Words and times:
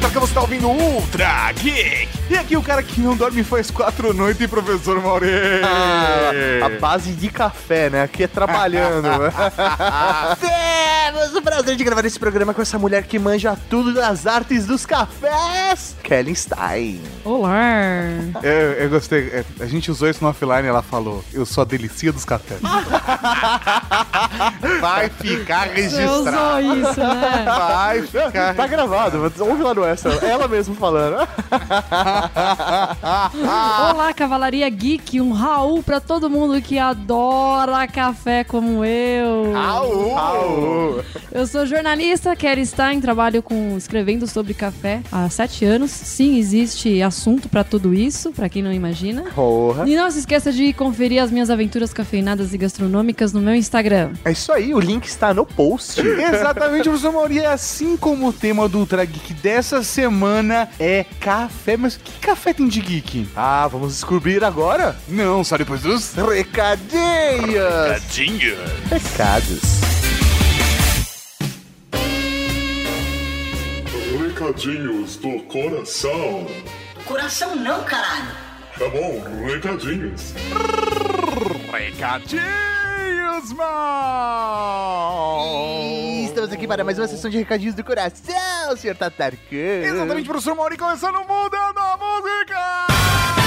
Tataca, 0.00 0.20
você 0.20 0.32
tá 0.32 0.40
ouvindo 0.40 0.66
Ultra 0.68 1.52
Geek. 1.52 2.08
E 2.30 2.34
aqui 2.34 2.56
o 2.56 2.62
cara 2.62 2.82
que 2.82 3.00
não 3.00 3.14
dorme 3.14 3.44
faz 3.44 3.70
quatro 3.70 4.14
noites, 4.14 4.46
professor 4.48 5.00
Mauri. 5.02 5.28
Ah, 5.62 6.30
a 6.64 6.80
base 6.80 7.12
de 7.12 7.28
café, 7.28 7.90
né? 7.90 8.02
Aqui 8.04 8.22
é 8.22 8.26
trabalhando. 8.26 9.08
Temos 11.20 11.36
o 11.36 11.42
prazer 11.42 11.76
de 11.76 11.84
gravar 11.84 12.02
esse 12.06 12.18
programa 12.18 12.54
com 12.54 12.62
essa 12.62 12.78
mulher 12.78 13.02
que 13.02 13.18
manja 13.18 13.54
tudo 13.68 13.92
das 13.92 14.26
artes 14.26 14.64
dos 14.64 14.86
cafés, 14.86 15.94
Kelly 16.02 16.34
Stein. 16.34 16.98
Olá! 17.22 18.04
Eu, 18.42 18.72
eu 18.72 18.88
gostei. 18.88 19.28
É, 19.28 19.44
A 19.60 19.66
gente 19.66 19.90
usou 19.90 20.08
isso 20.08 20.24
no 20.24 20.30
offline 20.30 20.66
ela 20.66 20.80
falou: 20.80 21.22
Eu 21.30 21.44
sou 21.44 21.60
a 21.60 21.64
delicia 21.66 22.10
dos 22.10 22.24
cafés. 22.24 22.58
Vai 24.80 25.10
ficar 25.10 25.68
Você 25.68 26.04
usou 26.06 26.24
registrado. 26.56 26.78
isso, 26.78 27.00
né? 27.00 27.44
Vai 27.44 28.00
ficar. 28.02 28.54
Tá 28.54 28.66
gravado, 28.66 29.32
ouve 29.40 29.62
lá 29.62 29.74
no 29.74 29.84
extra. 29.84 30.12
Ela 30.26 30.48
mesma 30.48 30.74
falando. 30.74 31.16
Olá, 33.92 34.14
Cavalaria 34.16 34.68
Geek, 34.70 35.20
um 35.20 35.32
Raul 35.32 35.82
pra 35.82 36.00
todo 36.00 36.30
mundo 36.30 36.62
que 36.62 36.78
adora 36.78 37.86
café 37.86 38.42
como 38.42 38.82
eu. 38.86 39.54
Au! 39.54 40.16
Au. 40.18 41.04
Eu 41.32 41.46
sou 41.46 41.64
jornalista, 41.66 42.34
Kelly 42.36 42.64
Stein, 42.66 43.00
trabalho 43.00 43.42
com 43.42 43.76
escrevendo 43.76 44.26
sobre 44.26 44.54
café 44.54 45.00
há 45.10 45.28
sete 45.30 45.64
anos. 45.64 45.90
Sim, 45.90 46.38
existe 46.38 47.00
assunto 47.02 47.48
pra 47.48 47.62
tudo 47.64 47.94
isso, 47.94 48.32
pra 48.32 48.48
quem 48.48 48.62
não 48.62 48.72
imagina. 48.72 49.22
Porra. 49.34 49.88
E 49.88 49.94
não 49.96 50.10
se 50.10 50.20
esqueça 50.20 50.52
de 50.52 50.72
conferir 50.72 51.22
as 51.22 51.30
minhas 51.30 51.50
aventuras 51.50 51.92
cafeinadas 51.92 52.52
e 52.52 52.58
gastronômicas 52.58 53.32
no 53.32 53.40
meu 53.40 53.54
Instagram. 53.54 54.12
É 54.24 54.32
isso 54.32 54.52
aí, 54.52 54.74
o 54.74 54.80
link 54.80 55.04
está 55.04 55.32
no 55.34 55.44
post. 55.46 56.00
Exatamente, 56.02 56.84
professor 56.84 57.12
Mauri. 57.12 57.38
é 57.40 57.46
Assim 57.46 57.96
como 57.96 58.28
o 58.28 58.32
tema 58.32 58.68
do 58.68 58.78
Ultra 58.78 59.04
Geek 59.04 59.34
dessa 59.34 59.82
semana 59.82 60.68
é 60.78 61.04
café. 61.20 61.76
Mas 61.76 61.96
que 61.96 62.12
café 62.20 62.52
tem 62.52 62.68
de 62.68 62.80
geek? 62.80 63.28
Ah, 63.36 63.66
vamos 63.70 63.92
descobrir 63.94 64.42
agora? 64.44 64.96
Não, 65.08 65.42
só 65.44 65.56
depois 65.56 65.82
dos 65.82 66.14
Recadinhos! 66.14 66.90
recadinhos. 67.88 68.58
Recados. 68.90 69.60
Recadinhos 74.40 75.16
do 75.16 75.42
coração. 75.42 76.46
Coração 77.04 77.54
não, 77.54 77.84
caralho. 77.84 78.34
Tá 78.78 78.88
bom, 78.88 79.22
recadinhos. 79.44 80.32
Recadinhos, 81.70 83.52
mal! 83.52 85.44
Estamos 86.24 86.52
aqui 86.52 86.66
para 86.66 86.82
mais 86.82 86.98
uma 86.98 87.06
sessão 87.06 87.30
de 87.30 87.36
recadinhos 87.36 87.74
do 87.74 87.84
coração, 87.84 88.74
senhor 88.78 88.96
Tatarkan. 88.96 89.82
Exatamente, 89.84 90.26
professor 90.26 90.54
Mauri, 90.56 90.78
começando 90.78 91.18
mudando 91.18 91.76
a 91.76 91.98
música! 91.98 93.39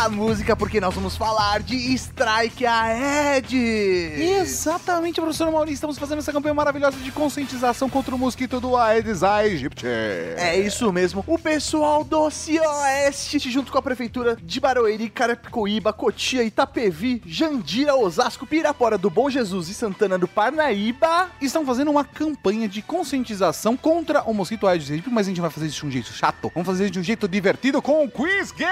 A 0.00 0.08
música 0.08 0.56
porque 0.56 0.80
nós 0.80 0.94
vamos 0.94 1.14
falar 1.14 1.60
de 1.60 1.76
Strike 1.76 2.64
Ahead. 2.64 3.54
Exatamente, 3.54 5.20
professor 5.20 5.52
Mauri, 5.52 5.74
estamos 5.74 5.98
fazendo 5.98 6.20
essa 6.20 6.32
campanha 6.32 6.54
maravilhosa 6.54 6.96
de 6.96 7.12
conscientização 7.12 7.90
contra 7.90 8.14
o 8.14 8.18
mosquito 8.18 8.58
do 8.58 8.78
Aedes 8.78 9.22
aegypti. 9.22 9.86
É 9.86 10.58
isso 10.58 10.90
mesmo. 10.90 11.22
O 11.26 11.38
pessoal 11.38 12.02
do 12.02 12.30
Cioeste, 12.30 13.38
junto 13.50 13.70
com 13.70 13.76
a 13.76 13.82
prefeitura 13.82 14.38
de 14.42 14.58
Barueri, 14.58 15.10
Carapicuíba, 15.10 15.92
Cotia, 15.92 16.44
Itapevi, 16.44 17.20
Jandira, 17.26 17.94
Osasco, 17.94 18.46
Pirapora 18.46 18.96
do 18.96 19.10
Bom 19.10 19.28
Jesus 19.28 19.68
e 19.68 19.74
Santana 19.74 20.16
do 20.16 20.26
Parnaíba. 20.26 21.28
Estão 21.42 21.66
fazendo 21.66 21.90
uma 21.90 22.06
campanha 22.06 22.66
de 22.66 22.80
conscientização 22.80 23.76
contra 23.76 24.22
o 24.22 24.32
mosquito 24.32 24.66
Aedes 24.66 24.90
aegypti, 24.90 25.10
mas 25.10 25.26
a 25.26 25.28
gente 25.28 25.42
vai 25.42 25.50
fazer 25.50 25.66
isso 25.66 25.80
de 25.80 25.86
um 25.88 25.90
jeito 25.90 26.10
chato. 26.10 26.50
Vamos 26.54 26.66
fazer 26.66 26.84
isso 26.84 26.92
de 26.92 27.00
um 27.00 27.04
jeito 27.04 27.28
divertido 27.28 27.82
com 27.82 28.02
o 28.02 28.10
Quiz 28.10 28.50
Game 28.50 28.70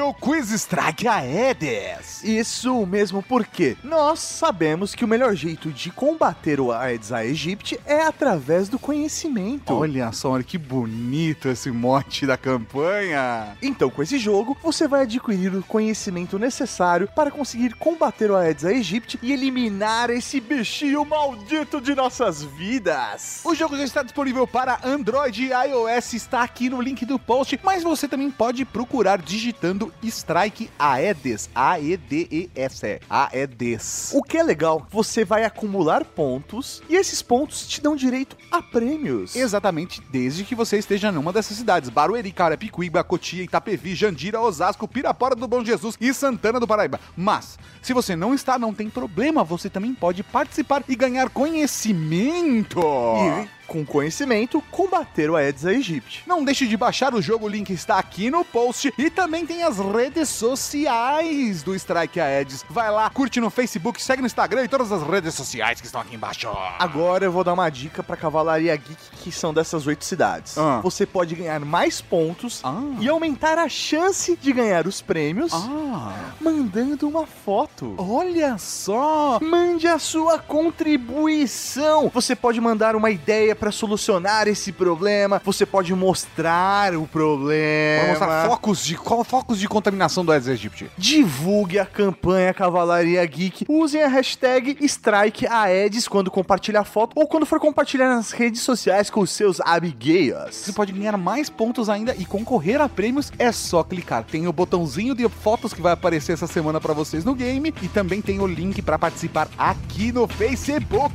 o 0.00 0.14
Quiz 0.14 0.35
Strike 0.44 1.08
Aedes. 1.08 2.22
Isso 2.22 2.84
mesmo, 2.84 3.22
porque 3.22 3.76
nós 3.82 4.18
sabemos 4.20 4.94
que 4.94 5.04
o 5.04 5.08
melhor 5.08 5.34
jeito 5.34 5.70
de 5.70 5.90
combater 5.90 6.60
o 6.60 6.70
Aedes 6.70 7.10
aegypti 7.10 7.80
é 7.86 8.02
através 8.02 8.68
do 8.68 8.78
conhecimento. 8.78 9.72
Olha 9.72 10.12
só, 10.12 10.32
olha 10.32 10.44
que 10.44 10.58
bonito 10.58 11.48
esse 11.48 11.70
mote 11.70 12.26
da 12.26 12.36
campanha. 12.36 13.56
Então, 13.62 13.88
com 13.88 14.02
esse 14.02 14.18
jogo, 14.18 14.56
você 14.62 14.86
vai 14.86 15.02
adquirir 15.02 15.54
o 15.54 15.62
conhecimento 15.62 16.38
necessário 16.38 17.08
para 17.14 17.30
conseguir 17.30 17.74
combater 17.74 18.30
o 18.30 18.36
Aedes 18.36 18.64
aegypti 18.64 19.18
e 19.22 19.32
eliminar 19.32 20.10
esse 20.10 20.40
bichinho 20.40 21.04
maldito 21.04 21.80
de 21.80 21.94
nossas 21.94 22.42
vidas. 22.42 23.40
O 23.44 23.54
jogo 23.54 23.76
já 23.76 23.84
está 23.84 24.02
disponível 24.02 24.46
para 24.46 24.80
Android 24.84 25.44
e 25.44 25.50
iOS, 25.50 26.12
está 26.12 26.42
aqui 26.42 26.68
no 26.68 26.80
link 26.80 27.06
do 27.06 27.18
post, 27.18 27.58
mas 27.62 27.82
você 27.82 28.06
também 28.06 28.30
pode 28.30 28.64
procurar 28.64 29.18
digitando 29.18 29.92
Strike 30.26 30.68
Aedes, 30.76 31.48
A-E-D-E-S, 31.54 33.00
Aedes. 33.08 34.10
O 34.12 34.20
que 34.24 34.36
é 34.36 34.42
legal, 34.42 34.84
você 34.90 35.24
vai 35.24 35.44
acumular 35.44 36.04
pontos 36.04 36.82
e 36.88 36.96
esses 36.96 37.22
pontos 37.22 37.64
te 37.68 37.80
dão 37.80 37.94
direito 37.94 38.36
a 38.50 38.60
prêmios. 38.60 39.36
Exatamente, 39.36 40.02
desde 40.10 40.42
que 40.42 40.56
você 40.56 40.78
esteja 40.78 41.12
numa 41.12 41.32
dessas 41.32 41.56
cidades: 41.56 41.88
Barueri, 41.88 42.32
Carapicuíba, 42.32 43.04
Cotia, 43.04 43.44
Itapevi, 43.44 43.94
Jandira, 43.94 44.40
Osasco, 44.40 44.88
Pirapora 44.88 45.36
do 45.36 45.46
Bom 45.46 45.64
Jesus 45.64 45.96
e 46.00 46.12
Santana 46.12 46.58
do 46.58 46.66
Paraíba. 46.66 46.98
Mas, 47.16 47.56
se 47.80 47.92
você 47.92 48.16
não 48.16 48.34
está, 48.34 48.58
não 48.58 48.74
tem 48.74 48.90
problema, 48.90 49.44
você 49.44 49.70
também 49.70 49.94
pode 49.94 50.24
participar 50.24 50.82
e 50.88 50.96
ganhar 50.96 51.30
conhecimento. 51.30 52.80
E, 52.80 53.48
com 53.66 53.84
conhecimento, 53.84 54.62
combater 54.70 55.28
o 55.30 55.36
Aedes 55.36 55.66
aegypti. 55.66 56.22
Não 56.26 56.44
deixe 56.44 56.66
de 56.66 56.76
baixar 56.76 57.14
o 57.14 57.20
jogo, 57.22 57.46
o 57.46 57.48
link 57.48 57.70
está 57.70 57.98
aqui 57.98 58.30
no 58.30 58.44
post 58.44 58.92
e 58.96 59.10
também 59.10 59.44
tem 59.46 59.62
as 59.62 59.78
redes 59.78 60.28
sociais 60.28 61.62
do 61.62 61.74
Strike 61.74 62.20
Aedes. 62.20 62.64
Vai 62.70 62.90
lá, 62.90 63.10
curte 63.10 63.40
no 63.40 63.50
Facebook, 63.50 64.02
segue 64.02 64.22
no 64.22 64.26
Instagram 64.26 64.64
e 64.64 64.68
todas 64.68 64.92
as 64.92 65.02
redes 65.02 65.34
sociais 65.34 65.80
que 65.80 65.86
estão 65.86 66.00
aqui 66.00 66.14
embaixo. 66.14 66.48
Agora 66.78 67.24
eu 67.24 67.32
vou 67.32 67.42
dar 67.42 67.52
uma 67.54 67.68
dica 67.68 68.02
pra 68.02 68.16
Cavalaria 68.16 68.76
Geek, 68.76 68.96
que 69.22 69.32
são 69.32 69.52
dessas 69.52 69.86
oito 69.86 70.04
cidades. 70.04 70.56
Ah. 70.56 70.80
Você 70.82 71.04
pode 71.04 71.34
ganhar 71.34 71.60
mais 71.60 72.00
pontos 72.00 72.60
Ah. 72.62 72.80
e 73.00 73.08
aumentar 73.08 73.58
a 73.58 73.68
chance 73.68 74.36
de 74.36 74.52
ganhar 74.52 74.86
os 74.86 75.00
prêmios 75.02 75.52
Ah, 75.52 76.12
mandando 76.40 77.08
uma 77.08 77.26
foto. 77.26 77.94
olha 77.98 78.56
só! 78.58 79.38
Mande 79.42 79.86
a 79.88 79.98
sua 79.98 80.38
contribuição. 80.38 82.10
Você 82.14 82.36
pode 82.36 82.60
mandar 82.60 82.94
uma 82.94 83.10
ideia 83.10 83.55
pra 83.56 83.72
solucionar 83.72 84.46
esse 84.48 84.70
problema. 84.72 85.40
Você 85.44 85.64
pode 85.66 85.94
mostrar 85.94 86.94
o 86.94 87.06
problema. 87.06 88.02
Vamos 88.04 88.18
mostrar 88.20 88.48
focos 88.48 88.84
de, 88.84 88.96
qual- 88.96 89.24
focos 89.24 89.58
de 89.58 89.68
contaminação 89.68 90.24
do 90.24 90.32
Aedes 90.32 90.48
aegypti. 90.48 90.90
Divulgue 90.96 91.78
a 91.78 91.86
campanha 91.86 92.52
Cavalaria 92.54 93.24
Geek. 93.26 93.64
Usem 93.68 94.02
a 94.02 94.08
hashtag 94.08 94.76
StrikeAedes 94.80 96.06
quando 96.08 96.30
compartilhar 96.30 96.84
foto 96.84 97.12
ou 97.16 97.26
quando 97.26 97.46
for 97.46 97.58
compartilhar 97.60 98.08
nas 98.14 98.30
redes 98.32 98.62
sociais 98.62 99.10
com 99.10 99.20
os 99.20 99.30
seus 99.30 99.56
Você 99.56 99.62
amigueiros. 99.64 100.70
pode 100.74 100.92
ganhar 100.92 101.16
mais 101.16 101.48
pontos 101.50 101.88
ainda 101.88 102.14
e 102.16 102.24
concorrer 102.24 102.80
a 102.80 102.88
prêmios. 102.88 103.32
É 103.38 103.50
só 103.52 103.82
clicar. 103.82 104.24
Tem 104.24 104.46
o 104.46 104.52
botãozinho 104.52 105.14
de 105.14 105.28
fotos 105.28 105.72
que 105.72 105.80
vai 105.82 105.92
aparecer 105.92 106.32
essa 106.32 106.46
semana 106.46 106.80
pra 106.80 106.92
vocês 106.94 107.24
no 107.24 107.34
game 107.34 107.74
e 107.82 107.88
também 107.88 108.20
tem 108.20 108.40
o 108.40 108.46
link 108.46 108.82
pra 108.82 108.98
participar 108.98 109.48
aqui 109.58 110.12
no 110.12 110.26
Facebook. 110.28 111.14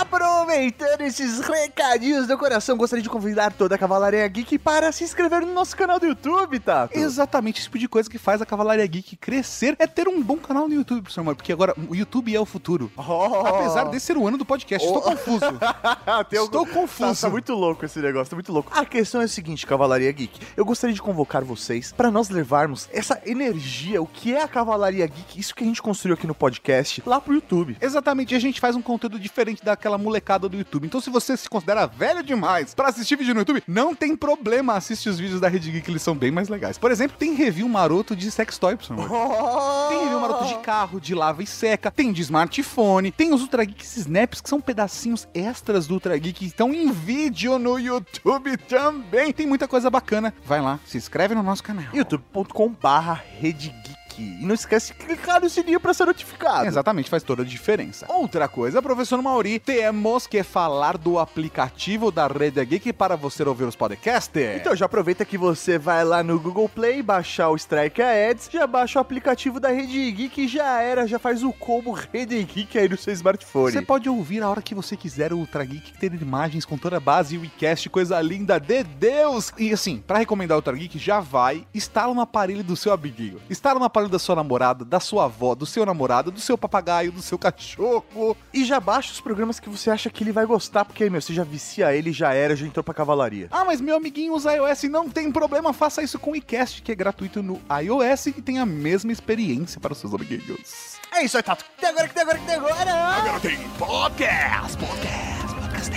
Aproveitando 0.00 1.00
esses 1.02 1.40
recadinhos 1.40 2.26
do 2.26 2.36
coração, 2.36 2.76
gostaria 2.76 3.02
de 3.02 3.08
convidar 3.08 3.52
toda 3.52 3.74
a 3.74 3.78
Cavalaria 3.78 4.26
Geek 4.28 4.58
para 4.58 4.92
se 4.92 5.02
inscrever 5.04 5.40
no 5.46 5.52
nosso 5.54 5.74
canal 5.76 5.98
do 5.98 6.06
YouTube, 6.06 6.58
Tato. 6.60 6.98
Exatamente, 6.98 7.56
esse 7.58 7.64
tipo 7.64 7.78
de 7.78 7.88
coisa 7.88 8.10
que 8.10 8.18
faz 8.18 8.42
a 8.42 8.46
Cavalaria 8.46 8.86
Geek 8.86 9.16
crescer 9.16 9.74
é 9.78 9.86
ter 9.86 10.08
um 10.08 10.22
bom 10.22 10.36
canal 10.36 10.68
no 10.68 10.74
YouTube, 10.74 11.02
professor 11.02 11.24
Mauro, 11.24 11.36
porque 11.36 11.52
agora 11.52 11.74
o 11.88 11.94
YouTube 11.94 12.34
é 12.34 12.38
o 12.40 12.44
futuro. 12.44 12.92
Oh. 12.96 13.46
Apesar 13.46 13.84
desse 13.84 14.06
ser 14.06 14.16
o 14.18 14.26
ano 14.26 14.36
do 14.36 14.44
podcast, 14.44 14.86
estou 14.86 15.02
Oh. 15.02 15.10
confuso. 15.10 15.42
Estou 16.32 16.66
confuso. 16.66 17.14
Tá, 17.22 17.28
tá 17.28 17.30
muito 17.30 17.54
louco 17.54 17.84
esse 17.84 17.98
negócio, 18.00 18.30
tá 18.30 18.36
muito 18.36 18.52
louco. 18.52 18.70
A 18.74 18.84
questão 18.84 19.20
é 19.20 19.24
a 19.24 19.28
seguinte, 19.28 19.66
Cavalaria 19.66 20.10
Geek. 20.12 20.40
Eu 20.56 20.64
gostaria 20.64 20.94
de 20.94 21.00
convocar 21.02 21.42
vocês 21.44 21.92
para 21.92 22.10
nós 22.10 22.28
levarmos 22.28 22.88
essa 22.92 23.20
energia, 23.24 24.02
o 24.02 24.06
que 24.06 24.34
é 24.34 24.42
a 24.42 24.48
Cavalaria 24.48 25.06
Geek, 25.06 25.38
isso 25.40 25.54
que 25.54 25.64
a 25.64 25.66
gente 25.66 25.80
construiu 25.80 26.14
aqui 26.14 26.26
no 26.26 26.34
podcast, 26.34 27.02
lá 27.06 27.20
pro 27.20 27.34
YouTube. 27.34 27.76
Exatamente, 27.80 28.34
a 28.34 28.38
gente 28.38 28.60
faz 28.60 28.76
um 28.76 28.82
conteúdo 28.82 29.18
diferente 29.18 29.61
daquela 29.62 29.98
molecada 29.98 30.48
do 30.48 30.56
YouTube. 30.56 30.86
Então, 30.86 31.00
se 31.00 31.10
você 31.10 31.36
se 31.36 31.48
considera 31.48 31.86
velho 31.86 32.22
demais 32.22 32.74
pra 32.74 32.88
assistir 32.88 33.16
vídeo 33.16 33.34
no 33.34 33.40
YouTube, 33.40 33.62
não 33.66 33.94
tem 33.94 34.16
problema, 34.16 34.74
assiste 34.74 35.08
os 35.08 35.18
vídeos 35.18 35.40
da 35.40 35.48
Rede 35.48 35.70
Geek, 35.70 35.90
eles 35.90 36.02
são 36.02 36.14
bem 36.14 36.30
mais 36.30 36.48
legais. 36.48 36.78
Por 36.78 36.90
exemplo, 36.90 37.16
tem 37.18 37.34
review 37.34 37.68
maroto 37.68 38.14
de 38.16 38.30
sextoy, 38.30 38.76
professor 38.76 38.96
Mauro. 38.96 39.88
Tem 39.88 40.00
review 40.00 40.20
maroto 40.20 40.46
de 40.46 40.58
carro, 40.58 41.00
de 41.00 41.14
lava 41.14 41.42
e 41.42 41.46
seca, 41.46 41.90
tem 41.90 42.12
de 42.12 42.22
smartphone, 42.22 43.10
tem 43.10 43.32
os 43.32 43.42
Ultra 43.42 43.64
Geek 43.64 43.84
Snaps, 43.84 44.40
que 44.40 44.48
são 44.48 44.60
pedacinhos 44.60 45.26
extras 45.34 45.86
do 45.86 45.94
Ultra 45.94 46.16
Geek, 46.16 46.38
que 46.38 46.46
estão 46.46 46.72
em 46.72 46.90
vídeo 46.90 47.58
no 47.58 47.78
YouTube 47.78 48.56
também. 48.68 49.32
Tem 49.32 49.46
muita 49.46 49.68
coisa 49.68 49.90
bacana. 49.90 50.32
Vai 50.44 50.60
lá, 50.60 50.78
se 50.86 50.96
inscreve 50.96 51.34
no 51.34 51.42
nosso 51.42 51.62
canal. 51.62 51.84
youtube.com 51.92 52.68
barra 52.70 53.22
Rede 53.38 53.68
Geek. 53.68 53.91
Like. 54.12 54.22
E 54.22 54.44
não 54.44 54.54
esquece 54.54 54.92
de 54.92 54.98
clicar 54.98 55.40
no 55.40 55.48
sininho 55.48 55.80
pra 55.80 55.94
ser 55.94 56.04
notificado. 56.04 56.66
Exatamente, 56.66 57.10
faz 57.10 57.22
toda 57.22 57.42
a 57.42 57.44
diferença. 57.44 58.06
Outra 58.08 58.48
coisa, 58.48 58.82
professor 58.82 59.20
Mauri, 59.22 59.58
temos 59.58 60.26
que 60.26 60.42
falar 60.42 60.98
do 60.98 61.18
aplicativo 61.18 62.10
da 62.10 62.26
Rede 62.26 62.64
Geek 62.64 62.92
para 62.92 63.16
você 63.16 63.42
ouvir 63.42 63.64
os 63.64 63.76
podcasts. 63.76 64.32
Então 64.56 64.74
já 64.74 64.86
aproveita 64.86 65.24
que 65.24 65.38
você 65.38 65.78
vai 65.78 66.04
lá 66.04 66.22
no 66.22 66.38
Google 66.38 66.68
Play, 66.68 67.02
baixar 67.02 67.50
o 67.50 67.56
Strike 67.56 68.02
Ads, 68.02 68.48
já 68.52 68.66
baixa 68.66 68.98
o 68.98 69.02
aplicativo 69.02 69.58
da 69.58 69.68
Rede 69.68 70.10
Geek, 70.10 70.48
já 70.48 70.80
era, 70.80 71.06
já 71.06 71.18
faz 71.18 71.42
o 71.42 71.52
combo 71.52 71.92
Rede 71.92 72.42
Geek 72.42 72.78
aí 72.78 72.88
no 72.88 72.96
seu 72.96 73.12
smartphone. 73.12 73.72
Você 73.72 73.82
pode 73.82 74.08
ouvir 74.08 74.42
a 74.42 74.48
hora 74.48 74.62
que 74.62 74.74
você 74.74 74.96
quiser 74.96 75.32
o 75.32 75.38
Ultra 75.38 75.64
Geek, 75.64 75.92
ter 75.98 76.12
imagens 76.14 76.64
com 76.64 76.76
toda 76.76 76.96
a 76.96 77.00
base 77.00 77.34
e 77.34 77.38
o 77.38 77.44
iCast, 77.44 77.88
coisa 77.90 78.20
linda 78.20 78.58
de 78.58 78.82
Deus! 78.84 79.52
E 79.58 79.72
assim, 79.72 80.02
para 80.06 80.18
recomendar 80.18 80.56
o 80.56 80.58
Ultra 80.58 80.76
Geek, 80.76 80.98
já 80.98 81.20
vai, 81.20 81.66
instala 81.74 82.14
no 82.14 82.20
aparelho 82.20 82.64
do 82.64 82.76
seu 82.76 82.92
amiguinho, 82.92 83.40
instala 83.50 83.78
no 83.78 83.84
aparelho 83.84 84.01
da 84.08 84.18
sua 84.18 84.36
namorada, 84.36 84.84
da 84.84 85.00
sua 85.00 85.24
avó, 85.24 85.54
do 85.54 85.66
seu 85.66 85.84
namorado, 85.84 86.30
do 86.30 86.40
seu 86.40 86.56
papagaio, 86.56 87.12
do 87.12 87.22
seu 87.22 87.38
cachorro. 87.38 88.36
E 88.52 88.64
já 88.64 88.80
baixa 88.80 89.12
os 89.12 89.20
programas 89.20 89.60
que 89.60 89.68
você 89.68 89.90
acha 89.90 90.10
que 90.10 90.22
ele 90.22 90.32
vai 90.32 90.46
gostar, 90.46 90.84
porque, 90.84 91.08
meu, 91.08 91.20
você 91.20 91.32
já 91.32 91.44
vicia 91.44 91.94
ele, 91.94 92.12
já 92.12 92.32
era, 92.32 92.56
já 92.56 92.66
entrou 92.66 92.82
pra 92.84 92.94
cavalaria. 92.94 93.48
Ah, 93.50 93.64
mas 93.64 93.80
meu 93.80 93.96
amiguinho 93.96 94.34
usa 94.34 94.54
iOS, 94.54 94.84
não 94.84 95.08
tem 95.08 95.30
problema, 95.30 95.72
faça 95.72 96.02
isso 96.02 96.18
com 96.18 96.32
o 96.32 96.36
iCast, 96.36 96.82
que 96.82 96.92
é 96.92 96.94
gratuito 96.94 97.42
no 97.42 97.60
iOS 97.82 98.26
e 98.26 98.32
tem 98.32 98.58
a 98.58 98.66
mesma 98.66 99.12
experiência 99.12 99.80
para 99.80 99.92
os 99.92 99.98
seus 99.98 100.14
amiguinhos. 100.14 100.98
É 101.14 101.24
isso 101.24 101.36
aí, 101.36 101.42
Tato. 101.42 101.64
Até 101.76 101.88
agora, 101.88 102.08
tem 102.08 102.22
agora, 102.22 102.38
tem 102.38 102.54
agora. 102.54 102.92
Agora 102.92 103.40
tem 103.40 103.58
podcast, 103.78 104.76
podcast, 104.78 105.54
podcast. 105.54 105.92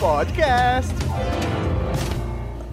Podcast. 0.00 1.75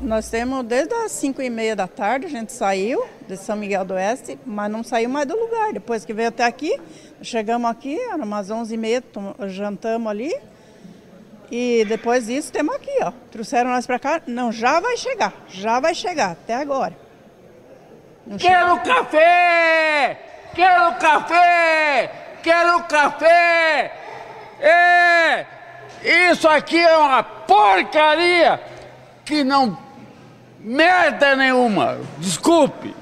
Nós 0.03 0.29
temos 0.29 0.65
desde 0.65 0.93
as 0.93 1.13
5 1.13 1.41
e 1.41 1.49
meia 1.49 1.77
da 1.77 1.87
tarde, 1.87 2.25
a 2.25 2.29
gente 2.29 2.51
saiu 2.51 3.05
de 3.25 3.37
São 3.37 3.55
Miguel 3.55 3.85
do 3.85 3.93
Oeste, 3.93 4.37
mas 4.45 4.69
não 4.69 4.83
saiu 4.83 5.09
mais 5.09 5.25
do 5.25 5.33
lugar. 5.33 5.71
Depois 5.71 6.03
que 6.03 6.13
veio 6.13 6.27
até 6.27 6.43
aqui, 6.43 6.77
chegamos 7.21 7.71
aqui, 7.71 7.97
era 7.97 8.21
umas 8.21 8.51
11 8.51 8.73
e 8.73 8.77
meia, 8.77 9.01
jantamos 9.47 10.11
ali. 10.11 10.35
E 11.49 11.85
depois 11.87 12.25
disso, 12.25 12.51
temos 12.51 12.75
aqui, 12.75 12.91
ó. 13.01 13.13
Trouxeram 13.31 13.69
nós 13.69 13.87
pra 13.87 13.97
cá. 13.97 14.21
Não, 14.27 14.51
já 14.51 14.81
vai 14.81 14.97
chegar, 14.97 15.33
já 15.47 15.79
vai 15.79 15.95
chegar, 15.95 16.31
até 16.31 16.53
agora. 16.53 16.97
Não 18.27 18.37
Quero 18.37 18.77
café! 18.81 20.19
Quero 20.53 20.95
café! 20.95 22.11
Quero 22.43 22.83
café! 22.83 23.93
É! 24.59 25.45
Isso 26.29 26.45
aqui 26.49 26.77
é 26.77 26.97
uma 26.97 27.23
porcaria 27.23 28.59
que 29.23 29.45
não 29.45 29.77
merda 30.63 31.35
nenhuma. 31.35 31.97
Desculpe. 32.17 32.93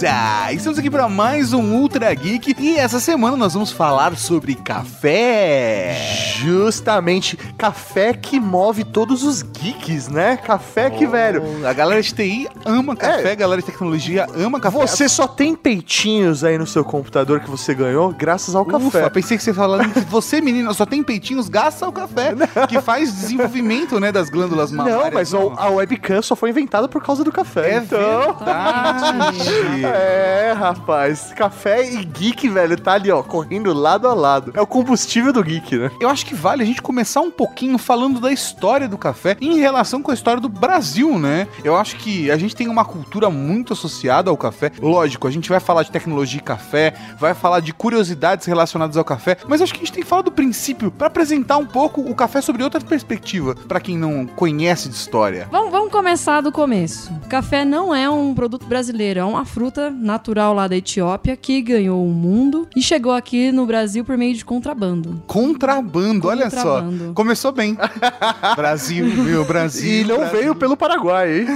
Beleza! 0.00 0.52
Estamos 0.52 0.78
aqui 0.78 0.88
para 0.88 1.08
mais 1.08 1.52
um 1.52 1.74
Ultra 1.74 2.14
Geek 2.14 2.54
e 2.58 2.76
essa 2.76 3.00
semana 3.00 3.36
nós 3.36 3.54
vamos 3.54 3.72
falar 3.72 4.16
sobre 4.16 4.54
café. 4.54 5.96
Justamente, 6.36 7.36
café 7.58 8.12
que 8.14 8.38
move 8.38 8.84
todos 8.84 9.24
os 9.24 9.42
geeks, 9.42 10.06
né? 10.08 10.36
Café 10.36 10.88
que, 10.88 11.04
velho, 11.04 11.42
A 11.66 11.72
galera 11.72 12.00
de 12.00 12.14
TI 12.14 12.48
ama 12.64 12.94
café, 12.94 13.32
a 13.32 13.34
galera 13.34 13.60
de 13.60 13.66
tecnologia 13.66 14.26
ama 14.36 14.60
café. 14.60 14.78
você 14.78 15.08
só 15.08 15.26
tem 15.26 15.56
peitinhos 15.56 16.44
aí 16.44 16.56
no 16.56 16.66
seu 16.66 16.84
computador 16.84 17.40
que 17.40 17.50
você 17.50 17.74
ganhou 17.74 18.12
graças 18.12 18.54
ao 18.54 18.62
Ufa, 18.62 19.00
café. 19.00 19.10
pensei 19.10 19.36
que 19.36 19.42
você 19.42 19.52
falando 19.52 19.92
que 19.92 20.00
você, 20.00 20.40
menina, 20.40 20.72
só 20.74 20.86
tem 20.86 21.02
peitinhos, 21.02 21.48
gasta 21.48 21.88
o 21.88 21.92
café, 21.92 22.34
que 22.68 22.80
faz 22.80 23.12
desenvolvimento, 23.12 23.98
né, 23.98 24.12
das 24.12 24.30
glândulas 24.30 24.70
mamárias. 24.70 25.02
Não, 25.04 25.10
mas 25.12 25.34
o- 25.34 25.52
a 25.56 25.68
webcam 25.70 26.22
só 26.22 26.36
foi 26.36 26.50
inventada 26.50 26.86
por 26.88 27.02
causa 27.02 27.24
do 27.24 27.32
café. 27.32 27.70
É 27.74 27.76
então. 27.78 27.98
verdade. 28.38 29.87
É, 29.94 30.52
rapaz. 30.52 31.32
Café 31.34 31.90
e 31.90 32.04
geek, 32.04 32.48
velho, 32.48 32.80
tá 32.80 32.92
ali, 32.92 33.10
ó, 33.10 33.22
correndo 33.22 33.72
lado 33.72 34.08
a 34.08 34.14
lado. 34.14 34.52
É 34.54 34.60
o 34.60 34.66
combustível 34.66 35.32
do 35.32 35.42
geek, 35.42 35.76
né? 35.76 35.90
Eu 36.00 36.08
acho 36.08 36.24
que 36.26 36.34
vale 36.34 36.62
a 36.62 36.66
gente 36.66 36.82
começar 36.82 37.20
um 37.20 37.30
pouquinho 37.30 37.78
falando 37.78 38.20
da 38.20 38.32
história 38.32 38.88
do 38.88 38.98
café 38.98 39.36
em 39.40 39.58
relação 39.58 40.02
com 40.02 40.10
a 40.10 40.14
história 40.14 40.40
do 40.40 40.48
Brasil, 40.48 41.18
né? 41.18 41.46
Eu 41.64 41.76
acho 41.76 41.96
que 41.96 42.30
a 42.30 42.36
gente 42.36 42.54
tem 42.54 42.68
uma 42.68 42.84
cultura 42.84 43.30
muito 43.30 43.72
associada 43.72 44.30
ao 44.30 44.36
café. 44.36 44.72
Lógico, 44.80 45.26
a 45.26 45.30
gente 45.30 45.48
vai 45.48 45.60
falar 45.60 45.82
de 45.82 45.90
tecnologia 45.90 46.38
e 46.38 46.42
café, 46.42 46.94
vai 47.18 47.34
falar 47.34 47.60
de 47.60 47.72
curiosidades 47.72 48.46
relacionadas 48.46 48.96
ao 48.96 49.04
café, 49.04 49.36
mas 49.46 49.62
acho 49.62 49.72
que 49.72 49.80
a 49.80 49.84
gente 49.84 49.92
tem 49.92 50.02
que 50.02 50.08
falar 50.08 50.22
do 50.22 50.32
princípio 50.32 50.90
para 50.90 51.06
apresentar 51.06 51.56
um 51.56 51.66
pouco 51.66 52.00
o 52.00 52.14
café 52.14 52.40
sobre 52.40 52.62
outra 52.62 52.80
perspectiva, 52.80 53.54
para 53.54 53.80
quem 53.80 53.96
não 53.96 54.26
conhece 54.26 54.88
de 54.88 54.94
história. 54.94 55.48
Vamos, 55.50 55.70
vamos 55.70 55.92
começar 55.92 56.40
do 56.40 56.50
começo. 56.52 57.12
Café 57.28 57.64
não 57.64 57.94
é 57.94 58.08
um 58.08 58.34
produto 58.34 58.66
brasileiro, 58.66 59.20
é 59.20 59.24
uma 59.24 59.44
fruta 59.44 59.77
natural 59.90 60.52
lá 60.54 60.66
da 60.68 60.76
Etiópia 60.76 61.36
que 61.36 61.60
ganhou 61.62 62.04
o 62.06 62.10
mundo 62.10 62.66
e 62.76 62.82
chegou 62.82 63.12
aqui 63.12 63.50
no 63.52 63.64
Brasil 63.66 64.04
por 64.04 64.16
meio 64.16 64.34
de 64.34 64.44
contrabando. 64.44 65.22
Contrabando, 65.26 66.28
olha 66.28 66.50
Contrabando. 66.50 67.06
só. 67.06 67.12
Começou 67.12 67.52
bem. 67.52 67.76
Brasil, 68.56 69.04
meu 69.06 69.44
Brasil. 69.44 70.02
E 70.02 70.04
não 70.04 70.18
Brasil. 70.18 70.38
veio 70.38 70.54
pelo 70.54 70.76
Paraguai, 70.76 71.40
hein? 71.40 71.46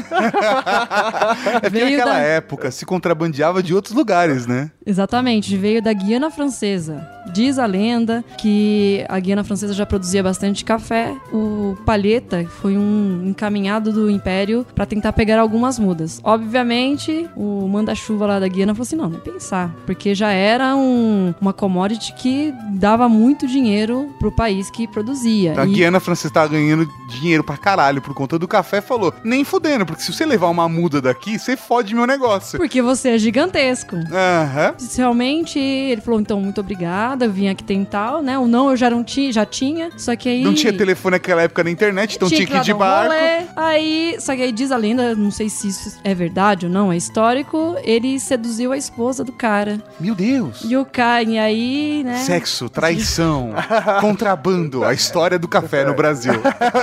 É 1.47 1.61
porque 1.61 1.69
Veio 1.71 1.91
naquela 1.99 2.15
da- 2.15 2.19
época 2.21 2.71
se 2.71 2.85
contrabandeava 2.87 3.63
de 3.63 3.75
outros 3.75 3.95
lugares, 3.95 4.47
né? 4.47 4.71
Exatamente, 4.85 5.57
veio 5.57 5.81
da 5.83 5.93
Guiana 5.93 6.31
Francesa. 6.31 7.07
Diz 7.33 7.59
a 7.59 7.67
lenda 7.67 8.25
que 8.39 9.05
a 9.09 9.19
Guiana 9.21 9.45
Francesa 9.45 9.73
já 9.73 9.87
produzia 9.87 10.23
bastante 10.23 10.65
café. 10.65 11.15
O 11.33 11.77
Palheta 11.87 12.45
foi 12.61 12.77
um 12.77 13.23
encaminhado 13.29 13.93
do 13.93 14.11
Império 14.11 14.67
para 14.75 14.85
tentar 14.85 15.13
pegar 15.13 15.39
algumas 15.41 15.79
mudas. 15.79 16.21
Obviamente, 16.25 17.29
o 17.37 17.69
manda-chuva 17.69 18.12
lá 18.19 18.39
da 18.39 18.49
Guiana 18.49 18.75
falou 18.75 18.83
assim: 18.83 18.97
não, 18.97 19.09
nem 19.09 19.21
pensar, 19.21 19.75
porque 19.87 20.15
já 20.15 20.31
era 20.31 20.75
um- 20.77 21.35
uma 21.41 21.53
commodity 21.53 22.13
que 22.15 22.53
dava 22.75 23.09
muito 23.09 23.47
dinheiro 23.47 24.11
pro 24.19 24.31
país 24.33 24.71
que 24.71 24.87
produzia. 24.87 25.55
A 25.61 25.67
E- 25.67 25.71
Guiana 25.73 26.01
Francesa 26.01 26.33
tava 26.35 26.49
ganhando 26.49 26.89
dinheiro 27.09 27.43
pra 27.45 27.57
caralho 27.57 28.01
por 28.03 28.15
conta 28.15 28.39
do 28.39 28.49
café 28.49 28.81
falou, 28.81 29.13
nem 29.25 29.45
fudendo, 29.45 29.85
porque 29.87 30.03
se 30.03 30.13
você 30.13 30.25
levar 30.25 30.49
uma 30.49 30.69
muda 30.69 31.01
daqui, 31.01 31.39
você 31.39 31.57
fode 31.57 31.95
meu 31.95 32.07
negócio. 32.07 32.59
Porque 32.59 32.81
você 32.83 33.11
é 33.11 33.19
gigantesco. 33.19 33.97
Aham. 33.97 34.75
Realmente, 34.97 35.59
ele 35.59 36.01
falou, 36.01 36.21
então, 36.21 36.41
muito 36.41 36.61
obrigada, 36.61 37.25
eu 37.27 37.33
vim 37.33 37.49
aqui 37.49 37.63
tentar, 37.65 38.23
né? 38.23 38.39
O 38.39 38.47
não 38.47 38.71
eu 38.71 38.77
já 38.77 38.89
não 38.91 39.03
tinha, 39.05 39.33
já 39.33 39.45
tinha, 39.45 39.91
só 39.97 40.15
que 40.17 40.29
aí... 40.29 40.43
Não 40.45 40.55
tinha 40.55 40.73
telefone 40.73 41.15
naquela 41.17 41.43
época 41.43 41.65
na 41.65 41.71
internet, 41.71 42.17
então 42.17 42.29
tinha 42.29 42.47
que 42.47 42.55
ir 42.57 42.61
de 42.63 42.73
barco. 42.75 43.13
rolê. 43.13 43.47
Aí, 43.57 44.17
só 44.21 44.35
que 44.35 44.43
aí 44.43 44.53
diz 44.53 44.71
a 44.71 44.77
lenda, 44.77 45.15
não 45.15 45.31
sei 45.31 45.49
se 45.49 45.69
isso 45.69 45.99
é 46.05 46.15
verdade 46.15 46.67
ou 46.67 46.73
não, 46.73 46.93
é 46.93 46.97
histórico, 46.97 47.77
ele 47.85 48.02
seduziu 48.19 48.73
a 48.73 48.77
esposa 48.77 49.23
do 49.25 49.33
cara. 49.33 49.83
Meu 49.99 50.15
Deus. 50.15 50.63
E 50.65 50.77
o 50.77 50.85
cara, 50.85 51.23
e 51.23 51.39
aí, 51.39 52.03
né? 52.05 52.19
Sexo, 52.19 52.69
traição, 52.69 53.51
contrabando, 54.01 54.85
a 54.85 54.93
história 54.93 55.39
do 55.39 55.49
café 55.49 55.85
no 55.85 55.95
Brasil. 55.95 56.35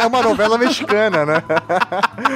É 0.02 0.06
uma 0.08 0.22
novela 0.22 0.58
mexicana, 0.58 1.26
né? 1.26 1.44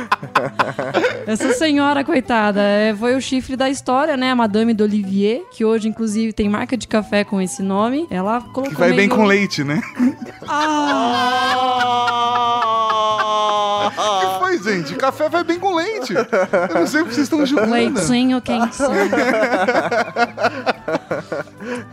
Essa 1.28 1.54
senhora, 1.54 2.04
coitada, 2.04 2.62
é, 2.62 2.94
foi 2.96 3.16
o 3.16 3.22
chifre 3.22 3.56
da 3.56 3.70
história, 3.70 4.16
né? 4.18 4.32
A 4.32 4.36
Madame 4.36 4.74
d'Olivier, 4.74 5.42
que 5.52 5.64
hoje, 5.66 5.88
inclusive, 5.88 6.34
tem 6.34 6.50
marca 6.50 6.76
de 6.78 6.88
café 6.88 7.24
com 7.24 7.40
esse 7.42 7.62
nome. 7.64 8.08
Ela 8.10 8.42
colocou 8.42 8.64
Que 8.66 8.76
vai 8.76 8.90
bem 8.90 9.08
meio- 9.08 9.16
com 9.16 9.24
leite, 9.26 9.64
né? 9.64 9.82
Ah! 13.86 14.23
Foi, 14.58 14.74
gente? 14.74 14.96
Café 14.96 15.30
vai 15.30 15.44
bem 15.44 15.60
com 15.60 15.76
leite. 15.76 16.14
Eu 16.14 16.76
não 16.76 16.88
sei 16.88 17.02
o 17.02 17.06
que 17.06 17.14
vocês 17.14 17.26
estão 17.26 17.46
julgando. 17.46 17.72
Leitinho 17.72 18.42
quentinho. 18.42 18.90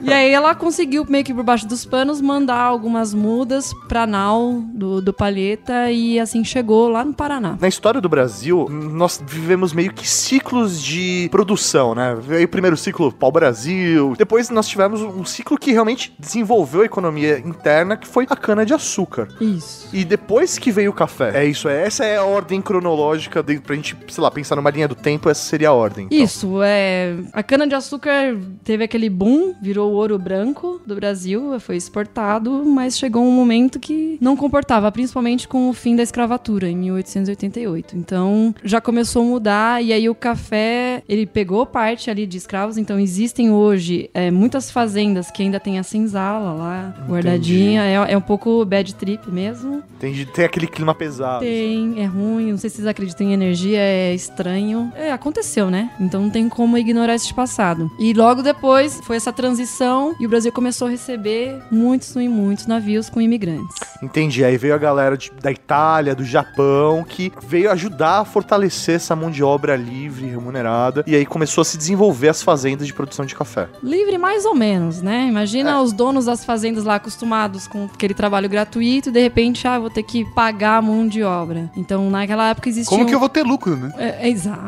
e 0.00 0.12
aí 0.12 0.30
ela 0.30 0.54
conseguiu, 0.54 1.04
meio 1.08 1.24
que 1.24 1.34
por 1.34 1.44
baixo 1.44 1.66
dos 1.66 1.84
panos, 1.84 2.20
mandar 2.20 2.60
algumas 2.60 3.14
mudas 3.14 3.72
pra 3.88 4.06
nau 4.06 4.62
do, 4.74 5.00
do 5.00 5.12
Palheta 5.12 5.90
e 5.90 6.18
assim 6.18 6.44
chegou 6.44 6.88
lá 6.88 7.04
no 7.04 7.12
Paraná. 7.14 7.56
Na 7.60 7.68
história 7.68 8.00
do 8.00 8.08
Brasil, 8.08 8.68
nós 8.70 9.22
vivemos 9.26 9.72
meio 9.72 9.92
que 9.92 10.08
ciclos 10.08 10.82
de 10.82 11.28
produção, 11.30 11.94
né? 11.94 12.16
Veio 12.20 12.44
o 12.44 12.48
primeiro 12.48 12.76
ciclo 12.76 13.12
pau-brasil, 13.12 14.14
depois 14.16 14.50
nós 14.50 14.68
tivemos 14.68 15.00
um 15.00 15.24
ciclo 15.24 15.58
que 15.58 15.72
realmente 15.72 16.12
desenvolveu 16.18 16.82
a 16.82 16.84
economia 16.84 17.38
interna, 17.38 17.96
que 17.96 18.06
foi 18.06 18.26
a 18.28 18.36
cana-de-açúcar. 18.36 19.28
Isso. 19.40 19.88
E 19.92 20.04
depois 20.04 20.58
que 20.58 20.70
veio 20.70 20.90
o 20.90 20.94
café. 20.94 21.32
É 21.34 21.44
isso, 21.44 21.68
é, 21.68 21.86
essa 21.86 22.04
é 22.04 22.16
a 22.16 22.24
ordem 22.24 22.60
cronológica 22.60 23.42
de, 23.42 23.58
pra 23.60 23.74
gente, 23.74 23.96
sei 24.08 24.22
lá, 24.22 24.30
pensar 24.30 24.56
numa 24.56 24.70
linha 24.70 24.88
do 24.88 24.94
tempo, 24.94 25.28
essa 25.28 25.42
seria 25.42 25.68
a 25.68 25.72
ordem. 25.72 26.06
então. 26.06 26.18
Isso, 26.18 26.62
é. 26.62 27.14
A 27.32 27.42
cana-de-açúcar 27.42 28.36
teve 28.64 28.84
aquele 28.84 29.08
boom, 29.08 29.54
virou 29.60 29.69
virou 29.70 29.92
ouro 29.92 30.18
branco 30.18 30.80
do 30.84 30.96
Brasil, 30.96 31.60
foi 31.60 31.76
exportado, 31.76 32.64
mas 32.64 32.98
chegou 32.98 33.22
um 33.22 33.30
momento 33.30 33.78
que 33.78 34.18
não 34.20 34.36
comportava, 34.36 34.90
principalmente 34.90 35.46
com 35.46 35.70
o 35.70 35.72
fim 35.72 35.94
da 35.94 36.02
escravatura, 36.02 36.68
em 36.68 36.76
1888. 36.76 37.96
Então, 37.96 38.52
já 38.64 38.80
começou 38.80 39.22
a 39.22 39.24
mudar, 39.26 39.84
e 39.84 39.92
aí 39.92 40.08
o 40.08 40.14
café, 40.14 41.04
ele 41.08 41.24
pegou 41.24 41.64
parte 41.64 42.10
ali 42.10 42.26
de 42.26 42.36
escravos, 42.36 42.78
então 42.78 42.98
existem 42.98 43.52
hoje 43.52 44.10
é, 44.12 44.28
muitas 44.28 44.72
fazendas 44.72 45.30
que 45.30 45.40
ainda 45.40 45.60
tem 45.60 45.78
a 45.78 45.84
senzala 45.84 46.52
lá, 46.52 47.06
guardadinha, 47.08 47.84
é, 47.84 48.12
é 48.12 48.16
um 48.16 48.20
pouco 48.20 48.64
bad 48.64 48.92
trip 48.96 49.30
mesmo. 49.30 49.84
Tem, 50.00 50.26
tem 50.26 50.44
aquele 50.44 50.66
clima 50.66 50.96
pesado. 50.96 51.44
Tem, 51.44 52.02
é 52.02 52.06
ruim, 52.06 52.50
não 52.50 52.58
sei 52.58 52.68
se 52.70 52.76
vocês 52.76 52.88
acreditam 52.88 53.24
em 53.24 53.34
energia, 53.34 53.78
é 53.78 54.12
estranho. 54.12 54.92
É, 54.96 55.12
aconteceu, 55.12 55.70
né? 55.70 55.92
Então 56.00 56.22
não 56.22 56.30
tem 56.30 56.48
como 56.48 56.76
ignorar 56.76 57.14
esse 57.14 57.32
passado. 57.32 57.88
E 58.00 58.12
logo 58.12 58.42
depois 58.42 58.98
foi 59.04 59.14
essa 59.14 59.32
transição 59.64 60.14
e 60.18 60.26
o 60.26 60.28
Brasil 60.28 60.50
começou 60.52 60.88
a 60.88 60.90
receber 60.90 61.60
muitos 61.70 62.14
e 62.16 62.28
muitos 62.28 62.66
navios 62.66 63.10
com 63.10 63.20
imigrantes. 63.20 63.76
Entendi. 64.02 64.44
Aí 64.44 64.56
veio 64.56 64.74
a 64.74 64.78
galera 64.78 65.16
de- 65.16 65.30
da 65.40 65.50
Itália, 65.52 66.14
do 66.14 66.24
Japão, 66.24 67.04
que 67.04 67.30
veio 67.46 67.70
ajudar 67.70 68.20
a 68.20 68.24
fortalecer 68.24 68.96
essa 68.96 69.14
mão 69.14 69.30
de 69.30 69.42
obra 69.42 69.76
livre, 69.76 70.26
remunerada. 70.26 71.04
E 71.06 71.14
aí 71.14 71.26
começou 71.26 71.62
a 71.62 71.64
se 71.64 71.76
desenvolver 71.76 72.28
as 72.28 72.42
fazendas 72.42 72.86
de 72.86 72.94
produção 72.94 73.24
de 73.26 73.34
café. 73.34 73.68
Livre 73.82 74.16
mais 74.16 74.44
ou 74.44 74.54
menos, 74.54 75.02
né? 75.02 75.26
Imagina 75.28 75.80
os 75.82 75.92
donos 75.92 76.24
das 76.24 76.44
fazendas 76.44 76.84
lá 76.84 76.94
acostumados 76.96 77.66
com 77.66 77.84
aquele 77.92 78.14
trabalho 78.14 78.48
gratuito 78.48 79.10
e 79.10 79.12
de 79.12 79.20
repente, 79.20 79.66
ah, 79.68 79.78
vou 79.78 79.90
ter 79.90 80.02
que 80.02 80.24
pagar 80.32 80.78
a 80.78 80.82
mão 80.82 81.06
de 81.06 81.22
obra. 81.22 81.70
Então 81.76 82.08
naquela 82.10 82.48
época 82.50 82.68
existia. 82.68 82.96
Como 82.96 83.06
que 83.08 83.14
eu 83.14 83.20
vou 83.20 83.28
ter 83.28 83.42
lucro, 83.42 83.76
né? 83.76 83.92
É, 83.98 84.26
é, 84.26 84.28
exato. 84.30 84.60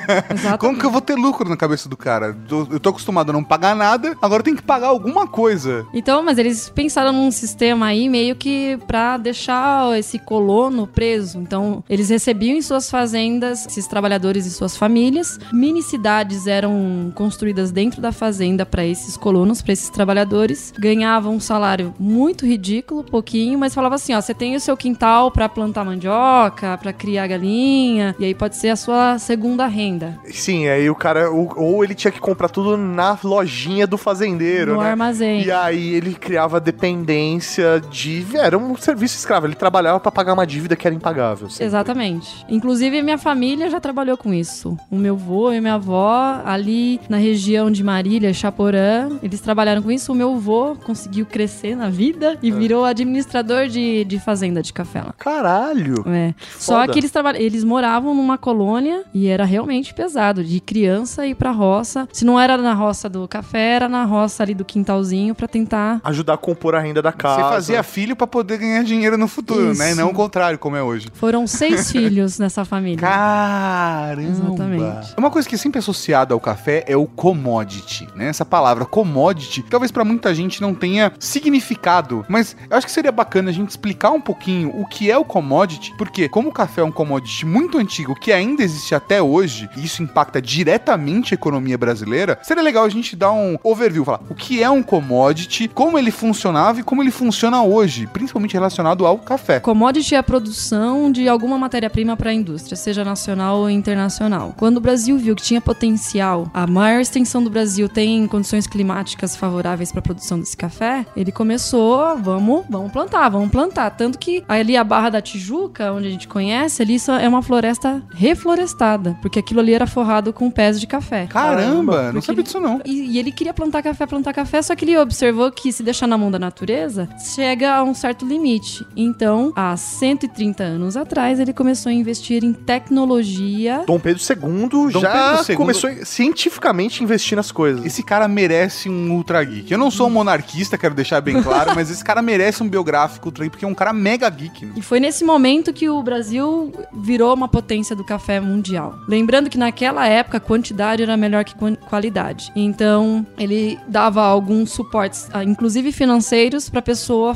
Como 0.58 0.78
que 0.78 0.84
eu 0.86 0.90
vou 0.90 1.00
ter 1.00 1.14
lucro 1.14 1.48
na 1.48 1.56
cabeça 1.56 1.88
do 1.88 1.96
cara? 1.96 2.36
Eu 2.50 2.68
eu 2.70 2.80
tô 2.80 2.90
acostumado 2.90 3.30
a 3.30 3.32
não 3.32 3.42
pagar 3.42 3.74
nada, 3.74 4.16
agora 4.20 4.37
eu 4.40 4.44
tenho 4.44 4.56
que 4.56 4.62
pagar 4.62 4.88
alguma 4.88 5.26
coisa. 5.26 5.86
Então, 5.92 6.22
mas 6.22 6.38
eles 6.38 6.68
pensaram 6.68 7.12
num 7.12 7.30
sistema 7.30 7.86
aí 7.86 8.08
meio 8.08 8.36
que 8.36 8.78
pra 8.86 9.16
deixar 9.16 9.98
esse 9.98 10.18
colono 10.18 10.86
preso. 10.86 11.38
Então, 11.38 11.82
eles 11.88 12.08
recebiam 12.10 12.56
em 12.56 12.62
suas 12.62 12.90
fazendas 12.90 13.66
esses 13.66 13.86
trabalhadores 13.86 14.46
e 14.46 14.50
suas 14.50 14.76
famílias. 14.76 15.38
Mini 15.52 15.82
cidades 15.82 16.46
eram 16.46 17.12
construídas 17.14 17.70
dentro 17.70 18.00
da 18.00 18.12
fazenda 18.12 18.64
para 18.64 18.84
esses 18.84 19.16
colonos, 19.16 19.62
para 19.62 19.72
esses 19.72 19.90
trabalhadores. 19.90 20.72
Ganhavam 20.78 21.34
um 21.34 21.40
salário 21.40 21.94
muito 21.98 22.46
ridículo, 22.46 23.04
pouquinho, 23.04 23.58
mas 23.58 23.74
falava 23.74 23.94
assim, 23.94 24.14
ó, 24.14 24.20
você 24.20 24.34
tem 24.34 24.56
o 24.56 24.60
seu 24.60 24.76
quintal 24.76 25.30
pra 25.30 25.48
plantar 25.48 25.84
mandioca, 25.84 26.76
pra 26.78 26.92
criar 26.92 27.26
galinha, 27.26 28.14
e 28.18 28.24
aí 28.24 28.34
pode 28.34 28.56
ser 28.56 28.70
a 28.70 28.76
sua 28.76 29.18
segunda 29.18 29.66
renda. 29.66 30.18
Sim, 30.30 30.68
aí 30.68 30.88
o 30.88 30.94
cara. 30.94 31.30
Ou, 31.30 31.52
ou 31.56 31.84
ele 31.84 31.94
tinha 31.94 32.10
que 32.10 32.20
comprar 32.20 32.48
tudo 32.48 32.76
na 32.76 33.18
lojinha 33.22 33.86
do 33.86 33.98
fazendeiro, 33.98 34.27
No 34.74 34.80
né? 34.82 34.90
armazém. 34.90 35.42
E 35.44 35.50
aí 35.50 35.94
ele 35.94 36.14
criava 36.14 36.60
dependência 36.60 37.80
de. 37.90 38.26
Era 38.34 38.56
um 38.58 38.76
serviço 38.76 39.16
escravo. 39.16 39.46
Ele 39.46 39.54
trabalhava 39.54 39.98
pra 40.00 40.10
pagar 40.10 40.32
uma 40.34 40.46
dívida 40.46 40.76
que 40.76 40.86
era 40.86 40.94
impagável. 40.94 41.48
sempre. 41.48 41.66
Exatamente. 41.66 42.44
Inclusive, 42.48 43.02
minha 43.02 43.18
família 43.18 43.70
já 43.70 43.80
trabalhou 43.80 44.16
com 44.16 44.32
isso. 44.34 44.76
O 44.90 44.96
meu 44.96 45.14
avô 45.14 45.52
e 45.52 45.60
minha 45.60 45.74
avó, 45.74 46.40
ali 46.44 47.00
na 47.08 47.16
região 47.16 47.70
de 47.70 47.82
Marília, 47.82 48.32
Chaporã, 48.32 49.08
eles 49.22 49.40
trabalharam 49.40 49.82
com 49.82 49.90
isso. 49.90 50.12
O 50.12 50.14
meu 50.14 50.34
avô 50.34 50.76
conseguiu 50.84 51.24
crescer 51.26 51.76
na 51.76 51.88
vida 51.88 52.34
É. 52.34 52.38
e 52.42 52.50
virou 52.50 52.84
administrador 52.84 53.66
de, 53.68 54.04
de 54.04 54.18
fazenda 54.18 54.62
de 54.62 54.72
café 54.72 55.00
lá. 55.02 55.14
Caralho! 55.18 56.04
É. 56.08 56.34
Só 56.58 56.80
foda. 56.80 56.92
que 56.92 56.98
eles, 56.98 57.12
eles 57.36 57.64
moravam 57.64 58.14
numa 58.14 58.36
colônia 58.38 59.04
e 59.14 59.28
era 59.28 59.44
realmente 59.44 59.94
pesado, 59.94 60.42
de 60.44 60.60
criança 60.60 61.26
ir 61.26 61.34
pra 61.34 61.50
roça. 61.50 62.08
Se 62.12 62.24
não 62.24 62.38
era 62.38 62.56
na 62.56 62.74
roça 62.74 63.08
do 63.08 63.26
café, 63.28 63.74
era 63.76 63.88
na 63.88 64.04
roça 64.04 64.17
ali 64.42 64.54
do 64.54 64.64
quintalzinho 64.64 65.34
pra 65.34 65.48
tentar. 65.48 66.00
Ajudar 66.04 66.34
a 66.34 66.38
compor 66.38 66.74
a 66.74 66.80
renda 66.80 67.02
da 67.02 67.12
casa. 67.12 67.42
Você 67.42 67.48
fazia 67.48 67.82
filho 67.82 68.16
pra 68.16 68.26
poder 68.26 68.58
ganhar 68.58 68.82
dinheiro 68.82 69.16
no 69.18 69.28
futuro, 69.28 69.74
né? 69.74 69.88
E 69.88 69.92
Isso. 69.92 70.00
não 70.00 70.10
o 70.10 70.14
contrário, 70.14 70.58
como 70.58 70.76
é 70.76 70.82
hoje. 70.82 71.08
Foram 71.14 71.46
seis 71.46 71.90
filhos 71.92 72.38
nessa 72.38 72.64
família. 72.64 72.98
Caramba! 72.98 74.22
Exatamente. 74.22 75.14
Uma 75.16 75.30
coisa 75.30 75.48
que 75.48 75.54
é 75.54 75.58
sempre 75.58 75.78
associada 75.78 76.34
ao 76.34 76.40
café 76.40 76.84
é 76.86 76.96
o 76.96 77.06
commodity, 77.06 78.08
né? 78.14 78.28
Essa 78.28 78.44
palavra 78.44 78.84
commodity, 78.84 79.62
talvez 79.62 79.90
pra 79.90 80.04
muita 80.04 80.34
gente 80.34 80.60
não 80.60 80.74
tenha 80.74 81.12
significado, 81.18 82.24
mas 82.28 82.56
eu 82.70 82.76
acho 82.76 82.86
que 82.86 82.92
seria 82.92 83.12
bacana 83.12 83.50
a 83.50 83.52
gente 83.52 83.70
explicar 83.70 84.10
um 84.10 84.20
pouquinho 84.20 84.70
o 84.70 84.86
que 84.86 85.10
é 85.10 85.16
o 85.16 85.24
commodity, 85.24 85.94
porque 85.96 86.28
como 86.28 86.48
o 86.48 86.52
café 86.52 86.80
é 86.80 86.84
um 86.84 86.92
commodity 86.92 87.46
muito 87.46 87.78
antigo 87.78 88.14
que 88.14 88.32
ainda 88.32 88.62
existe 88.62 88.94
até 88.94 89.20
hoje, 89.20 89.68
e 89.76 89.84
isso 89.84 90.02
impacta 90.02 90.40
diretamente 90.40 91.34
a 91.34 91.36
economia 91.36 91.78
brasileira, 91.78 92.38
seria 92.42 92.62
legal 92.62 92.84
a 92.84 92.88
gente 92.88 93.16
dar 93.16 93.32
um 93.32 93.58
overview, 93.62 94.04
falar 94.08 94.20
o 94.30 94.34
que 94.34 94.62
é 94.62 94.70
um 94.70 94.82
commodity, 94.82 95.68
como 95.68 95.98
ele 95.98 96.10
funcionava 96.10 96.80
e 96.80 96.82
como 96.82 97.02
ele 97.02 97.10
funciona 97.10 97.62
hoje, 97.62 98.06
principalmente 98.06 98.54
relacionado 98.54 99.06
ao 99.06 99.18
café. 99.18 99.60
Commodity 99.60 100.14
é 100.14 100.18
a 100.18 100.22
produção 100.22 101.10
de 101.12 101.28
alguma 101.28 101.58
matéria-prima 101.58 102.16
para 102.16 102.30
a 102.30 102.34
indústria, 102.34 102.76
seja 102.76 103.04
nacional 103.04 103.58
ou 103.58 103.70
internacional. 103.70 104.54
Quando 104.56 104.78
o 104.78 104.80
Brasil 104.80 105.18
viu 105.18 105.34
que 105.36 105.42
tinha 105.42 105.60
potencial, 105.60 106.50
a 106.54 106.66
maior 106.66 107.00
extensão 107.00 107.42
do 107.42 107.50
Brasil 107.50 107.88
tem 107.88 108.26
condições 108.26 108.66
climáticas 108.66 109.36
favoráveis 109.36 109.90
para 109.92 110.00
a 110.00 110.02
produção 110.02 110.38
desse 110.38 110.56
café, 110.56 111.04
ele 111.16 111.30
começou, 111.32 112.16
vamos, 112.18 112.64
vamos 112.68 112.90
plantar, 112.92 113.28
vamos 113.28 113.50
plantar. 113.50 113.90
Tanto 113.90 114.18
que 114.18 114.42
ali 114.48 114.76
a 114.76 114.84
Barra 114.84 115.10
da 115.10 115.20
Tijuca, 115.20 115.92
onde 115.92 116.06
a 116.08 116.10
gente 116.10 116.28
conhece, 116.28 116.82
ali 116.82 116.98
só 116.98 117.18
é 117.18 117.28
uma 117.28 117.42
floresta 117.42 118.02
reflorestada, 118.14 119.16
porque 119.20 119.38
aquilo 119.38 119.60
ali 119.60 119.74
era 119.74 119.86
forrado 119.86 120.32
com 120.32 120.50
pés 120.50 120.80
de 120.80 120.86
café. 120.86 121.26
Caramba, 121.26 122.04
não 122.04 122.12
Porque 122.14 122.26
sabia 122.26 122.40
ele- 122.40 122.42
disso 122.44 122.60
não. 122.60 122.80
E, 122.84 123.12
e 123.12 123.18
ele 123.18 123.30
queria 123.32 123.52
plantar 123.52 123.82
café, 123.82 123.97
plantar 124.06 124.32
café, 124.32 124.60
só 124.62 124.74
que 124.74 124.84
ele 124.84 124.96
observou 124.98 125.50
que 125.50 125.72
se 125.72 125.82
deixar 125.82 126.06
na 126.06 126.18
mão 126.18 126.30
da 126.30 126.38
natureza, 126.38 127.08
chega 127.34 127.74
a 127.74 127.82
um 127.82 127.94
certo 127.94 128.26
limite. 128.26 128.86
Então, 128.96 129.52
há 129.56 129.76
130 129.76 130.62
anos 130.62 130.96
atrás, 130.96 131.40
ele 131.40 131.52
começou 131.52 131.90
a 131.90 131.92
investir 131.92 132.44
em 132.44 132.52
tecnologia. 132.52 133.84
Dom 133.86 133.98
Pedro 133.98 134.22
II 134.22 134.68
Dom 134.92 135.00
já 135.00 135.36
Pedro 135.36 135.52
II 135.52 135.56
começou 135.56 135.90
a 135.90 136.04
cientificamente 136.04 137.00
a 137.00 137.04
investir 137.04 137.36
nas 137.36 137.50
coisas. 137.50 137.84
Esse 137.84 138.02
cara 138.02 138.28
merece 138.28 138.88
um 138.88 139.12
Ultra 139.12 139.42
Geek. 139.42 139.70
Eu 139.70 139.78
não 139.78 139.90
sou 139.90 140.06
um 140.06 140.10
monarquista, 140.10 140.76
quero 140.78 140.94
deixar 140.94 141.20
bem 141.20 141.42
claro, 141.42 141.72
mas 141.74 141.90
esse 141.90 142.04
cara 142.04 142.20
merece 142.22 142.62
um 142.62 142.68
biográfico 142.68 143.28
Ultra 143.28 143.44
Geek, 143.44 143.50
porque 143.52 143.64
é 143.64 143.68
um 143.68 143.74
cara 143.74 143.92
mega 143.92 144.28
geek. 144.28 144.66
né? 144.66 144.72
E 144.76 144.82
foi 144.82 145.00
nesse 145.00 145.24
momento 145.24 145.72
que 145.72 145.88
o 145.88 146.02
Brasil 146.02 146.72
virou 146.92 147.34
uma 147.34 147.48
potência 147.48 147.94
do 147.94 148.04
café 148.04 148.40
mundial. 148.40 148.98
Lembrando 149.08 149.50
que 149.50 149.58
naquela 149.58 150.06
época 150.06 150.38
a 150.38 150.40
quantidade 150.40 151.02
era 151.02 151.16
melhor 151.16 151.44
que 151.44 151.54
qualidade. 151.88 152.52
Então 152.54 153.26
ele 153.38 153.77
dava 153.86 154.22
alguns 154.22 154.70
suportes, 154.70 155.28
ah, 155.32 155.44
inclusive 155.44 155.92
financeiros, 155.92 156.68
para 156.68 156.80
a 156.80 156.82
pessoa 156.82 157.34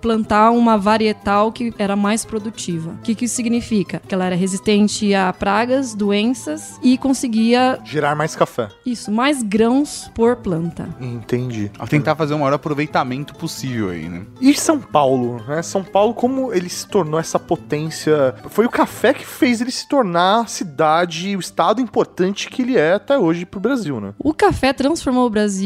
plantar 0.00 0.50
uma 0.50 0.76
varietal 0.78 1.52
que 1.52 1.72
era 1.78 1.96
mais 1.96 2.24
produtiva. 2.24 2.90
O 2.90 3.02
que, 3.02 3.14
que 3.14 3.24
isso 3.24 3.34
significa? 3.34 4.00
Que 4.06 4.14
ela 4.14 4.24
era 4.26 4.36
resistente 4.36 5.14
a 5.14 5.32
pragas, 5.32 5.94
doenças 5.94 6.78
e 6.82 6.96
conseguia 6.98 7.78
Gerar 7.84 8.14
mais 8.14 8.34
café. 8.36 8.68
isso, 8.84 9.10
mais 9.10 9.42
grãos 9.42 10.10
por 10.14 10.36
planta. 10.36 10.88
Entendi. 11.00 11.70
A 11.78 11.86
tentar 11.86 12.14
fazer 12.16 12.34
o 12.34 12.38
maior 12.38 12.54
aproveitamento 12.54 13.34
possível 13.34 13.90
aí, 13.90 14.08
né? 14.08 14.24
E 14.40 14.54
São 14.54 14.78
Paulo, 14.80 15.42
né? 15.46 15.62
São 15.62 15.82
Paulo, 15.82 16.14
como 16.14 16.52
ele 16.52 16.68
se 16.68 16.86
tornou 16.86 17.18
essa 17.18 17.38
potência? 17.38 18.34
Foi 18.48 18.66
o 18.66 18.70
café 18.70 19.12
que 19.14 19.26
fez 19.26 19.60
ele 19.60 19.70
se 19.70 19.88
tornar 19.88 20.40
a 20.42 20.46
cidade, 20.46 21.36
o 21.36 21.40
estado 21.40 21.80
importante 21.80 22.48
que 22.48 22.62
ele 22.62 22.76
é 22.76 22.94
até 22.94 23.18
hoje 23.18 23.44
pro 23.44 23.60
Brasil, 23.60 24.00
né? 24.00 24.12
O 24.18 24.32
café 24.32 24.72
transformou 24.72 25.26
o 25.26 25.30
Brasil 25.30 25.63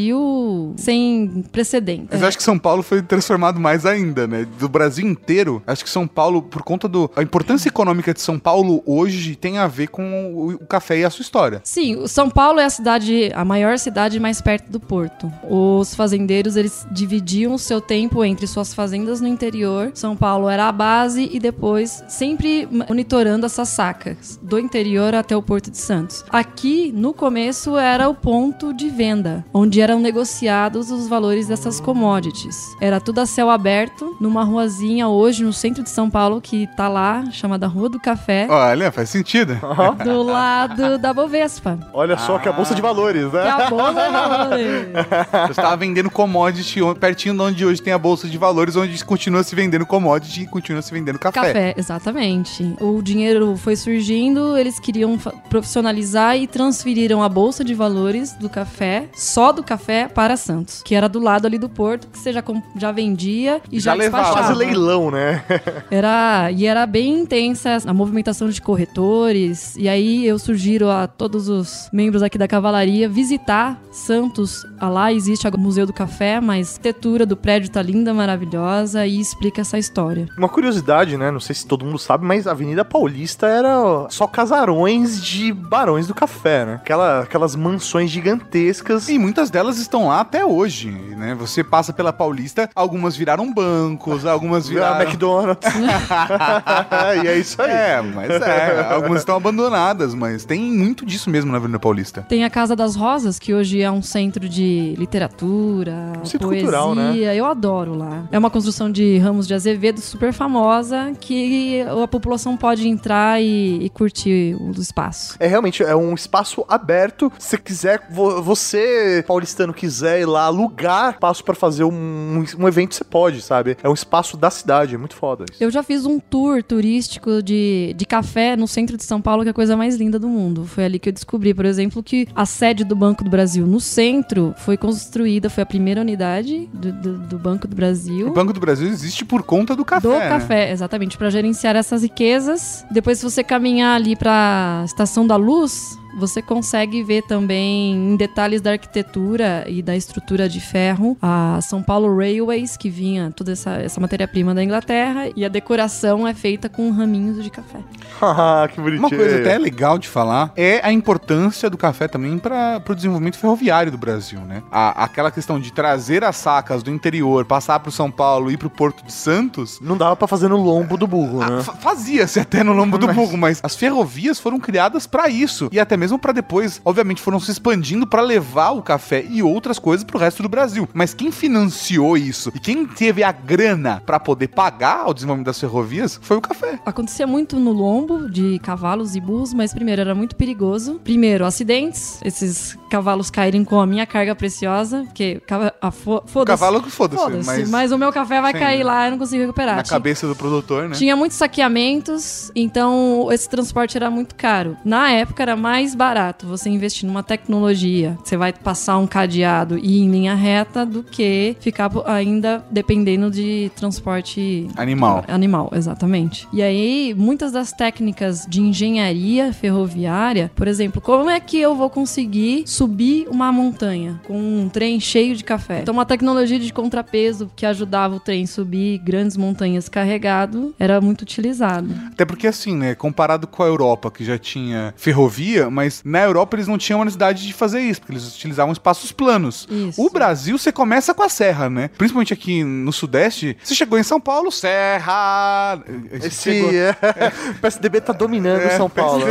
sem 0.76 1.44
precedentes. 1.50 2.08
Mas 2.10 2.22
eu 2.22 2.28
acho 2.28 2.36
que 2.36 2.42
São 2.42 2.58
Paulo 2.58 2.82
foi 2.82 3.02
transformado 3.02 3.60
mais 3.60 3.84
ainda, 3.84 4.26
né? 4.26 4.46
Do 4.58 4.68
Brasil 4.68 5.06
inteiro, 5.06 5.62
acho 5.66 5.84
que 5.84 5.90
São 5.90 6.06
Paulo, 6.06 6.42
por 6.42 6.62
conta 6.62 6.88
da 6.88 7.22
importância 7.22 7.68
econômica 7.68 8.12
de 8.14 8.20
São 8.20 8.38
Paulo 8.38 8.82
hoje, 8.86 9.36
tem 9.36 9.58
a 9.58 9.66
ver 9.66 9.88
com 9.88 10.32
o, 10.34 10.54
o 10.54 10.66
café 10.66 10.98
e 10.98 11.04
a 11.04 11.10
sua 11.10 11.22
história. 11.22 11.60
Sim, 11.64 11.96
o 11.96 12.08
São 12.08 12.30
Paulo 12.30 12.60
é 12.60 12.64
a 12.64 12.70
cidade, 12.70 13.30
a 13.34 13.44
maior 13.44 13.78
cidade 13.78 14.20
mais 14.20 14.40
perto 14.40 14.70
do 14.70 14.80
porto. 14.80 15.32
Os 15.48 15.94
fazendeiros, 15.94 16.56
eles 16.56 16.86
dividiam 16.90 17.54
o 17.54 17.58
seu 17.58 17.80
tempo 17.80 18.24
entre 18.24 18.46
suas 18.46 18.74
fazendas 18.74 19.20
no 19.20 19.28
interior. 19.28 19.90
São 19.94 20.16
Paulo 20.16 20.48
era 20.48 20.68
a 20.68 20.72
base 20.72 21.28
e 21.32 21.38
depois 21.38 22.02
sempre 22.08 22.68
monitorando 22.70 23.46
essas 23.46 23.68
sacas 23.68 24.38
do 24.42 24.58
interior 24.58 25.14
até 25.14 25.36
o 25.36 25.42
Porto 25.42 25.70
de 25.70 25.78
Santos. 25.78 26.24
Aqui, 26.30 26.92
no 26.92 27.12
começo, 27.12 27.76
era 27.76 28.08
o 28.08 28.14
ponto 28.14 28.72
de 28.72 28.88
venda, 28.88 29.44
onde 29.52 29.80
eram 29.88 30.00
negociados 30.00 30.90
os 30.90 31.08
valores 31.08 31.46
dessas 31.46 31.80
commodities. 31.80 32.76
Era 32.80 33.00
tudo 33.00 33.20
a 33.20 33.26
céu 33.26 33.48
aberto, 33.48 34.14
numa 34.20 34.44
ruazinha 34.44 35.08
hoje 35.08 35.42
no 35.42 35.52
centro 35.52 35.82
de 35.82 35.88
São 35.88 36.10
Paulo 36.10 36.40
que 36.40 36.66
tá 36.76 36.88
lá, 36.88 37.24
chamada 37.30 37.66
Rua 37.66 37.88
do 37.88 37.98
Café. 37.98 38.46
Olha, 38.50 38.92
faz 38.92 39.08
sentido. 39.08 39.58
Do 40.04 40.22
lado 40.22 40.98
da 40.98 41.14
Bovespa. 41.14 41.78
Olha 41.92 42.18
só 42.18 42.38
que 42.38 42.48
é 42.48 42.52
a 42.52 42.54
bolsa 42.54 42.74
de 42.74 42.82
valores, 42.82 43.32
né? 43.32 43.48
Acabou, 43.48 43.78
valores. 43.78 44.68
Você 45.46 45.50
estava 45.52 45.76
vendendo 45.76 46.10
commodity 46.10 46.80
pertinho 47.00 47.34
de 47.34 47.40
onde 47.40 47.64
hoje 47.64 47.80
tem 47.80 47.92
a 47.92 47.98
bolsa 47.98 48.28
de 48.28 48.36
valores, 48.36 48.76
onde 48.76 49.02
continua 49.04 49.42
se 49.42 49.54
vendendo 49.54 49.86
commodity 49.86 50.42
e 50.42 50.46
continua 50.46 50.82
se 50.82 50.92
vendendo 50.92 51.18
café. 51.18 51.40
Café, 51.40 51.74
exatamente. 51.76 52.76
O 52.80 53.00
dinheiro 53.00 53.56
foi 53.56 53.74
surgindo, 53.74 54.56
eles 54.56 54.78
queriam 54.78 55.18
profissionalizar 55.48 56.36
e 56.36 56.46
transferiram 56.46 57.22
a 57.22 57.28
bolsa 57.28 57.64
de 57.64 57.74
valores 57.74 58.32
do 58.34 58.48
café, 58.50 59.08
só 59.14 59.50
do 59.50 59.62
café, 59.62 59.77
café 59.78 60.08
para 60.08 60.36
Santos, 60.36 60.82
que 60.84 60.94
era 60.94 61.08
do 61.08 61.20
lado 61.20 61.46
ali 61.46 61.56
do 61.58 61.68
porto, 61.68 62.08
que 62.08 62.18
você 62.18 62.32
já, 62.32 62.42
com- 62.42 62.60
já 62.76 62.90
vendia 62.90 63.60
e 63.70 63.78
já, 63.78 63.92
Já 63.92 63.94
levava. 63.94 64.32
Quase 64.32 64.54
leilão, 64.54 65.10
né? 65.10 65.42
Era, 65.90 66.50
e 66.52 66.66
era 66.66 66.84
bem 66.86 67.20
intensa 67.20 67.78
a 67.86 67.94
movimentação 67.94 68.48
de 68.48 68.60
corretores. 68.60 69.74
E 69.76 69.88
aí 69.88 70.26
eu 70.26 70.38
sugiro 70.38 70.90
a 70.90 71.06
todos 71.06 71.48
os 71.48 71.88
membros 71.92 72.22
aqui 72.22 72.36
da 72.36 72.46
cavalaria 72.48 73.08
visitar 73.08 73.80
Santos. 73.90 74.66
Ah, 74.78 74.88
Lá 74.88 75.12
existe 75.12 75.46
o 75.46 75.58
Museu 75.58 75.86
do 75.86 75.92
Café, 75.92 76.40
mas 76.40 76.68
a 76.68 76.72
arquitetura 76.72 77.24
do 77.26 77.36
prédio 77.36 77.70
tá 77.70 77.80
linda, 77.82 78.12
maravilhosa 78.14 79.06
e 79.06 79.20
explica 79.20 79.60
essa 79.60 79.78
história. 79.78 80.26
Uma 80.36 80.48
curiosidade, 80.48 81.16
né? 81.16 81.30
Não 81.30 81.40
sei 81.40 81.54
se 81.54 81.66
todo 81.66 81.84
mundo 81.84 81.98
sabe, 81.98 82.24
mas 82.24 82.46
a 82.46 82.50
Avenida 82.52 82.84
Paulista 82.84 83.46
era 83.46 84.06
só 84.10 84.26
casarões 84.26 85.22
de 85.22 85.52
barões 85.52 86.06
do 86.06 86.14
café, 86.14 86.64
né? 86.64 86.74
Aquela, 86.74 87.20
aquelas 87.20 87.54
mansões 87.54 88.10
gigantescas. 88.10 89.08
E 89.08 89.18
muitas 89.18 89.50
delas 89.50 89.67
estão 89.76 90.08
lá 90.08 90.20
até 90.20 90.44
hoje, 90.44 90.90
né? 90.90 91.34
Você 91.34 91.62
passa 91.62 91.92
pela 91.92 92.12
Paulista, 92.12 92.70
algumas 92.74 93.14
viraram 93.16 93.52
bancos, 93.52 94.24
algumas 94.24 94.66
A 94.66 94.68
viraram... 94.70 95.02
McDonald's. 95.02 95.68
e 97.24 97.26
é 97.28 97.38
isso 97.38 97.60
aí. 97.60 97.70
É, 97.70 98.00
mas 98.02 98.30
é, 98.30 98.92
algumas 98.92 99.18
estão 99.20 99.36
abandonadas, 99.36 100.14
mas 100.14 100.44
tem 100.44 100.60
muito 100.60 101.04
disso 101.04 101.28
mesmo 101.30 101.50
na 101.50 101.58
Avenida 101.58 101.78
Paulista. 101.78 102.22
Tem 102.28 102.44
a 102.44 102.50
Casa 102.50 102.74
das 102.74 102.96
Rosas, 102.96 103.38
que 103.38 103.52
hoje 103.54 103.82
é 103.82 103.90
um 103.90 104.02
centro 104.02 104.48
de 104.48 104.94
literatura, 104.96 106.12
Centro 106.24 106.48
poesia. 106.48 106.62
cultural, 106.64 106.94
né? 106.94 107.16
Eu 107.36 107.44
adoro 107.46 107.94
lá. 107.94 108.24
É 108.30 108.38
uma 108.38 108.50
construção 108.50 108.90
de 108.90 109.18
Ramos 109.18 109.46
de 109.46 109.54
Azevedo 109.54 110.00
super 110.00 110.32
famosa 110.32 111.12
que 111.20 111.82
a 111.82 112.08
população 112.08 112.56
pode 112.56 112.88
entrar 112.88 113.40
e, 113.40 113.84
e 113.84 113.90
curtir 113.90 114.56
o 114.60 114.70
espaço. 114.72 115.36
É 115.38 115.46
realmente 115.46 115.82
é 115.82 115.94
um 115.94 116.14
espaço 116.14 116.64
aberto. 116.68 117.30
Se 117.38 117.58
quiser, 117.58 118.06
vo- 118.10 118.42
você, 118.42 119.22
paulistano, 119.58 119.74
quiser 119.74 120.20
ir 120.20 120.26
lá 120.26 120.44
alugar 120.44 121.14
espaço 121.14 121.44
pra 121.44 121.54
fazer 121.54 121.84
um, 121.84 122.44
um 122.58 122.68
evento, 122.68 122.94
você 122.94 123.04
pode, 123.04 123.40
sabe? 123.42 123.76
É 123.82 123.88
um 123.88 123.94
espaço 123.94 124.36
da 124.36 124.50
cidade, 124.50 124.94
é 124.94 124.98
muito 124.98 125.14
foda 125.14 125.44
isso. 125.50 125.62
Eu 125.62 125.70
já 125.70 125.82
fiz 125.82 126.06
um 126.06 126.18
tour 126.20 126.62
turístico 126.62 127.42
de, 127.42 127.94
de 127.96 128.06
café 128.06 128.56
no 128.56 128.68
centro 128.68 128.96
de 128.96 129.04
São 129.04 129.20
Paulo, 129.20 129.42
que 129.42 129.48
é 129.48 129.50
a 129.50 129.54
coisa 129.54 129.76
mais 129.76 129.96
linda 129.96 130.18
do 130.18 130.28
mundo. 130.28 130.64
Foi 130.64 130.84
ali 130.84 130.98
que 130.98 131.08
eu 131.08 131.12
descobri, 131.12 131.52
por 131.52 131.64
exemplo, 131.64 132.02
que 132.02 132.28
a 132.34 132.46
sede 132.46 132.84
do 132.84 132.94
Banco 132.94 133.24
do 133.24 133.30
Brasil 133.30 133.66
no 133.66 133.80
centro 133.80 134.54
foi 134.58 134.76
construída, 134.76 135.50
foi 135.50 135.62
a 135.62 135.66
primeira 135.66 136.00
unidade 136.00 136.68
do, 136.72 136.92
do- 136.92 137.18
do 137.18 137.38
Banco 137.38 137.66
do 137.66 137.74
Brasil. 137.74 138.28
O 138.28 138.32
Banco 138.32 138.52
do 138.52 138.60
Brasil 138.60 138.88
existe 138.88 139.24
por 139.24 139.42
conta 139.42 139.74
do 139.74 139.84
café, 139.84 140.08
do 140.08 140.14
né? 140.14 140.28
café, 140.28 140.70
exatamente, 140.72 141.16
para 141.18 141.30
gerenciar 141.30 141.74
essas 141.76 142.02
riquezas. 142.02 142.84
Depois, 142.90 143.18
se 143.18 143.24
você 143.24 143.42
caminhar 143.42 143.96
ali 143.96 144.14
para 144.16 144.82
Estação 144.84 145.26
da 145.26 145.36
Luz, 145.36 145.96
você 146.18 146.42
consegue 146.42 147.02
ver 147.02 147.22
também 147.22 147.94
em 148.12 148.16
detalhes 148.16 148.60
da 148.60 148.72
arquitetura 148.72 149.47
e 149.66 149.82
da 149.82 149.94
estrutura 149.96 150.48
de 150.48 150.60
ferro 150.60 151.16
a 151.22 151.58
São 151.62 151.82
Paulo 151.82 152.16
Railways, 152.16 152.76
que 152.76 152.88
vinha 152.90 153.32
toda 153.34 153.52
essa, 153.52 153.70
essa 153.72 154.00
matéria-prima 154.00 154.54
da 154.54 154.62
Inglaterra, 154.62 155.24
e 155.34 155.44
a 155.44 155.48
decoração 155.48 156.26
é 156.26 156.34
feita 156.34 156.68
com 156.68 156.90
raminhos 156.90 157.42
de 157.42 157.50
café. 157.50 157.78
Haha, 158.20 158.68
que 158.72 158.76
bonitinho. 158.80 159.00
Uma 159.00 159.10
coisa 159.10 159.36
até 159.40 159.58
legal 159.58 159.98
de 159.98 160.08
falar 160.08 160.52
é 160.56 160.80
a 160.82 160.92
importância 160.92 161.68
do 161.70 161.76
café 161.76 162.08
também 162.08 162.38
para 162.38 162.82
o 162.88 162.94
desenvolvimento 162.94 163.36
ferroviário 163.38 163.90
do 163.92 163.98
Brasil, 163.98 164.40
né? 164.40 164.62
A- 164.70 165.04
aquela 165.04 165.30
questão 165.30 165.58
de 165.60 165.72
trazer 165.72 166.24
as 166.24 166.36
sacas 166.36 166.82
do 166.82 166.90
interior, 166.90 167.44
passar 167.44 167.78
para 167.80 167.90
São 167.90 168.10
Paulo 168.10 168.50
e 168.50 168.54
ir 168.54 168.56
para 168.56 168.66
o 168.66 168.70
Porto 168.70 169.04
de 169.04 169.12
Santos. 169.12 169.78
Não 169.80 169.96
dava 169.96 170.16
pra 170.16 170.26
fazer 170.28 170.48
no 170.48 170.56
lombo 170.56 170.96
do 170.96 171.06
burro, 171.06 171.40
ah, 171.42 171.50
né? 171.50 171.62
fa- 171.62 171.72
Fazia-se 171.74 172.38
até 172.40 172.62
no 172.62 172.72
lombo 172.72 172.98
do 172.98 173.08
burro, 173.12 173.36
mas 173.36 173.60
as 173.62 173.74
ferrovias 173.76 174.38
foram 174.38 174.58
criadas 174.60 175.06
para 175.06 175.28
isso 175.28 175.68
e 175.72 175.78
até 175.80 175.96
mesmo 175.96 176.18
para 176.18 176.32
depois, 176.32 176.80
obviamente, 176.84 177.20
foram 177.20 177.40
se 177.40 177.50
expandindo 177.50 178.06
para 178.06 178.20
levar 178.22 178.70
o 178.70 178.82
café 178.82 179.24
e 179.28 179.37
outras 179.42 179.78
coisas 179.78 180.04
pro 180.04 180.18
resto 180.18 180.42
do 180.42 180.48
Brasil. 180.48 180.88
Mas 180.92 181.14
quem 181.14 181.30
financiou 181.30 182.16
isso 182.16 182.50
e 182.54 182.58
quem 182.58 182.86
teve 182.86 183.22
a 183.22 183.32
grana 183.32 184.02
para 184.04 184.18
poder 184.20 184.48
pagar 184.48 185.08
o 185.08 185.14
desenvolvimento 185.14 185.46
das 185.46 185.58
ferrovias 185.60 186.18
foi 186.22 186.36
o 186.36 186.40
café. 186.40 186.78
Acontecia 186.84 187.26
muito 187.26 187.56
no 187.58 187.72
lombo 187.72 188.28
de 188.30 188.58
cavalos 188.60 189.14
e 189.16 189.20
burros, 189.20 189.52
mas 189.54 189.72
primeiro 189.72 190.00
era 190.00 190.14
muito 190.14 190.36
perigoso. 190.36 191.00
Primeiro, 191.04 191.44
acidentes, 191.44 192.20
esses 192.24 192.76
cavalos 192.90 193.30
caírem 193.30 193.64
com 193.64 193.80
a 193.80 193.86
minha 193.86 194.06
carga 194.06 194.34
preciosa, 194.34 195.02
porque 195.04 195.40
a 195.80 195.90
fo- 195.90 196.22
O 196.24 196.28
foda-se. 196.28 196.58
cavalo 196.58 196.82
que 196.82 196.90
foda-se, 196.90 197.22
Foda-se, 197.22 197.46
mas, 197.46 197.68
mas... 197.70 197.92
o 197.92 197.98
meu 197.98 198.12
café 198.12 198.40
vai 198.40 198.52
Sim. 198.52 198.58
cair 198.58 198.82
lá 198.82 199.04
e 199.04 199.06
eu 199.08 199.10
não 199.12 199.18
consigo 199.18 199.42
recuperar. 199.42 199.76
na 199.76 199.82
Tinha- 199.82 199.96
cabeça 199.96 200.26
do 200.26 200.34
produtor, 200.34 200.88
né? 200.88 200.94
Tinha 200.96 201.14
muitos 201.16 201.36
saqueamentos, 201.36 202.50
então 202.54 203.28
esse 203.30 203.48
transporte 203.48 203.96
era 203.96 204.10
muito 204.10 204.34
caro. 204.34 204.76
Na 204.84 205.10
época 205.10 205.42
era 205.42 205.56
mais 205.56 205.94
barato 205.94 206.46
você 206.46 206.68
investir 206.70 207.06
numa 207.06 207.22
tecnologia, 207.22 208.16
você 208.24 208.36
vai 208.36 208.52
passar 208.52 208.98
um 208.98 209.06
cadeado 209.18 209.78
e 209.78 210.00
em 210.00 210.10
linha 210.10 210.34
reta, 210.34 210.86
do 210.86 211.02
que 211.02 211.56
ficar 211.60 211.90
ainda 212.06 212.64
dependendo 212.70 213.30
de 213.30 213.70
transporte 213.74 214.68
Animal. 214.76 215.24
Animal, 215.26 215.70
exatamente. 215.74 216.46
E 216.52 216.62
aí, 216.62 217.14
muitas 217.16 217.50
das 217.50 217.72
técnicas 217.72 218.46
de 218.48 218.60
engenharia 218.60 219.52
ferroviária, 219.52 220.50
por 220.54 220.68
exemplo, 220.68 221.00
como 221.00 221.28
é 221.28 221.40
que 221.40 221.58
eu 221.58 221.74
vou 221.74 221.90
conseguir 221.90 222.62
subir 222.66 223.26
uma 223.28 223.50
montanha 223.50 224.20
com 224.24 224.38
um 224.38 224.68
trem 224.68 225.00
cheio 225.00 225.34
de 225.34 225.42
café? 225.42 225.80
Então, 225.82 225.94
uma 225.94 226.06
tecnologia 226.06 226.58
de 226.58 226.72
contrapeso 226.72 227.50
que 227.56 227.66
ajudava 227.66 228.14
o 228.14 228.20
trem 228.20 228.44
a 228.44 228.46
subir 228.46 228.98
grandes 228.98 229.36
montanhas 229.36 229.88
carregado 229.88 230.74
era 230.78 231.00
muito 231.00 231.22
utilizado. 231.22 231.88
Até 232.12 232.24
porque, 232.24 232.46
assim, 232.46 232.76
né? 232.76 232.94
Comparado 232.94 233.46
com 233.46 233.62
a 233.62 233.66
Europa, 233.66 234.10
que 234.10 234.24
já 234.24 234.38
tinha 234.38 234.94
ferrovia, 234.96 235.68
mas 235.70 236.02
na 236.04 236.22
Europa 236.22 236.56
eles 236.56 236.68
não 236.68 236.78
tinham 236.78 237.02
a 237.02 237.04
necessidade 237.04 237.46
de 237.46 237.52
fazer 237.52 237.80
isso, 237.80 238.00
porque 238.00 238.12
eles 238.12 238.34
utilizavam 238.34 238.72
espaços 239.08 239.12
planos. 239.12 239.66
Isso. 239.70 240.00
O 240.04 240.10
Brasil, 240.10 240.56
você 240.58 240.70
começa 240.72 241.12
com 241.14 241.22
a 241.22 241.28
serra, 241.28 241.68
né? 241.68 241.90
Principalmente 241.98 242.32
aqui 242.32 242.62
no 242.64 242.92
Sudeste. 242.92 243.56
Você 243.62 243.74
chegou 243.74 243.98
em 243.98 244.02
São 244.02 244.20
Paulo, 244.20 244.50
serra. 244.50 245.80
Esse 246.12 246.52
Chegou- 246.52 246.70
é... 246.72 246.90
o 247.56 247.60
PSDB 247.60 248.00
tá 248.00 248.12
dominando 248.12 248.60
É, 248.62 248.76
São 248.76 248.88
Paulo. 248.88 249.24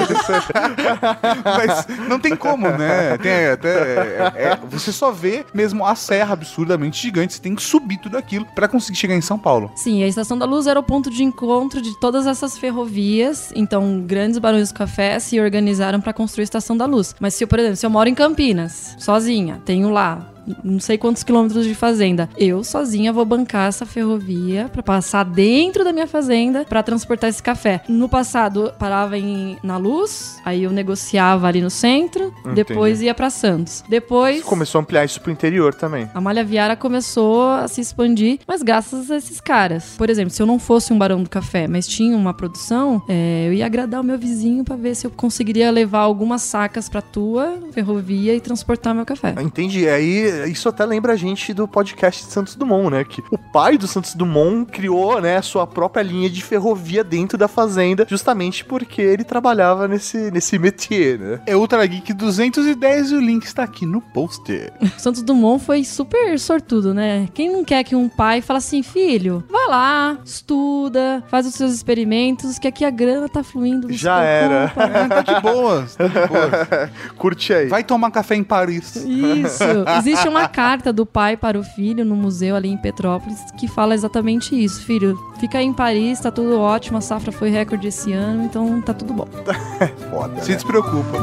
Mas 1.44 1.88
não 2.08 2.20
tem 2.20 2.36
como, 2.36 2.68
né? 2.70 3.18
Tem 3.18 3.48
até, 3.48 3.70
é- 3.70 4.34
é- 4.36 4.60
você 4.70 4.92
só 4.92 5.12
vê 5.12 5.46
mesmo 5.54 5.86
a 5.86 5.96
serra 5.96 6.34
absurdamente 6.34 7.02
gigante. 7.02 7.34
Você 7.34 7.42
tem 7.42 7.56
que 7.56 7.62
subir 7.64 7.98
tudo 7.98 8.18
aquilo 8.18 8.46
pra 8.56 8.68
conseguir 8.68 8.98
chegar 8.98 9.16
em 9.16 9.22
São 9.22 9.38
Paulo. 9.38 9.72
Sim, 9.76 10.04
a 10.04 10.08
Estação 10.08 10.38
da 10.38 10.46
Luz 10.46 10.68
era 10.68 10.80
o 10.80 10.84
ponto 10.84 11.10
de 11.10 11.24
encontro 11.24 11.82
de 11.82 11.98
todas 12.00 12.28
essas 12.28 12.58
ferrovias. 12.58 13.52
Então, 13.56 14.02
grandes 14.06 14.38
barões 14.40 14.72
do 14.72 14.76
café 14.76 15.20
se 15.20 15.40
organizaram 15.40 16.00
para 16.02 16.14
construir 16.14 16.44
a 16.44 16.46
Estação 16.46 16.76
da 16.78 16.86
Luz. 16.86 17.16
Mas 17.20 17.34
se 17.34 17.44
eu, 17.44 17.48
por 17.48 17.60
exemplo, 17.60 17.78
se 17.78 17.86
eu 17.86 17.90
moro 17.90 18.10
em 18.10 18.16
Campinas, 18.16 18.96
sozinha, 18.98 19.62
tenho 19.68 19.90
lá 19.90 20.26
não 20.64 20.80
sei 20.80 20.98
quantos 20.98 21.24
quilômetros 21.24 21.66
de 21.66 21.76
fazenda, 21.76 22.30
eu 22.38 22.64
sozinha 22.64 23.12
vou 23.12 23.26
bancar 23.26 23.68
essa 23.68 23.86
ferrovia 23.86 24.70
para 24.72 24.82
passar 24.84 25.24
dentro 25.24 25.84
da 25.84 25.92
minha 25.92 26.08
fazenda 26.08 26.66
para 26.66 26.82
transportar 26.84 27.30
esse 27.30 27.42
café. 27.44 27.82
No 27.88 28.08
passado, 28.08 28.74
parava 28.80 29.18
em, 29.18 29.58
na 29.64 29.78
Luz, 29.78 30.40
aí 30.46 30.64
eu 30.64 30.72
negociava 30.72 31.48
ali 31.48 31.62
no 31.62 31.70
centro, 31.70 32.34
depois 32.54 33.02
ia 33.02 33.14
para 33.14 33.30
Santos. 33.30 33.84
Depois 33.90 34.44
Começou 34.44 34.80
a 34.80 34.82
ampliar 34.82 35.06
isso 35.06 35.20
pro 35.22 35.32
interior 35.32 35.74
também. 35.74 36.10
a 36.14 36.22
malha 36.22 36.44
viária 36.44 36.76
começou 36.76 37.50
a 37.50 37.68
se 37.68 37.82
expandir, 37.82 38.40
mas 38.48 38.62
graças 38.62 39.12
a 39.12 39.18
esses 39.18 39.40
caras. 39.42 39.96
Por 39.98 40.10
exemplo, 40.10 40.32
se 40.32 40.42
eu 40.42 40.46
não 40.46 40.60
fosse 40.60 40.94
um 40.94 40.98
barão 40.98 41.22
do 41.24 41.30
café, 41.30 41.68
mas 41.68 41.88
tinha 41.88 42.16
uma 42.16 42.34
produção, 42.34 43.02
é, 43.08 43.46
eu 43.48 43.54
ia 43.54 43.66
agradar 43.66 44.02
o 44.02 44.04
meu 44.04 44.18
vizinho 44.18 44.64
pra 44.64 44.76
ver 44.76 44.96
se 44.96 45.06
eu 45.06 45.12
conseguiria 45.12 45.70
levar 45.72 46.00
algumas 46.00 46.42
sacas 46.42 46.88
pra 46.90 47.02
tua 47.02 47.58
ferrovia 47.72 48.34
e 48.36 48.40
transportar 48.40 48.94
meu 48.96 49.06
café. 49.06 49.36
Entendi. 49.42 49.88
Aí 49.88 50.30
isso 50.46 50.70
até 50.70 50.86
lembra 50.86 51.14
a 51.14 51.16
gente 51.16 51.54
do 51.54 51.68
podcast 51.68 52.26
de 52.26 52.32
Santos 52.32 52.56
Dumont, 52.56 52.90
né? 52.90 53.04
Que 53.04 53.24
o 53.32 53.38
pai 53.38 53.78
do 53.78 53.88
Santos 53.88 54.14
Dumont 54.14 54.70
criou, 54.72 55.22
né, 55.22 55.38
a 55.38 55.42
sua 55.42 55.66
própria 55.66 56.02
linha 56.02 56.30
de 56.30 56.42
ferrovia 56.42 57.04
dentro 57.04 57.38
da 57.38 57.48
fazenda, 57.48 58.06
justamente 58.10 58.64
porque 58.66 59.02
ele 59.02 59.24
trabalhava 59.24 59.88
nesse, 59.88 60.32
nesse 60.32 60.58
métier, 60.60 61.20
né? 61.20 61.40
É 61.46 61.56
Ultra 61.56 61.86
Geek 61.86 62.14
210 62.14 63.12
e 63.12 63.16
o 63.16 63.22
link 63.22 63.44
está 63.44 63.64
aqui 63.64 63.86
no 63.86 64.02
poster. 64.02 64.74
O 64.82 64.88
Santos 65.00 65.22
Dumont 65.22 65.64
foi 65.64 65.84
super 65.84 66.40
sortudo, 66.40 66.94
né? 66.94 67.28
Quem 67.34 67.52
não 67.52 67.64
quer 67.64 67.84
que 67.84 67.96
um 67.96 68.10
pai 68.10 68.42
fale 68.42 68.58
assim, 68.58 68.84
filho, 68.84 69.44
vai 69.50 69.68
lá, 69.68 70.18
estuda, 70.26 71.24
faz 71.28 71.46
os 71.46 71.56
seus 71.56 71.74
experimentos, 71.74 72.60
que 72.60 72.68
aqui 72.68 72.84
a 72.84 72.90
grana 72.90 73.30
tá 73.30 73.44
fluindo. 73.44 73.92
Já 73.92 74.22
era. 74.22 74.68
preocupa. 74.70 74.88
É, 74.98 75.08
tá 75.08 75.22
de 75.22 75.42
boas, 75.42 75.96
tá 75.96 76.08
de 76.08 76.28
boas. 76.28 76.90
Curte 77.18 77.54
aí. 77.54 77.68
Vai 77.68 77.84
tomar 77.84 78.10
café 78.10 78.36
em 78.36 78.44
Paris. 78.44 78.96
Isso. 78.96 79.64
Existe 80.00 80.27
uma 80.28 80.48
carta 80.48 80.92
do 80.94 81.06
pai 81.06 81.36
para 81.38 81.60
o 81.60 81.64
filho 81.64 82.04
no 82.06 82.16
museu 82.16 82.56
ali 82.56 82.70
em 82.70 82.78
Petrópolis 82.78 83.40
que 83.58 83.68
fala 83.68 83.94
exatamente 83.96 84.56
isso. 84.62 84.84
Filho, 84.84 85.18
fica 85.40 85.58
aí 85.60 85.66
em 85.66 85.74
Paris, 85.74 86.20
tá 86.20 86.32
tudo 86.32 86.60
ótimo, 86.60 86.98
a 86.98 87.02
safra 87.02 87.32
foi 87.32 87.50
recorde 87.50 87.88
esse 87.88 88.12
ano, 88.14 88.44
então 88.46 88.82
tá 88.82 88.94
tudo 88.94 89.14
bom. 89.14 89.28
Foda. 90.12 90.42
Se 90.42 90.54
despreocupa. 90.54 91.18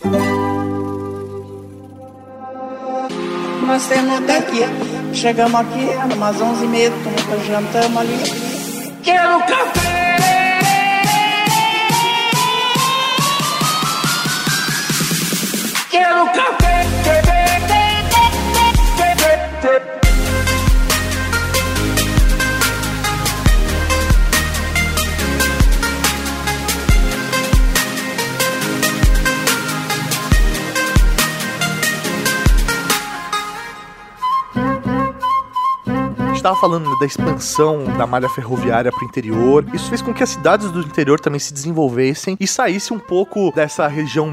Nós 3.66 3.86
temos 3.86 4.12
até 4.18 4.38
aqui. 4.38 4.60
Chegamos 5.14 5.60
aqui, 5.60 5.86
umas 6.16 6.36
11h30, 6.36 6.90
tomamos- 7.04 7.46
jantamos 7.46 7.96
ali. 7.98 8.18
Quero 9.02 9.38
café! 9.46 10.00
Quero 15.90 16.24
café! 16.32 16.99
step 19.60 19.99
gente 36.40 36.44
tava 36.44 36.56
falando 36.56 36.98
da 36.98 37.04
expansão 37.04 37.84
da 37.98 38.06
malha 38.06 38.28
ferroviária 38.30 38.90
pro 38.90 39.04
interior. 39.04 39.62
Isso 39.74 39.90
fez 39.90 40.00
com 40.00 40.14
que 40.14 40.22
as 40.22 40.30
cidades 40.30 40.70
do 40.70 40.80
interior 40.80 41.20
também 41.20 41.38
se 41.38 41.52
desenvolvessem 41.52 42.34
e 42.40 42.46
saísse 42.46 42.94
um 42.94 42.98
pouco 42.98 43.52
dessa 43.54 43.86
região 43.86 44.30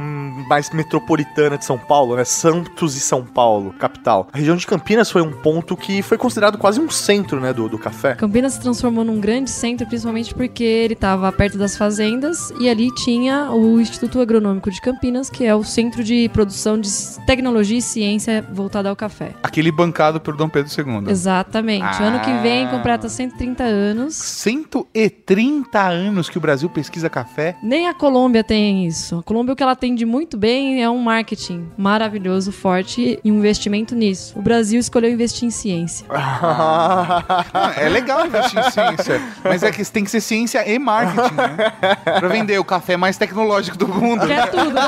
mais 0.47 0.71
metropolitana 0.71 1.57
de 1.57 1.65
São 1.65 1.77
Paulo, 1.77 2.15
né? 2.15 2.23
Santos 2.23 2.95
e 2.95 3.01
São 3.01 3.25
Paulo, 3.25 3.73
capital. 3.73 4.29
A 4.31 4.37
região 4.37 4.55
de 4.55 4.65
Campinas 4.65 5.11
foi 5.11 5.21
um 5.21 5.33
ponto 5.33 5.75
que 5.75 6.01
foi 6.01 6.17
considerado 6.17 6.57
quase 6.57 6.79
um 6.79 6.89
centro, 6.89 7.41
né, 7.41 7.51
do, 7.51 7.67
do 7.67 7.77
café. 7.77 8.15
Campinas 8.15 8.53
se 8.53 8.61
transformou 8.61 9.03
num 9.03 9.19
grande 9.19 9.49
centro, 9.49 9.85
principalmente 9.85 10.33
porque 10.33 10.63
ele 10.63 10.93
estava 10.93 11.29
perto 11.33 11.57
das 11.57 11.75
fazendas 11.75 12.53
e 12.57 12.69
ali 12.69 12.93
tinha 12.95 13.51
o 13.51 13.81
Instituto 13.81 14.21
Agronômico 14.21 14.71
de 14.71 14.79
Campinas, 14.79 15.29
que 15.29 15.43
é 15.43 15.53
o 15.53 15.63
centro 15.63 16.03
de 16.03 16.29
produção 16.29 16.79
de 16.79 16.89
tecnologia 17.25 17.79
e 17.79 17.81
ciência 17.81 18.45
voltada 18.53 18.89
ao 18.89 18.95
café. 18.95 19.33
Aquele 19.43 19.71
bancado 19.71 20.21
pelo 20.21 20.37
Dom 20.37 20.47
Pedro 20.47 20.71
II. 20.71 21.11
Exatamente. 21.11 21.83
Ah. 21.83 21.96
Ano 21.99 22.19
que 22.19 22.31
vem 22.43 22.67
completa 22.67 23.09
130 23.09 23.63
anos. 23.63 24.13
130 24.15 25.81
anos 25.81 26.29
que 26.29 26.37
o 26.37 26.41
Brasil 26.41 26.69
pesquisa 26.69 27.09
café. 27.09 27.57
Nem 27.63 27.87
a 27.87 27.93
Colômbia 27.93 28.43
tem 28.43 28.85
isso. 28.85 29.17
A 29.19 29.23
Colômbia 29.23 29.53
o 29.53 29.55
que 29.55 29.63
ela 29.63 29.75
tem 29.75 29.95
de 29.95 30.05
muito 30.05 30.37
bem 30.37 30.83
é 30.83 30.89
um 30.89 30.99
marketing 30.99 31.71
maravilhoso, 31.75 32.51
forte 32.51 33.19
e 33.23 33.31
um 33.31 33.37
investimento 33.37 33.95
nisso. 33.95 34.37
O 34.37 34.41
Brasil 34.43 34.79
escolheu 34.79 35.11
investir 35.11 35.47
em 35.47 35.51
ciência. 35.51 36.05
Ah, 36.49 37.73
é 37.77 37.89
legal 37.89 38.25
investir 38.25 38.59
em 38.59 38.69
ciência, 38.69 39.21
mas 39.43 39.63
é 39.63 39.71
que 39.71 39.83
tem 39.85 40.03
que 40.03 40.11
ser 40.11 40.21
ciência 40.21 40.67
e 40.69 40.77
marketing, 40.77 41.33
né? 41.33 41.71
Pra 42.03 42.27
vender 42.27 42.57
o 42.59 42.63
café 42.63 42.95
mais 42.95 43.17
tecnológico 43.17 43.77
do 43.77 43.87
mundo. 43.87 44.29
É 44.31 44.45
tudo, 44.47 44.71
né? 44.71 44.81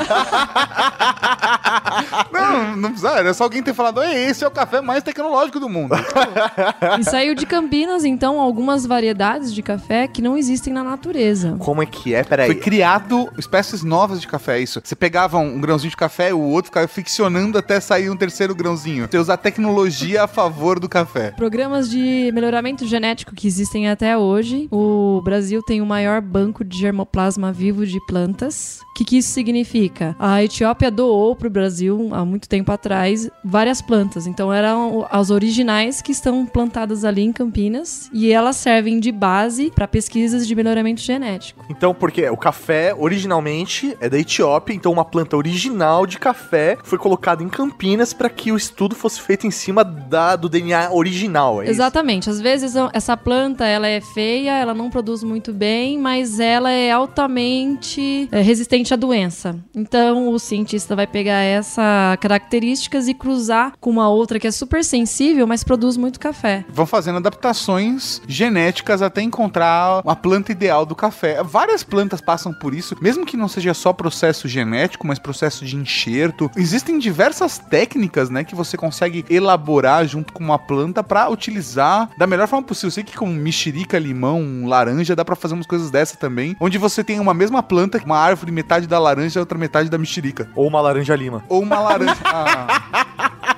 Não, 2.32 2.76
não 2.76 2.90
precisa. 2.90 3.10
Era 3.18 3.34
só 3.34 3.44
alguém 3.44 3.62
ter 3.62 3.74
falado, 3.74 4.02
"Ei, 4.02 4.26
esse 4.26 4.44
é 4.44 4.46
o 4.48 4.50
café 4.50 4.80
mais 4.80 5.02
tecnológico 5.02 5.58
do 5.58 5.68
mundo. 5.68 5.94
E 7.00 7.04
saiu 7.04 7.34
de 7.34 7.46
Campinas, 7.46 8.04
então, 8.04 8.38
algumas 8.38 8.84
variedades 8.84 9.54
de 9.54 9.62
café 9.62 10.06
que 10.06 10.20
não 10.20 10.36
existem 10.36 10.70
na 10.70 10.84
natureza. 10.84 11.56
Como 11.58 11.82
é 11.82 11.86
que 11.86 12.14
é? 12.14 12.22
Peraí. 12.22 12.46
Foi 12.46 12.56
criado 12.56 13.28
espécies 13.38 13.82
novas 13.82 14.20
de 14.20 14.26
café, 14.26 14.58
é 14.58 14.62
isso. 14.62 14.82
Você 14.84 14.94
pegava 14.94 15.38
um 15.38 15.58
grãozinho 15.58 15.90
de 15.90 15.96
café, 15.96 16.34
o 16.34 16.40
outro 16.40 16.70
ficava 16.70 16.86
ficcionando 16.86 17.56
até 17.56 17.80
sair 17.80 18.10
um 18.10 18.16
terceiro 18.16 18.54
grãozinho. 18.54 19.08
Você 19.10 19.16
usa 19.16 19.32
a 19.32 19.36
tecnologia 19.36 20.24
a 20.24 20.26
favor 20.26 20.78
do 20.78 20.88
café. 20.88 21.30
Programas 21.30 21.88
de 21.88 22.30
melhoramento 22.34 22.86
genético 22.86 23.34
que 23.34 23.46
existem 23.46 23.88
até 23.88 24.18
hoje. 24.18 24.68
O 24.70 25.22
Brasil 25.24 25.62
tem 25.62 25.80
o 25.80 25.86
maior 25.86 26.20
banco 26.20 26.62
de 26.62 26.76
germoplasma 26.76 27.52
vivo 27.52 27.86
de 27.86 27.98
plantas. 28.06 28.80
O 28.90 28.94
que, 28.94 29.04
que 29.04 29.18
isso 29.18 29.30
significa? 29.30 30.14
A 30.18 30.44
Etiópia 30.44 30.90
doou 30.90 31.34
para 31.34 31.46
o 31.46 31.50
Brasil, 31.50 32.10
há 32.12 32.24
muito 32.24 32.46
tempo 32.46 32.70
atrás, 32.70 33.30
várias 33.42 33.80
plantas. 33.80 34.26
Então, 34.26 34.52
eram 34.52 35.06
as 35.10 35.30
originais 35.30 36.02
que 36.02 36.12
estão 36.12 36.44
plantadas 36.44 36.89
ali 37.04 37.22
em 37.22 37.32
Campinas. 37.32 38.08
E 38.12 38.32
elas 38.32 38.56
servem 38.56 39.00
de 39.00 39.12
base 39.12 39.70
para 39.74 39.88
pesquisas 39.88 40.46
de 40.46 40.54
melhoramento 40.54 41.00
genético. 41.00 41.64
Então, 41.68 41.94
porque 41.94 42.28
o 42.28 42.36
café 42.36 42.94
originalmente 42.96 43.96
é 44.00 44.08
da 44.08 44.18
Etiópia, 44.18 44.74
então 44.74 44.92
uma 44.92 45.04
planta 45.04 45.36
original 45.36 46.06
de 46.06 46.18
café 46.18 46.76
foi 46.82 46.98
colocada 46.98 47.42
em 47.42 47.48
Campinas 47.48 48.12
para 48.12 48.28
que 48.28 48.52
o 48.52 48.56
estudo 48.56 48.94
fosse 48.94 49.20
feito 49.20 49.46
em 49.46 49.50
cima 49.50 49.84
da, 49.84 50.36
do 50.36 50.48
DNA 50.48 50.92
original. 50.92 51.60
É 51.60 51.64
isso? 51.64 51.72
Exatamente. 51.72 52.28
Às 52.30 52.40
vezes 52.40 52.74
essa 52.92 53.16
planta 53.16 53.66
ela 53.66 53.86
é 53.86 54.00
feia, 54.00 54.58
ela 54.58 54.74
não 54.74 54.90
produz 54.90 55.22
muito 55.22 55.52
bem, 55.52 55.98
mas 55.98 56.40
ela 56.40 56.70
é 56.70 56.90
altamente 56.90 58.28
é, 58.30 58.40
resistente 58.40 58.92
à 58.92 58.96
doença. 58.96 59.58
Então 59.74 60.28
o 60.28 60.38
cientista 60.38 60.94
vai 60.96 61.06
pegar 61.06 61.42
essas 61.42 62.16
características 62.20 63.08
e 63.08 63.14
cruzar 63.14 63.72
com 63.80 63.90
uma 63.90 64.08
outra 64.08 64.38
que 64.38 64.46
é 64.46 64.50
super 64.50 64.84
sensível, 64.84 65.46
mas 65.46 65.64
produz 65.64 65.96
muito 65.96 66.18
café. 66.20 66.64
Vão 66.80 66.86
fazendo 66.86 67.18
adaptações 67.18 68.22
genéticas 68.26 69.02
até 69.02 69.20
encontrar 69.20 70.00
a 70.02 70.16
planta 70.16 70.50
ideal 70.50 70.86
do 70.86 70.94
café. 70.94 71.42
Várias 71.42 71.84
plantas 71.84 72.22
passam 72.22 72.54
por 72.54 72.72
isso, 72.72 72.96
mesmo 73.02 73.26
que 73.26 73.36
não 73.36 73.48
seja 73.48 73.74
só 73.74 73.92
processo 73.92 74.48
genético, 74.48 75.06
mas 75.06 75.18
processo 75.18 75.66
de 75.66 75.76
enxerto. 75.76 76.50
Existem 76.56 76.98
diversas 76.98 77.58
técnicas, 77.58 78.30
né, 78.30 78.44
que 78.44 78.54
você 78.54 78.78
consegue 78.78 79.26
elaborar 79.28 80.06
junto 80.06 80.32
com 80.32 80.42
uma 80.42 80.58
planta 80.58 81.04
para 81.04 81.28
utilizar 81.28 82.08
da 82.16 82.26
melhor 82.26 82.48
forma 82.48 82.66
possível. 82.66 82.88
Eu 82.88 82.92
sei 82.92 83.04
que 83.04 83.14
com 83.14 83.26
mexerica, 83.26 83.98
limão, 83.98 84.64
laranja 84.64 85.14
dá 85.14 85.22
para 85.22 85.36
fazer 85.36 85.52
umas 85.52 85.66
coisas 85.66 85.90
dessa 85.90 86.16
também, 86.16 86.56
onde 86.58 86.78
você 86.78 87.04
tem 87.04 87.20
uma 87.20 87.34
mesma 87.34 87.62
planta, 87.62 88.00
uma 88.02 88.16
árvore, 88.16 88.50
metade 88.50 88.86
da 88.86 88.98
laranja 88.98 89.38
e 89.38 89.40
outra 89.40 89.58
metade 89.58 89.90
da 89.90 89.98
mexerica. 89.98 90.48
Ou 90.56 90.66
uma 90.66 90.80
laranja 90.80 91.14
lima. 91.14 91.44
Ou 91.46 91.60
uma 91.60 91.78
laranja. 91.78 92.16
Ah. 92.24 93.50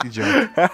Que 0.00 0.06
idiota. 0.08 0.50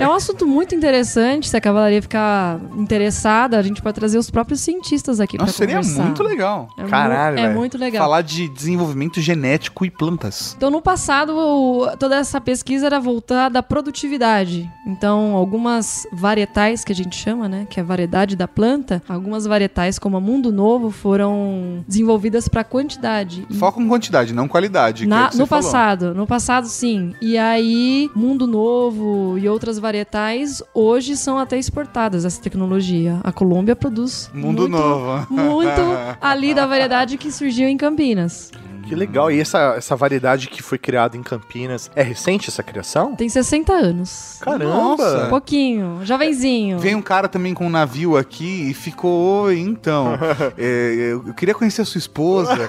É 0.00 0.06
um 0.08 0.12
assunto 0.12 0.46
muito 0.46 0.74
interessante. 0.74 1.48
Se 1.48 1.56
a 1.56 1.60
cavalaria 1.60 2.02
ficar 2.02 2.58
interessada, 2.76 3.58
a 3.58 3.62
gente 3.62 3.80
pode 3.80 3.94
trazer 3.94 4.18
os 4.18 4.30
próprios 4.30 4.60
cientistas 4.60 5.20
aqui 5.20 5.38
Nossa, 5.38 5.52
seria 5.52 5.76
conversar. 5.76 6.02
muito 6.04 6.22
legal. 6.22 6.68
É 6.78 6.82
mu- 6.82 6.88
Caralho, 6.88 7.38
É 7.38 7.42
velho. 7.42 7.54
muito 7.54 7.78
legal. 7.78 8.02
Falar 8.04 8.22
de 8.22 8.48
desenvolvimento 8.48 9.20
genético 9.20 9.84
e 9.84 9.90
plantas. 9.90 10.54
Então, 10.56 10.70
no 10.70 10.82
passado, 10.82 11.32
toda 11.98 12.16
essa 12.16 12.40
pesquisa 12.40 12.86
era 12.86 13.00
voltada 13.00 13.58
à 13.58 13.62
produtividade. 13.62 14.68
Então, 14.86 15.34
algumas 15.34 16.06
varietais 16.12 16.84
que 16.84 16.92
a 16.92 16.94
gente 16.94 17.16
chama, 17.16 17.48
né, 17.48 17.66
que 17.70 17.78
é 17.80 17.82
a 17.82 17.86
variedade 17.86 18.36
da 18.36 18.48
planta, 18.48 19.02
algumas 19.08 19.46
varietais 19.46 19.98
como 19.98 20.16
a 20.16 20.20
Mundo 20.20 20.52
Novo 20.52 20.90
foram 20.90 21.84
desenvolvidas 21.86 22.48
para 22.48 22.64
quantidade. 22.64 23.46
Foco 23.58 23.80
em 23.80 23.88
quantidade, 23.88 24.32
não 24.34 24.48
qualidade. 24.48 25.04
que 25.06 25.06
é 25.06 25.08
na- 25.08 25.30
no 25.34 25.46
falou. 25.46 25.64
passado, 25.64 26.14
no 26.14 26.23
passado 26.26 26.66
sim. 26.66 27.14
E 27.20 27.36
aí, 27.36 28.10
Mundo 28.14 28.46
Novo 28.46 29.36
e 29.38 29.48
outras 29.48 29.78
varietais 29.78 30.62
hoje 30.72 31.16
são 31.16 31.38
até 31.38 31.58
exportadas 31.58 32.24
essa 32.24 32.40
tecnologia. 32.40 33.18
A 33.22 33.32
Colômbia 33.32 33.74
produz 33.76 34.30
Mundo 34.32 34.62
muito, 34.62 34.76
novo. 34.76 35.26
muito 35.30 35.80
ali 36.20 36.54
da 36.54 36.66
variedade 36.66 37.16
que 37.16 37.30
surgiu 37.30 37.68
em 37.68 37.76
Campinas. 37.76 38.50
Que 38.86 38.94
legal. 38.94 39.30
E 39.30 39.40
essa, 39.40 39.74
essa 39.78 39.96
variedade 39.96 40.46
que 40.48 40.62
foi 40.62 40.76
criada 40.76 41.16
em 41.16 41.22
Campinas, 41.22 41.90
é 41.96 42.02
recente 42.02 42.50
essa 42.50 42.62
criação? 42.62 43.14
Tem 43.16 43.30
60 43.30 43.72
anos. 43.72 44.36
Caramba! 44.42 44.64
Nossa. 44.64 45.24
Um 45.24 45.30
pouquinho, 45.30 46.00
jovenzinho. 46.04 46.78
Veio 46.78 46.98
um 46.98 47.02
cara 47.02 47.26
também 47.26 47.54
com 47.54 47.66
um 47.66 47.70
navio 47.70 48.14
aqui 48.14 48.68
e 48.70 48.74
ficou, 48.74 49.44
"Oi, 49.44 49.58
então, 49.58 50.18
é, 50.58 50.94
eu 51.12 51.24
eu 51.26 51.32
queria 51.34 51.54
conhecer 51.54 51.82
a 51.82 51.84
sua 51.84 51.98
esposa. 51.98 52.68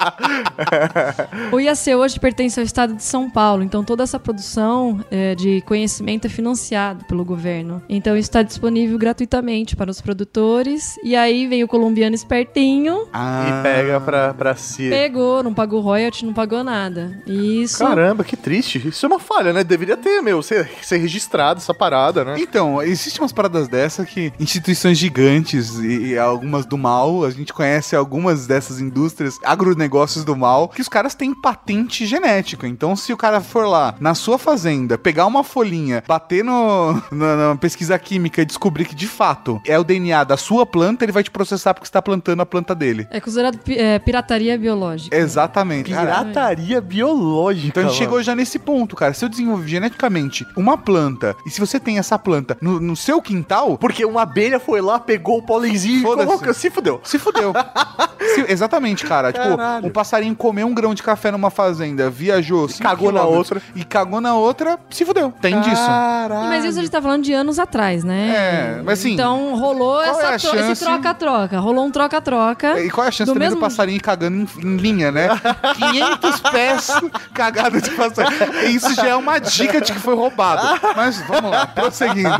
O 1.52 1.58
IAC 1.60 1.94
hoje 1.94 2.18
pertence 2.20 2.58
ao 2.58 2.64
estado 2.64 2.94
de 2.94 3.02
São 3.02 3.28
Paulo, 3.30 3.62
então 3.62 3.82
toda 3.84 4.02
essa 4.02 4.18
produção 4.18 5.04
é, 5.10 5.34
de 5.34 5.60
conhecimento 5.62 6.26
é 6.26 6.30
financiado 6.30 7.04
pelo 7.04 7.24
governo. 7.24 7.82
Então 7.88 8.16
isso 8.16 8.28
está 8.28 8.42
disponível 8.42 8.96
gratuitamente 8.98 9.76
para 9.76 9.90
os 9.90 10.00
produtores. 10.00 10.96
E 11.02 11.14
aí 11.16 11.46
vem 11.46 11.62
o 11.64 11.68
colombiano 11.68 12.14
espertinho, 12.14 13.06
Ah, 13.12 13.60
E 13.60 13.62
pega 13.62 14.00
pra, 14.00 14.34
pra 14.34 14.54
si. 14.56 14.88
pegou, 14.88 15.42
não 15.42 15.52
pagou 15.54 15.80
royalty, 15.80 16.24
não 16.24 16.32
pagou 16.32 16.62
nada. 16.64 17.20
E 17.26 17.62
Isso. 17.62 17.78
Caramba, 17.78 18.24
que 18.24 18.36
triste. 18.36 18.88
Isso 18.88 19.06
é 19.06 19.08
uma 19.08 19.18
falha, 19.20 19.52
né? 19.52 19.64
Deveria 19.64 19.96
ter, 19.96 20.20
meu, 20.20 20.42
ser, 20.42 20.68
ser 20.82 20.98
registrado 20.98 21.58
essa 21.58 21.74
parada, 21.74 22.24
né? 22.24 22.36
Então, 22.38 22.82
existem 22.82 23.20
umas 23.22 23.32
paradas 23.32 23.68
dessa 23.68 24.04
que 24.04 24.32
instituições 24.38 24.98
gigantes 24.98 25.76
e, 25.78 26.10
e 26.12 26.18
algumas 26.18 26.64
do 26.66 26.78
mal, 26.78 27.24
a 27.24 27.30
gente 27.30 27.52
conhece 27.52 27.94
algumas 27.96 28.46
dessas 28.46 28.80
indústrias, 28.80 29.38
agronegócios 29.44 29.89
do 30.24 30.36
mal, 30.36 30.68
que 30.68 30.80
os 30.80 30.88
caras 30.88 31.14
têm 31.14 31.34
patente 31.34 32.06
genética. 32.06 32.66
Então, 32.66 32.94
se 32.96 33.12
o 33.12 33.16
cara 33.16 33.40
for 33.40 33.66
lá 33.66 33.94
na 34.00 34.14
sua 34.14 34.38
fazenda, 34.38 34.96
pegar 34.96 35.26
uma 35.26 35.42
folhinha, 35.44 36.02
bater 36.06 36.44
no, 36.44 36.94
na, 37.10 37.48
na 37.50 37.56
pesquisa 37.56 37.98
química 37.98 38.42
e 38.42 38.44
descobrir 38.44 38.84
que 38.84 38.94
de 38.94 39.06
fato 39.08 39.60
é 39.66 39.78
o 39.78 39.84
DNA 39.84 40.24
da 40.24 40.36
sua 40.36 40.64
planta, 40.64 41.04
ele 41.04 41.12
vai 41.12 41.22
te 41.22 41.30
processar 41.30 41.74
porque 41.74 41.86
você 41.86 41.90
está 41.90 42.00
plantando 42.02 42.40
a 42.40 42.46
planta 42.46 42.74
dele. 42.74 43.06
É 43.10 43.20
considerado 43.20 43.58
pi- 43.58 43.76
é, 43.78 43.98
pirataria 43.98 44.56
biológica. 44.56 45.14
Exatamente. 45.16 45.90
Cara, 45.90 46.06
Pirataria 46.24 46.80
biológica. 46.80 47.68
Então 47.68 47.82
a 47.82 47.86
gente 47.86 47.94
mano. 47.96 48.04
chegou 48.04 48.22
já 48.22 48.34
nesse 48.34 48.58
ponto, 48.58 48.94
cara. 48.96 49.12
Se 49.12 49.24
eu 49.24 49.28
desenvolver 49.28 49.66
geneticamente 49.68 50.46
uma 50.56 50.76
planta, 50.78 51.34
e 51.46 51.50
se 51.50 51.60
você 51.60 51.78
tem 51.80 51.98
essa 51.98 52.18
planta 52.18 52.56
no, 52.60 52.78
no 52.80 52.96
seu 52.96 53.20
quintal, 53.20 53.76
Porque 53.78 54.04
uma 54.04 54.22
abelha 54.22 54.60
foi 54.60 54.80
lá, 54.80 54.98
pegou 54.98 55.38
o 55.38 55.42
pólenzinho 55.42 55.98
e 56.00 56.02
colocou. 56.02 56.54
Se 56.54 56.70
fudeu. 56.70 57.00
se 57.02 57.18
fudeu. 57.18 57.52
Se- 58.34 58.44
exatamente, 58.52 59.04
cara. 59.06 59.32
Caralho. 59.32 59.76
Tipo, 59.76 59.79
um 59.86 59.90
passarinho 59.90 60.34
comeu 60.34 60.66
um 60.66 60.74
grão 60.74 60.94
de 60.94 61.02
café 61.02 61.30
numa 61.30 61.50
fazenda, 61.50 62.08
viajou, 62.10 62.68
cinco 62.68 62.82
cagou 62.82 63.12
na 63.12 63.24
outra. 63.24 63.60
E 63.74 63.84
cagou 63.84 64.20
na 64.20 64.34
outra, 64.34 64.78
se 64.90 65.04
fudeu. 65.04 65.32
Tem 65.40 65.60
disso. 65.60 65.86
Caralho. 65.86 66.48
Mas 66.48 66.64
isso 66.64 66.78
a 66.78 66.82
gente 66.82 66.90
tá 66.90 67.00
falando 67.02 67.22
de 67.22 67.32
anos 67.32 67.58
atrás, 67.58 68.04
né? 68.04 68.76
É, 68.78 68.82
mas 68.82 68.98
assim, 69.00 69.12
Então 69.14 69.54
rolou 69.56 70.00
essa 70.00 70.20
é 70.34 70.38
tro- 70.38 70.50
esse 70.50 70.56
chance? 70.66 70.84
troca-troca. 70.84 71.58
Rolou 71.58 71.84
um 71.86 71.90
troca-troca. 71.90 72.80
E 72.80 72.90
qual 72.90 73.04
é 73.04 73.08
a 73.08 73.10
chance 73.12 73.30
Do 73.30 73.34
também 73.34 73.48
do 73.48 73.52
mesmo- 73.56 73.60
passarinho 73.60 74.00
cagando 74.00 74.36
em, 74.36 74.66
em 74.66 74.76
linha, 74.76 75.10
né? 75.10 75.28
500 75.78 76.40
pés 76.50 76.90
cagado 77.32 77.80
de 77.80 77.90
passarinho. 77.90 78.66
Isso 78.70 78.94
já 78.94 79.08
é 79.08 79.16
uma 79.16 79.38
dica 79.38 79.80
de 79.80 79.92
que 79.92 79.98
foi 79.98 80.14
roubado. 80.14 80.80
Mas 80.96 81.20
vamos 81.26 81.50
lá, 81.50 81.66
prosseguindo. 81.66 82.30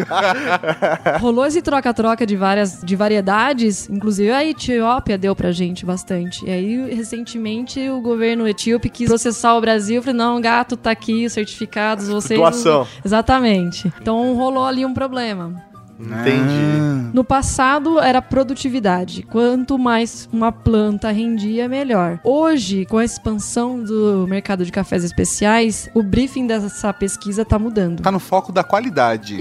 Rolou 1.21 1.47
esse 1.47 1.63
troca-troca 1.63 2.27
de 2.27 2.37
várias 2.37 2.81
de 2.83 2.97
variedades, 2.97 3.89
inclusive 3.89 4.31
a 4.31 4.45
Etiópia 4.45 5.17
deu 5.19 5.35
pra 5.35 5.53
gente 5.53 5.85
bastante. 5.85 6.45
E 6.45 6.51
aí, 6.51 6.95
recentemente, 6.95 7.30
o 7.39 8.01
governo 8.01 8.49
etíope 8.49 8.89
quis 8.89 9.09
processar 9.09 9.55
o 9.57 9.61
Brasil. 9.61 9.97
Eu 9.97 10.03
falei, 10.03 10.17
não, 10.17 10.41
gato, 10.41 10.77
tá 10.77 10.91
aqui 10.91 11.27
os 11.27 11.33
certificados, 11.33 12.09
vocês... 12.09 12.39
Doação. 12.39 12.87
Exatamente. 13.05 13.93
Então 14.01 14.35
rolou 14.35 14.65
ali 14.65 14.85
um 14.85 14.95
problema. 14.95 15.71
Entendi. 16.01 17.11
No 17.13 17.23
passado 17.23 18.01
era 18.01 18.23
produtividade. 18.23 19.23
Quanto 19.23 19.79
mais 19.79 20.29
uma 20.33 20.51
planta 20.51 21.11
rendia, 21.11 21.69
melhor. 21.69 22.19
Hoje, 22.25 22.87
com 22.87 22.97
a 22.97 23.05
expansão 23.05 23.83
do 23.83 24.27
mercado 24.27 24.65
de 24.65 24.73
cafés 24.73 25.05
especiais, 25.05 25.91
o 25.95 26.03
briefing 26.03 26.47
dessa 26.47 26.93
pesquisa 26.93 27.45
tá 27.45 27.59
mudando. 27.59 28.01
Tá 28.03 28.11
no 28.11 28.19
foco 28.19 28.51
da 28.51 28.65
qualidade. 28.65 29.37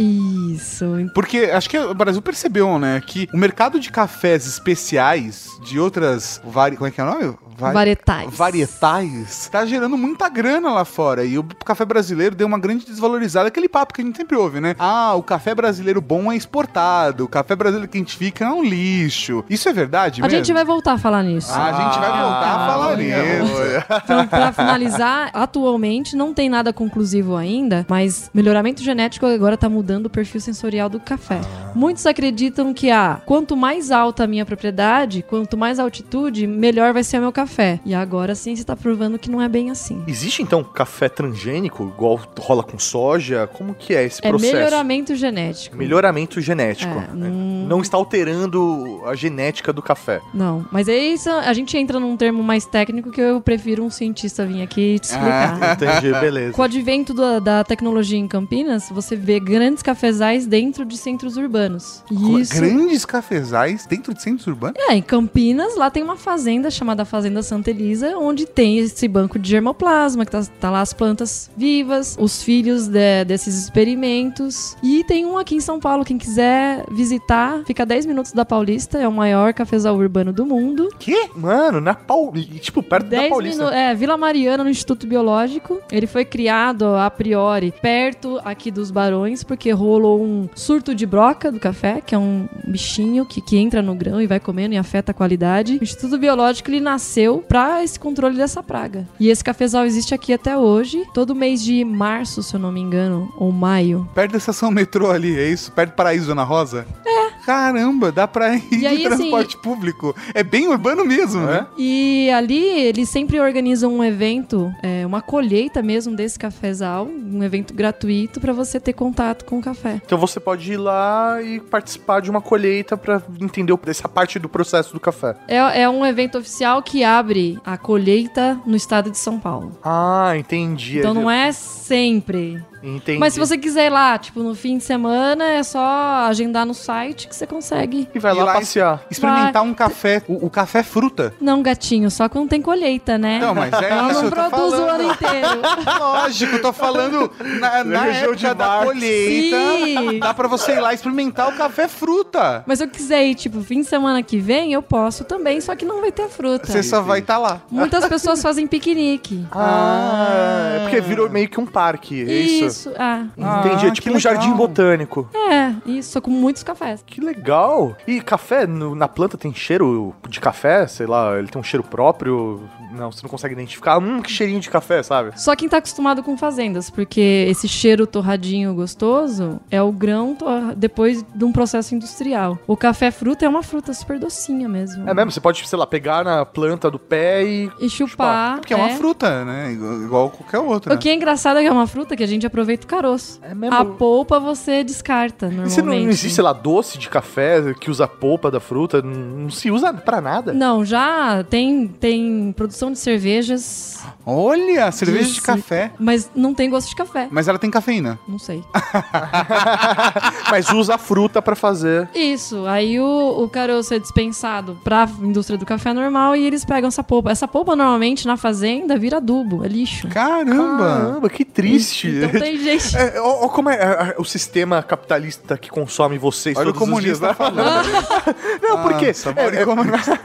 Isso. 0.54 0.86
Porque 1.14 1.38
acho 1.54 1.70
que 1.70 1.78
o 1.78 1.94
Brasil 1.94 2.22
percebeu, 2.22 2.78
né, 2.78 3.02
que 3.06 3.30
o 3.34 3.38
mercado 3.38 3.80
de 3.80 3.90
cafés 3.90 4.46
especiais 4.46 5.48
de 5.64 5.80
outras 5.80 6.42
vari... 6.44 6.76
como 6.76 6.88
é 6.88 6.92
que 6.92 7.00
é 7.00 7.04
o 7.04 7.08
nome? 7.08 7.38
Vari- 7.60 7.74
Varietais. 7.74 8.34
Varietais. 8.34 9.50
Tá 9.52 9.66
gerando 9.66 9.98
muita 9.98 10.30
grana 10.30 10.72
lá 10.72 10.86
fora. 10.86 11.26
E 11.26 11.38
o 11.38 11.44
café 11.44 11.86
brasileiro 11.86 12.36
deu 12.36 12.48
uma 12.48 12.58
grande 12.60 12.86
desvalorizada. 12.86 13.48
Aquele 13.48 13.68
papo 13.70 13.94
que 13.94 14.02
a 14.02 14.06
gente 14.06 14.18
sempre 14.18 14.36
ouve, 14.38 14.60
né? 14.60 14.76
Ah, 14.80 15.14
o 15.16 15.24
café 15.24 15.54
brasileiro 15.54 16.02
bom 16.02 16.32
é 16.32 16.36
exportado. 16.36 17.26
O 17.26 17.28
café 17.28 17.56
brasileiro 17.56 17.90
que 17.92 17.98
a 17.98 18.02
gente 18.02 18.16
fica 18.18 18.46
é 18.46 18.50
um 18.50 18.64
lixo. 18.64 19.44
Isso 19.50 19.68
é 19.68 19.74
verdade 19.74 20.22
A 20.22 20.26
mesmo? 20.26 20.38
gente 20.38 20.54
vai 20.54 20.64
voltar 20.66 20.94
a 20.94 20.98
falar 20.98 21.24
nisso. 21.24 21.52
Ah, 21.54 21.66
a 21.66 21.72
gente 21.84 22.00
vai 22.00 22.10
voltar 22.22 22.56
a 22.56 22.68
falar 22.68 22.98
nisso. 22.98 24.00
Então, 24.04 24.28
pra 24.28 24.52
finalizar, 24.54 25.30
atualmente 25.34 26.16
não 26.16 26.34
tem 26.34 26.50
nada 26.50 26.72
conclusivo 26.72 27.36
ainda, 27.36 27.86
mas 27.90 28.30
melhoramento 28.34 28.82
genético 28.84 29.26
agora 29.26 29.58
tá 29.58 29.68
mudando 29.70 30.06
o 30.06 30.10
perfil 30.10 30.40
sensorial 30.40 30.90
do 30.90 31.00
café. 31.00 31.42
Muitos 31.76 32.06
acreditam 32.06 32.74
que, 32.74 32.90
ah, 32.90 33.22
quanto 33.26 33.56
mais 33.56 33.92
alta 33.92 34.24
a 34.24 34.28
minha 34.28 34.46
propriedade, 34.46 35.24
quanto 35.28 35.58
mais 35.58 35.80
altitude, 35.80 36.48
melhor 36.48 36.94
vai 36.94 37.04
ser 37.04 37.18
o 37.18 37.22
meu 37.22 37.32
café. 37.32 37.49
E 37.86 37.94
agora 37.94 38.36
sim 38.36 38.56
você 38.56 38.64
tá 38.64 38.76
provando 38.76 39.18
que 39.20 39.30
não 39.30 39.42
é 39.42 39.48
bem 39.50 39.70
assim. 39.72 40.04
Existe 40.08 40.42
então 40.42 40.64
café 40.64 41.10
transgênico, 41.10 41.84
igual 41.96 42.20
rola 42.40 42.64
com 42.64 42.78
soja? 42.80 43.48
Como 43.52 43.74
que 43.74 43.94
é 43.96 44.06
esse 44.06 44.20
É 44.24 44.30
processo? 44.30 44.54
melhoramento 44.56 45.16
genético. 45.16 45.76
Melhoramento 45.78 46.40
genético. 46.42 46.94
É, 46.98 47.10
não- 47.14 47.50
Não 47.70 47.82
está 47.82 47.98
alterando 47.98 49.02
a 49.06 49.14
genética 49.16 49.72
do 49.72 49.82
café. 49.82 50.22
Não, 50.34 50.66
mas 50.72 50.88
é 50.88 50.98
isso, 50.98 51.30
a 51.30 51.54
gente 51.54 51.78
entra 51.78 52.00
num 52.00 52.16
termo 52.18 52.42
mais 52.44 52.66
técnico 52.66 53.12
que 53.12 53.22
eu 53.22 53.40
prefiro 53.42 53.84
um 53.84 53.90
cientista 53.90 54.46
vir 54.46 54.62
aqui 54.64 54.98
te 55.00 55.06
explicar. 55.06 55.74
Entendi, 55.74 56.12
beleza. 56.20 56.54
Com 56.54 56.62
o 56.62 56.66
advento 56.66 57.14
da, 57.14 57.40
da 57.40 57.64
tecnologia 57.64 58.18
em 58.18 58.28
Campinas, 58.28 58.90
você 58.90 59.16
vê 59.16 59.40
grandes 59.40 59.84
cafezais 59.84 60.46
dentro 60.48 60.84
de 60.86 60.98
centros 60.98 61.38
urbanos. 61.38 62.04
Isso. 62.40 62.56
Grandes 62.56 63.06
cafezais 63.06 63.86
dentro 63.86 64.14
de 64.14 64.22
centros 64.22 64.48
urbanos? 64.48 64.76
É, 64.88 64.94
em 64.96 65.02
Campinas, 65.02 65.76
lá 65.76 65.90
tem 65.92 66.02
uma 66.04 66.16
fazenda 66.18 66.72
chamada 66.72 67.06
Fazenda 67.06 67.39
Santa 67.44 67.70
Elisa, 67.70 68.18
onde 68.18 68.46
tem 68.46 68.78
esse 68.80 69.08
banco 69.08 69.38
de 69.40 69.50
germoplasma, 69.50 70.26
que 70.26 70.32
tá, 70.32 70.44
tá 70.60 70.70
lá 70.70 70.82
as 70.82 70.94
plantas 70.94 71.50
vivas, 71.56 72.16
os 72.20 72.42
filhos 72.44 72.88
de- 72.88 73.26
desses 73.26 73.56
experimentos. 73.56 74.76
E 74.82 75.04
tem 75.04 75.26
um 75.26 75.38
aqui 75.38 75.56
em 75.56 75.60
São 75.60 75.80
Paulo, 75.80 76.06
quem 76.06 76.18
quiser 76.18 76.84
visitar, 76.92 77.62
fica 77.66 77.84
a 77.84 77.86
10 77.86 78.06
minutos 78.06 78.32
da 78.32 78.46
Paulista, 78.46 78.98
é 78.98 79.08
o 79.08 79.12
maior 79.12 79.54
cafezal 79.54 79.96
urbano 79.96 80.32
do 80.32 80.46
mundo. 80.46 80.90
Que? 81.00 81.30
Mano, 81.36 81.80
na 81.82 81.94
Paulista. 81.94 82.60
Tipo, 82.60 82.82
perto 82.84 83.06
da 83.10 83.18
10 83.20 83.30
Paulista. 83.30 83.64
É, 83.76 83.94
Vila 83.96 84.18
Mariana, 84.18 84.64
no 84.64 84.70
Instituto 84.70 85.06
Biológico. 85.08 85.80
Ele 85.92 86.08
foi 86.08 86.26
criado, 86.26 86.86
a 86.96 87.10
priori, 87.10 87.74
perto 87.82 88.40
aqui 88.44 88.72
dos 88.72 88.92
Barões, 88.92 89.44
porque 89.44 89.72
rolou 89.72 90.22
um 90.24 90.48
surto 90.56 90.94
de 90.96 91.06
broca 91.06 91.52
do 91.52 91.60
café, 91.60 92.02
que 92.06 92.16
é 92.16 92.18
um 92.18 92.48
bichinho 92.66 93.26
que, 93.26 93.42
que 93.42 93.58
entra 93.58 93.82
no 93.82 93.94
grão 93.96 94.22
e 94.22 94.28
vai 94.28 94.40
comendo 94.40 94.74
e 94.74 94.78
afeta 94.78 95.12
a 95.12 95.14
qualidade. 95.14 95.78
O 95.80 95.84
Instituto 95.84 96.18
Biológico 96.18 96.70
ele 96.70 96.80
nasceu 96.80 97.29
para 97.38 97.84
esse 97.84 98.00
controle 98.00 98.36
dessa 98.36 98.64
praga. 98.64 99.08
E 99.20 99.30
esse 99.30 99.44
cafezal 99.44 99.86
existe 99.86 100.14
aqui 100.14 100.34
até 100.34 100.58
hoje. 100.58 101.06
Todo 101.14 101.36
mês 101.36 101.64
de 101.64 101.86
março, 101.86 102.42
se 102.42 102.56
eu 102.56 102.60
não 102.60 102.72
me 102.72 102.82
engano, 102.82 103.32
ou 103.38 103.52
maio. 103.52 104.10
Perto 104.14 104.32
da 104.32 104.38
estação 104.38 104.72
metrô 104.72 105.12
ali, 105.12 105.38
é 105.38 105.48
isso? 105.48 105.72
Perto 105.72 105.92
do 105.92 105.96
Paraíso, 105.96 106.32
Ana 106.32 106.44
Rosa? 106.44 106.86
É. 107.06 107.29
Caramba, 107.46 108.12
dá 108.12 108.28
pra 108.28 108.56
ir 108.56 108.64
E 108.72 108.88
aí, 108.88 108.98
de 108.98 109.08
assim, 109.08 109.18
transporte 109.18 109.58
público. 109.58 110.16
É 110.34 110.44
bem 110.44 110.68
urbano 110.68 111.06
mesmo, 111.06 111.42
né? 111.42 111.68
E 111.78 112.30
ali 112.32 112.64
eles 112.64 113.10
sempre 113.10 113.40
organizam 113.40 113.94
um 113.94 114.04
evento, 114.04 114.72
é, 114.84 115.06
uma 115.06 115.22
colheita 115.22 115.82
mesmo 115.82 116.16
desse 116.16 116.38
cafezal, 116.38 117.08
um 117.08 117.44
evento 117.44 117.74
gratuito 117.74 118.40
para 118.40 118.54
você 118.54 118.80
ter 118.80 118.94
contato 118.94 119.46
com 119.46 119.60
o 119.60 119.62
café. 119.62 120.02
Então 120.06 120.18
você 120.18 120.40
pode 120.40 120.74
ir 120.74 120.78
lá 120.78 121.42
e 121.42 121.60
participar 121.60 122.22
de 122.22 122.30
uma 122.30 122.42
colheita 122.42 122.98
pra 122.98 123.22
entender 123.42 123.78
essa 123.88 124.08
parte 124.08 124.40
do 124.40 124.50
processo 124.50 124.94
do 124.94 125.00
café. 125.00 125.36
É, 125.48 125.82
é 125.82 125.90
um 125.90 126.06
evento 126.06 126.38
oficial 126.38 126.82
que 126.82 127.04
abre 127.04 127.60
a 127.66 127.78
colheita 127.78 128.60
no 128.66 128.76
estado 128.76 129.12
de 129.12 129.18
São 129.18 129.40
Paulo. 129.40 129.78
Ah, 129.84 130.34
entendi. 130.38 131.00
Então 131.00 131.14
não 131.14 131.30
é 131.30 131.52
sempre. 131.52 132.64
Entendi. 132.82 133.20
Mas 133.20 133.34
se 133.34 133.40
você 133.40 133.58
quiser 133.58 133.88
ir 133.88 133.90
lá, 133.90 134.18
tipo, 134.18 134.42
no 134.42 134.56
fim 134.56 134.78
de 134.78 134.84
semana, 134.84 135.46
é 135.46 135.64
só 135.64 136.28
agendar 136.28 136.66
no 136.66 136.74
site 136.74 137.28
que 137.30 137.36
você 137.36 137.48
consegue. 137.48 138.10
E 138.14 138.20
vai 138.20 138.34
lá, 138.34 138.44
lá 138.44 138.54
passear. 138.54 139.02
Experimentar 139.10 139.64
um 139.64 139.74
café, 139.74 140.22
o, 140.28 140.48
o 140.48 140.50
café 140.50 140.84
fruta. 140.84 141.34
Não, 141.40 141.62
gatinho, 141.62 142.10
só 142.12 142.28
quando 142.28 142.50
tem 142.50 142.62
colheita, 142.62 143.18
né? 143.18 143.40
Não, 143.40 143.54
mas 143.56 143.72
é 143.74 143.90
Ela 143.90 144.12
isso, 144.12 144.24
não 144.24 144.30
produz 144.30 144.74
o 144.74 144.84
ano 144.84 145.12
inteiro. 145.12 145.62
Lógico, 146.00 146.56
eu 146.56 146.62
tô 146.62 146.74
falando 146.74 147.32
na, 147.60 147.84
na 147.84 148.02
Região 148.02 148.36
de 148.36 148.46
época 148.46 148.64
da 148.64 148.86
colheita. 148.86 149.58
Sim. 149.58 150.20
Dá 150.20 150.34
pra 150.34 150.48
você 150.48 150.74
ir 150.74 150.80
lá 150.80 150.94
experimentar 150.94 151.50
o 151.50 151.58
café 151.58 151.88
fruta. 151.88 152.64
Mas 152.66 152.80
se 152.80 152.86
eu 152.86 152.90
quiser 152.90 153.26
ir, 153.26 153.36
tipo, 153.36 153.62
fim 153.62 153.82
de 153.82 153.88
semana 153.88 154.22
que 154.24 154.38
vem, 154.40 154.74
eu 154.74 154.82
posso 154.82 155.24
também, 155.24 155.62
só 155.62 155.76
que 155.76 155.86
não 155.86 156.02
vai 156.02 156.12
ter 156.12 156.28
fruta. 156.28 156.68
Você 156.72 156.84
só 156.84 157.02
vai 157.02 157.20
estar 157.20 157.38
lá. 157.38 157.62
Muitas 157.70 158.06
pessoas 158.08 158.42
fazem 158.42 158.68
piquenique. 158.68 159.46
Ah, 159.62 160.76
é 160.76 160.80
porque 160.82 161.02
virou 161.02 161.30
meio 161.30 161.48
que 161.50 161.60
um 161.60 161.66
parque, 161.66 162.22
é 162.22 162.34
isso? 162.34 162.66
Isso, 162.66 162.94
ah. 162.98 163.26
Entendi, 163.38 163.86
é 163.86 163.90
Ah, 163.90 163.92
tipo 163.92 164.12
um 164.12 164.20
jardim 164.20 164.52
botânico. 164.54 165.30
É, 165.34 165.74
isso, 165.86 166.22
com 166.22 166.32
muitos 166.32 166.64
cafés. 166.64 167.04
Que 167.06 167.19
legal! 167.20 167.96
E 168.08 168.22
café 168.22 168.66
no- 168.68 168.96
na 168.96 169.08
planta 169.08 169.38
tem 169.38 169.54
cheiro 169.54 170.14
de 170.28 170.40
café? 170.40 170.88
Sei 170.88 171.06
lá, 171.06 171.38
ele 171.38 171.48
tem 171.48 171.60
um 171.60 171.64
cheiro 171.64 171.84
próprio? 171.84 172.62
Não, 172.92 173.12
você 173.12 173.22
não 173.24 173.30
consegue 173.30 173.54
identificar. 173.54 173.98
Hum, 173.98 174.22
que 174.22 174.32
cheirinho 174.32 174.60
de 174.60 174.70
café, 174.70 175.02
sabe? 175.04 175.40
Só 175.40 175.56
quem 175.56 175.70
tá 175.70 175.78
acostumado 175.78 176.24
com 176.24 176.38
fazendas, 176.38 176.90
porque 176.90 177.46
esse 177.50 177.68
cheiro 177.68 178.08
torradinho 178.08 178.74
gostoso 178.74 179.60
é 179.70 179.82
o 179.82 179.92
grão 179.92 180.36
depois 180.76 181.24
de 181.36 181.44
um 181.44 181.52
processo 181.52 181.96
industrial. 181.96 182.58
O 182.68 182.76
café 182.76 183.12
fruta 183.12 183.46
é 183.46 183.50
uma 183.50 183.64
fruta 183.64 183.94
super 183.94 184.20
docinha 184.20 184.68
mesmo. 184.68 185.10
É 185.10 185.14
mesmo, 185.14 185.32
você 185.32 185.40
pode, 185.40 185.68
sei 185.68 185.78
lá, 185.78 185.86
pegar 185.86 186.24
na 186.24 186.46
planta 186.46 186.90
do 186.90 187.00
pé 187.00 187.44
e. 187.44 187.72
E 187.80 187.90
chupar. 187.90 188.58
Porque 188.58 188.74
é 188.74 188.78
uma 188.78 188.90
é. 188.90 188.96
fruta, 188.96 189.46
né? 189.46 189.72
Igual, 189.72 190.02
igual 190.04 190.30
qualquer 190.30 190.60
outra. 190.60 190.94
O 190.94 190.98
que 190.98 191.10
é 191.10 191.14
engraçado 191.14 191.58
é 191.58 191.62
que 191.62 191.68
é 191.68 191.72
uma 191.72 191.88
fruta 191.88 192.16
que 192.16 192.24
a 192.24 192.28
gente 192.28 192.46
aproveita 192.46 192.86
o 192.86 192.90
caroço. 192.90 193.40
É 193.42 193.54
mesmo? 193.54 193.76
A 193.76 193.86
polpa 193.86 194.40
você 194.40 194.84
descarta, 194.84 195.48
E 195.48 195.50
normalmente. 195.50 195.74
você 195.74 195.82
não, 195.82 195.94
não 195.94 196.10
existe, 196.10 196.36
sei 196.36 196.44
lá, 196.44 196.54
doce 196.54 196.98
de 196.98 197.10
café 197.10 197.74
que 197.80 197.92
usa 197.92 198.06
a 198.06 198.08
polpa 198.08 198.50
da 198.50 198.60
fruta? 198.60 199.02
Não, 199.02 199.40
não 199.44 199.50
se 199.50 199.70
usa 199.72 199.94
pra 199.94 200.22
nada? 200.22 200.54
Não, 200.54 200.84
já 200.86 201.44
tem, 201.50 201.88
tem 201.88 202.54
produção 202.54 202.79
de 202.92 202.98
cervejas, 203.00 204.00
Olha, 204.26 204.92
cerveja 204.92 205.26
de 205.26 205.32
Isso. 205.32 205.42
café. 205.44 205.92
mas 206.00 206.30
não 206.36 206.54
tem 206.54 206.70
gosto 206.70 206.88
de 206.90 206.96
café. 206.96 207.28
Mas 207.32 207.48
ela 207.48 207.58
tem 207.60 207.70
cafeína. 207.72 208.18
Não 208.28 208.38
sei. 208.40 208.64
Mas 210.52 210.70
usa 210.70 210.96
a 210.96 210.98
fruta 210.98 211.42
pra 211.42 211.56
fazer. 211.56 212.08
Isso, 212.14 212.66
aí 212.66 213.00
o, 213.00 213.44
o 213.44 213.50
caroço 213.50 213.94
é 213.94 214.00
dispensado 214.00 214.78
pra 214.84 215.08
indústria 215.22 215.58
do 215.58 215.66
café 215.66 215.94
normal 215.94 216.36
e 216.36 216.46
eles 216.46 216.64
pegam 216.66 216.88
essa 216.88 217.04
polpa. 217.04 217.32
Essa 217.32 217.48
polpa 217.48 217.76
normalmente 217.76 218.26
na 218.28 218.38
fazenda 218.38 218.98
vira 218.98 219.18
adubo, 219.18 219.64
é 219.64 219.68
lixo. 219.68 220.08
Caramba! 220.08 220.78
Caramba, 220.78 221.30
que 221.30 221.44
triste. 221.46 222.08
Então 222.08 222.40
tem 222.40 222.58
gente. 222.64 222.96
É, 222.98 223.20
ó, 223.20 223.46
ó 223.46 223.50
como 223.50 223.70
é, 223.70 223.76
é, 223.76 224.14
é 224.18 224.22
o 224.22 224.24
sistema 224.26 224.82
capitalista 224.84 225.58
que 225.58 225.70
consome 225.70 226.18
vocês 226.18 226.58
Olha 226.58 226.70
o 226.70 226.74
todos 226.74 226.90
os 226.94 227.04
dias, 227.04 227.20
comunista 227.20 227.28
né? 227.28 227.34
falando. 227.34 227.90
Não, 228.62 228.82
por 228.84 228.98
quê? 228.98 229.08
Ah, 229.10 229.14
sabor 229.14 229.54
É, 229.54 229.62
é- 229.62 229.66
comunista. 229.66 230.20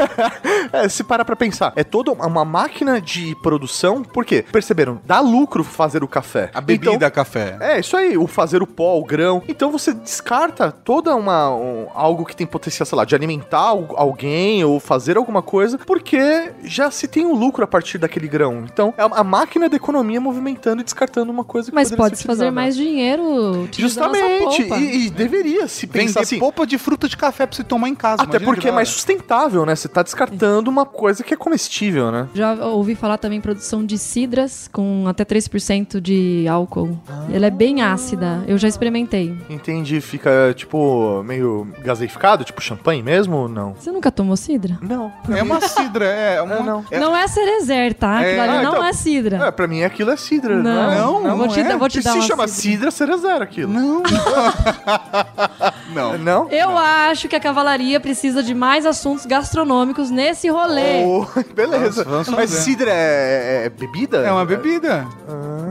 é, 0.73 0.89
se 0.89 1.05
para 1.05 1.25
pra 1.25 1.37
pensar, 1.37 1.73
é 1.77 1.85
toda 1.85 2.13
uma 2.13 2.44
máquina 2.45 3.01
de 3.01 3.35
produção, 3.43 4.03
por 4.03 4.25
quê? 4.25 4.45
Perceberam? 4.51 5.01
Dá 5.05 5.21
lucro 5.21 5.63
fazer 5.65 6.03
o 6.05 6.09
café. 6.09 6.51
A 6.55 6.61
bebida 6.61 6.93
Então, 6.95 7.11
café. 7.11 7.57
é, 7.61 7.81
isso 7.81 7.97
aí, 7.97 8.17
o 8.17 8.27
fazer 8.27 8.63
o 8.63 8.67
pó, 8.67 8.99
o 8.99 9.05
grão. 9.05 9.43
Então 9.49 9.71
você 9.71 9.93
descarta 9.93 10.71
toda 10.73 11.15
uma 11.15 11.51
um- 11.55 11.87
algo 11.95 12.25
que 12.25 12.35
tem 12.37 12.47
potencial, 12.47 12.87
sei 12.87 12.97
lá, 12.97 13.05
de 13.05 13.15
alimentar 13.15 13.59
al- 13.59 13.95
alguém 13.97 14.65
ou 14.65 14.79
fazer 14.81 15.17
alguma 15.17 15.43
coisa, 15.43 15.79
porque 15.79 16.53
já 16.65 16.91
se 16.91 17.07
tem 17.07 17.25
um 17.27 17.35
lucro 17.35 17.65
a 17.65 17.67
partir 17.67 17.99
daquele 17.99 18.29
grão. 18.29 18.65
Então 18.71 18.93
é 18.97 19.03
a 19.03 19.25
máquina 19.25 19.69
da 19.69 19.77
economia 19.77 20.21
movimentando 20.21 20.81
e 20.81 20.85
descartando 20.85 21.31
uma 21.31 21.45
coisa 21.45 21.71
que 21.71 21.75
Mas 21.75 21.91
pode 21.93 22.17
se 22.19 22.25
fazer 22.25 22.51
mais 22.51 22.77
dinheiro 22.77 23.69
Justamente, 23.77 24.63
e, 24.63 25.07
e 25.07 25.11
deveria 25.11 25.67
se 25.69 25.87
pensar 25.87 26.21
assim. 26.21 26.39
polpa 26.39 26.67
de 26.67 26.79
fruta 26.79 27.09
de 27.09 27.17
café 27.17 27.47
pra 27.47 27.57
você 27.57 27.65
tomar 27.65 27.89
em 27.89 27.95
casa. 27.95 28.23
Até 28.23 28.39
porque 28.39 28.63
que 28.63 28.69
é 28.69 28.73
mais 28.73 28.89
sustentável, 28.89 29.67
né? 29.67 29.75
Você 29.77 29.89
tá 29.89 30.03
descartando 30.03 30.71
uma 30.71 30.87
coisa 30.87 31.23
que 31.25 31.35
é 31.35 31.37
comestível, 31.37 32.11
né? 32.11 32.29
Já 32.35 32.53
ouvi 32.67 32.95
falar 32.97 33.17
também 33.17 33.41
produção 33.41 33.85
de 33.87 33.97
cidras 33.97 34.69
com 34.73 35.05
até 35.07 35.25
3% 35.25 36.01
de 36.01 36.47
álcool. 36.49 36.99
Ela 37.33 37.47
é 37.47 37.51
bem 37.51 37.81
ácida. 37.81 38.43
Eu 38.49 38.59
já 38.59 38.67
experimentei. 38.67 39.37
Entendi, 39.49 40.01
fica 40.01 40.53
tipo 40.57 41.23
meio 41.25 41.67
gaseificado, 41.83 42.43
tipo 42.45 42.61
champanhe 42.61 43.03
mesmo 43.03 43.37
ou 43.37 43.49
não? 43.49 43.75
Você 43.75 43.91
nunca 43.93 44.11
tomou 44.11 44.37
cidra? 44.37 44.77
Não. 44.83 45.13
É 45.31 45.43
uma 45.43 45.61
cidra, 45.61 46.05
é 46.07 46.43
uma... 46.43 46.57
É, 46.57 46.63
não. 46.63 46.85
é- 46.91 46.99
Não 46.99 47.17
é 47.17 47.27
cerezer, 47.29 47.95
tá? 47.95 48.23
É, 48.25 48.41
ah, 48.41 48.63
não 48.63 48.71
então- 48.73 48.85
é 48.85 48.93
cidra. 48.93 49.47
É, 49.47 49.51
pra 49.51 49.67
mim 49.69 49.83
aquilo 49.85 50.11
é 50.11 50.17
cidra, 50.17 50.57
Não, 50.57 50.63
não, 50.63 50.91
é? 50.91 50.95
Não, 50.99 51.15
eu 51.29 51.37
vou 51.37 51.47
não 51.47 51.49
te, 51.49 51.61
é. 51.61 51.77
vou 51.77 51.89
te 51.89 51.99
Se 51.99 52.05
dar 52.05 52.11
se 52.13 52.19
uma 52.19 52.27
chama 52.27 52.49
cidra. 52.49 52.91
zero 52.91 53.45
aquilo. 53.45 53.73
Não. 53.73 54.03
não. 55.95 56.19
Não? 56.19 56.49
Eu 56.51 56.77
acho 56.77 57.29
que 57.29 57.37
a 57.37 57.41
cavalaria 57.41 58.01
precisa 58.01 58.43
de 58.43 58.55
mais 58.55 58.85
assuntos 58.87 59.25
gastronômicos 59.27 60.11
nesse 60.11 60.49
rolê. 60.49 61.05
Oh, 61.05 61.27
beleza. 61.55 62.05
Vamos- 62.05 62.24
Mas 62.33 62.51
fazer. 62.51 62.63
cidra 62.63 62.91
é, 62.93 63.67
é 63.67 63.69
bebida? 63.69 64.19
É 64.19 64.33
uma 64.33 64.45
bebida. 64.45 65.07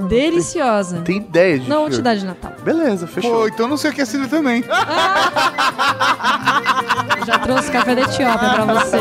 Deliciosa. 0.09 1.01
Tem 1.01 1.17
ideia 1.17 1.59
de 1.59 1.69
Não, 1.69 1.81
vou 1.81 1.89
te 1.89 2.01
dar 2.01 2.15
de 2.15 2.25
Natal. 2.25 2.53
Beleza, 2.63 3.07
fechou. 3.07 3.31
Pô, 3.31 3.47
então 3.47 3.67
não 3.67 3.77
sei 3.77 3.91
o 3.91 3.93
que 3.93 4.01
é 4.01 4.05
cidra 4.05 4.27
também. 4.27 4.63
Já 7.25 7.39
trouxe 7.39 7.71
café 7.71 7.95
da 7.95 8.01
Etiópia 8.01 8.49
pra 8.49 8.65
você. 8.65 8.97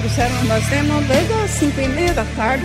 Trouxeram, 0.00 0.44
nós 0.44 0.68
temos 0.68 1.04
desde 1.06 1.32
as 1.34 1.50
5 1.50 1.80
e 1.80 1.88
meia 1.88 2.14
da 2.14 2.24
tarde. 2.36 2.64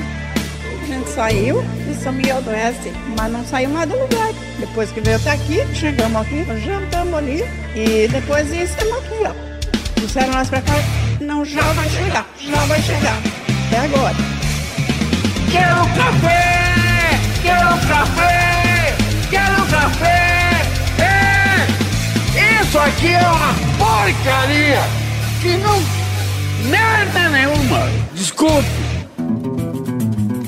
A 0.82 0.86
gente 0.86 1.10
saiu 1.10 1.64
de 1.88 1.96
São 1.96 2.14
Miguel 2.14 2.42
do 2.42 2.50
Oeste, 2.52 2.94
mas 3.18 3.32
não 3.32 3.44
saiu 3.46 3.70
mais 3.70 3.90
do 3.90 3.98
lugar. 3.98 4.30
Depois 4.60 4.92
que 4.92 5.02
veio 5.02 5.18
até 5.18 5.32
aqui, 5.32 5.66
chegamos 5.74 6.22
aqui, 6.22 6.46
jantamos 6.64 7.14
ali 7.16 7.44
e 7.76 8.08
depois 8.08 8.52
estamos 8.54 8.94
aqui, 8.98 9.24
ó. 9.26 9.55
Trouxeram 9.96 10.34
nós 10.34 10.50
pra 10.50 10.62
cá, 10.62 10.74
não, 11.22 11.44
já 11.46 11.62
vai 11.62 11.90
chegar, 11.90 12.26
já 12.40 12.66
vai 12.66 12.82
chegar. 12.82 13.18
Até 13.68 13.80
agora. 13.80 14.16
Quero 15.52 15.86
café! 15.96 17.20
Quero 17.42 17.88
café! 17.88 18.96
Quero 19.30 19.66
café! 19.68 20.62
É! 21.00 22.62
Isso 22.62 22.78
aqui 22.78 23.14
é 23.14 23.28
uma 23.28 23.54
porcaria! 23.78 24.82
Que 25.42 25.58
não. 25.58 25.82
Merda 26.70 27.30
nenhuma! 27.30 27.90
Desculpe! 28.14 28.95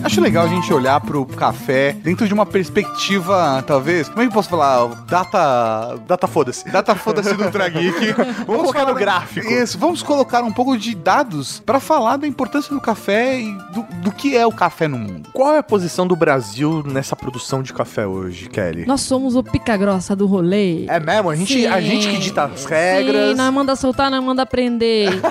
Acho 0.07 0.21
legal 0.21 0.45
a 0.45 0.47
gente 0.47 0.73
olhar 0.73 1.01
pro 1.01 1.25
café 1.25 1.91
dentro 1.91 2.25
de 2.25 2.33
uma 2.33 2.45
perspectiva, 2.45 3.61
talvez. 3.67 4.07
Como 4.07 4.21
é 4.21 4.23
que 4.23 4.29
eu 4.29 4.33
posso 4.33 4.47
falar? 4.47 4.87
Data. 5.03 5.99
Data 6.07 6.25
foda-se. 6.27 6.71
Data 6.71 6.95
foda-se 6.95 7.33
do 7.33 7.51
Trageek. 7.51 8.13
Vamos 8.47 8.61
colocar 8.61 8.85
no 8.85 8.95
gráfico. 8.95 9.45
Isso, 9.45 9.77
vamos 9.77 10.01
colocar 10.01 10.45
um 10.45 10.53
pouco 10.53 10.77
de 10.77 10.95
dados 10.95 11.59
pra 11.59 11.81
falar 11.81 12.15
da 12.15 12.25
importância 12.25 12.73
do 12.73 12.79
café 12.79 13.37
e 13.37 13.51
do, 13.73 13.85
do 14.01 14.11
que 14.13 14.37
é 14.37 14.47
o 14.47 14.51
café 14.51 14.87
no 14.87 14.97
mundo. 14.97 15.27
Qual 15.33 15.53
é 15.53 15.57
a 15.57 15.63
posição 15.63 16.07
do 16.07 16.15
Brasil 16.15 16.81
nessa 16.85 17.13
produção 17.13 17.61
de 17.61 17.73
café 17.73 18.07
hoje, 18.07 18.47
Kelly? 18.47 18.85
Nós 18.85 19.01
somos 19.01 19.35
o 19.35 19.43
pica-grossa 19.43 20.15
do 20.15 20.25
rolê. 20.25 20.85
É 20.87 21.01
mesmo? 21.01 21.29
A 21.29 21.35
gente, 21.35 21.67
a 21.67 21.81
gente 21.81 22.07
que 22.07 22.17
dita 22.17 22.45
as 22.45 22.63
regras. 22.63 23.31
Sim, 23.31 23.35
nós 23.35 23.53
manda 23.53 23.75
soltar, 23.75 24.09
nós 24.09 24.23
manda 24.23 24.45
prender. 24.45 25.09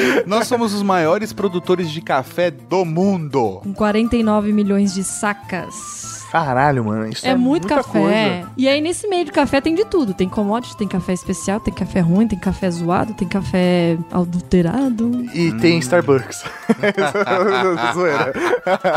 Nós 0.26 0.46
somos 0.46 0.74
os 0.74 0.82
maiores 0.82 1.32
produtores 1.32 1.90
de 1.90 2.00
café 2.00 2.50
do 2.50 2.84
mundo. 2.84 3.60
Com 3.62 3.74
49 3.74 4.52
milhões 4.52 4.94
de 4.94 5.04
sacas. 5.04 6.25
Caralho, 6.44 6.84
mano. 6.84 7.08
Isso 7.08 7.26
é, 7.26 7.30
É, 7.30 7.34
muito 7.34 7.62
muita 7.66 7.76
café. 7.76 7.98
coisa. 8.00 8.52
E 8.56 8.68
aí, 8.68 8.80
nesse 8.80 9.08
meio 9.08 9.24
de 9.24 9.32
café, 9.32 9.60
tem 9.60 9.74
de 9.74 9.84
tudo. 9.86 10.12
Tem 10.12 10.28
commodity, 10.28 10.76
tem 10.76 10.86
café 10.86 11.12
especial, 11.14 11.58
tem 11.60 11.72
café 11.72 12.00
ruim, 12.00 12.28
tem 12.28 12.38
café 12.38 12.70
zoado, 12.70 13.14
tem 13.14 13.26
café 13.26 13.96
adulterado. 14.12 15.26
E 15.32 15.50
Hum. 15.50 15.58
tem 15.58 15.78
Starbucks. 15.78 16.44
Zoeira. 17.94 18.32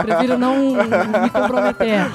Prefiro 0.04 0.38
não 0.38 0.58
me 0.73 1.30
comprometer. 1.30 2.06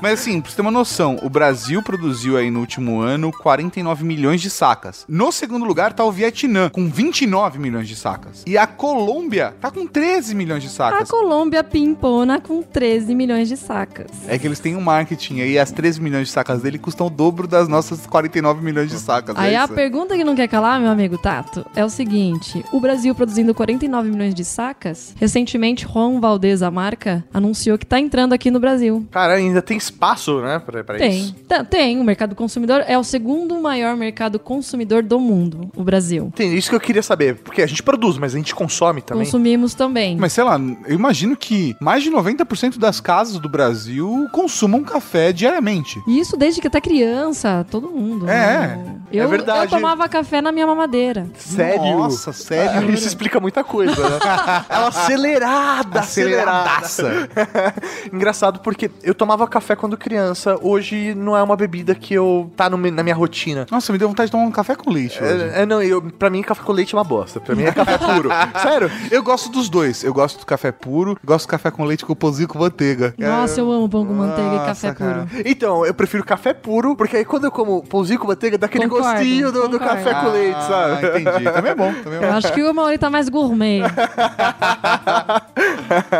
Mas 0.00 0.20
assim, 0.20 0.40
pra 0.40 0.50
você 0.50 0.56
ter 0.56 0.62
uma 0.62 0.70
noção, 0.70 1.18
o 1.22 1.28
Brasil 1.30 1.82
produziu 1.82 2.36
aí 2.36 2.50
no 2.50 2.60
último 2.60 3.00
ano 3.00 3.32
49 3.32 4.04
milhões 4.04 4.40
de 4.40 4.50
sacas. 4.50 5.04
No 5.08 5.32
segundo 5.32 5.64
lugar 5.64 5.92
tá 5.92 6.04
o 6.04 6.12
Vietnã, 6.12 6.68
com 6.68 6.88
29 6.88 7.58
milhões 7.58 7.88
de 7.88 7.96
sacas. 7.96 8.42
E 8.46 8.56
a 8.58 8.66
Colômbia 8.66 9.54
tá 9.60 9.70
com 9.70 9.86
13 9.86 10.34
milhões 10.34 10.62
de 10.62 10.68
A 10.68 10.72
sacas. 10.72 11.10
Colômbia 11.10 11.62
pimpona 11.64 12.40
com 12.40 12.62
13 12.62 13.13
milhões 13.14 13.48
de 13.48 13.56
sacas. 13.56 14.06
É 14.28 14.38
que 14.38 14.46
eles 14.46 14.58
têm 14.60 14.76
um 14.76 14.80
marketing 14.80 15.40
aí, 15.40 15.58
as 15.58 15.70
13 15.72 16.00
milhões 16.00 16.28
de 16.28 16.32
sacas 16.32 16.62
dele 16.62 16.78
custam 16.78 17.06
o 17.06 17.10
dobro 17.10 17.46
das 17.46 17.68
nossas 17.68 18.06
49 18.06 18.62
milhões 18.64 18.90
de 18.90 18.98
sacas. 18.98 19.34
Aí 19.38 19.54
é 19.54 19.58
a 19.58 19.64
isso? 19.64 19.72
pergunta 19.74 20.16
que 20.16 20.24
não 20.24 20.34
quer 20.34 20.48
calar, 20.48 20.80
meu 20.80 20.90
amigo 20.90 21.16
Tato, 21.18 21.64
é 21.74 21.84
o 21.84 21.88
seguinte: 21.90 22.64
o 22.72 22.80
Brasil 22.80 23.14
produzindo 23.14 23.54
49 23.54 24.10
milhões 24.10 24.34
de 24.34 24.44
sacas, 24.44 25.14
recentemente 25.18 25.86
Juan 25.86 26.20
Valdez, 26.20 26.62
a 26.62 26.70
marca, 26.70 27.24
anunciou 27.32 27.78
que 27.78 27.86
tá 27.86 27.98
entrando 27.98 28.32
aqui 28.32 28.50
no 28.50 28.60
Brasil. 28.60 29.06
Cara, 29.10 29.34
ainda 29.34 29.62
tem 29.62 29.76
espaço, 29.76 30.40
né, 30.40 30.58
pra, 30.58 30.82
pra 30.84 30.96
Tem. 30.98 31.20
isso? 31.20 31.34
Tá- 31.48 31.64
Tem, 31.64 31.98
o 32.00 32.04
mercado 32.04 32.34
consumidor 32.34 32.84
é 32.86 32.98
o 32.98 33.04
segundo 33.04 33.60
maior 33.60 33.96
mercado 33.96 34.38
consumidor 34.38 35.02
do 35.02 35.18
mundo, 35.18 35.70
o 35.76 35.82
Brasil. 35.82 36.32
Tem 36.34 36.54
isso 36.54 36.68
que 36.70 36.76
eu 36.76 36.80
queria 36.80 37.02
saber. 37.02 37.36
Porque 37.36 37.62
a 37.62 37.66
gente 37.66 37.82
produz, 37.82 38.18
mas 38.18 38.34
a 38.34 38.38
gente 38.38 38.54
consome 38.54 39.00
também. 39.02 39.24
Consumimos 39.24 39.74
também. 39.74 40.16
Mas 40.16 40.32
sei 40.32 40.44
lá, 40.44 40.58
eu 40.86 40.94
imagino 40.94 41.36
que 41.36 41.76
mais 41.80 42.02
de 42.02 42.10
90% 42.10 42.78
das 42.94 43.00
casas 43.00 43.38
do 43.38 43.48
Brasil 43.48 44.28
consumam 44.30 44.84
café 44.84 45.32
diariamente. 45.32 46.00
E 46.06 46.20
isso 46.20 46.36
desde 46.36 46.60
que 46.60 46.68
até 46.68 46.80
criança, 46.80 47.66
todo 47.68 47.90
mundo. 47.90 48.28
É, 48.28 48.76
né? 48.76 48.96
eu, 49.12 49.28
verdade. 49.28 49.64
Eu 49.64 49.68
tomava 49.68 50.08
café 50.08 50.40
na 50.40 50.52
minha 50.52 50.66
mamadeira. 50.66 51.26
Sério? 51.36 51.98
Nossa, 51.98 52.32
sério? 52.32 52.90
Isso 52.92 53.08
explica 53.08 53.40
muita 53.40 53.64
coisa, 53.64 54.08
né? 54.08 54.18
Ela 54.68 54.88
acelerada, 54.88 56.00
Aceleradaça. 56.00 57.28
Engraçado 58.12 58.60
porque 58.60 58.90
eu 59.02 59.14
tomava 59.14 59.46
café 59.48 59.74
quando 59.74 59.96
criança. 59.96 60.56
Hoje 60.62 61.14
não 61.16 61.36
é 61.36 61.42
uma 61.42 61.56
bebida 61.56 61.94
que 61.94 62.14
eu 62.14 62.50
tá 62.56 62.70
no 62.70 62.76
na 62.76 63.02
minha 63.02 63.14
rotina. 63.14 63.66
Nossa, 63.70 63.92
me 63.92 63.98
deu 63.98 64.08
vontade 64.08 64.28
de 64.28 64.32
tomar 64.32 64.44
um 64.44 64.52
café 64.52 64.76
com 64.76 64.90
leite 64.90 65.22
hoje. 65.22 65.42
É, 65.52 65.62
é, 65.62 65.66
não, 65.66 65.82
eu, 65.82 66.02
pra 66.02 66.30
mim 66.30 66.42
café 66.42 66.62
com 66.62 66.72
leite 66.72 66.94
é 66.94 66.98
uma 66.98 67.04
bosta. 67.04 67.40
Pra 67.40 67.56
mim 67.56 67.64
é 67.64 67.72
café 67.72 67.98
puro. 67.98 68.28
Sério? 68.62 68.90
Eu 69.10 69.22
gosto 69.22 69.50
dos 69.50 69.68
dois. 69.68 70.04
Eu 70.04 70.12
gosto 70.12 70.38
do 70.38 70.46
café 70.46 70.70
puro, 70.70 71.18
gosto 71.24 71.46
do 71.46 71.50
café 71.50 71.70
com 71.70 71.84
leite 71.84 72.04
com 72.04 72.14
pãozinho 72.14 72.46
com 72.46 72.58
manteiga. 72.58 72.83
Nossa, 73.18 73.60
eu 73.60 73.70
amo 73.70 73.88
pão 73.88 74.04
com 74.06 74.12
manteiga 74.12 74.48
e 74.50 74.52
Nossa, 74.52 74.66
café 74.66 74.94
cara. 74.94 75.26
puro. 75.26 75.42
Então, 75.44 75.84
eu 75.86 75.94
prefiro 75.94 76.24
café 76.24 76.52
puro, 76.52 76.96
porque 76.96 77.16
aí 77.16 77.24
quando 77.24 77.44
eu 77.44 77.50
como 77.50 77.82
pãozinho 77.82 78.18
com 78.18 78.26
manteiga, 78.28 78.58
dá 78.58 78.66
aquele 78.66 78.88
Concordo, 78.88 79.08
gostinho 79.18 79.52
do, 79.52 79.68
do 79.68 79.78
café 79.78 80.14
com 80.14 80.28
leite, 80.30 80.62
sabe? 80.64 81.06
Ah, 81.06 81.20
entendi. 81.20 81.44
Também 81.52 81.72
é 81.72 81.74
bom. 81.74 81.92
Também 82.04 82.18
é 82.18 82.24
Eu 82.24 82.28
bom. 82.30 82.36
acho 82.36 82.52
que 82.52 82.62
o 82.62 82.74
Mauri 82.74 82.98
tá 82.98 83.08
mais 83.10 83.28
gourmet. 83.28 83.82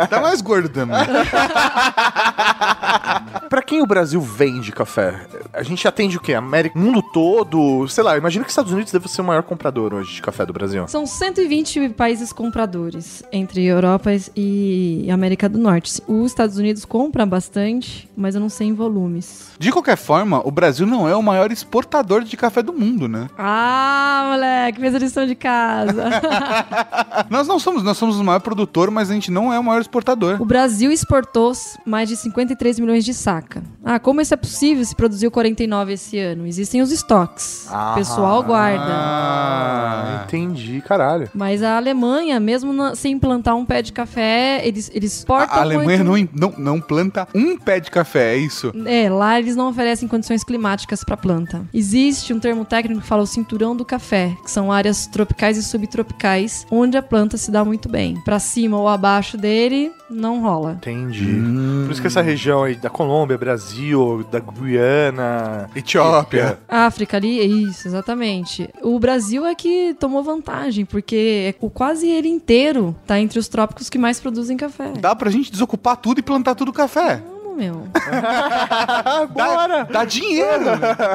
Tá 0.09 0.21
mais 0.21 0.41
gordo 0.41 0.69
também. 0.69 0.95
Pra 3.49 3.61
quem 3.61 3.81
o 3.81 3.85
Brasil 3.85 4.19
vende 4.21 4.71
café? 4.71 5.21
A 5.53 5.63
gente 5.63 5.87
atende 5.87 6.17
o 6.17 6.19
quê? 6.19 6.33
América, 6.33 6.77
mundo 6.77 7.01
todo? 7.01 7.87
Sei 7.87 8.03
lá, 8.03 8.17
imagino 8.17 8.43
que 8.43 8.49
os 8.49 8.51
Estados 8.53 8.71
Unidos 8.71 8.91
deve 8.91 9.07
ser 9.07 9.21
o 9.21 9.23
maior 9.23 9.43
comprador 9.43 9.93
hoje 9.93 10.15
de 10.15 10.21
café 10.21 10.45
do 10.45 10.53
Brasil. 10.53 10.87
São 10.87 11.05
120 11.05 11.89
países 11.89 12.33
compradores 12.33 13.23
entre 13.31 13.63
Europa 13.65 14.11
e 14.35 15.07
América 15.11 15.47
do 15.47 15.57
Norte. 15.57 16.01
Os 16.07 16.25
Estados 16.31 16.54
Unidos 16.57 16.85
compra 16.85 17.25
bastante, 17.25 18.09
mas 18.15 18.35
eu 18.35 18.41
não 18.41 18.49
sei 18.49 18.67
em 18.67 18.73
volumes. 18.73 19.49
De 19.59 19.71
qualquer 19.71 19.97
forma, 19.97 20.41
o 20.45 20.51
Brasil 20.51 20.85
não 20.85 21.07
é 21.07 21.15
o 21.15 21.21
maior 21.23 21.51
exportador 21.51 22.23
de 22.23 22.35
café 22.37 22.61
do 22.61 22.73
mundo, 22.73 23.07
né? 23.07 23.27
Ah, 23.37 24.29
moleque, 24.31 24.79
fez 24.79 24.95
a 24.95 24.99
lição 24.99 25.25
de 25.25 25.35
casa. 25.35 26.03
Nós 27.29 27.47
não 27.47 27.57
somos, 27.59 27.83
nós 27.83 27.97
somos 27.97 28.19
o 28.19 28.23
maior 28.23 28.39
produtor, 28.39 28.89
mas 28.91 29.09
a 29.09 29.13
gente 29.13 29.31
não 29.31 29.51
é 29.53 29.59
o 29.59 29.63
maior 29.63 29.79
exportador. 29.81 30.41
o 30.41 30.45
Brasil 30.45 30.91
exportou 30.91 31.51
mais 31.85 32.09
de 32.09 32.15
53 32.15 32.79
milhões 32.79 33.05
de 33.05 33.13
saca. 33.13 33.63
Ah, 33.83 33.99
como 33.99 34.19
isso 34.21 34.33
é 34.33 34.37
possível 34.37 34.83
se 34.83 34.95
produziu 34.95 35.29
49 35.31 35.93
esse 35.93 36.17
ano? 36.19 36.45
Existem 36.47 36.81
os 36.81 36.91
estoques. 36.91 37.67
O 37.71 37.95
pessoal 37.95 38.41
guarda. 38.43 38.83
Ah, 38.89 40.23
entendi, 40.25 40.81
caralho. 40.81 41.29
Mas 41.33 41.61
a 41.63 41.77
Alemanha, 41.77 42.39
mesmo 42.39 42.73
na- 42.73 42.95
sem 42.95 43.17
plantar 43.17 43.55
um 43.55 43.65
pé 43.65 43.81
de 43.81 43.91
café, 43.93 44.61
eles, 44.65 44.91
eles 44.93 45.17
exportam 45.17 45.57
A 45.57 45.61
Alemanha 45.61 46.03
muito... 46.03 46.37
não, 46.37 46.44
não, 46.45 46.53
não 46.57 46.81
planta 46.81 47.27
um 47.33 47.57
pé 47.57 47.79
de 47.79 47.89
café, 47.89 48.35
é 48.35 48.37
isso? 48.37 48.71
É, 48.85 49.09
lá 49.09 49.39
eles 49.39 49.55
não 49.55 49.69
oferecem 49.69 50.07
condições 50.07 50.43
climáticas 50.43 51.03
para 51.03 51.17
planta. 51.17 51.65
Existe 51.73 52.33
um 52.33 52.39
termo 52.39 52.65
técnico 52.65 53.01
que 53.01 53.07
fala 53.07 53.23
o 53.23 53.27
cinturão 53.27 53.75
do 53.75 53.85
café, 53.85 54.35
que 54.43 54.51
são 54.51 54.71
áreas 54.71 55.07
tropicais 55.07 55.57
e 55.57 55.63
subtropicais, 55.63 56.65
onde 56.69 56.97
a 56.97 57.01
planta 57.01 57.37
se 57.37 57.51
dá 57.51 57.63
muito 57.63 57.89
bem. 57.89 58.19
Para 58.21 58.39
cima 58.39 58.77
ou 58.77 58.87
abaixo 58.87 59.37
dele, 59.37 59.91
não 60.09 60.41
rola. 60.41 60.73
Entendi. 60.73 61.25
Por 61.85 61.91
isso 61.91 62.01
que 62.01 62.07
essa 62.07 62.21
região 62.21 62.63
aí 62.63 62.75
da 62.75 62.89
Colômbia, 62.89 63.37
Brasil, 63.37 64.25
da 64.31 64.39
Guiana, 64.39 65.69
Etiópia. 65.75 66.59
África 66.67 67.17
ali, 67.17 67.63
isso, 67.69 67.87
exatamente. 67.87 68.69
O 68.81 68.99
Brasil 68.99 69.45
é 69.45 69.55
que 69.55 69.95
tomou 69.99 70.23
vantagem, 70.23 70.85
porque 70.85 71.55
o 71.59 71.69
quase 71.69 72.07
ele 72.07 72.27
inteiro 72.27 72.95
tá 73.05 73.19
entre 73.19 73.39
os 73.39 73.47
trópicos 73.47 73.89
que 73.89 73.97
mais 73.97 74.19
produzem 74.19 74.57
café. 74.57 74.93
Dá 74.99 75.15
pra 75.15 75.31
gente 75.31 75.51
desocupar 75.51 75.97
tudo 75.97 76.19
e 76.19 76.21
plantar 76.21 76.34
tudo 76.55 76.73
café. 76.73 77.34
Meu. 77.55 77.87
Dá, 79.35 79.83
dá 79.89 80.05
dinheiro. 80.05 80.65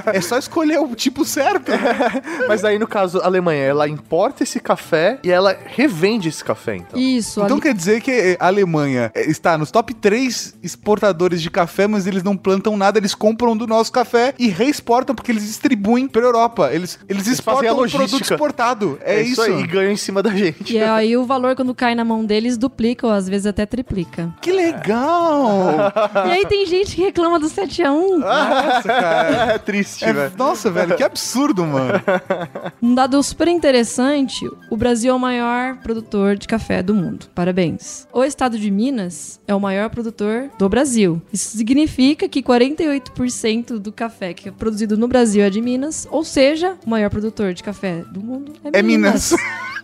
é 0.07 0.21
só 0.21 0.39
escolher 0.39 0.79
o 0.79 0.95
tipo 0.95 1.25
certo. 1.25 1.71
Mas 2.49 2.65
aí, 2.65 2.79
no 2.79 2.87
caso, 2.87 3.21
a 3.21 3.27
Alemanha, 3.27 3.63
ela 3.65 3.89
importa 3.89 4.43
esse 4.43 4.59
café 4.61 5.19
e 5.23 5.31
ela 5.31 5.57
revende 5.67 6.29
esse 6.29 6.43
café, 6.45 6.77
então. 6.77 6.99
Isso, 6.99 7.41
Então 7.43 7.57
ali- 7.57 7.63
quer 7.63 7.75
dizer 7.75 8.01
que 8.01 8.37
a 8.41 8.47
Alemanha 8.47 9.11
eh, 9.15 9.31
está 9.31 9.57
nos 9.59 9.71
top 9.71 9.93
3 9.95 10.55
exportadores 10.63 11.41
de 11.43 11.51
café, 11.51 11.87
mas 11.87 12.07
eles 12.07 12.23
não 12.23 12.37
plantam 12.37 12.77
nada, 12.77 12.99
eles 12.99 13.15
compram 13.15 13.57
do 13.57 13.67
nosso 13.67 13.93
café 13.93 14.35
e 14.39 14.49
reexportam 14.49 15.15
porque 15.15 15.31
eles 15.33 15.45
distribuem 15.47 16.09
pra 16.09 16.23
Europa. 16.23 16.71
Eles, 16.73 16.99
eles, 17.09 17.29
a 17.29 17.33
exportam 17.33 17.75
o 17.75 17.81
logística. 17.81 17.99
produto 18.09 18.31
exportado. 18.33 18.99
É, 19.03 19.21
isso. 19.23 19.43
aí, 19.43 19.61
e 19.61 19.67
ganham 19.67 19.93
em 19.93 19.97
cima 19.97 20.23
da 20.23 20.31
gente. 20.31 20.75
E 20.75 20.79
aí 20.83 21.17
o 21.17 21.25
valor, 21.25 21.55
quando 21.55 21.75
cai 21.75 21.95
na 21.95 22.05
mão 22.05 22.25
deles, 22.25 22.57
duplica 22.57 23.07
ou 23.07 23.13
às 23.13 23.29
vezes 23.29 23.47
até 23.47 23.67
triplica. 23.67 24.33
Que 24.41 24.53
legal! 24.53 25.93
E 26.31 26.35
aí 26.39 26.47
tem 26.47 26.65
gente 26.67 26.97
que 26.97 27.03
reclama 27.03 27.39
do 27.39 27.47
7x1. 27.49 28.19
Nossa, 28.19 28.83
cara. 28.89 29.53
É 29.55 29.59
triste, 29.59 30.05
É, 30.05 30.13
né? 30.13 30.33
nossa, 30.37 30.71
velho, 30.71 30.97
que 30.97 31.03
absurdo, 31.03 31.65
mano. 31.67 32.01
Um 32.83 32.95
dado 32.95 33.23
super 33.23 33.49
interessante: 33.49 34.47
o 34.71 34.77
Brasil 34.77 35.13
é 35.13 35.15
o 35.15 35.19
maior 35.19 35.77
produtor 35.79 36.37
de 36.37 36.47
café 36.49 36.83
do 36.83 36.95
mundo. 36.95 37.27
Parabéns. 37.35 38.07
O 38.13 38.25
estado 38.25 38.59
de 38.59 38.71
Minas 38.71 39.41
é 39.47 39.55
o 39.55 39.61
maior 39.61 39.91
produtor 39.91 40.51
do 40.59 40.69
Brasil. 40.69 41.21
Isso 41.33 41.57
significa 41.57 42.29
que 42.29 42.43
48% 42.43 43.79
do 43.79 43.93
café 43.93 44.33
que 44.35 44.49
é 44.49 44.53
produzido 44.53 44.97
no 44.97 45.07
Brasil 45.09 45.43
é 45.43 45.51
de 45.51 45.61
Minas, 45.61 46.07
ou 46.11 46.25
seja, 46.25 46.77
o 46.87 46.91
maior 46.91 47.11
produtor 47.11 47.53
de 47.53 47.63
café 47.63 48.03
do 48.11 48.21
mundo 48.21 48.53
é, 48.73 48.79
É 48.79 48.83
Minas. 48.83 49.35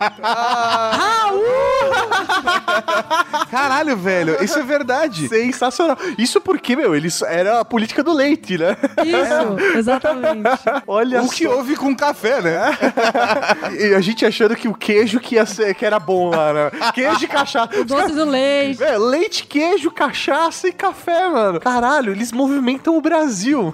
Caralho, 3.49 3.97
velho, 3.97 4.43
isso 4.43 4.59
é 4.59 4.63
verdade. 4.63 5.27
Sensacional. 5.27 5.97
Isso 6.17 6.36
porque, 6.41 6.75
meu, 6.75 6.95
eles 6.95 7.21
era 7.21 7.59
a 7.59 7.65
política 7.65 8.03
do 8.03 8.13
leite, 8.13 8.57
né? 8.57 8.75
Isso, 9.03 9.57
exatamente. 9.77 10.49
Olha 10.85 11.21
O 11.21 11.29
que 11.29 11.47
houve 11.47 11.75
com 11.75 11.95
café, 11.95 12.41
né? 12.41 12.77
E 13.79 13.93
a 13.93 14.01
gente 14.01 14.25
achando 14.25 14.55
que 14.55 14.67
o 14.67 14.73
queijo 14.73 15.19
que, 15.19 15.35
ia 15.35 15.45
ser, 15.45 15.73
que 15.75 15.85
era 15.85 15.99
bom 15.99 16.29
lá, 16.29 16.53
né? 16.53 16.71
Queijo 16.93 17.23
e 17.23 17.27
cachaça. 17.27 17.79
O 17.79 17.85
doce 17.85 18.13
do 18.13 18.25
leite. 18.25 18.83
É, 18.83 18.97
leite, 18.97 19.45
queijo, 19.45 19.91
cachaça 19.91 20.67
e 20.67 20.71
café, 20.71 21.27
mano. 21.29 21.59
Caralho, 21.59 22.11
eles 22.11 22.31
movimentam 22.31 22.97
o 22.97 23.01
Brasil. 23.01 23.73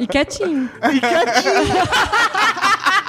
E 0.00 0.06
quietinho. 0.06 0.70
E 0.92 1.00
quietinho. 1.00 1.74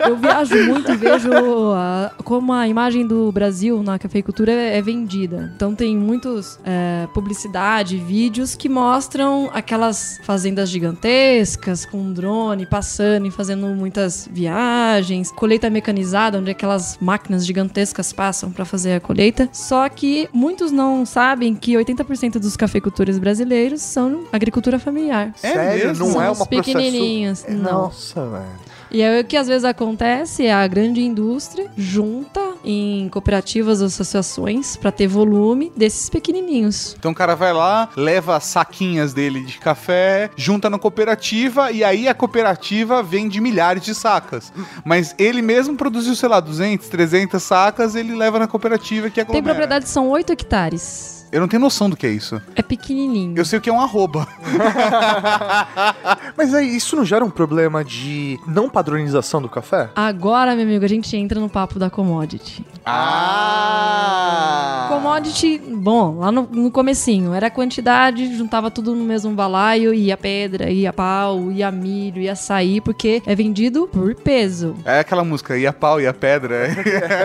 Eu 0.00 0.16
viajo 0.16 0.54
muito 0.64 0.90
e 0.92 0.96
vejo 0.96 1.30
a- 1.74 2.12
como 2.24 2.52
a 2.52 2.66
imagem 2.68 3.06
do 3.06 3.30
Brasil 3.32 3.82
na 3.82 3.98
cafeicultura 3.98 4.52
é, 4.52 4.78
é 4.78 4.82
vendida. 4.82 5.52
Então 5.54 5.74
tem 5.74 5.96
muitos 5.96 6.58
é, 6.64 7.06
publicidade, 7.12 7.96
vídeos 7.98 8.54
que 8.54 8.68
mostram 8.68 9.50
aquelas 9.52 10.18
fazendas 10.24 10.68
gigantescas 10.68 11.84
com 11.84 12.12
drone 12.12 12.66
passando 12.66 13.26
e 13.26 13.30
fazendo 13.30 13.66
muitas 13.68 14.28
viagens, 14.30 15.30
colheita 15.32 15.68
mecanizada, 15.70 16.38
onde 16.38 16.50
aquelas 16.50 16.96
máquinas 17.00 17.44
gigantescas 17.46 18.12
passam 18.12 18.50
para 18.50 18.64
fazer 18.64 18.94
a 18.94 19.00
colheita. 19.00 19.48
Só 19.52 19.88
que 19.88 20.28
muitos 20.32 20.70
não 20.70 21.04
sabem 21.04 21.54
que 21.54 21.74
80% 21.74 22.38
dos 22.38 22.56
cafeicultores 22.56 23.18
brasileiros 23.18 23.82
são 23.82 24.24
agricultura 24.32 24.78
familiar. 24.78 25.32
É 25.42 25.52
Sério, 25.52 25.88
mesmo? 25.88 26.04
não 26.06 26.12
São 26.12 26.22
é 26.22 26.30
os 26.30 26.38
uma 26.38 26.46
processo... 26.46 26.72
pequenininhos. 26.72 27.44
É, 27.44 27.52
Não. 27.52 27.72
Nossa, 27.72 28.26
velho. 28.26 28.67
E 28.90 29.02
aí 29.02 29.20
o 29.20 29.24
que 29.24 29.36
às 29.36 29.46
vezes 29.48 29.64
acontece 29.64 30.46
é 30.46 30.52
a 30.52 30.66
grande 30.66 31.02
indústria 31.02 31.70
junta 31.76 32.40
em 32.64 33.08
cooperativas 33.10 33.82
associações 33.82 34.76
para 34.76 34.90
ter 34.90 35.06
volume 35.06 35.70
desses 35.76 36.08
pequenininhos. 36.08 36.96
Então 36.98 37.12
o 37.12 37.14
cara 37.14 37.34
vai 37.34 37.52
lá, 37.52 37.88
leva 37.96 38.40
saquinhas 38.40 39.12
dele 39.12 39.44
de 39.44 39.58
café, 39.58 40.30
junta 40.36 40.70
na 40.70 40.78
cooperativa 40.78 41.70
e 41.70 41.84
aí 41.84 42.08
a 42.08 42.14
cooperativa 42.14 43.02
vende 43.02 43.40
milhares 43.40 43.82
de 43.82 43.94
sacas. 43.94 44.52
Mas 44.84 45.14
ele 45.18 45.42
mesmo 45.42 45.76
produziu, 45.76 46.14
sei 46.14 46.28
lá, 46.28 46.40
200, 46.40 46.88
300 46.88 47.42
sacas, 47.42 47.94
ele 47.94 48.14
leva 48.14 48.38
na 48.38 48.46
cooperativa 48.48 49.08
que 49.08 49.16
Tem 49.16 49.22
aglomera. 49.22 49.44
propriedade 49.44 49.84
que 49.84 49.90
são 49.90 50.08
8 50.08 50.32
hectares. 50.32 51.17
Eu 51.30 51.40
não 51.40 51.48
tenho 51.48 51.60
noção 51.60 51.90
do 51.90 51.96
que 51.96 52.06
é 52.06 52.10
isso. 52.10 52.40
É 52.56 52.62
pequenininho. 52.62 53.36
Eu 53.36 53.44
sei 53.44 53.58
o 53.58 53.62
que 53.62 53.68
é 53.68 53.72
um 53.72 53.80
arroba. 53.80 54.26
Mas 56.36 56.54
aí, 56.54 56.74
isso 56.74 56.96
não 56.96 57.04
gera 57.04 57.24
um 57.24 57.30
problema 57.30 57.84
de 57.84 58.38
não 58.46 58.70
padronização 58.70 59.42
do 59.42 59.48
café? 59.48 59.90
Agora, 59.94 60.54
meu 60.54 60.64
amigo, 60.64 60.84
a 60.84 60.88
gente 60.88 61.14
entra 61.16 61.38
no 61.38 61.48
papo 61.48 61.78
da 61.78 61.90
commodity. 61.90 62.64
Ah! 62.86 64.86
Commodity, 64.88 65.58
bom, 65.58 66.18
lá 66.18 66.32
no, 66.32 66.48
no 66.50 66.70
comecinho, 66.70 67.34
era 67.34 67.48
a 67.48 67.50
quantidade, 67.50 68.36
juntava 68.36 68.70
tudo 68.70 68.94
no 68.94 69.04
mesmo 69.04 69.34
balaio, 69.34 69.92
ia 69.92 70.16
pedra, 70.16 70.70
ia 70.70 70.92
pau, 70.92 71.52
ia 71.52 71.70
milho, 71.70 72.22
ia 72.22 72.32
açaí, 72.32 72.80
porque 72.80 73.22
é 73.26 73.34
vendido 73.34 73.86
por 73.88 74.14
peso. 74.14 74.74
É 74.84 75.00
aquela 75.00 75.22
música, 75.22 75.58
ia 75.58 75.72
pau, 75.72 76.00
ia 76.00 76.14
pedra. 76.14 76.68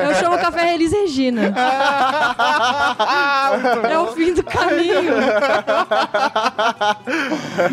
Eu 0.03 0.13
chamo 0.15 0.37
café 0.37 0.73
Elis 0.73 0.91
Regina. 0.91 1.53
é 3.93 3.99
o 3.99 4.07
fim 4.07 4.33
do 4.33 4.43
caminho. 4.43 5.13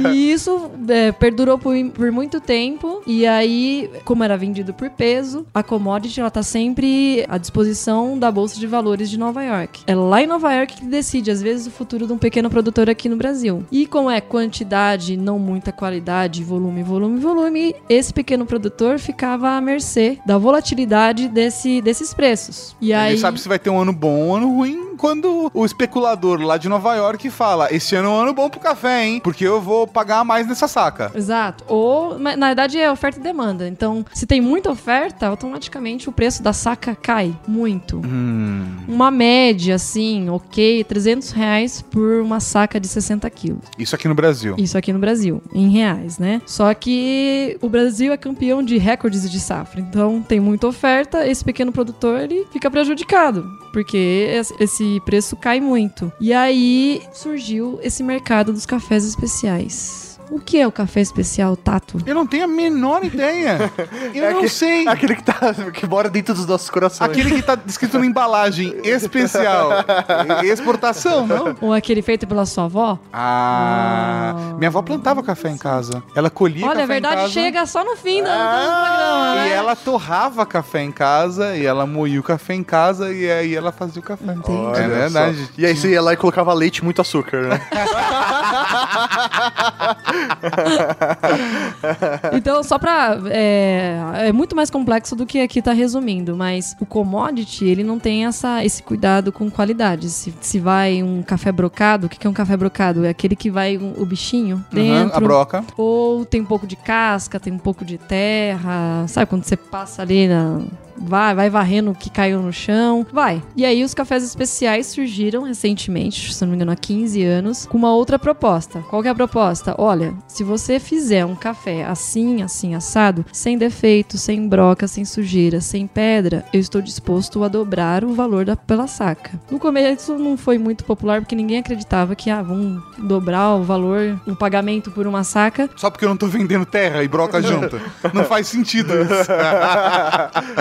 e 0.13 0.33
isso 0.33 0.71
é, 0.89 1.13
perdurou 1.13 1.59
por, 1.59 1.75
por 1.91 2.13
muito 2.13 2.41
tempo. 2.41 3.03
E 3.07 3.27
aí, 3.27 3.91
como 4.05 4.25
era 4.25 4.37
vendido 4.37 4.73
por 4.73 4.91
peso, 4.91 5.47
a 5.55 5.63
commodity 5.63 6.21
ela 6.21 6.31
tá 6.31 6.43
sempre 6.43 7.25
à 7.29 7.39
disposição 7.39 8.19
da 8.19 8.31
Bolsa 8.31 8.59
de 8.59 8.67
Valores 8.67 9.11
de 9.11 9.19
Nova 9.19 9.43
York. 9.43 9.83
É 9.87 9.95
lá 9.95 10.23
em 10.23 10.27
Nova 10.27 10.53
York 10.53 10.77
que 10.77 10.87
decide, 10.87 11.31
às 11.31 11.43
vezes, 11.43 11.67
o 11.67 11.71
futuro 11.71 12.07
de 12.07 12.13
um 12.13 12.19
pequeno 12.19 12.51
produtor 12.51 12.89
aqui 12.89 13.09
no 13.09 13.17
Brasil. 13.17 13.65
E 13.71 13.87
como 13.87 14.11
é 14.11 14.21
quantidade, 14.21 15.17
não 15.17 15.39
muita 15.39 15.73
qualidade, 15.73 16.45
volume, 16.45 16.83
volume, 16.83 17.19
volume, 17.19 17.75
esse 17.89 18.13
pequeno 18.13 18.47
produtor 18.47 18.99
ficava 18.99 19.51
à 19.51 19.61
mercê 19.61 20.19
da 20.25 20.39
volatilidade 20.39 21.29
desse, 21.29 21.81
desses 21.81 22.13
preços. 22.13 22.77
E 22.81 22.93
aí. 22.93 23.13
Ele 23.13 23.21
sabe 23.21 23.41
se 23.41 23.49
vai 23.49 23.59
ter 23.59 23.71
um 23.71 23.81
ano 23.81 23.93
bom 23.93 24.21
ou 24.21 24.29
um 24.29 24.35
ano 24.37 24.55
ruim 24.55 24.90
quando 25.01 25.51
o 25.55 25.65
especulador 25.65 26.41
lá 26.43 26.59
de 26.59 26.69
Nova 26.69 26.95
York 26.95 27.31
fala: 27.31 27.69
Esse 27.75 27.97
ano 27.97 28.09
é 28.09 28.13
um 28.13 28.17
ano 28.17 28.35
bom 28.35 28.51
pro 28.51 28.61
café, 28.61 29.07
hein? 29.07 29.21
Porque 29.25 29.45
eu 29.47 29.61
vou 29.61 29.87
pagar 29.87 30.25
mais 30.25 30.47
nessa 30.47 30.69
saca. 30.69 31.11
Exato. 31.15 31.65
Ou, 31.67 32.19
na 32.19 32.47
verdade, 32.49 32.79
é 32.79 32.91
oferta 32.93 33.19
e 33.19 33.23
demanda. 33.23 33.67
Então, 33.67 34.05
se 34.13 34.27
tem 34.27 34.41
muita 34.41 34.71
oferta, 34.71 35.27
automaticamente 35.27 36.09
o 36.09 36.13
preço 36.13 36.43
da 36.43 36.53
saca 36.53 36.95
cai 36.95 37.35
muito. 37.49 38.03
Hum. 38.05 38.67
Uma 38.87 39.11
média, 39.11 39.75
assim, 39.77 40.29
ok, 40.29 40.85
300 40.85 41.31
reais 41.31 41.81
por 41.83 42.21
uma 42.21 42.39
saca 42.41 42.79
de 42.79 42.87
60 42.89 43.29
quilos. 43.31 43.65
Isso 43.79 43.95
aqui 43.95 44.07
no 44.07 44.15
Brasil. 44.15 44.55
Isso 44.59 44.77
aqui 44.77 44.93
no 44.93 44.99
Brasil, 44.99 45.43
em 45.55 45.71
reais, 45.71 46.19
né? 46.19 46.43
Só 46.45 46.73
que 46.75 47.57
o 47.63 47.69
Brasil 47.69 48.13
é 48.13 48.17
campeão 48.17 48.63
de 48.63 48.77
recordes 48.77 49.31
de 49.31 49.41
safra. 49.41 49.81
Então, 49.81 50.21
tem 50.23 50.41
muita 50.41 50.67
oferta, 50.67 51.27
esse 51.27 51.43
pequeno 51.45 51.73
produtor, 51.73 52.21
ele 52.21 52.47
fica 52.53 52.71
prejudicado. 52.71 53.45
Porque 53.73 54.29
es- 54.37 54.53
preço 54.99 55.37
cai 55.37 55.61
muito. 55.61 56.11
E 56.19 56.33
aí 56.33 57.03
surgiu 57.13 57.79
esse 57.83 58.03
mercado 58.03 58.53
dos 58.53 58.65
cafés 58.67 59.05
especiais. 59.05 60.10
O 60.31 60.39
que 60.39 60.59
é 60.61 60.67
o 60.67 60.71
café 60.73 61.01
especial, 61.01 61.57
Tato? 61.57 61.99
Eu 62.07 62.15
não 62.15 62.27
tenho 62.27 62.45
a 62.45 62.47
menor 62.47 63.05
ideia. 63.05 63.71
Eu 64.15 64.25
É 64.25 64.33
não 64.33 64.41
que- 64.43 64.49
sei. 64.49 64.87
Aquele 64.87 65.17
que, 65.17 65.25
tá, 65.25 65.35
que 65.73 65.87
mora 65.87 66.09
dentro 66.09 66.35
dos 66.35 66.47
nossos 66.47 66.71
corações. 66.71 67.11
Aquele 67.11 67.35
que 67.35 67.43
tá 67.43 67.59
escrito 67.67 67.99
na 67.99 68.07
embalagem 68.07 68.75
especial. 68.85 69.71
Exportação, 70.45 71.27
não? 71.27 71.57
Ou 71.61 71.73
aquele 71.73 72.01
feito 72.03 72.27
pela 72.27 72.47
sua 72.47 72.65
avó? 72.67 72.99
Ah, 73.13 74.35
minha 74.57 74.69
avó 74.69 74.83
plantava 74.83 75.23
café 75.23 75.51
em 75.51 75.59
casa. 75.59 76.03
Ela 76.15 76.31
colhia 76.31 76.65
Olha, 76.67 76.73
café 76.75 76.85
a 76.85 76.87
verdade 76.87 77.15
em 77.15 77.19
casa. 77.23 77.33
chega 77.33 77.67
só 77.67 77.85
no 77.85 77.97
fim 77.97 78.23
do, 78.23 78.29
Ah, 78.29 78.31
programa, 78.31 79.47
E 79.47 79.49
né? 79.49 79.53
ela 79.55 79.75
torrava 79.77 80.47
café 80.47 80.83
em 80.83 80.93
casa, 80.93 81.57
e 81.57 81.67
ela 81.67 81.87
moía 81.87 82.21
o 82.21 82.23
café 82.23 82.55
em 82.55 82.63
casa, 82.63 83.13
e 83.13 83.29
aí 83.31 83.55
ela 83.55 83.73
fazia 83.73 84.01
o 84.01 84.05
café. 84.05 84.33
Entendi. 84.33 84.79
É 84.81 84.89
verdade. 84.89 85.49
E 85.59 85.67
aí 85.67 85.77
você 85.77 85.91
ia 85.91 86.01
lá 86.03 86.13
e 86.13 86.17
colocava 86.17 86.53
leite 86.55 86.79
e 86.79 86.85
muito 86.85 87.01
açúcar, 87.01 87.43
né? 87.49 87.61
Então, 92.33 92.63
só 92.63 92.79
pra. 92.79 93.19
É, 93.27 94.29
é 94.29 94.33
muito 94.33 94.55
mais 94.55 94.71
complexo 94.71 95.15
do 95.17 95.27
que 95.27 95.41
aqui 95.41 95.61
tá 95.63 95.73
resumindo, 95.73 96.37
mas 96.37 96.77
o 96.81 96.87
commodity, 96.87 97.65
ele 97.65 97.83
não 97.85 97.99
tem 97.99 98.27
essa, 98.27 98.65
esse 98.65 98.83
cuidado 98.83 99.33
com 99.33 99.51
qualidade. 99.51 100.09
Se, 100.11 100.33
se 100.41 100.59
vai 100.59 101.03
um 101.03 101.23
café 101.23 101.51
brocado, 101.53 102.07
o 102.07 102.11
que, 102.11 102.19
que 102.19 102.27
é 102.27 102.31
um 102.31 102.35
café 102.35 102.57
brocado? 102.57 103.05
É 103.05 103.09
aquele 103.11 103.37
que 103.37 103.51
vai 103.51 103.77
o 103.77 104.05
bichinho 104.07 104.57
Uhum, 104.57 104.63
dentro. 104.73 105.17
a 105.17 105.21
broca. 105.21 105.65
Ou 105.77 106.25
tem 106.25 106.41
um 106.41 106.45
pouco 106.45 106.67
de 106.67 106.77
casca, 106.77 107.39
tem 107.41 107.53
um 107.53 107.59
pouco 107.59 107.85
de 107.85 107.99
terra. 107.99 109.05
Sabe 109.09 109.27
quando 109.27 109.45
você 109.45 109.57
passa 109.57 110.03
ali 110.03 110.29
na. 110.29 110.61
Vai, 111.03 111.35
vai 111.35 111.49
varrendo 111.49 111.93
o 111.93 111.95
que 111.95 112.11
caiu 112.11 112.43
no 112.43 112.53
chão. 112.53 113.07
Vai. 113.11 113.43
E 113.57 113.65
aí 113.65 113.83
os 113.83 113.95
cafés 113.95 114.23
especiais 114.23 114.87
surgiram 114.89 115.45
recentemente, 115.45 116.35
se 116.35 116.43
não 116.43 116.51
me 116.51 116.57
engano, 116.57 116.73
há 116.73 116.77
15 116.77 117.25
anos, 117.25 117.65
com 117.65 117.79
uma 117.79 117.95
outra 117.95 118.19
proposta. 118.19 118.85
Qual 118.91 119.01
que 119.01 119.09
é 119.09 119.11
a 119.11 119.15
proposta? 119.15 119.75
Olha, 119.79 120.10
se 120.27 120.45
você 120.45 120.79
fizer 120.79 121.25
um 121.25 121.35
café 121.35 121.85
assim, 121.85 122.43
assim, 122.43 122.75
assado, 122.75 123.25
sem 123.33 123.57
defeito, 123.57 124.19
sem 124.19 124.49
broca, 124.49 124.87
sem 124.87 125.05
sujeira, 125.05 125.61
sem 125.61 125.87
pedra, 125.87 126.45
eu 126.53 126.61
estou 126.61 126.81
disposto 126.81 127.43
a 127.45 127.49
dobrar 127.49 128.05
o 128.05 128.15
valor 128.15 128.45
da, 128.45 128.57
pela 128.57 128.87
saca. 128.87 129.41
No 129.51 129.59
começo 129.59 130.19
não 130.19 130.37
foi 130.37 130.59
muito 130.59 130.85
popular 130.85 131.21
porque 131.21 131.35
ninguém 131.35 131.59
acreditava 131.59 132.15
que, 132.15 132.31
ah, 132.31 132.43
vamos 132.43 132.83
dobrar 132.99 133.57
o 133.57 133.63
valor, 133.63 134.21
o 134.27 134.37
pagamento 134.37 134.91
por 134.91 135.07
uma 135.07 135.25
saca. 135.25 135.69
Só 135.77 135.91
porque 135.91 136.05
eu 136.05 136.09
não 136.09 136.17
tô 136.17 136.27
vendendo 136.27 136.65
terra 136.65 137.03
e 137.03 137.09
broca 137.09 137.41
junto. 137.43 137.81
Não 138.13 138.25
faz 138.25 138.49
sentido 138.49 138.93
isso. 139.03 139.31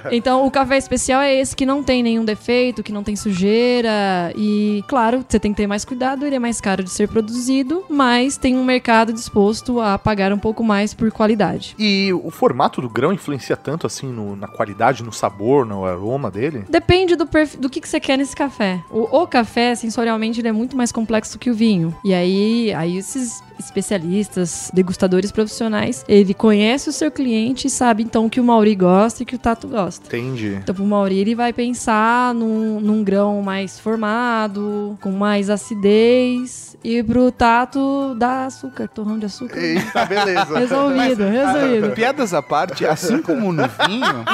Então, 0.10 0.46
o 0.46 0.50
café 0.50 0.76
especial 0.76 1.20
é 1.20 1.34
esse 1.34 1.54
que 1.54 1.64
não 1.64 1.82
tem 1.82 2.02
nenhum 2.02 2.24
defeito, 2.24 2.82
que 2.82 2.92
não 2.92 3.02
tem 3.02 3.16
sujeira. 3.16 4.32
E, 4.36 4.84
claro, 4.88 5.24
você 5.26 5.38
tem 5.38 5.52
que 5.52 5.56
ter 5.56 5.66
mais 5.66 5.84
cuidado, 5.84 6.26
ele 6.26 6.36
é 6.36 6.38
mais 6.38 6.60
caro 6.60 6.82
de 6.82 6.90
ser 6.90 7.08
produzido, 7.08 7.84
mas 7.88 8.36
tem 8.36 8.56
um 8.60 8.64
mercado 8.64 9.12
disposto 9.12 9.80
a 9.80 9.98
pagar 9.98 10.32
um 10.32 10.38
pouco 10.38 10.62
mais 10.62 10.92
por 10.94 11.10
qualidade. 11.10 11.74
E 11.78 12.12
o 12.12 12.30
formato 12.30 12.80
do 12.80 12.88
grão 12.88 13.12
influencia 13.12 13.56
tanto 13.56 13.86
assim 13.86 14.06
no- 14.06 14.36
na 14.36 14.46
qualidade, 14.48 15.02
no 15.02 15.12
sabor, 15.12 15.64
no 15.66 15.84
aroma 15.84 16.30
dele? 16.30 16.64
Depende 16.68 17.16
do, 17.16 17.26
do 17.58 17.68
que, 17.70 17.80
que 17.80 17.88
você 17.88 17.98
quer 18.00 18.16
nesse 18.16 18.34
café. 18.36 18.80
O, 18.90 19.22
o 19.22 19.26
café, 19.26 19.74
sensorialmente, 19.74 20.40
ele 20.40 20.48
é 20.48 20.52
muito 20.52 20.76
mais 20.76 20.92
complexo 20.92 21.38
que 21.38 21.50
o 21.50 21.54
vinho. 21.54 21.94
E 22.04 22.12
aí, 22.14 22.72
aí 22.74 22.96
esses 22.96 23.42
especialistas, 23.64 24.70
degustadores 24.72 25.30
profissionais, 25.30 26.04
ele 26.08 26.34
conhece 26.34 26.88
o 26.88 26.92
seu 26.92 27.10
cliente 27.10 27.66
e 27.66 27.70
sabe, 27.70 28.02
então, 28.02 28.26
o 28.26 28.30
que 28.30 28.40
o 28.40 28.44
Mauri 28.44 28.74
gosta 28.74 29.22
e 29.22 29.26
que 29.26 29.34
o 29.34 29.38
Tato 29.38 29.68
gosta. 29.68 30.06
Entendi. 30.06 30.58
Então, 30.62 30.74
pro 30.74 30.84
Mauri, 30.84 31.18
ele 31.18 31.34
vai 31.34 31.52
pensar 31.52 32.34
num, 32.34 32.80
num 32.80 33.04
grão 33.04 33.42
mais 33.42 33.78
formado, 33.78 34.98
com 35.00 35.10
mais 35.10 35.50
acidez. 35.50 36.76
E 36.82 37.02
pro 37.02 37.30
Tato, 37.30 38.14
dá 38.16 38.46
açúcar, 38.46 38.88
torrão 38.88 39.18
de 39.18 39.26
açúcar. 39.26 39.58
Eita, 39.58 40.04
beleza. 40.06 40.58
Resolvido, 40.58 41.24
resolvido. 41.24 41.90
Piadas 41.90 42.32
à 42.32 42.40
parte, 42.42 42.86
assim 42.86 43.20
como 43.20 43.52
no 43.52 43.64
vinho, 43.86 44.24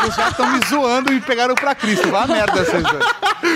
vocês 0.00 0.16
já 0.16 0.28
estão 0.28 0.50
me 0.50 0.60
zoando 0.66 1.12
e 1.12 1.14
me 1.16 1.20
pegaram 1.20 1.54
pra 1.54 1.74
Cristo. 1.74 2.10
Vá 2.10 2.26
merda, 2.26 2.64
vocês 2.64 2.82
dois. 2.82 3.04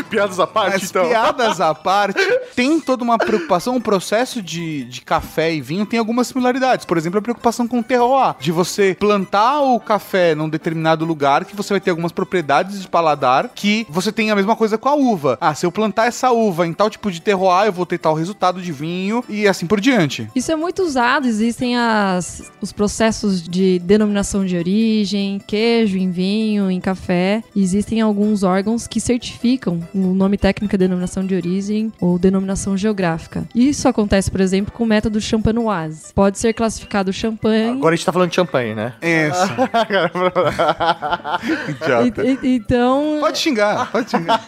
Piadas 0.09 0.39
à 0.39 0.47
parte, 0.47 0.73
Mas 0.75 0.91
então. 0.91 1.09
piadas 1.09 1.61
à 1.61 1.75
parte, 1.75 2.21
tem 2.55 2.79
toda 2.81 3.03
uma 3.03 3.19
preocupação, 3.19 3.77
o 3.77 3.81
processo 3.81 4.43
de, 4.43 4.85
de 4.85 5.01
café 5.09 5.55
e 5.55 5.61
vinho 5.61 5.87
tem 5.87 5.99
algumas 5.99 6.27
similaridades. 6.27 6.85
Por 6.85 6.99
exemplo, 6.99 7.19
a 7.19 7.23
preocupação 7.23 7.67
com 7.67 7.79
o 7.79 7.83
terroir, 7.83 8.37
de 8.39 8.53
você 8.53 8.95
plantar 8.99 9.63
o 9.63 9.81
café 9.81 10.35
num 10.35 10.49
determinado 10.49 11.05
lugar 11.05 11.47
que 11.47 11.57
você 11.57 11.73
vai 11.73 11.81
ter 11.81 11.91
algumas 11.91 12.13
propriedades 12.13 12.83
de 12.83 12.89
paladar 12.89 13.51
que 13.55 13.87
você 13.89 14.13
tem 14.13 14.31
a 14.31 14.37
mesma 14.37 14.55
coisa 14.55 14.77
com 14.77 14.89
a 14.89 14.95
uva. 14.95 15.39
Ah, 15.41 15.55
se 15.55 15.65
eu 15.65 15.73
plantar 15.73 16.07
essa 16.07 16.31
uva 16.31 16.67
em 16.67 16.73
tal 16.75 16.91
tipo 16.91 17.11
de 17.11 17.23
terroir, 17.23 17.67
eu 17.67 17.73
vou 17.73 17.87
ter 17.87 17.99
tal 17.99 18.15
resultado 18.15 18.61
de 18.61 18.71
vinho 18.71 19.25
e 19.29 19.49
assim 19.49 19.67
por 19.67 19.81
diante. 19.81 20.29
Isso 20.35 20.53
é 20.53 20.57
muito 20.57 20.83
usado, 20.83 21.27
existem 21.27 21.77
as, 21.77 22.53
os 22.61 22.73
processos 22.73 23.43
de 23.43 23.79
denominação 23.79 24.45
de 24.45 24.57
origem, 24.57 25.41
queijo 25.47 25.97
em 25.97 26.11
vinho, 26.11 26.71
em 26.71 26.81
café. 26.81 27.43
Existem 27.57 28.01
alguns 28.01 28.43
órgãos 28.43 28.87
que 28.87 29.01
certificam 29.01 29.81
o 29.95 30.15
nome 30.15 30.37
técnico 30.37 30.75
é 30.75 30.79
denominação 30.79 31.25
de 31.25 31.35
origem 31.35 31.93
ou 32.01 32.19
denominação 32.19 32.77
geográfica. 32.77 33.47
Isso 33.55 33.89
acontece, 33.89 34.31
por 34.31 34.41
exemplo, 34.41 34.73
com 34.73 34.85
o 34.85 34.87
método 34.99 35.21
champanoise. 35.21 36.13
Pode 36.13 36.39
ser 36.41 36.53
classificado 36.53 37.13
champanhe. 37.13 37.71
Agora 37.71 37.95
a 37.95 37.97
gente 37.97 38.05
tá 38.05 38.13
falando 38.13 38.31
de 38.31 38.35
champanhe, 38.37 38.75
né? 38.75 38.95
Isso. 39.01 39.49
Idiota. 41.71 42.25
E- 42.27 42.39
e- 42.43 42.57
então, 42.57 43.19
Pode 43.21 43.39
xingar, 43.39 43.91
pode 43.93 44.11
xingar. 44.11 44.41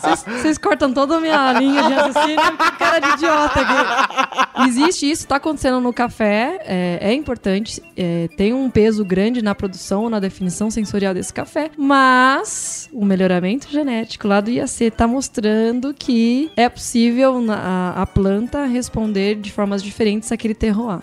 Vocês- 0.00 0.56
cortam 0.58 0.92
toda 0.92 1.16
a 1.16 1.20
minha 1.20 1.52
linha 1.54 1.82
de 1.82 1.92
raciocínio, 1.92 2.36
que 2.56 2.70
cara 2.78 2.98
de 3.00 3.08
idiota 3.10 3.60
aqui. 3.60 4.68
Existe 4.68 5.10
isso, 5.10 5.26
tá 5.26 5.36
acontecendo 5.36 5.80
no 5.80 5.92
café, 5.92 6.60
é, 6.64 6.98
é 7.10 7.14
importante, 7.14 7.82
é, 7.96 8.28
tem 8.36 8.52
um 8.54 8.70
peso 8.70 9.04
grande 9.04 9.42
na 9.42 9.54
produção, 9.54 10.08
na 10.10 10.20
definição 10.20 10.70
sensorial 10.70 11.12
desse 11.14 11.32
café, 11.32 11.70
mas 11.76 12.88
o 12.92 13.04
melhoramento 13.04 13.68
genético 13.70 14.28
lá 14.28 14.40
do 14.40 14.50
IAC 14.50 14.90
tá 14.90 15.06
mostrando 15.06 15.94
que 15.94 16.50
é 16.56 16.68
possível 16.68 17.40
na- 17.40 17.94
a, 17.96 18.02
a 18.02 18.06
planta 18.06 18.64
responder 18.66 19.36
de 19.36 19.49
formas 19.50 19.82
diferentes 19.82 20.30
àquele 20.32 20.54
terroir. 20.54 21.00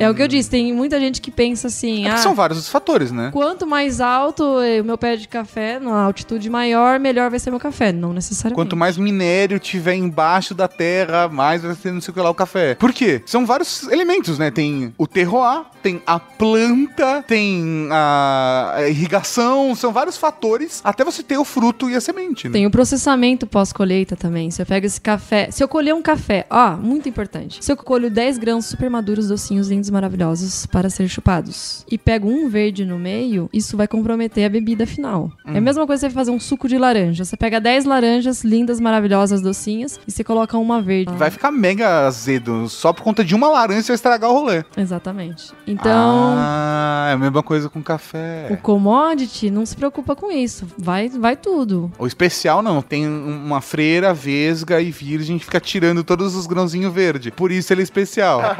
É 0.00 0.08
o 0.08 0.14
que 0.14 0.22
eu 0.22 0.28
disse, 0.28 0.50
tem 0.50 0.72
muita 0.72 0.98
gente 0.98 1.20
que 1.20 1.30
pensa 1.30 1.68
assim, 1.68 2.06
É 2.06 2.10
ah, 2.10 2.16
são 2.18 2.34
vários 2.34 2.58
os 2.58 2.68
fatores, 2.68 3.10
né? 3.12 3.30
Quanto 3.32 3.66
mais 3.66 4.00
alto 4.00 4.60
eh, 4.60 4.80
o 4.80 4.84
meu 4.84 4.98
pé 4.98 5.16
de 5.16 5.28
café, 5.28 5.78
numa 5.78 6.02
altitude 6.02 6.48
maior, 6.50 6.98
melhor 6.98 7.30
vai 7.30 7.38
ser 7.38 7.50
meu 7.50 7.60
café. 7.60 7.92
Não 7.92 8.12
necessariamente. 8.12 8.54
Quanto 8.54 8.76
mais 8.76 8.96
minério 8.96 9.58
tiver 9.58 9.94
embaixo 9.94 10.54
da 10.54 10.68
terra, 10.68 11.28
mais 11.28 11.62
vai 11.62 11.74
ser 11.74 11.92
não 11.92 12.00
sei 12.00 12.10
o 12.10 12.14
que 12.14 12.20
lá 12.20 12.30
o 12.30 12.34
café. 12.34 12.74
Por 12.74 12.92
quê? 12.92 13.22
São 13.26 13.44
vários 13.46 13.88
elementos, 13.88 14.38
né? 14.38 14.50
Tem 14.50 14.92
o 14.96 15.06
terroir, 15.06 15.62
tem 15.82 16.02
a 16.06 16.18
planta, 16.18 17.22
tem 17.26 17.88
a 17.90 18.58
a 18.74 18.88
irrigação, 18.88 19.74
são 19.74 19.92
vários 19.92 20.16
fatores 20.16 20.80
até 20.84 21.04
você 21.04 21.22
ter 21.22 21.38
o 21.38 21.44
fruto 21.44 21.88
e 21.90 21.94
a 21.94 22.00
semente, 22.00 22.48
né? 22.48 22.52
Tem 22.52 22.66
o 22.66 22.70
processamento 22.70 23.46
pós-colheita 23.46 24.16
também. 24.16 24.50
Se 24.50 24.62
eu 24.62 24.66
pego 24.66 24.86
esse 24.86 25.00
café. 25.00 25.50
Se 25.50 25.62
eu 25.62 25.68
colher 25.68 25.94
um 25.94 26.02
café, 26.02 26.46
ó, 26.50 26.76
muito 26.76 27.08
importante. 27.08 27.64
Se 27.64 27.72
eu 27.72 27.77
colho 27.84 28.10
10 28.10 28.38
grãos 28.38 28.66
super 28.66 28.90
maduros, 28.90 29.28
docinhos, 29.28 29.68
lindos, 29.68 29.90
maravilhosos 29.90 30.66
para 30.66 30.90
ser 30.90 31.08
chupados 31.08 31.84
e 31.90 31.96
pego 31.96 32.28
um 32.28 32.48
verde 32.48 32.84
no 32.84 32.98
meio, 32.98 33.48
isso 33.52 33.76
vai 33.76 33.88
comprometer 33.88 34.44
a 34.44 34.48
bebida 34.48 34.86
final. 34.86 35.30
É 35.46 35.58
a 35.58 35.60
mesma 35.60 35.86
coisa 35.86 36.06
que 36.06 36.10
você 36.10 36.14
fazer 36.14 36.30
um 36.30 36.40
suco 36.40 36.68
de 36.68 36.78
laranja. 36.78 37.24
Você 37.24 37.36
pega 37.36 37.60
10 37.60 37.84
laranjas 37.84 38.44
lindas, 38.44 38.80
maravilhosas, 38.80 39.40
docinhas 39.40 39.98
e 40.06 40.10
você 40.10 40.22
coloca 40.22 40.56
uma 40.58 40.80
verde. 40.80 41.12
Vai 41.14 41.30
ficar 41.30 41.50
mega 41.50 42.06
azedo. 42.06 42.68
Só 42.68 42.92
por 42.92 43.02
conta 43.02 43.24
de 43.24 43.34
uma 43.34 43.48
laranja 43.48 43.82
você 43.82 43.88
vai 43.88 43.94
estragar 43.96 44.30
o 44.30 44.34
rolê. 44.34 44.64
Exatamente. 44.76 45.52
Então. 45.66 46.34
Ah, 46.36 47.08
é 47.10 47.12
a 47.14 47.18
mesma 47.18 47.42
coisa 47.42 47.68
com 47.68 47.82
café. 47.82 48.48
O 48.50 48.56
commodity 48.56 49.50
não 49.50 49.64
se 49.64 49.76
preocupa 49.76 50.14
com 50.14 50.30
isso. 50.30 50.66
Vai, 50.76 51.08
vai 51.08 51.36
tudo. 51.36 51.90
O 51.98 52.06
especial 52.06 52.62
não, 52.62 52.82
tem 52.82 53.06
uma 53.06 53.60
freira 53.60 54.12
vesga 54.12 54.80
e 54.80 54.90
virgem 54.90 55.38
que 55.38 55.44
fica 55.44 55.60
tirando 55.60 56.04
todos 56.04 56.34
os 56.34 56.46
grãozinhos 56.46 56.92
verdes. 56.92 57.32
Por 57.34 57.50
isso 57.50 57.67
ele 57.72 57.82
é 57.82 57.84
especial. 57.84 58.40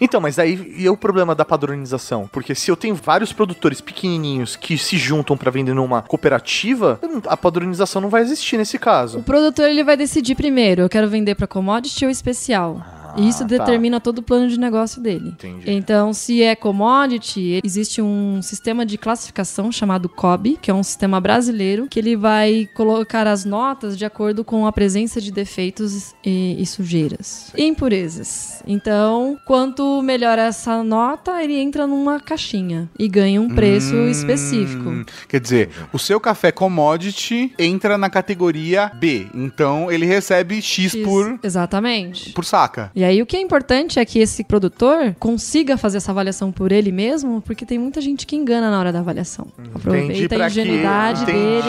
Então, 0.00 0.20
mas 0.20 0.38
aí 0.38 0.74
e 0.76 0.88
o 0.88 0.96
problema 0.96 1.34
da 1.34 1.44
padronização? 1.44 2.28
Porque 2.32 2.54
se 2.54 2.70
eu 2.70 2.76
tenho 2.76 2.94
vários 2.94 3.32
produtores 3.32 3.80
pequenininhos 3.80 4.56
que 4.56 4.78
se 4.78 4.96
juntam 4.96 5.36
pra 5.36 5.50
vender 5.50 5.74
numa 5.74 6.02
cooperativa, 6.02 6.98
a 7.26 7.36
padronização 7.36 8.00
não 8.02 8.08
vai 8.08 8.22
existir 8.22 8.56
nesse 8.56 8.76
O 8.76 8.80
caso. 8.80 9.22
produtor 9.22 9.68
ele 9.68 9.84
vai 9.84 9.96
decidir 9.96 10.34
primeiro, 10.34 10.82
eu 10.82 10.88
quero 10.88 11.08
vender 11.08 11.34
para 11.34 11.46
commodity 11.46 12.04
ou 12.04 12.10
especial. 12.10 12.82
E 13.16 13.28
isso 13.28 13.40
tá. 13.40 13.44
determina 13.46 14.00
todo 14.00 14.18
o 14.18 14.22
plano 14.22 14.48
de 14.48 14.58
negócio 14.58 15.00
dele. 15.00 15.28
Entendi. 15.30 15.70
Então, 15.70 16.12
se 16.12 16.42
é 16.42 16.54
commodity, 16.54 17.60
existe 17.64 18.00
um 18.02 18.40
sistema 18.42 18.84
de 18.84 18.96
classificação 18.98 19.70
chamado 19.72 20.08
COB, 20.08 20.58
que 20.60 20.70
é 20.70 20.74
um 20.74 20.82
sistema 20.82 21.20
brasileiro, 21.20 21.86
que 21.88 21.98
ele 21.98 22.16
vai 22.16 22.68
colocar 22.74 23.26
as 23.26 23.44
notas 23.44 23.96
de 23.96 24.04
acordo 24.04 24.44
com 24.44 24.66
a 24.66 24.72
presença 24.72 25.20
de 25.20 25.30
defeitos 25.30 26.14
e, 26.24 26.56
e 26.58 26.66
sujeiras. 26.66 27.52
E 27.56 27.64
impurezas. 27.64 28.62
Então, 28.66 29.38
quanto 29.46 30.02
melhor 30.02 30.38
essa 30.38 30.82
nota, 30.82 31.42
ele 31.42 31.56
entra 31.58 31.86
numa 31.86 32.20
caixinha 32.20 32.88
e 32.98 33.08
ganha 33.08 33.40
um 33.40 33.48
preço 33.54 33.94
Hum, 33.94 34.08
específico. 34.10 35.04
Quer 35.28 35.40
dizer, 35.40 35.70
o 35.92 35.98
seu 35.98 36.20
café 36.20 36.52
commodity 36.52 37.52
entra 37.58 37.96
na 37.98 38.08
categoria 38.10 38.90
B. 38.94 39.26
Então 39.34 39.90
ele 39.90 40.06
recebe 40.06 40.60
X, 40.62 40.92
X- 40.92 41.04
por, 41.04 41.38
Exatamente. 41.42 42.30
por 42.32 42.44
saca. 42.44 42.90
E 43.00 43.04
aí 43.04 43.22
o 43.22 43.24
que 43.24 43.34
é 43.34 43.40
importante 43.40 43.98
é 43.98 44.04
que 44.04 44.18
esse 44.18 44.44
produtor 44.44 45.14
consiga 45.18 45.78
fazer 45.78 45.96
essa 45.96 46.10
avaliação 46.12 46.52
por 46.52 46.70
ele 46.70 46.92
mesmo, 46.92 47.40
porque 47.40 47.64
tem 47.64 47.78
muita 47.78 47.98
gente 47.98 48.26
que 48.26 48.36
engana 48.36 48.70
na 48.70 48.78
hora 48.78 48.92
da 48.92 48.98
avaliação. 48.98 49.46
Aproveita 49.74 50.34
a 50.36 50.38
que- 50.38 50.44
ingenuidade 50.46 51.22
entendi. 51.22 51.38
dele. 51.38 51.62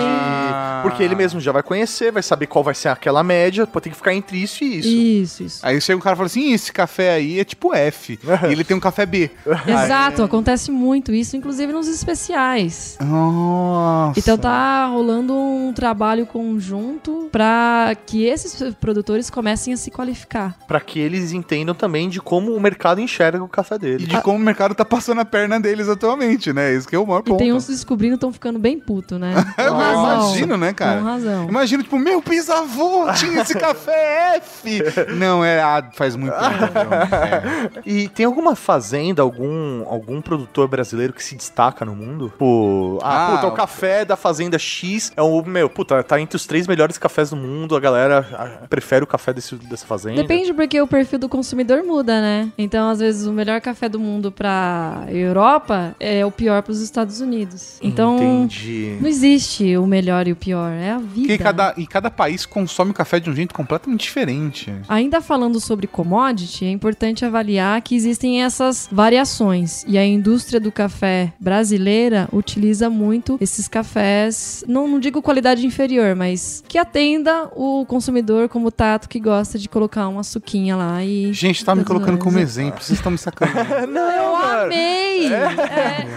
Porque 0.84 1.02
ele 1.04 1.16
mesmo 1.16 1.40
já 1.40 1.54
vai 1.54 1.64
conhecer, 1.64 2.12
vai 2.12 2.22
saber 2.22 2.48
qual 2.48 2.66
vai 2.66 2.74
ser 2.76 2.90
aquela 2.90 3.24
média, 3.24 3.66
pode 3.66 3.84
ter 3.86 3.90
que 3.92 3.96
ficar 3.96 4.14
entre 4.14 4.38
isso 4.44 4.62
e 4.66 4.80
isso. 4.80 4.90
Isso, 4.90 5.44
isso. 5.44 5.66
Aí 5.66 5.80
chega 5.80 5.98
um 5.98 6.02
cara 6.02 6.16
e 6.16 6.18
fala 6.18 6.26
assim: 6.26 6.50
"Ih, 6.50 6.54
esse 6.54 6.74
café 6.74 7.14
aí 7.14 7.40
é 7.40 7.46
tipo 7.46 7.74
F. 7.74 8.20
e 8.50 8.52
ele 8.52 8.66
tem 8.66 8.76
um 8.76 8.80
café 8.82 9.06
B. 9.06 9.32
Exato, 9.68 10.24
acontece 10.24 10.70
muito 10.70 11.14
isso, 11.14 11.38
inclusive 11.38 11.72
nos 11.72 11.88
especiais. 11.88 12.98
Nossa. 13.00 14.20
Então 14.20 14.38
tá 14.38 14.88
rolando 14.88 15.34
um 15.34 15.72
trabalho 15.72 16.26
conjunto 16.26 17.30
para 17.32 17.96
que 18.06 18.26
esses 18.26 18.74
produtores 18.76 19.30
comecem 19.30 19.74
a 19.74 19.78
se 19.78 19.90
qualificar. 19.92 20.58
Pra 20.68 20.80
que 20.82 21.00
eles 21.00 21.21
entendam 21.32 21.76
também 21.76 22.10
de 22.10 22.20
como 22.20 22.54
o 22.56 22.60
mercado 22.60 23.00
enxerga 23.00 23.44
o 23.44 23.48
café 23.48 23.76
E 23.76 23.80
dele. 23.80 24.06
de 24.08 24.22
como 24.22 24.38
o 24.38 24.42
mercado 24.42 24.74
tá 24.74 24.84
passando 24.84 25.22
a 25.22 25.26
perna 25.26 25.60
deles 25.60 25.88
atualmente, 25.88 26.52
né? 26.52 26.74
Isso 26.74 26.88
que 26.88 26.96
é 26.96 27.00
o 27.00 27.06
maior 27.06 27.20
E 27.22 27.24
ponto. 27.26 27.38
tem 27.38 27.54
uns 27.54 27.68
descobrindo 27.68 28.16
estão 28.16 28.32
ficando 28.34 28.58
bem 28.58 28.80
puto, 28.80 29.20
né? 29.20 29.34
Com 29.56 29.62
Eu 29.62 29.74
razão. 29.76 30.04
imagino, 30.30 30.58
né, 30.58 30.74
cara? 30.74 31.00
Com 31.00 31.06
razão. 31.06 31.48
Imagina, 31.50 31.84
tipo, 31.84 32.00
meu 32.00 32.22
bisavô 32.22 33.12
tinha 33.14 33.42
esse 33.42 33.54
café 33.60 34.38
F. 34.38 34.82
Não, 35.16 35.44
é 35.46 35.62
A, 35.62 35.84
faz 35.94 36.16
muito 36.16 36.34
tempo. 36.34 36.72
É. 37.22 37.82
E 37.86 38.08
tem 38.10 38.26
alguma 38.26 38.56
fazenda, 38.56 39.22
algum, 39.22 39.84
algum 39.88 40.22
produtor 40.22 40.68
brasileiro 40.68 41.14
que 41.14 41.24
se 41.24 41.36
destaca 41.36 41.84
no 41.86 41.96
mundo? 41.96 42.32
Pô, 42.38 43.00
ah, 43.04 43.28
Ah, 43.28 43.36
puta, 43.36 43.48
o 43.48 43.52
café 43.52 44.06
da 44.06 44.16
fazenda 44.16 44.58
X 44.58 45.12
é 45.16 45.22
o, 45.22 45.44
meu, 45.44 45.70
puta, 45.70 46.02
tá 46.04 46.20
entre 46.20 46.36
os 46.36 46.46
três 46.46 46.68
melhores 46.68 46.98
cafés 46.98 47.30
do 47.30 47.36
mundo, 47.36 47.76
a 47.76 47.80
galera 47.80 48.26
ah, 48.34 48.68
prefere 48.68 49.04
o 49.04 49.08
café 49.08 49.34
desse, 49.34 49.56
dessa 49.56 49.86
fazenda. 49.86 50.22
Depende 50.22 50.54
porque 50.54 50.80
o 50.82 50.88
perfil 50.88 51.11
do 51.18 51.30
consumidor 51.30 51.84
muda, 51.84 52.22
né? 52.22 52.52
Então, 52.58 52.90
às 52.90 53.00
vezes, 53.00 53.26
o 53.26 53.32
melhor 53.32 53.62
café 53.62 53.88
do 53.88 54.00
mundo 54.00 54.32
pra 54.32 55.06
Europa 55.10 55.96
é 56.00 56.26
o 56.26 56.32
pior 56.32 56.62
pros 56.62 56.82
Estados 56.82 57.22
Unidos. 57.22 57.78
Então, 57.82 58.44
Entendi. 58.44 58.98
não 59.00 59.08
existe 59.08 59.78
o 59.78 59.86
melhor 59.86 60.28
e 60.28 60.32
o 60.32 60.36
pior, 60.36 60.72
é 60.72 60.92
a 60.92 60.98
vida. 60.98 61.28
Porque 61.28 61.38
cada, 61.38 61.74
e 61.78 61.88
cada 61.88 62.10
país 62.10 62.46
consome 62.46 62.94
café 62.94 63.20
de 63.20 63.30
um 63.30 63.36
jeito 63.36 63.54
completamente 63.54 64.02
diferente. 64.02 64.74
Ainda 64.88 65.22
falando 65.22 65.60
sobre 65.60 65.88
commodity, 65.88 66.66
é 66.66 66.70
importante 66.70 67.26
avaliar 67.26 67.82
que 67.82 67.96
existem 67.96 68.44
essas 68.44 68.88
variações. 68.92 69.84
E 69.88 69.98
a 69.98 70.06
indústria 70.06 70.60
do 70.60 70.72
café 70.72 71.34
brasileira 71.40 72.28
utiliza 72.32 72.90
muito 72.90 73.38
esses 73.42 73.68
cafés, 73.68 74.64
não, 74.68 74.88
não 74.88 75.00
digo 75.00 75.22
qualidade 75.22 75.66
inferior, 75.66 76.16
mas 76.16 76.64
que 76.68 76.78
atenda 76.78 77.50
o 77.56 77.86
consumidor 77.86 78.50
como 78.50 78.68
o 78.68 78.72
Tato 78.72 79.10
que 79.10 79.20
gosta 79.20 79.58
de 79.58 79.68
colocar 79.68 80.08
uma 80.08 80.24
suquinha 80.24 80.76
lá 80.76 81.01
e. 81.04 81.34
Gente, 81.34 81.64
tá 81.64 81.76
me 81.76 81.84
colocando 81.84 82.18
como 82.18 82.40
exemplo, 82.40 82.82
vocês 82.84 83.00
estão 83.00 83.12
me 83.12 83.18
sacando. 83.18 83.52
Eu 83.98 84.36
amei! 84.36 85.32
É. 85.34 86.08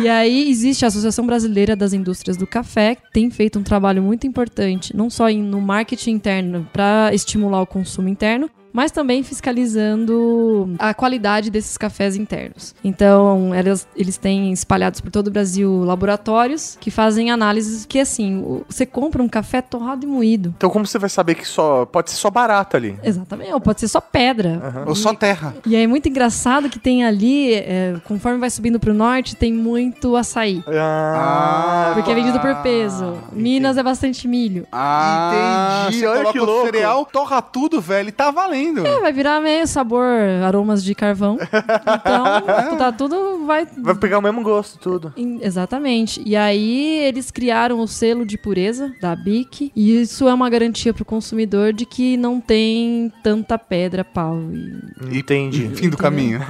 e 0.00 0.08
aí 0.08 0.50
existe 0.50 0.84
a 0.84 0.88
Associação 0.88 1.26
Brasileira 1.26 1.76
das 1.76 1.92
Indústrias 1.92 2.36
do 2.36 2.46
Café, 2.46 2.94
que 2.94 3.12
tem 3.12 3.30
feito 3.30 3.58
um 3.58 3.62
trabalho 3.62 4.02
muito 4.02 4.26
importante, 4.26 4.96
não 4.96 5.10
só 5.10 5.28
no 5.30 5.60
marketing 5.60 6.12
interno 6.12 6.68
para 6.72 7.10
estimular 7.12 7.60
o 7.60 7.66
consumo 7.66 8.08
interno, 8.08 8.50
mas 8.72 8.90
também 8.90 9.22
fiscalizando 9.22 10.74
a 10.78 10.94
qualidade 10.94 11.50
desses 11.50 11.76
cafés 11.76 12.16
internos. 12.16 12.74
Então, 12.82 13.54
elas- 13.54 13.86
eles 13.96 14.16
têm 14.16 14.52
espalhados 14.52 15.00
por 15.00 15.10
todo 15.10 15.28
o 15.28 15.30
Brasil 15.30 15.84
laboratórios 15.84 16.76
que 16.80 16.90
fazem 16.90 17.30
análises 17.30 17.84
que, 17.86 17.98
assim, 17.98 18.38
o- 18.38 18.64
você 18.68 18.84
compra 18.86 19.22
um 19.22 19.28
café 19.28 19.60
torrado 19.60 20.04
e 20.04 20.08
moído. 20.08 20.54
Então 20.56 20.70
como 20.70 20.86
você 20.86 20.98
vai 20.98 21.10
saber 21.10 21.34
que 21.34 21.46
só 21.46 21.84
pode 21.86 22.10
ser 22.10 22.16
só 22.16 22.30
barata 22.30 22.76
ali? 22.76 22.98
Exatamente, 23.02 23.52
ou 23.52 23.60
pode 23.60 23.80
ser 23.80 23.88
só 23.88 24.00
pedra. 24.00 24.84
Ou 24.86 24.94
só 24.94 25.14
terra. 25.14 25.54
E 25.66 25.76
aí 25.76 25.82
é 25.82 25.86
muito 25.86 26.08
engraçado 26.08 26.68
que 26.68 26.78
tem 26.78 27.04
ali, 27.04 27.54
é, 27.54 27.96
conforme 28.04 28.38
vai 28.38 28.50
subindo 28.50 28.78
pro 28.80 28.94
norte, 28.94 29.36
tem 29.36 29.52
muito 29.52 30.16
açaí. 30.16 30.62
Ah, 30.66 31.92
Porque 31.94 32.10
é 32.10 32.14
vendido 32.14 32.40
por 32.40 32.54
peso. 32.62 33.18
Minas 33.32 33.76
é 33.76 33.82
bastante 33.82 34.26
milho. 34.26 34.66
Ah, 34.72 35.86
Entendi, 35.88 36.06
olha 36.06 36.32
que 36.32 36.38
o 36.40 36.44
louco. 36.44 36.66
cereal, 36.66 37.04
torra 37.04 37.40
tudo, 37.42 37.80
velho, 37.80 38.08
e 38.08 38.12
tá 38.12 38.30
valendo. 38.30 38.61
É, 38.86 39.00
vai 39.00 39.12
virar 39.12 39.40
meio 39.40 39.66
sabor, 39.66 40.06
aromas 40.44 40.82
de 40.84 40.94
carvão. 40.94 41.38
Então, 41.40 42.76
tá 42.78 42.92
tudo 42.92 43.44
vai... 43.46 43.66
vai 43.66 43.94
pegar 43.94 44.18
o 44.18 44.22
mesmo 44.22 44.42
gosto, 44.42 44.78
tudo. 44.78 45.12
Exatamente. 45.40 46.22
E 46.24 46.36
aí 46.36 46.98
eles 47.04 47.30
criaram 47.30 47.80
o 47.80 47.88
selo 47.88 48.24
de 48.24 48.38
pureza 48.38 48.92
da 49.00 49.14
BIC. 49.16 49.72
E 49.74 50.00
isso 50.00 50.28
é 50.28 50.34
uma 50.34 50.48
garantia 50.50 50.92
pro 50.94 51.04
consumidor 51.04 51.72
de 51.72 51.84
que 51.86 52.16
não 52.16 52.40
tem 52.40 53.12
tanta 53.22 53.58
pedra, 53.58 54.04
pau 54.04 54.38
e 54.52 55.18
Entendi. 55.18 55.70
Fim 55.74 55.88
do 55.88 55.96
caminho. 55.96 56.40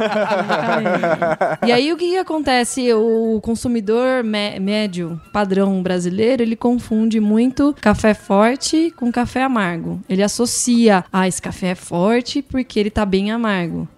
E 1.67 1.73
aí 1.73 1.93
o 1.93 1.97
que, 1.97 2.11
que 2.11 2.19
acontece? 2.19 2.93
O 2.93 3.41
consumidor 3.43 4.23
mé- 4.25 4.59
médio, 4.59 5.21
padrão 5.33 5.83
brasileiro, 5.83 6.43
ele 6.43 6.57
confunde 6.57 7.21
muito 7.21 7.75
café 7.81 8.15
forte 8.15 8.93
com 8.97 9.11
café 9.13 9.43
amargo. 9.43 10.01
Ele 10.09 10.23
associa, 10.23 11.05
ah, 11.13 11.27
esse 11.27 11.41
café 11.41 11.69
é 11.69 11.75
forte 11.75 12.02
porque 12.43 12.79
ele 12.81 12.91
tá 12.91 13.05
bem 13.05 13.31
amargo. 13.31 13.89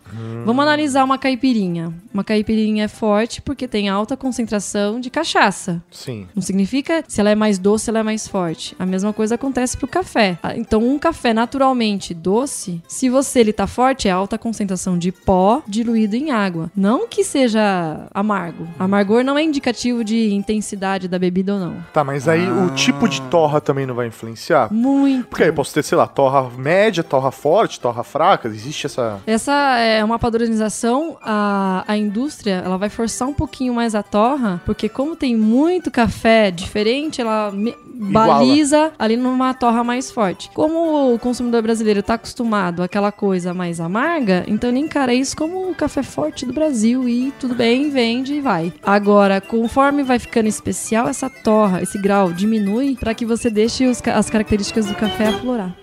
Vamos 0.44 0.62
analisar 0.62 1.04
uma 1.04 1.18
caipirinha. 1.18 1.92
Uma 2.12 2.24
caipirinha 2.24 2.84
é 2.84 2.88
forte 2.88 3.40
porque 3.42 3.66
tem 3.66 3.88
alta 3.88 4.16
concentração 4.16 5.00
de 5.00 5.10
cachaça. 5.10 5.82
Sim. 5.90 6.26
Não 6.34 6.42
significa 6.42 7.04
se 7.08 7.20
ela 7.20 7.30
é 7.30 7.34
mais 7.34 7.58
doce, 7.58 7.90
ela 7.90 8.00
é 8.00 8.02
mais 8.02 8.28
forte. 8.28 8.74
A 8.78 8.86
mesma 8.86 9.12
coisa 9.12 9.34
acontece 9.34 9.76
pro 9.76 9.88
café. 9.88 10.38
Ah, 10.42 10.56
Então, 10.56 10.82
um 10.82 10.98
café 10.98 11.32
naturalmente 11.34 12.12
doce, 12.14 12.82
se 12.88 13.08
você 13.08 13.40
ele 13.40 13.52
tá 13.52 13.66
forte, 13.66 14.08
é 14.08 14.10
alta 14.10 14.38
concentração 14.38 14.98
de 14.98 15.10
pó 15.10 15.62
diluído 15.66 16.16
em 16.16 16.30
água. 16.30 16.70
Não 16.76 17.06
que 17.08 17.24
seja 17.24 18.06
amargo. 18.12 18.66
Amargor 18.78 19.24
não 19.24 19.38
é 19.38 19.42
indicativo 19.42 20.04
de 20.04 20.32
intensidade 20.32 21.08
da 21.08 21.18
bebida 21.18 21.54
ou 21.54 21.60
não. 21.60 21.76
Tá, 21.92 22.04
mas 22.04 22.28
aí 22.28 22.46
o 22.50 22.70
tipo 22.70 23.08
de 23.08 23.20
torra 23.22 23.60
também 23.60 23.86
não 23.86 23.94
vai 23.94 24.06
influenciar? 24.06 24.72
Muito. 24.72 25.26
Porque 25.28 25.42
aí 25.42 25.48
eu 25.48 25.54
posso 25.54 25.72
ter, 25.74 25.82
sei 25.82 25.96
lá, 25.96 26.06
torra 26.06 26.48
média, 26.56 27.02
torra 27.02 27.30
forte, 27.30 27.80
torra 27.80 28.04
fraca, 28.04 28.48
existe 28.48 28.86
essa... 28.86 29.20
Essa 29.26 29.78
é 29.78 30.03
uma 30.04 30.18
padronização. 30.18 31.16
A, 31.22 31.84
a 31.86 31.96
indústria 31.96 32.62
ela 32.64 32.76
vai 32.76 32.88
forçar 32.88 33.28
um 33.28 33.34
pouquinho 33.34 33.74
mais 33.74 33.94
a 33.94 34.02
torra, 34.02 34.60
porque 34.64 34.88
como 34.88 35.16
tem 35.16 35.36
muito 35.36 35.90
café 35.90 36.50
diferente, 36.50 37.20
ela 37.20 37.50
me- 37.50 37.74
baliza 37.86 38.92
ali 38.98 39.16
numa 39.16 39.54
torra 39.54 39.82
mais 39.84 40.10
forte. 40.10 40.50
Como 40.52 41.14
o 41.14 41.18
consumidor 41.18 41.62
brasileiro 41.62 42.00
está 42.00 42.14
acostumado 42.14 42.82
àquela 42.82 43.10
coisa 43.12 43.54
mais 43.54 43.80
amarga, 43.80 44.44
então 44.48 44.70
ele 44.70 44.80
encara 44.80 45.14
isso 45.14 45.36
como 45.36 45.70
o 45.70 45.74
café 45.74 46.02
forte 46.02 46.44
do 46.44 46.52
Brasil 46.52 47.08
e 47.08 47.32
tudo 47.38 47.54
bem, 47.54 47.90
vende 47.90 48.34
e 48.34 48.40
vai. 48.40 48.72
Agora, 48.82 49.40
conforme 49.40 50.02
vai 50.02 50.18
ficando 50.18 50.48
especial, 50.48 51.08
essa 51.08 51.30
torra, 51.30 51.82
esse 51.82 51.98
grau 51.98 52.32
diminui 52.32 52.96
para 52.98 53.14
que 53.14 53.24
você 53.24 53.48
deixe 53.48 53.86
os 53.86 54.02
as 54.06 54.28
características 54.28 54.86
do 54.86 54.94
café 54.94 55.28
aflorar. 55.28 55.74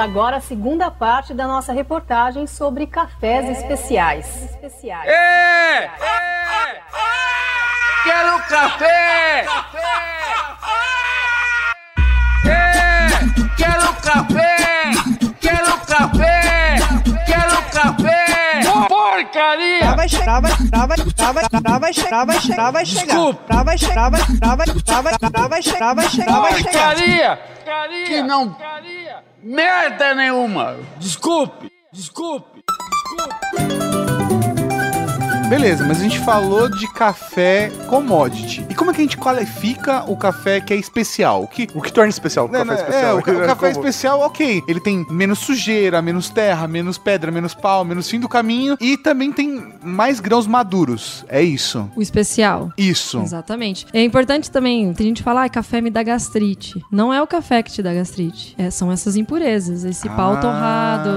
Agora 0.00 0.38
à 0.38 0.40
segunda 0.40 0.90
parte 0.90 1.34
da 1.34 1.46
nossa 1.46 1.74
reportagem 1.74 2.46
sobre 2.46 2.86
cafés 2.86 3.58
especiais. 3.58 4.44
especiais. 4.44 5.06
É! 5.06 5.90
Quero 8.02 8.38
café! 8.48 9.44
É! 12.46 13.10
Quero 13.58 13.92
café! 13.96 14.90
Quero 15.38 15.78
café! 15.80 16.76
Quero 17.26 17.62
café! 17.70 18.60
Porcaria! 18.88 19.80
Tá 19.80 19.94
vai 19.96 20.08
chegar, 20.08 20.40
vai, 20.40 20.52
tá 20.70 20.86
vai, 20.86 20.96
tá 20.96 21.32
vai, 21.32 21.44
tá 21.44 21.78
vai 21.78 21.92
chegar, 21.92 22.24
vai 22.24 22.40
chegar, 22.40 22.70
vai 22.70 22.86
chegar. 22.86 23.16
Porcaria! 26.40 27.38
Que 28.06 28.22
não. 28.22 28.56
Merda 29.42 30.14
nenhuma! 30.14 30.76
Desculpe! 30.98 31.70
Desculpe! 31.92 32.60
Beleza, 35.50 35.84
mas 35.84 35.98
a 35.98 36.02
gente 36.04 36.20
falou 36.20 36.68
de 36.70 36.86
café 36.92 37.70
commodity. 37.88 38.64
E 38.70 38.74
como 38.74 38.92
é 38.92 38.94
que 38.94 39.00
a 39.00 39.02
gente 39.04 39.16
qualifica 39.18 40.04
o 40.08 40.16
café 40.16 40.60
que 40.60 40.72
é 40.72 40.76
especial? 40.76 41.42
O 41.42 41.48
que, 41.48 41.66
O 41.74 41.82
que 41.82 41.92
torna 41.92 42.08
especial 42.08 42.46
o 42.46 42.48
Né, 42.48 42.60
café 42.60 42.70
né, 42.70 42.78
especial? 42.80 43.10
É, 43.10 43.14
o, 43.20 43.22
ca- 43.22 43.32
o 43.32 43.46
café 43.46 43.70
especial, 43.72 44.20
ok. 44.20 44.62
Ele 44.68 44.78
tem 44.78 45.04
menos 45.10 45.40
sujeira, 45.40 46.00
menos 46.00 46.30
terra, 46.30 46.68
menos 46.68 46.98
pedra, 46.98 47.32
menos 47.32 47.52
pau, 47.52 47.84
menos 47.84 48.08
fim 48.08 48.20
do 48.20 48.28
caminho. 48.28 48.76
E 48.80 48.96
também 48.96 49.32
tem 49.32 49.72
mais 49.82 50.20
grãos 50.20 50.46
maduros. 50.46 51.24
É 51.28 51.42
isso. 51.42 51.90
O 51.96 52.00
especial. 52.00 52.70
Isso. 52.78 53.18
Exatamente. 53.20 53.88
É 53.92 54.04
importante 54.04 54.52
também, 54.52 54.94
tem 54.94 55.08
gente 55.08 55.16
que 55.18 55.24
fala, 55.24 55.44
ah, 55.44 55.48
café 55.48 55.80
me 55.80 55.90
dá 55.90 56.04
gastrite. 56.04 56.80
Não 56.92 57.12
é 57.12 57.20
o 57.20 57.26
café 57.26 57.60
que 57.60 57.72
te 57.72 57.82
dá 57.82 57.92
gastrite. 57.92 58.54
É, 58.56 58.70
são 58.70 58.92
essas 58.92 59.16
impurezas, 59.16 59.82
esse 59.84 60.08
pau 60.10 60.34
Ah. 60.34 60.36
torrado. 60.36 61.10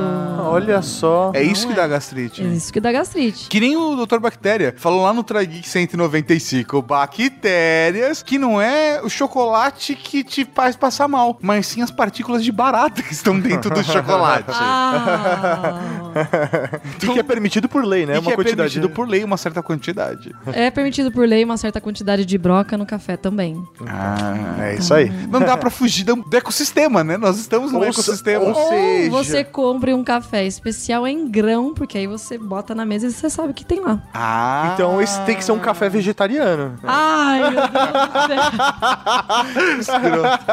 Olha 0.50 0.82
só. 0.82 1.32
É 1.36 1.44
isso 1.44 1.68
Não 1.68 1.74
que 1.76 1.80
é. 1.80 1.82
dá 1.84 1.88
gastrite. 1.88 2.42
É 2.42 2.48
isso 2.48 2.74
que 2.74 2.80
dá 2.80 2.92
gastrite. 2.92 3.48
Que 3.48 3.60
nem 3.60 3.78
o 3.78 3.96
Dr. 4.06 4.23
Bactéria 4.24 4.74
falou 4.78 5.04
lá 5.04 5.14
no 5.14 5.24
Trageek 5.24 5.68
195. 5.68 6.82
Bactérias, 6.82 8.24
que 8.24 8.38
não 8.40 8.60
é 8.62 9.02
o 9.04 9.10
chocolate 9.10 9.96
que 9.96 10.24
te 10.24 10.46
faz 10.46 10.76
passar 10.76 11.08
mal, 11.08 11.38
mas 11.42 11.68
sim 11.68 11.82
as 11.82 11.92
partículas 11.92 12.44
de 12.44 12.52
barata 12.52 13.02
que 13.04 13.14
estão 13.14 13.40
dentro 13.40 13.70
do 13.70 13.84
chocolate. 13.84 14.46
Ah, 14.56 15.80
E 17.04 17.08
que 17.08 17.20
é 17.20 17.24
permitido 17.24 17.68
por 17.68 17.84
lei, 17.84 18.06
né? 18.06 18.16
E 18.16 18.18
Uma 18.20 18.24
que 18.28 18.34
é 18.34 18.36
quantidade. 18.36 18.74
permitido 18.74 18.90
por 18.94 19.08
lei 19.08 19.24
uma 19.24 19.36
certa 19.38 19.62
quantidade. 19.62 20.34
é 20.54 20.70
permitido 20.72 21.12
por 21.12 21.28
lei 21.28 21.44
uma 21.44 21.58
certa 21.58 21.82
quantidade 21.82 22.26
de 22.26 22.38
broca 22.38 22.78
no 22.78 22.86
café 22.86 23.18
também. 23.18 23.62
Ah, 23.88 24.56
É 24.60 24.76
isso 24.76 24.94
aí. 24.94 25.10
Não 25.30 25.40
dá 25.42 25.58
pra 25.58 25.70
fugir 25.70 26.04
do 26.04 26.24
ecossistema, 26.36 27.04
né? 27.04 27.18
Nós 27.18 27.38
estamos 27.40 27.72
no 27.72 27.80
Ou 27.80 27.86
ecossistema. 27.86 28.44
ou 28.46 28.50
Ou 28.54 28.70
seja- 28.70 29.12
você 29.12 29.44
compre 29.44 29.94
um 29.94 30.04
café 30.04 30.46
especial 30.46 31.06
em 31.08 31.30
grão, 31.30 31.74
porque 31.74 31.98
aí 31.98 32.08
você 32.08 32.38
bota 32.38 32.74
na 32.76 32.86
mesa 32.86 33.08
e 33.08 33.12
você 33.12 33.30
sabe 33.30 33.50
o 33.52 33.54
que 33.54 33.66
tem 33.66 33.80
lá. 33.82 34.02
Ah. 34.14 34.72
Então 34.74 35.02
esse 35.02 35.20
tem 35.22 35.36
que 35.36 35.44
ser 35.44 35.52
um 35.52 35.60
café 35.60 35.90
vegetariano. 35.90 36.76
Ai, 36.84 37.42
meu 37.50 37.62
Deus 37.62 38.10
do 38.10 38.28
céu. 38.28 39.80
Escroto. 39.80 40.44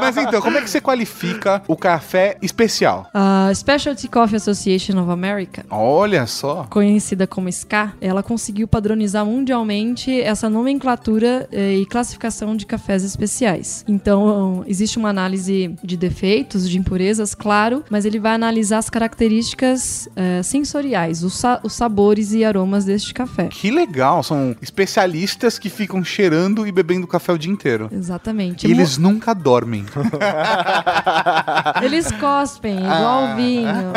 Mas 0.00 0.16
então, 0.16 0.40
como 0.40 0.56
é 0.58 0.62
que 0.62 0.70
você 0.70 0.80
qualifica 0.80 1.62
o 1.68 1.76
café 1.76 2.36
especial? 2.42 3.08
A 3.12 3.50
Specialty 3.54 4.08
Coffee 4.08 4.36
Association 4.36 5.00
of 5.00 5.10
America 5.10 5.64
Olha 5.70 6.26
só. 6.26 6.66
conhecida 6.70 7.26
como 7.26 7.50
SCA, 7.52 7.92
ela 8.00 8.22
conseguiu 8.22 8.66
padronizar 8.66 9.24
mundialmente 9.26 10.20
essa 10.20 10.48
nomenclatura 10.48 11.48
eh, 11.52 11.74
e 11.76 11.86
classificação 11.86 12.56
de 12.56 12.64
cafés 12.66 13.04
especiais. 13.04 13.84
Então, 13.88 14.64
existe 14.66 14.98
uma 14.98 15.08
análise 15.10 15.74
de 15.82 15.96
defeitos, 15.96 16.68
de 16.68 16.78
impurezas, 16.78 17.34
claro, 17.34 17.84
mas 17.90 18.04
ele 18.04 18.18
vai 18.18 18.32
analisar 18.34 18.78
as 18.78 18.88
características 18.90 20.08
eh, 20.16 20.42
sensoriais, 20.42 21.22
os, 21.22 21.34
sa- 21.34 21.60
os 21.62 21.72
sabores 21.72 22.32
e 22.32 22.44
aromas 22.44 22.84
deste 22.84 23.01
café. 23.10 23.48
Que 23.48 23.70
legal. 23.70 24.22
São 24.22 24.54
especialistas 24.60 25.58
que 25.58 25.70
ficam 25.70 26.04
cheirando 26.04 26.66
e 26.66 26.72
bebendo 26.72 27.06
café 27.06 27.32
o 27.32 27.38
dia 27.38 27.50
inteiro. 27.50 27.88
Exatamente. 27.90 28.66
E 28.66 28.70
eles 28.70 28.98
nunca 28.98 29.34
dormem. 29.34 29.84
Eles 31.82 32.10
cospem, 32.12 32.78
igual 32.78 33.24
o 33.24 33.36
vinho. 33.36 33.92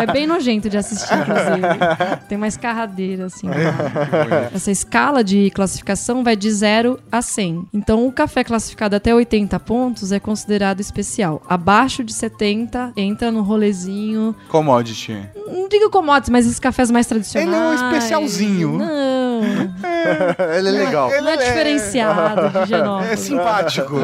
É 0.00 0.06
bem 0.12 0.26
nojento 0.26 0.68
de 0.68 0.76
assistir, 0.76 1.14
inclusive. 1.14 2.26
Tem 2.28 2.36
uma 2.36 2.48
escarradeira, 2.48 3.26
assim. 3.26 3.48
Essa 4.54 4.70
escala 4.70 5.22
de 5.22 5.50
classificação 5.50 6.24
vai 6.24 6.36
de 6.36 6.50
0 6.50 6.98
a 7.10 7.22
100. 7.22 7.68
Então, 7.72 8.06
o 8.06 8.12
café 8.12 8.42
classificado 8.44 8.96
até 8.96 9.14
80 9.14 9.58
pontos 9.60 10.12
é 10.12 10.18
considerado 10.20 10.80
especial. 10.80 11.42
Abaixo 11.48 12.02
de 12.02 12.12
70, 12.12 12.92
entra 12.96 13.30
no 13.30 13.42
rolezinho. 13.42 14.34
Commodity. 14.48 15.16
Não 15.46 15.68
digo 15.68 15.90
commodities, 15.90 16.30
mas 16.30 16.46
esses 16.46 16.58
cafés 16.58 16.90
mais 16.90 17.06
tradicionais. 17.06 17.50
Um 17.70 17.74
especialzinho. 17.74 18.78
Não. 18.78 19.11
Ele 20.58 20.68
é 20.68 20.72
legal. 20.84 21.10
Não 21.10 21.28
é 21.28 21.36
diferenciado 21.36 22.50
de 22.50 22.58
É 22.58 22.66
Genópolis. 22.66 23.20
simpático. 23.20 23.94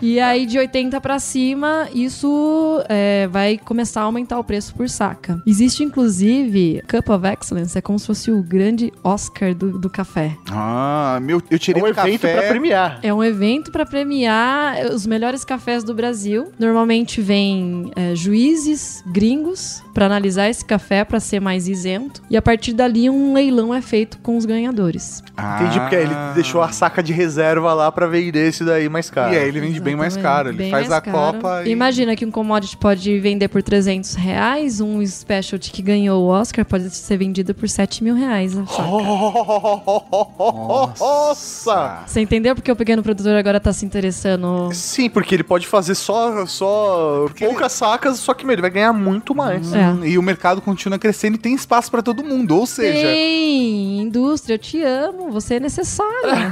E 0.00 0.20
aí, 0.20 0.46
de 0.46 0.58
80 0.58 1.00
pra 1.00 1.18
cima, 1.18 1.88
isso 1.94 2.82
é, 2.88 3.26
vai 3.28 3.58
começar 3.58 4.02
a 4.02 4.04
aumentar 4.04 4.38
o 4.38 4.44
preço 4.44 4.74
por 4.74 4.88
saca. 4.88 5.40
Existe, 5.46 5.82
inclusive, 5.82 6.82
Cup 6.88 7.08
of 7.10 7.26
Excellence, 7.26 7.76
é 7.76 7.80
como 7.80 7.98
se 7.98 8.06
fosse 8.06 8.30
o 8.30 8.42
grande 8.42 8.92
Oscar 9.02 9.54
do, 9.54 9.78
do 9.78 9.88
café. 9.90 10.36
ah, 10.50 11.18
meu, 11.22 11.42
eu 11.50 11.56
É 11.56 11.58
tirei 11.58 11.82
um 11.82 11.86
um 11.86 11.88
evento 11.88 12.20
pra 12.22 12.42
premiar. 12.42 12.98
É 13.02 13.12
um 13.12 13.22
evento 13.22 13.70
para 13.70 13.84
premiar 13.86 14.86
os 14.92 15.06
melhores 15.06 15.44
cafés 15.44 15.84
do 15.84 15.94
Brasil. 15.94 16.52
Normalmente 16.58 17.20
vem 17.20 17.90
é, 17.96 18.14
juízes 18.14 19.02
gringos 19.06 19.82
para 19.92 20.06
analisar 20.06 20.48
esse 20.48 20.64
café 20.64 21.04
para 21.04 21.20
ser 21.20 21.40
mais 21.40 21.68
isento. 21.68 22.22
E 22.30 22.36
a 22.36 22.42
partir 22.42 22.72
dali 22.72 23.08
um 23.08 23.33
leilão 23.34 23.74
é 23.74 23.82
feito 23.82 24.18
com 24.18 24.36
os 24.36 24.46
ganhadores. 24.46 25.22
Ah. 25.36 25.58
Entendi, 25.60 25.80
porque 25.80 25.94
ele 25.96 26.14
deixou 26.34 26.62
a 26.62 26.70
saca 26.70 27.02
de 27.02 27.12
reserva 27.12 27.74
lá 27.74 27.90
pra 27.92 28.06
vender 28.06 28.48
esse 28.48 28.64
daí 28.64 28.88
mais 28.88 29.10
caro. 29.10 29.34
E 29.34 29.36
aí 29.38 29.48
ele 29.48 29.60
vende 29.60 29.80
bem 29.80 29.94
mais 29.96 30.14
Exatamente. 30.16 30.34
caro. 30.36 30.48
Ele 30.50 30.58
Bem 30.58 30.70
faz 30.70 30.90
a 30.90 31.00
caro. 31.00 31.16
copa 31.38 31.62
e... 31.66 31.70
Imagina 31.70 32.14
que 32.16 32.24
um 32.24 32.30
commodity 32.30 32.76
pode 32.76 33.18
vender 33.20 33.48
por 33.48 33.62
300 33.62 34.14
reais, 34.14 34.80
um 34.80 35.04
specialty 35.04 35.70
que 35.70 35.82
ganhou 35.82 36.22
o 36.24 36.28
Oscar 36.28 36.64
pode 36.64 36.88
ser 36.90 37.16
vendido 37.16 37.54
por 37.54 37.68
7 37.68 38.02
mil 38.02 38.14
reais. 38.14 38.56
a 38.56 38.64
saca. 38.66 38.82
Nossa! 40.98 42.02
Você 42.06 42.20
entendeu 42.20 42.54
porque 42.54 42.70
o 42.70 42.76
pequeno 42.76 43.02
produtor 43.02 43.34
agora 43.36 43.58
tá 43.60 43.72
se 43.72 43.84
interessando? 43.84 44.70
Sim, 44.72 45.08
porque 45.10 45.34
ele 45.34 45.44
pode 45.44 45.66
fazer 45.66 45.94
só, 45.94 46.46
só 46.46 47.26
poucas 47.38 47.72
sacas, 47.72 48.18
só 48.18 48.34
que 48.34 48.44
meu, 48.44 48.54
ele 48.54 48.62
vai 48.62 48.70
ganhar 48.70 48.92
muito 48.92 49.34
mais. 49.34 49.72
É. 49.72 49.94
E 50.06 50.18
o 50.18 50.22
mercado 50.22 50.60
continua 50.60 50.98
crescendo 50.98 51.34
e 51.34 51.38
tem 51.38 51.54
espaço 51.54 51.90
pra 51.90 52.02
todo 52.02 52.22
mundo. 52.22 52.56
Ou 52.56 52.66
seja, 52.66 53.08
Sim, 53.08 53.23
indústria, 53.24 54.54
eu 54.54 54.58
te 54.58 54.82
amo, 54.82 55.30
você 55.30 55.54
é 55.54 55.60
necessária. 55.60 56.50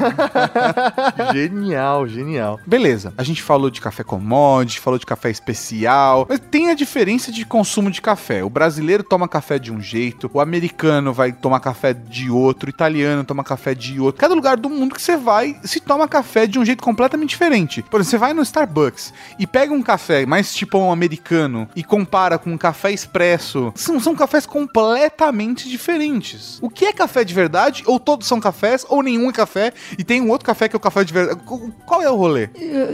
Genial, 1.33 2.07
genial. 2.07 2.61
beleza. 2.67 3.13
A 3.17 3.23
gente 3.23 3.43
falou 3.43 3.71
de 3.71 3.81
café 3.81 4.03
commodity, 4.03 4.81
falou 4.81 4.99
de 4.99 5.07
café 5.07 5.31
especial, 5.31 6.27
mas 6.29 6.41
tem 6.41 6.71
a 6.71 6.75
diferença 6.75 7.31
de 7.31 7.45
consumo 7.45 7.91
de 7.91 8.01
café. 8.01 8.43
O 8.45 8.51
brasileiro 8.51 9.03
toma 9.03 9.29
café 9.29 9.59
de 9.59 9.73
um 9.73 9.81
jeito, 9.81 10.31
o 10.33 10.41
americano 10.41 11.13
vai 11.13 11.33
tomar 11.33 11.61
café 11.61 11.93
de 11.93 12.31
outro, 12.31 12.69
o 12.69 12.71
italiano 12.71 13.25
toma 13.25 13.45
café 13.45 13.75
de 13.75 14.01
outro. 14.01 14.21
Cada 14.21 14.35
lugar 14.35 14.57
do 14.57 14.69
mundo 14.69 14.95
que 14.95 15.03
você 15.03 15.17
vai 15.17 15.57
se 15.65 15.81
toma 15.81 16.09
café 16.09 16.47
de 16.47 16.59
um 16.59 16.65
jeito 16.65 16.83
completamente 16.83 17.31
diferente. 17.31 17.83
Por 17.83 18.01
exemplo, 18.01 18.11
você 18.11 18.19
vai 18.19 18.35
no 18.35 18.43
Starbucks 18.43 19.13
e 19.39 19.47
pega 19.47 19.73
um 19.73 19.83
café 19.83 20.27
mais 20.27 20.55
tipo 20.55 20.79
um 20.79 20.93
americano 20.93 21.69
e 21.75 21.83
compara 21.83 22.39
com 22.39 22.51
um 22.51 22.59
café 22.59 22.91
expresso. 22.93 23.73
São, 23.75 23.99
são 24.01 24.15
cafés 24.15 24.47
completamente 24.47 25.69
diferentes. 25.69 26.59
O 26.63 26.71
que 26.71 26.87
é 26.87 26.93
café 26.93 27.25
de 27.25 27.35
verdade? 27.35 27.83
Ou 27.87 27.99
todos 28.01 28.27
são 28.27 28.41
cafés, 28.41 28.87
ou 28.89 29.03
nenhum 29.03 29.29
é 29.29 29.33
café, 29.33 29.73
e 29.99 30.05
tem 30.05 30.21
um 30.23 30.31
outro 30.31 30.47
café 30.47 30.69
que 30.69 30.75
é 30.77 30.79
o 30.79 30.81
café 30.81 31.03
de 31.05 31.13
verdade. 31.13 31.41
Qual 31.85 32.01
é 32.01 32.09
o 32.11 32.15
rolê? 32.17 32.47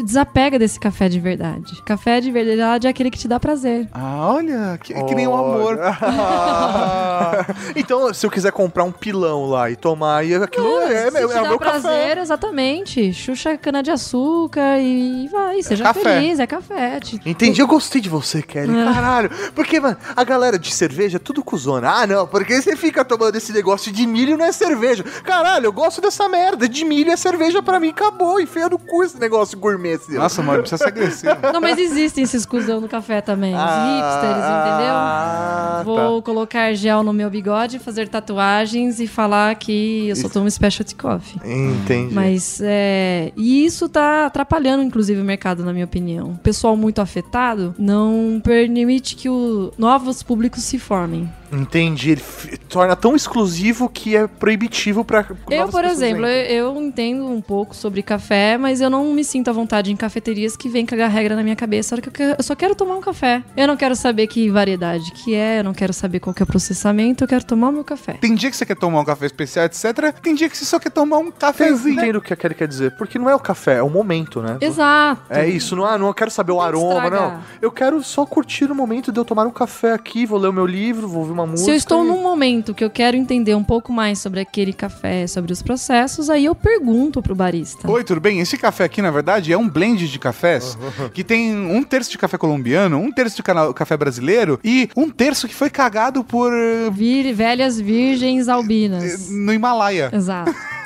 Desapega 0.03 0.59
desse 0.59 0.81
café 0.81 1.09
de 1.09 1.21
verdade. 1.21 1.81
Café 1.85 2.21
de 2.21 2.31
verdade 2.33 2.87
é 2.87 2.91
aquele 2.91 3.11
que 3.11 3.19
te 3.19 3.29
dá 3.29 3.39
prazer. 3.39 3.87
Ah, 3.93 4.33
olha, 4.33 4.79
que, 4.83 4.93
que 4.95 5.15
nem 5.15 5.29
o 5.29 5.35
amor. 5.37 5.79
então, 7.77 8.13
se 8.13 8.25
eu 8.27 8.31
quiser 8.31 8.53
comprar 8.53 8.85
um 8.85 8.93
pilão 8.93 9.47
lá 9.47 9.71
e 9.71 9.77
tomar, 9.77 10.25
e 10.25 10.35
aquilo 10.35 10.81
é, 10.83 11.09
é, 11.09 11.11
Se 11.11 11.17
é 11.17 11.21
te 11.21 11.25
o 11.27 11.29
dá 11.29 11.43
meu 11.43 11.59
prazer, 11.59 12.09
café. 12.09 12.21
exatamente. 12.21 13.13
Xuxa 13.13 13.57
cana 13.57 13.83
de 13.83 13.91
açúcar 13.91 14.79
e 14.81 15.29
vai, 15.31 15.63
seja 15.63 15.85
café. 15.85 16.01
feliz, 16.01 16.39
é 16.39 16.47
café. 16.47 17.01
Te- 17.01 17.21
Entendi, 17.27 17.61
eu 17.61 17.67
gostei 17.67 18.01
de 18.01 18.09
você, 18.09 18.43
Kelly. 18.43 18.77
É. 18.79 18.85
Caralho. 18.93 19.31
Porque, 19.55 19.79
mano, 19.81 19.97
a 20.17 20.25
galera 20.25 20.59
de 20.59 20.75
cerveja 20.75 21.17
é 21.17 21.21
tudo 21.21 21.43
cuzona. 21.43 21.89
Ah, 21.91 22.07
não, 22.07 22.27
porque 22.27 22.61
você 22.61 22.77
fica 22.77 23.05
tomando 23.05 23.37
esse 23.37 23.48
negócio 23.53 23.91
de 23.93 24.07
milho 24.07 24.37
não 24.37 24.45
é 24.45 24.53
cerveja. 24.53 25.03
Caralho, 25.25 25.67
eu 25.67 25.73
gosto 25.73 26.01
dessa 26.01 26.29
merda. 26.29 26.69
De 26.69 26.85
milho 26.85 27.11
é 27.11 27.17
cerveja 27.17 27.63
pra 27.63 27.79
mim, 27.81 27.89
acabou. 27.91 28.41
Enfia 28.41 28.69
no 28.69 28.79
cu 28.79 29.03
esse 29.03 29.19
negócio 29.19 29.59
gourmet 29.59 29.99
seu. 29.99 30.19
Nossa, 30.21 30.43
mano, 30.43 30.61
precisa 30.61 30.79
ser 30.79 30.89
agressivo. 30.89 31.35
Não, 31.53 31.61
mas 31.61 31.79
existem 31.79 32.25
esses 32.25 32.45
cuzão 32.47 32.81
no 32.81 32.89
café 32.89 33.21
também. 33.21 33.55
Os 33.55 33.61
hipsters, 33.61 34.45
Ah, 34.45 35.83
entendeu? 35.83 35.95
Vou 35.95 36.23
colocar 36.23 36.73
gel 36.75 37.03
no 37.03 37.13
meu 37.13 37.31
bigode, 37.31 37.79
fazer 37.79 38.09
tatuagens 38.09 39.01
e 39.01 39.07
falar 39.07 39.55
que 39.55 40.09
eu 40.09 40.17
só 40.17 40.29
tomo 40.29 40.51
specialty 40.51 40.95
coffee. 40.95 41.39
tá. 41.41 41.47
Entendi. 41.49 42.15
Mas 42.15 42.61
é. 42.63 43.33
E 43.37 43.65
isso 43.65 43.89
tá 43.89 44.27
atrapalhando, 44.27 44.83
inclusive, 44.83 45.21
o 45.21 45.25
mercado, 45.25 45.65
na 45.65 45.73
minha 45.73 45.85
opinião. 45.85 46.31
O 46.31 46.39
pessoal 46.39 46.77
muito 46.77 47.01
afetado 47.01 47.75
não 47.79 48.41
permite 48.43 49.17
que 49.17 49.29
o... 49.29 49.73
novos 49.79 50.23
públicos 50.23 50.63
se 50.63 50.79
formem. 50.79 51.29
Entendi. 51.53 52.11
Ele 52.13 52.23
torna 52.69 52.95
tão 52.97 53.15
exclusivo 53.17 53.89
que 53.89 54.17
é 54.17 54.27
proibitivo 54.27 55.05
pra. 55.05 55.25
Eu, 55.51 55.69
por 55.69 55.85
exemplo, 55.85 56.27
eu, 56.27 56.75
eu 56.75 56.83
entendo 56.83 57.27
um 57.27 57.41
pouco 57.41 57.75
sobre 57.75 58.03
café, 58.03 58.57
mas 58.59 58.81
eu 58.81 58.91
não 58.91 59.13
me 59.13 59.25
sinto 59.25 59.49
à 59.49 59.53
vontade 59.53 59.91
em 59.93 59.97
cafeterias 59.97 60.57
que 60.57 60.69
vem 60.69 60.85
cagar 60.85 61.11
regra 61.11 61.35
na 61.37 61.43
minha 61.43 61.57
cabeça. 61.57 61.95
Hora 61.95 62.03
que 62.03 62.09
eu, 62.09 62.13
quero- 62.13 62.35
eu 62.39 62.43
só 62.43 62.55
quero 62.55 62.75
tomar 62.75 62.97
um 62.97 63.01
café. 63.01 63.43
Eu 63.57 63.67
não 63.67 63.77
quero 63.77 63.97
saber 63.97 64.27
que 64.27 64.51
variedade 64.51 65.11
que 65.13 65.35
é, 65.35 65.61
eu 65.61 65.65
não 65.65 65.73
quero 65.75 65.93
saber 65.93 66.21
qual 66.21 66.35
que 66.35 66.43
é 66.43 66.45
o 66.45 66.47
processamento, 66.47 67.25
eu 67.25 67.29
quero 67.29 67.45
tomar 67.45 67.69
o 67.69 67.73
meu 67.73 67.85
café. 67.85 68.15
Tem 68.15 68.35
dia 68.35 68.51
que 68.51 68.57
você 68.57 68.67
quer 68.67 68.77
tomar 68.77 69.01
um 69.01 69.05
café 69.05 69.27
especial, 69.27 69.65
etc. 69.67 70.13
Tem 70.23 70.35
dia 70.35 70.49
que 70.49 70.57
você 70.57 70.65
só 70.65 70.79
quer 70.79 70.91
tomar 70.91 71.19
um 71.19 71.27
Eu 71.27 71.33
cafezinho. 71.33 71.99
entendo 72.01 72.17
o 72.17 72.21
que 72.23 72.33
a 72.33 72.37
Kelly 72.37 72.55
quer 72.55 72.69
dizer. 72.69 72.93
Porque 72.97 73.19
não 73.19 73.29
é 73.29 73.35
o 73.35 73.41
café, 73.41 73.77
é 73.79 73.83
o 73.83 73.89
momento, 73.91 74.43
né? 74.43 74.59
Exato. 74.61 75.23
É 75.31 75.47
isso, 75.49 75.75
não, 75.75 75.85
ah, 75.85 75.97
não 75.99 76.13
quero 76.13 76.31
saber 76.31 76.53
o 76.53 76.61
aroma, 76.61 77.09
não. 77.11 77.41
Eu 77.61 77.71
quero 77.71 78.03
só 78.03 78.25
curtir 78.27 78.71
o 78.71 78.75
momento 78.75 79.11
de 79.11 79.19
eu 79.19 79.25
tomar 79.25 79.47
um 79.47 79.51
café 79.51 79.93
aqui, 79.93 80.27
vou 80.27 80.39
ler 80.39 80.49
o 80.49 80.53
meu 80.53 80.67
livro, 80.67 81.09
vou 81.09 81.21
ouvir 81.21 81.38
uma 81.39 81.47
música. 81.47 81.65
Se 81.65 81.71
eu 81.71 81.75
estou 81.77 82.05
e- 82.05 82.09
num 82.09 82.23
momento 82.23 82.75
que 82.75 82.85
eu 82.85 82.91
quero 82.91 83.17
entender 83.17 83.55
um 83.55 83.65
pouco 83.65 83.93
mais 83.93 84.19
sobre 84.19 84.41
aquele 84.41 84.73
café, 84.73 85.27
sobre 85.27 85.53
os 85.53 85.63
processos, 85.63 86.29
aí 86.31 86.45
eu 86.45 86.55
pergunto 86.55 87.23
pro 87.23 87.35
barista. 87.35 87.91
Oi, 87.91 88.05
tudo 88.05 88.21
bem? 88.21 88.41
Esse 88.41 88.57
café 88.59 88.85
aqui, 88.85 89.01
na 89.03 89.11
verdade, 89.11 89.53
é 89.53 89.57
um 89.59 89.69
blend 89.69 90.09
de 90.09 90.19
cafés 90.19 90.77
que 91.15 91.23
tem 91.25 91.55
um 91.57 91.83
terço 91.83 92.11
de 92.11 92.19
café 92.19 92.37
colombiano, 92.39 92.99
um 92.99 93.11
terço 93.13 93.37
de 93.37 93.43
café 93.75 93.97
brasileiro 93.97 94.59
e 94.65 94.89
um 94.97 95.09
terço 95.11 95.49
que 95.49 95.55
foi 95.55 95.71
cagado 95.71 96.23
por. 96.25 96.53
eh, 96.53 96.91
Vir, 96.91 97.33
velhas 97.35 97.79
virgens 97.81 98.49
albinas. 98.49 99.31
no 99.31 99.53
Himalaia. 99.53 100.11
Exato. 100.13 100.55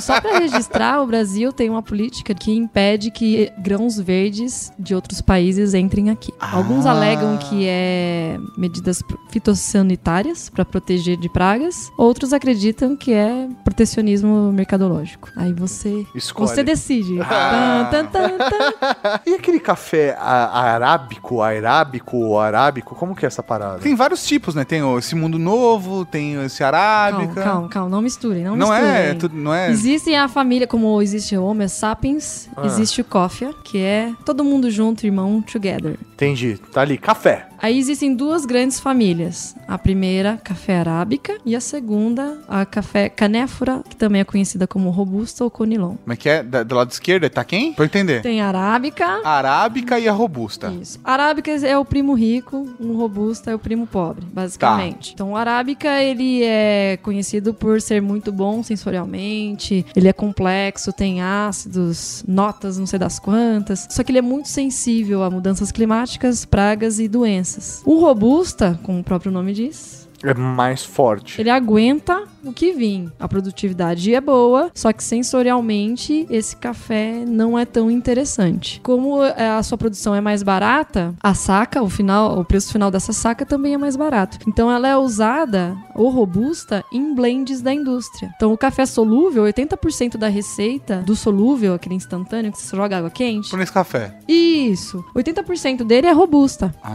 Só 0.00 0.20
para 0.20 0.38
registrar, 0.38 1.00
o 1.02 1.06
Brasil 1.06 1.52
tem 1.52 1.68
uma 1.70 1.82
política 1.82 2.34
que 2.34 2.52
impede 2.52 3.10
que 3.10 3.52
grãos 3.58 3.98
verdes 3.98 4.72
de 4.78 4.94
outros 4.94 5.20
países 5.20 5.74
entrem 5.74 6.10
aqui. 6.10 6.32
Alguns 6.40 6.86
Ah. 6.86 6.90
alegam 6.90 7.36
que 7.38 7.66
é 7.68 8.38
medidas 8.56 9.02
fitossanitárias 9.30 10.48
para 10.50 10.64
proteger 10.64 11.16
de 11.16 11.28
pragas, 11.28 11.90
outros 11.96 12.32
acreditam 12.32 12.96
que 12.96 13.12
é 13.12 13.48
protecionismo 13.64 14.52
mercadológico. 14.52 15.30
Aí 15.36 15.52
você 15.52 16.06
Escolhe. 16.14 16.48
você 16.50 16.62
decide. 16.62 17.20
Ah. 17.22 17.88
Tan, 17.90 18.06
tan, 18.06 18.28
tan, 18.28 18.38
tan. 18.38 19.20
E 19.26 19.34
aquele 19.34 19.60
café 19.60 20.16
arábico, 20.18 21.40
arábico, 21.40 22.38
arábico, 22.38 22.94
como 22.94 23.14
que 23.14 23.24
é 23.24 23.28
essa 23.28 23.42
parada? 23.42 23.78
Tem 23.78 23.94
vários 23.94 24.24
tipos, 24.26 24.54
né? 24.54 24.64
Tem 24.64 24.80
esse 24.98 25.14
mundo 25.14 25.38
novo, 25.38 26.04
tem 26.04 26.34
esse 26.44 26.58
Calma, 26.58 26.78
arábica. 26.78 27.42
calma, 27.42 27.68
calma, 27.68 27.88
não 27.90 28.02
misturem, 28.02 28.44
não, 28.44 28.56
Não 28.56 28.68
misturem. 28.70 28.94
é, 28.94 29.14
tudo- 29.14 29.36
não 29.36 29.54
é. 29.54 29.73
Existe 29.74 30.14
a 30.14 30.28
família, 30.28 30.66
como 30.66 31.00
existe 31.02 31.36
o 31.36 31.44
Homo 31.44 31.68
sapiens, 31.68 32.48
Ah. 32.56 32.66
existe 32.66 33.00
o 33.00 33.04
Coffee, 33.04 33.48
que 33.64 33.78
é 33.78 34.12
todo 34.24 34.44
mundo 34.44 34.70
junto, 34.70 35.04
irmão, 35.04 35.42
together. 35.42 35.96
Entendi. 36.14 36.58
Tá 36.72 36.80
ali, 36.82 36.96
café. 36.96 37.48
Aí 37.60 37.78
existem 37.78 38.14
duas 38.14 38.44
grandes 38.44 38.78
famílias. 38.78 39.54
A 39.66 39.78
primeira, 39.78 40.38
café 40.44 40.78
arábica, 40.78 41.38
e 41.46 41.56
a 41.56 41.60
segunda, 41.60 42.38
a 42.46 42.64
café 42.66 43.08
canéfora, 43.08 43.82
que 43.88 43.96
também 43.96 44.20
é 44.20 44.24
conhecida 44.24 44.66
como 44.66 44.90
robusta 44.90 45.42
ou 45.44 45.50
conilon. 45.50 45.96
Como 45.96 46.12
é 46.12 46.16
que 46.16 46.28
é? 46.28 46.42
Da- 46.42 46.62
do 46.62 46.74
lado 46.74 46.90
esquerdo 46.90 47.28
tá 47.30 47.42
quem? 47.42 47.72
Pra 47.72 47.84
eu 47.84 47.86
entender. 47.86 48.20
Tem 48.22 48.40
a 48.42 48.48
arábica. 48.48 49.20
A 49.24 49.30
arábica 49.38 49.98
e 49.98 50.06
a 50.06 50.12
robusta. 50.12 50.72
Isso. 50.80 51.00
Arábica 51.02 51.50
é 51.50 51.76
o 51.78 51.84
primo 51.84 52.12
rico, 52.14 52.68
o 52.78 52.92
robusta 52.96 53.50
é 53.50 53.54
o 53.54 53.58
primo 53.58 53.86
pobre, 53.86 54.24
basicamente. 54.32 55.12
Então, 55.14 55.32
o 55.32 55.36
arábica, 55.36 56.02
ele 56.02 56.42
é 56.44 56.98
conhecido 57.02 57.54
por 57.54 57.80
ser 57.80 58.02
muito 58.02 58.30
bom 58.30 58.62
sensorialmente, 58.62 59.63
ele 59.94 60.08
é 60.08 60.12
complexo, 60.12 60.92
tem 60.92 61.22
ácidos, 61.22 62.24
notas, 62.26 62.78
não 62.78 62.86
sei 62.86 62.98
das 62.98 63.18
quantas. 63.18 63.86
Só 63.90 64.02
que 64.02 64.10
ele 64.10 64.18
é 64.18 64.22
muito 64.22 64.48
sensível 64.48 65.22
a 65.22 65.30
mudanças 65.30 65.70
climáticas, 65.72 66.44
pragas 66.44 66.98
e 66.98 67.08
doenças. 67.08 67.82
O 67.84 67.98
robusta, 68.00 68.78
como 68.82 69.00
o 69.00 69.04
próprio 69.04 69.32
nome 69.32 69.52
diz, 69.52 70.03
É 70.22 70.34
mais 70.34 70.84
forte. 70.84 71.40
ele 71.40 71.50
aguenta 71.50 72.24
o 72.44 72.52
que 72.52 72.72
vir. 72.72 73.10
A 73.18 73.26
produtividade 73.28 74.14
é 74.14 74.20
boa, 74.20 74.70
só 74.74 74.92
que 74.92 75.02
sensorialmente 75.02 76.26
esse 76.30 76.56
café 76.56 77.24
não 77.26 77.58
é 77.58 77.64
tão 77.64 77.90
interessante. 77.90 78.80
Como 78.82 79.22
é, 79.22 79.50
a 79.50 79.62
sua 79.62 79.78
produção 79.78 80.14
é 80.14 80.20
mais 80.20 80.42
barata, 80.42 81.14
a 81.22 81.34
saca, 81.34 81.82
o 81.82 81.88
final, 81.88 82.38
o 82.38 82.44
preço 82.44 82.72
final 82.72 82.90
dessa 82.90 83.12
saca 83.12 83.46
também 83.46 83.74
é 83.74 83.78
mais 83.78 83.96
barato. 83.96 84.38
Então 84.46 84.70
ela 84.70 84.88
é 84.88 84.96
usada 84.96 85.76
ou 85.94 86.10
robusta 86.10 86.84
em 86.92 87.14
blends 87.14 87.60
da 87.62 87.72
indústria. 87.72 88.30
Então 88.36 88.52
o 88.52 88.58
café 88.58 88.84
solúvel, 88.86 89.44
80% 89.44 90.16
da 90.16 90.28
receita 90.28 90.98
do 90.98 91.16
solúvel, 91.16 91.74
aquele 91.74 91.94
instantâneo 91.94 92.52
que 92.52 92.58
você 92.58 92.76
joga 92.76 92.98
água 92.98 93.10
quente, 93.10 93.50
Por 93.50 93.60
esse 93.60 93.72
café. 93.72 94.16
isso, 94.28 95.04
80% 95.14 95.84
dele 95.84 96.06
é 96.06 96.12
robusta. 96.12 96.74
Ah. 96.82 96.94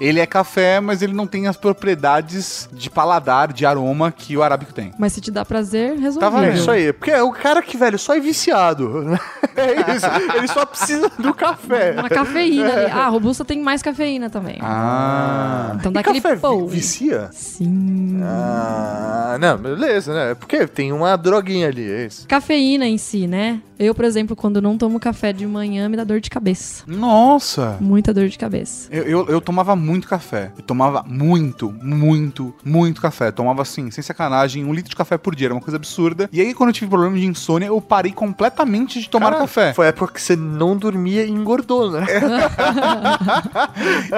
Ele 0.00 0.20
é 0.20 0.26
café, 0.26 0.80
mas 0.80 1.02
ele 1.02 1.12
não 1.12 1.26
tem 1.26 1.46
as 1.46 1.56
propriedades 1.56 2.68
de 2.72 2.90
paladar, 2.90 3.52
de 3.52 3.64
aroma 3.64 4.10
que 4.12 4.36
o 4.36 4.42
arábico 4.42 4.72
tem. 4.72 4.92
Mas 4.98 5.12
se 5.12 5.20
te 5.20 5.30
dá 5.30 5.44
prazer, 5.44 5.94
Tá 5.94 6.00
resolvido. 6.00 6.30
valendo. 6.32 6.56
Isso 6.56 6.70
aí. 6.70 6.92
Porque 6.92 7.10
é 7.10 7.22
o 7.22 7.30
cara 7.32 7.62
que, 7.62 7.76
velho, 7.76 7.98
só 7.98 8.14
é 8.14 8.20
viciado. 8.20 9.18
É 9.56 9.94
isso. 9.94 10.06
Ele 10.36 10.48
só 10.48 10.66
precisa 10.66 11.08
do 11.16 11.32
café. 11.32 11.92
Uma 11.92 12.08
cafeína 12.08 12.72
ali. 12.72 12.90
Ah, 12.90 13.04
a 13.06 13.08
robusta 13.08 13.44
tem 13.44 13.60
mais 13.62 13.82
cafeína 13.84 14.28
também. 14.28 14.58
Ah. 14.60 15.74
Então 15.76 15.92
E 15.92 15.94
dá 15.94 16.00
aquele 16.00 16.20
café 16.20 16.34
pô. 16.34 16.66
vicia? 16.66 17.28
Sim. 17.30 18.18
Ah, 18.24 19.36
não, 19.40 19.56
beleza, 19.56 20.12
né? 20.12 20.34
Porque 20.34 20.66
tem 20.66 20.92
uma 20.92 21.16
droguinha 21.16 21.68
ali, 21.68 21.88
é 21.88 22.06
isso. 22.06 22.26
Cafeína 22.26 22.86
em 22.86 22.98
si, 22.98 23.28
né? 23.28 23.60
Eu, 23.78 23.94
por 23.94 24.04
exemplo, 24.04 24.34
quando 24.36 24.60
não 24.62 24.76
tomo 24.78 24.98
café 25.00 25.32
de 25.32 25.46
manhã, 25.46 25.88
me 25.88 25.96
dá 25.96 26.02
dor 26.04 26.20
de 26.20 26.30
cabeça. 26.30 26.82
Nossa! 26.86 27.76
Muita 27.80 28.12
dor 28.12 28.28
de 28.28 28.36
cabeça. 28.38 28.88
Eu, 28.92 29.04
eu, 29.04 29.26
eu 29.28 29.40
tomava 29.40 29.74
muito 29.84 30.08
café. 30.08 30.50
Eu 30.56 30.62
tomava 30.62 31.04
muito, 31.06 31.72
muito, 31.82 32.54
muito 32.64 33.00
café. 33.00 33.28
Eu 33.28 33.32
tomava 33.32 33.62
assim, 33.62 33.90
sem 33.90 34.02
sacanagem, 34.02 34.64
um 34.64 34.72
litro 34.72 34.90
de 34.90 34.96
café 34.96 35.18
por 35.18 35.34
dia. 35.34 35.48
Era 35.48 35.54
uma 35.54 35.60
coisa 35.60 35.76
absurda. 35.76 36.28
E 36.32 36.40
aí, 36.40 36.54
quando 36.54 36.70
eu 36.70 36.74
tive 36.74 36.88
problema 36.88 37.16
de 37.16 37.26
insônia, 37.26 37.66
eu 37.66 37.80
parei 37.80 38.12
completamente 38.12 39.00
de 39.00 39.08
tomar 39.08 39.30
Cara, 39.30 39.38
café. 39.38 39.74
Foi 39.74 39.86
a 39.86 39.88
época 39.90 40.14
que 40.14 40.22
você 40.22 40.34
não 40.34 40.76
dormia 40.76 41.24
e 41.24 41.30
engordou, 41.30 41.90
né? 41.90 42.04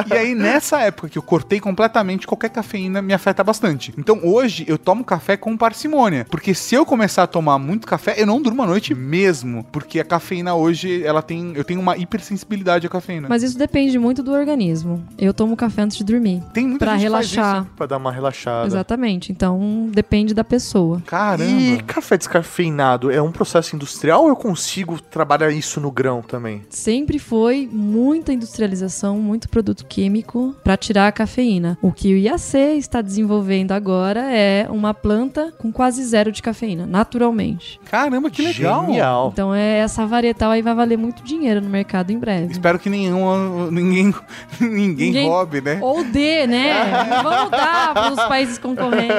E 0.09 0.13
aí, 0.13 0.35
nessa 0.35 0.81
época 0.81 1.09
que 1.09 1.19
eu 1.19 1.23
cortei 1.23 1.59
completamente, 1.61 2.27
qualquer 2.27 2.51
cafeína 2.51 3.03
me 3.03 3.13
afeta 3.13 3.43
bastante. 3.43 3.93
Então, 3.99 4.21
hoje, 4.23 4.65
eu 4.69 4.79
tomo 4.79 5.05
café 5.05 5.37
com 5.37 5.57
parcimônia. 5.57 6.27
Porque 6.31 6.55
se 6.55 6.75
eu 6.75 6.85
começar 6.85 7.25
a 7.25 7.27
tomar 7.27 7.59
muito 7.59 7.87
café, 7.87 8.15
eu 8.17 8.27
não 8.27 8.41
durmo 8.41 8.63
à 8.63 8.67
noite 8.67 8.95
mesmo. 8.95 9.65
Porque 9.73 10.01
a 10.01 10.05
cafeína 10.05 10.55
hoje, 10.55 11.03
ela 11.05 11.23
tem. 11.23 11.53
Eu 11.55 11.65
tenho 11.65 11.81
uma 11.81 11.97
hipersensibilidade 11.97 12.87
à 12.87 12.91
cafeína. 12.91 13.29
Mas 13.29 13.43
isso 13.43 13.59
depende 13.59 13.99
muito 13.99 14.23
do 14.23 14.33
organismo. 14.33 15.05
Eu 15.19 15.33
tomo 15.33 15.56
café 15.57 15.83
antes 15.83 15.97
de 15.97 16.05
dormir. 16.05 16.43
tem 16.53 16.67
muita 16.67 16.85
Pra 16.85 16.97
gente 16.97 17.07
que 17.07 17.11
faz 17.13 17.31
relaxar. 17.33 17.63
isso. 17.63 17.71
Pra 17.77 17.87
dar 17.87 17.97
uma 17.97 18.13
relaxada. 18.13 18.67
Exatamente. 18.67 19.33
Então, 19.33 19.89
depende 19.93 20.35
da 20.35 20.45
pessoa. 20.45 21.03
Caramba. 21.07 21.45
E 21.51 21.83
café 21.83 22.17
descafeinado 22.17 23.11
é 23.11 23.21
um 23.21 23.33
processo 23.33 23.75
industrial 23.75 24.23
ou 24.23 24.29
eu 24.29 24.37
consigo 24.37 25.01
trabalhar 25.01 25.51
isso 25.51 25.81
no 25.81 25.91
grão 25.91 26.23
também? 26.23 26.63
Sempre 26.71 27.19
foi 27.19 27.69
muita 27.71 28.33
industrialização, 28.33 29.19
muito 29.19 29.49
produto 29.49 29.85
químico 29.87 30.55
para 30.63 30.77
tirar 30.77 31.09
a 31.09 31.13
cafeína. 31.13 31.79
O 31.83 31.91
que 31.93 32.13
o 32.15 32.17
IAC 32.19 32.57
está 32.79 33.01
desenvolvendo 33.01 33.73
agora 33.73 34.21
é 34.33 34.67
uma 34.71 34.93
planta 34.95 35.53
com 35.59 35.73
quase 35.73 36.05
zero 36.05 36.31
de 36.31 36.43
cafeína, 36.43 36.87
naturalmente. 36.87 37.81
Caramba, 37.91 38.31
que 38.31 38.43
legal. 38.43 38.87
Genial. 38.87 39.31
Então 39.33 39.55
é 39.55 39.79
essa 39.79 40.07
varietal 40.07 40.51
aí 40.51 40.63
vai 40.63 40.75
valer 40.75 40.97
muito 40.99 41.23
dinheiro 41.23 41.61
no 41.61 41.69
mercado 41.69 42.11
em 42.11 42.19
breve. 42.19 42.53
Espero 42.53 42.79
que 42.79 42.89
nenhum, 42.91 43.71
ninguém, 43.71 44.15
ninguém, 44.61 45.07
Ninguém- 45.07 45.29
roube, 45.47 45.61
né? 45.61 45.79
Ou 45.81 46.05
D, 46.05 46.47
né? 46.47 46.85
Vamos 47.23 47.51
dar 47.51 47.95
para 47.95 48.13
os 48.13 48.25
países 48.25 48.59
concorrentes. 48.59 49.17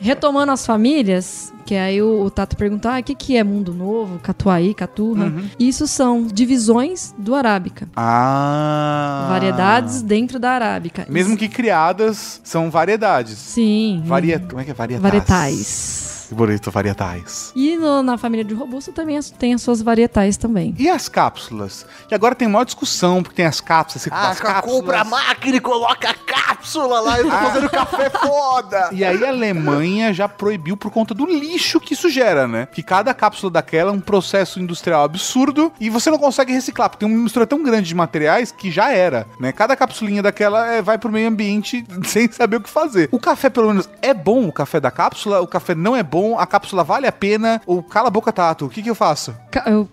Retomando 0.00 0.52
as 0.52 0.66
famílias, 0.66 1.52
que 1.64 1.74
aí 1.74 2.02
o, 2.02 2.22
o 2.24 2.30
Tato 2.30 2.56
perguntou: 2.56 2.90
ah, 2.90 2.98
o 2.98 3.02
que, 3.02 3.14
que 3.14 3.36
é 3.36 3.44
mundo 3.44 3.72
novo? 3.72 4.18
Catuaí, 4.18 4.74
Caturra. 4.74 5.26
Uhum. 5.26 5.48
Isso 5.58 5.86
são 5.86 6.26
divisões 6.26 7.14
do 7.16 7.34
Arábica. 7.34 7.88
Ah. 7.96 9.26
Variedades 9.30 10.02
dentro 10.02 10.38
da 10.38 10.50
Arábica. 10.50 11.06
Mesmo 11.08 11.36
que 11.36 11.48
criadas, 11.48 12.40
são 12.42 12.70
variedades. 12.70 13.38
Sim. 13.38 14.02
Varia... 14.04 14.40
Como 14.40 14.60
é 14.60 14.64
que 14.64 14.70
é? 14.70 14.74
Varietais. 14.74 15.00
Varietais. 15.02 16.19
Que 16.30 16.34
bonito, 16.36 16.70
varietais. 16.70 17.50
E 17.56 17.76
no- 17.76 18.04
na 18.04 18.16
família 18.16 18.44
de 18.44 18.54
robusto 18.54 18.92
também 18.92 19.18
as- 19.18 19.30
tem 19.32 19.52
as 19.52 19.62
suas 19.62 19.82
varietais 19.82 20.36
também. 20.36 20.72
E 20.78 20.88
as 20.88 21.08
cápsulas? 21.08 21.84
E 22.08 22.14
agora 22.14 22.36
tem 22.36 22.46
maior 22.46 22.62
discussão, 22.62 23.20
porque 23.20 23.34
tem 23.34 23.46
as 23.46 23.60
cápsulas. 23.60 24.04
Você 24.04 24.10
Ah, 24.12 24.30
as 24.30 24.38
cápsulas. 24.38 24.76
compra 24.80 25.00
a 25.00 25.04
máquina 25.04 25.56
e 25.56 25.60
coloca 25.60 26.08
a 26.08 26.14
cápsula 26.14 27.00
lá 27.00 27.20
e 27.20 27.24
tá 27.24 27.36
fazendo 27.46 27.68
café 27.68 28.10
foda. 28.10 28.90
E 28.92 29.04
aí 29.04 29.24
a 29.24 29.28
Alemanha 29.30 30.14
já 30.14 30.28
proibiu 30.28 30.76
por 30.76 30.92
conta 30.92 31.12
do 31.14 31.26
lixo 31.26 31.80
que 31.80 31.94
isso 31.94 32.08
gera, 32.08 32.46
né? 32.46 32.68
Que 32.70 32.80
cada 32.84 33.12
cápsula 33.12 33.50
daquela 33.50 33.90
é 33.90 33.92
um 33.92 33.98
processo 34.00 34.60
industrial 34.60 35.02
absurdo 35.02 35.72
e 35.80 35.90
você 35.90 36.12
não 36.12 36.18
consegue 36.18 36.52
reciclar, 36.52 36.88
porque 36.90 37.04
tem 37.04 37.12
uma 37.12 37.24
mistura 37.24 37.44
tão 37.44 37.60
grande 37.60 37.88
de 37.88 37.94
materiais 37.96 38.52
que 38.52 38.70
já 38.70 38.92
era, 38.92 39.26
né? 39.40 39.50
Cada 39.50 39.74
capsulinha 39.74 40.22
daquela 40.22 40.64
é, 40.68 40.80
vai 40.80 40.96
pro 40.96 41.10
meio 41.10 41.26
ambiente 41.26 41.84
sem 42.06 42.30
saber 42.30 42.58
o 42.58 42.60
que 42.60 42.70
fazer. 42.70 43.08
O 43.10 43.18
café, 43.18 43.50
pelo 43.50 43.66
menos, 43.66 43.90
é 44.00 44.14
bom 44.14 44.46
o 44.46 44.52
café 44.52 44.78
da 44.78 44.92
cápsula? 44.92 45.40
O 45.40 45.46
café 45.48 45.74
não 45.74 45.96
é 45.96 46.04
bom? 46.04 46.19
A 46.38 46.46
cápsula 46.46 46.84
vale 46.84 47.06
a 47.06 47.12
pena? 47.12 47.60
Ou 47.66 47.82
cala 47.82 48.08
a 48.08 48.10
boca, 48.10 48.32
Tato? 48.32 48.66
O 48.66 48.68
que 48.68 48.82
que 48.82 48.90
eu 48.90 48.94
faço? 48.94 49.34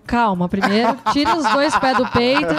Calma, 0.06 0.48
primeiro 0.48 0.96
tira 1.12 1.36
os 1.36 1.44
dois 1.52 1.76
pés 1.78 1.96
do 1.96 2.06
peito 2.08 2.54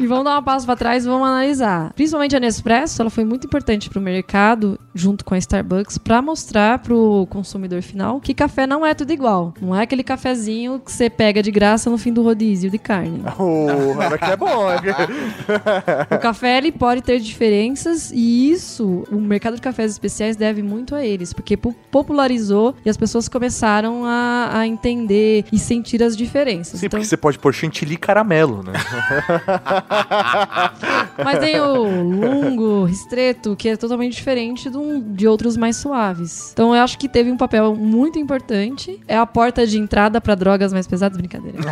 e 0.00 0.06
vamos 0.06 0.24
dar 0.24 0.32
uma 0.32 0.42
passo 0.42 0.66
pra 0.66 0.76
trás 0.76 1.04
e 1.04 1.08
vamos 1.08 1.26
analisar. 1.26 1.92
Principalmente 1.94 2.34
a 2.36 2.40
Nespresso, 2.40 3.02
ela 3.02 3.10
foi 3.10 3.24
muito 3.24 3.46
importante 3.46 3.88
para 3.90 3.98
o 3.98 4.02
mercado, 4.02 4.78
junto 4.94 5.24
com 5.24 5.34
a 5.34 5.38
Starbucks, 5.38 5.98
para 5.98 6.20
mostrar 6.22 6.78
para 6.78 6.94
o 6.94 7.26
consumidor 7.28 7.82
final 7.82 8.20
que 8.20 8.32
café 8.34 8.66
não 8.66 8.84
é 8.86 8.94
tudo 8.94 9.12
igual. 9.12 9.52
Não 9.60 9.74
é 9.74 9.82
aquele 9.82 10.02
cafezinho 10.02 10.78
que 10.80 10.90
você 10.92 11.08
pega 11.10 11.42
de 11.42 11.50
graça 11.50 11.90
no 11.90 11.98
fim 11.98 12.12
do 12.12 12.22
rodízio 12.22 12.70
de 12.70 12.78
carne. 12.78 13.22
Oh, 13.38 14.18
que 14.18 14.24
é 14.24 14.36
bom. 14.36 14.70
é 14.70 16.14
O 16.14 16.18
café 16.18 16.58
ele 16.58 16.72
pode 16.72 17.02
ter 17.02 17.18
diferenças 17.20 18.10
e 18.12 18.50
isso, 18.50 19.04
o 19.10 19.16
mercado 19.16 19.56
de 19.56 19.62
cafés 19.62 19.92
especiais 19.92 20.36
deve 20.36 20.62
muito 20.62 20.94
a 20.94 21.04
eles, 21.04 21.32
porque 21.32 21.56
po- 21.56 21.74
e 22.84 22.90
as 22.90 22.96
pessoas 22.96 23.28
começaram 23.28 24.04
a, 24.04 24.50
a 24.52 24.66
entender 24.66 25.44
e 25.52 25.58
sentir 25.58 26.02
as 26.02 26.16
diferenças. 26.16 26.80
Sim, 26.80 26.86
Então, 26.86 26.98
porque 26.98 27.08
você 27.08 27.16
pode 27.16 27.38
pôr 27.38 27.54
chantilly 27.54 27.94
e 27.94 27.96
caramelo, 27.96 28.62
né? 28.62 28.72
Mas 31.24 31.38
tem 31.38 31.60
o 31.60 31.82
lungo, 32.02 32.84
ristreto, 32.84 33.56
que 33.56 33.68
é 33.68 33.76
totalmente 33.76 34.14
diferente 34.14 34.70
de, 34.70 34.76
um- 34.76 35.00
de 35.14 35.26
outros 35.26 35.56
mais 35.56 35.76
suaves. 35.76 36.50
Então 36.52 36.74
eu 36.74 36.82
acho 36.82 36.98
que 36.98 37.08
teve 37.08 37.30
um 37.30 37.36
papel 37.36 37.74
muito 37.74 38.18
importante. 38.18 39.00
É 39.06 39.16
a 39.16 39.26
porta 39.26 39.66
de 39.66 39.78
entrada 39.78 40.20
para 40.20 40.34
drogas 40.34 40.72
mais 40.72 40.86
pesadas, 40.86 41.16
brincadeira. 41.18 41.58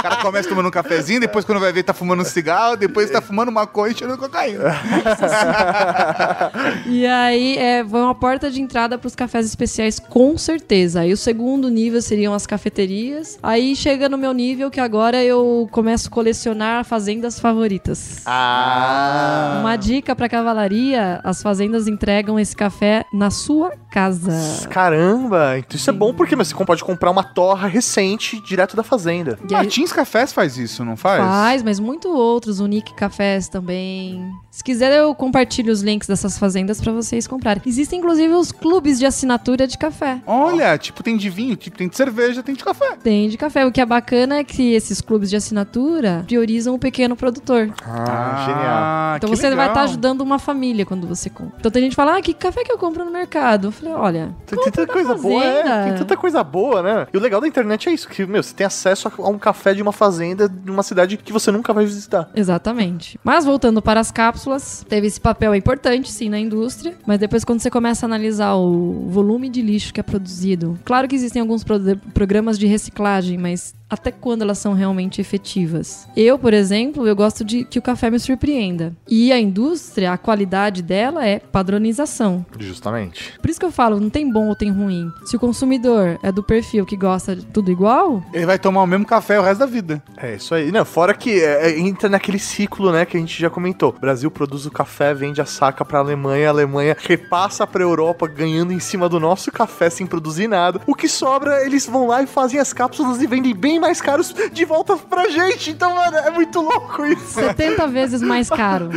O 0.00 0.02
cara 0.02 0.16
começa 0.16 0.48
tomando 0.48 0.66
um 0.66 0.70
cafezinho, 0.70 1.20
depois 1.20 1.44
quando 1.44 1.60
vai 1.60 1.72
ver 1.72 1.82
tá 1.82 1.92
fumando 1.92 2.22
um 2.22 2.24
cigarro, 2.24 2.74
depois 2.74 3.10
tá 3.10 3.20
fumando 3.20 3.52
maconha 3.52 3.92
e 3.92 3.96
cheirando 3.96 4.18
cocaína. 4.18 4.64
E 6.86 7.06
aí 7.06 7.56
é, 7.58 7.84
foi 7.84 8.00
uma 8.00 8.14
porta 8.14 8.50
de 8.50 8.60
entrada 8.60 8.98
para 8.98 9.06
os 9.06 9.14
cafés 9.14 9.46
especiais, 9.46 9.98
com 9.98 10.36
certeza. 10.38 11.00
Aí 11.00 11.12
o 11.12 11.16
segundo 11.16 11.68
nível 11.68 12.00
seriam 12.02 12.32
as 12.34 12.46
cafeterias. 12.46 13.38
Aí 13.42 13.76
chega 13.76 14.08
no 14.08 14.16
meu 14.18 14.32
nível 14.32 14.70
que 14.70 14.80
agora 14.80 15.22
eu 15.22 15.68
começo 15.70 16.08
a 16.08 16.10
colecionar 16.10 16.84
fazendas 16.84 17.38
favoritas. 17.38 18.22
Ah! 18.26 19.58
Uma 19.60 19.76
dica 19.76 20.16
para 20.16 20.28
cavalaria: 20.28 21.20
as 21.22 21.42
fazendas 21.42 21.86
entregam 21.86 22.38
esse 22.38 22.56
café 22.56 23.04
na 23.12 23.30
sua 23.30 23.72
casa. 23.90 24.66
Caramba! 24.68 25.58
Então 25.58 25.76
isso 25.76 25.90
é 25.90 25.92
bom 25.92 26.12
porque 26.14 26.34
você 26.34 26.54
pode 26.64 26.82
comprar 26.84 27.10
uma 27.10 27.22
torra 27.22 27.68
recente 27.68 28.40
direto 28.40 28.76
da 28.76 28.82
fazenda. 28.82 29.38
E 29.48 29.54
aí- 29.54 29.66
Martins 29.90 29.92
Cafés 29.92 30.32
faz 30.32 30.56
isso, 30.56 30.84
não 30.84 30.96
faz? 30.96 31.22
Faz, 31.22 31.62
mas 31.62 31.80
muito 31.80 32.08
outros, 32.08 32.60
Unique 32.60 32.94
Cafés 32.94 33.48
também. 33.48 34.32
Se 34.50 34.64
quiser, 34.64 34.92
eu 34.92 35.14
compartilho 35.14 35.72
os 35.72 35.80
links 35.80 36.08
dessas 36.08 36.38
fazendas 36.38 36.80
pra 36.80 36.92
vocês 36.92 37.26
comprarem. 37.26 37.62
Existem 37.64 37.98
inclusive 37.98 38.32
os 38.34 38.52
clubes 38.52 38.98
de 38.98 39.06
assinatura 39.06 39.66
de 39.66 39.78
café. 39.78 40.20
Olha, 40.26 40.76
tipo, 40.76 41.02
tem 41.02 41.16
de 41.16 41.30
vinho, 41.30 41.56
tipo, 41.56 41.76
tem 41.76 41.88
de 41.88 41.96
cerveja, 41.96 42.42
tem 42.42 42.54
de 42.54 42.64
café. 42.64 42.96
Tem 43.02 43.28
de 43.28 43.36
café. 43.36 43.64
O 43.66 43.72
que 43.72 43.80
é 43.80 43.86
bacana 43.86 44.38
é 44.38 44.44
que 44.44 44.72
esses 44.74 45.00
clubes 45.00 45.30
de 45.30 45.36
assinatura 45.36 46.24
priorizam 46.26 46.74
o 46.74 46.78
pequeno 46.78 47.16
produtor. 47.16 47.72
Ah, 47.84 48.44
genial. 48.46 49.16
Então 49.16 49.30
que 49.30 49.36
você 49.36 49.42
vai 49.42 49.50
legal. 49.50 49.68
estar 49.68 49.82
ajudando 49.82 50.20
uma 50.20 50.38
família 50.38 50.84
quando 50.84 51.06
você 51.06 51.30
compra. 51.30 51.54
Então 51.58 51.70
tem 51.70 51.82
gente 51.82 51.92
que 51.92 51.96
fala, 51.96 52.16
ah, 52.16 52.22
que 52.22 52.34
café 52.34 52.64
que 52.64 52.72
eu 52.72 52.78
compro 52.78 53.04
no 53.04 53.10
mercado? 53.10 53.68
Eu 53.68 53.72
falei, 53.72 53.94
olha, 53.94 54.34
Tem, 54.46 54.58
tem 54.58 54.72
tanta 54.72 54.92
coisa 54.92 55.14
boa, 55.14 55.44
é, 55.44 55.62
fazenda. 55.62 55.84
tem 55.84 55.94
tanta 55.98 56.16
coisa 56.16 56.44
boa, 56.44 56.82
né? 56.82 57.06
E 57.12 57.16
o 57.16 57.20
legal 57.20 57.40
da 57.40 57.48
internet 57.48 57.88
é 57.88 57.92
isso, 57.92 58.08
que, 58.08 58.26
meu, 58.26 58.42
você 58.42 58.54
tem 58.54 58.66
acesso 58.66 59.10
a 59.16 59.28
um 59.28 59.38
café 59.38 59.72
de 59.74 59.79
uma 59.82 59.92
fazenda 59.92 60.48
de 60.48 60.70
uma 60.70 60.82
cidade 60.82 61.16
que 61.16 61.32
você 61.32 61.50
nunca 61.50 61.72
vai 61.72 61.84
visitar. 61.84 62.28
Exatamente. 62.34 63.18
Mas 63.24 63.44
voltando 63.44 63.80
para 63.80 64.00
as 64.00 64.10
cápsulas, 64.10 64.84
teve 64.88 65.06
esse 65.06 65.20
papel 65.20 65.54
importante, 65.54 66.10
sim, 66.10 66.28
na 66.28 66.38
indústria, 66.38 66.94
mas 67.06 67.18
depois 67.18 67.44
quando 67.44 67.60
você 67.60 67.70
começa 67.70 68.04
a 68.04 68.08
analisar 68.08 68.54
o 68.54 69.06
volume 69.08 69.48
de 69.48 69.62
lixo 69.62 69.92
que 69.92 70.00
é 70.00 70.02
produzido, 70.02 70.78
claro 70.84 71.06
que 71.08 71.14
existem 71.14 71.40
alguns 71.40 71.64
pro- 71.64 71.80
programas 72.14 72.58
de 72.58 72.66
reciclagem, 72.66 73.38
mas 73.38 73.74
até 73.90 74.12
quando 74.12 74.42
elas 74.42 74.58
são 74.58 74.72
realmente 74.72 75.20
efetivas? 75.20 76.06
Eu, 76.16 76.38
por 76.38 76.54
exemplo, 76.54 77.06
eu 77.06 77.16
gosto 77.16 77.44
de 77.44 77.64
que 77.64 77.78
o 77.78 77.82
café 77.82 78.10
me 78.10 78.18
surpreenda. 78.18 78.94
E 79.08 79.32
a 79.32 79.38
indústria, 79.38 80.12
a 80.12 80.18
qualidade 80.18 80.82
dela 80.82 81.26
é 81.26 81.40
padronização. 81.40 82.46
Justamente. 82.58 83.34
Por 83.40 83.50
isso 83.50 83.58
que 83.58 83.66
eu 83.66 83.72
falo, 83.72 83.98
não 83.98 84.08
tem 84.08 84.30
bom 84.30 84.48
ou 84.48 84.54
tem 84.54 84.70
ruim. 84.70 85.10
Se 85.24 85.36
o 85.36 85.40
consumidor 85.40 86.18
é 86.22 86.30
do 86.30 86.42
perfil 86.42 86.86
que 86.86 86.96
gosta 86.96 87.34
de 87.34 87.44
tudo 87.46 87.70
igual, 87.70 88.22
Ele 88.32 88.46
vai 88.46 88.58
tomar 88.58 88.82
o 88.82 88.86
mesmo 88.86 89.04
café 89.04 89.38
o 89.38 89.42
resto 89.42 89.60
da 89.60 89.66
vida. 89.66 90.02
É 90.16 90.36
isso 90.36 90.54
aí. 90.54 90.70
Não, 90.70 90.84
fora 90.84 91.12
que 91.12 91.42
é, 91.42 91.70
é, 91.70 91.78
entra 91.78 92.08
naquele 92.08 92.38
ciclo, 92.38 92.92
né, 92.92 93.04
que 93.04 93.16
a 93.16 93.20
gente 93.20 93.40
já 93.40 93.50
comentou. 93.50 93.94
O 93.96 94.00
Brasil 94.00 94.30
produz 94.30 94.66
o 94.66 94.70
café, 94.70 95.12
vende 95.12 95.40
a 95.40 95.46
saca 95.46 95.84
pra 95.84 95.98
Alemanha, 95.98 96.48
a 96.48 96.50
Alemanha 96.50 96.96
repassa 96.98 97.66
pra 97.66 97.82
Europa, 97.82 98.26
ganhando 98.28 98.72
em 98.72 98.78
cima 98.78 99.08
do 99.08 99.18
nosso 99.18 99.50
café 99.50 99.90
sem 99.90 100.06
produzir 100.06 100.46
nada. 100.46 100.80
O 100.86 100.94
que 100.94 101.08
sobra, 101.08 101.64
eles 101.64 101.86
vão 101.86 102.06
lá 102.06 102.22
e 102.22 102.26
fazem 102.26 102.60
as 102.60 102.72
cápsulas 102.72 103.20
e 103.20 103.26
vendem 103.26 103.54
bem 103.54 103.79
mais 103.80 104.00
caros 104.00 104.34
de 104.52 104.64
volta 104.64 104.96
pra 104.96 105.28
gente. 105.28 105.70
Então, 105.70 105.94
mano, 105.94 106.16
é 106.18 106.30
muito 106.30 106.60
louco 106.60 107.04
isso. 107.06 107.40
70 107.40 107.86
vezes 107.88 108.22
mais 108.22 108.48
caro. 108.48 108.90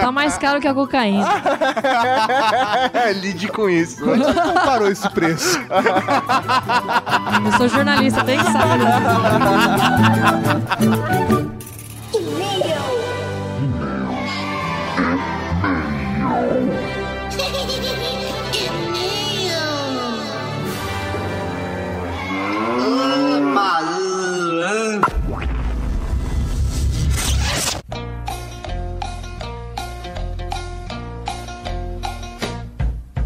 Tá 0.00 0.12
mais 0.12 0.38
caro 0.38 0.60
que 0.60 0.68
a 0.68 0.74
cocaína. 0.74 1.26
Lide 3.20 3.48
com 3.48 3.68
isso. 3.68 4.08
Onde 4.08 4.24
você 4.24 4.40
comparou 4.40 4.88
esse 4.88 5.08
preço? 5.10 5.58
Eu 7.44 7.52
sou 7.56 7.68
jornalista, 7.68 8.22
tem 8.24 8.38
que 8.38 8.44
saber. 8.44 8.62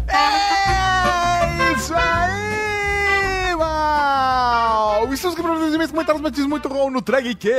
É 0.09 1.73
isso 1.75 1.91
aí, 1.95 3.55
mal! 3.55 5.11
Estamos 5.11 5.33
aqui 5.33 5.41
para 5.41 5.53
os 5.53 5.73
e-mails, 5.73 5.89
comentários, 5.89 6.21
batidos 6.21 6.45
muito 6.45 6.67
rol 6.67 6.91
no 6.91 7.01
Drag 7.01 7.33
Que. 7.33 7.55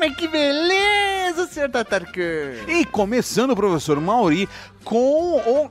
Mas 0.00 0.16
que 0.16 0.26
beleza, 0.26 1.46
senhor 1.46 1.70
Tatarkan. 1.70 2.66
E 2.66 2.84
começando, 2.84 3.54
professor 3.54 4.00
Mauri, 4.00 4.48
com 4.82 5.36
o... 5.36 5.70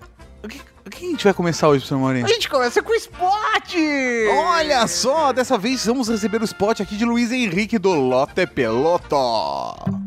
O 0.87 0.89
que, 0.89 1.05
a 1.05 1.09
gente 1.09 1.23
vai 1.25 1.33
começar 1.33 1.67
hoje, 1.67 1.81
professor 1.81 1.99
Mauri? 1.99 2.23
A 2.23 2.27
gente 2.27 2.47
começa 2.47 2.81
com 2.81 2.93
o 2.93 2.95
spot! 2.95 3.75
Olha 4.33 4.87
só, 4.87 5.33
dessa 5.33 5.57
vez 5.57 5.85
vamos 5.85 6.07
receber 6.07 6.41
o 6.41 6.45
spot 6.45 6.79
aqui 6.79 6.95
de 6.95 7.03
Luiz 7.03 7.29
Henrique 7.29 7.77
do 7.77 7.93
Lote 7.93 8.47
Peloto. 8.47 10.06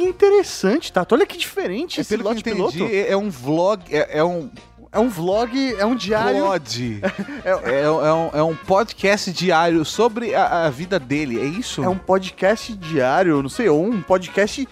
Que 0.00 0.08
interessante, 0.08 0.92
Tato. 0.92 1.14
Olha 1.14 1.26
que 1.26 1.36
diferente 1.36 2.00
esse 2.00 2.08
Pelo 2.08 2.22
que 2.22 2.28
lote 2.28 2.40
entendi, 2.40 2.56
piloto. 2.56 2.84
é 2.94 3.10
é 3.10 3.16
um 3.16 3.28
vlog, 3.28 3.82
é, 3.90 4.18
é 4.18 4.24
um 4.24 4.50
É 4.92 4.98
um 4.98 5.08
vlog, 5.08 5.74
é 5.78 5.84
um 5.86 5.94
diário. 5.94 6.42
pod. 6.44 7.00
é, 7.44 7.50
é, 7.50 7.80
é 7.82 7.90
um, 7.90 8.30
é 8.32 8.42
um 8.42 8.56
podcast 8.56 9.30
diário 9.30 9.84
sobre 9.84 10.34
a, 10.34 10.64
a 10.66 10.70
vida 10.70 10.98
dele, 10.98 11.38
é 11.38 11.44
isso? 11.44 11.84
É 11.84 11.88
um 11.88 11.98
podcast 11.98 12.74
diário, 12.74 13.42
não 13.42 13.48
sei, 13.48 13.68
ou 13.68 13.84
um 13.84 14.00
podcast 14.02 14.66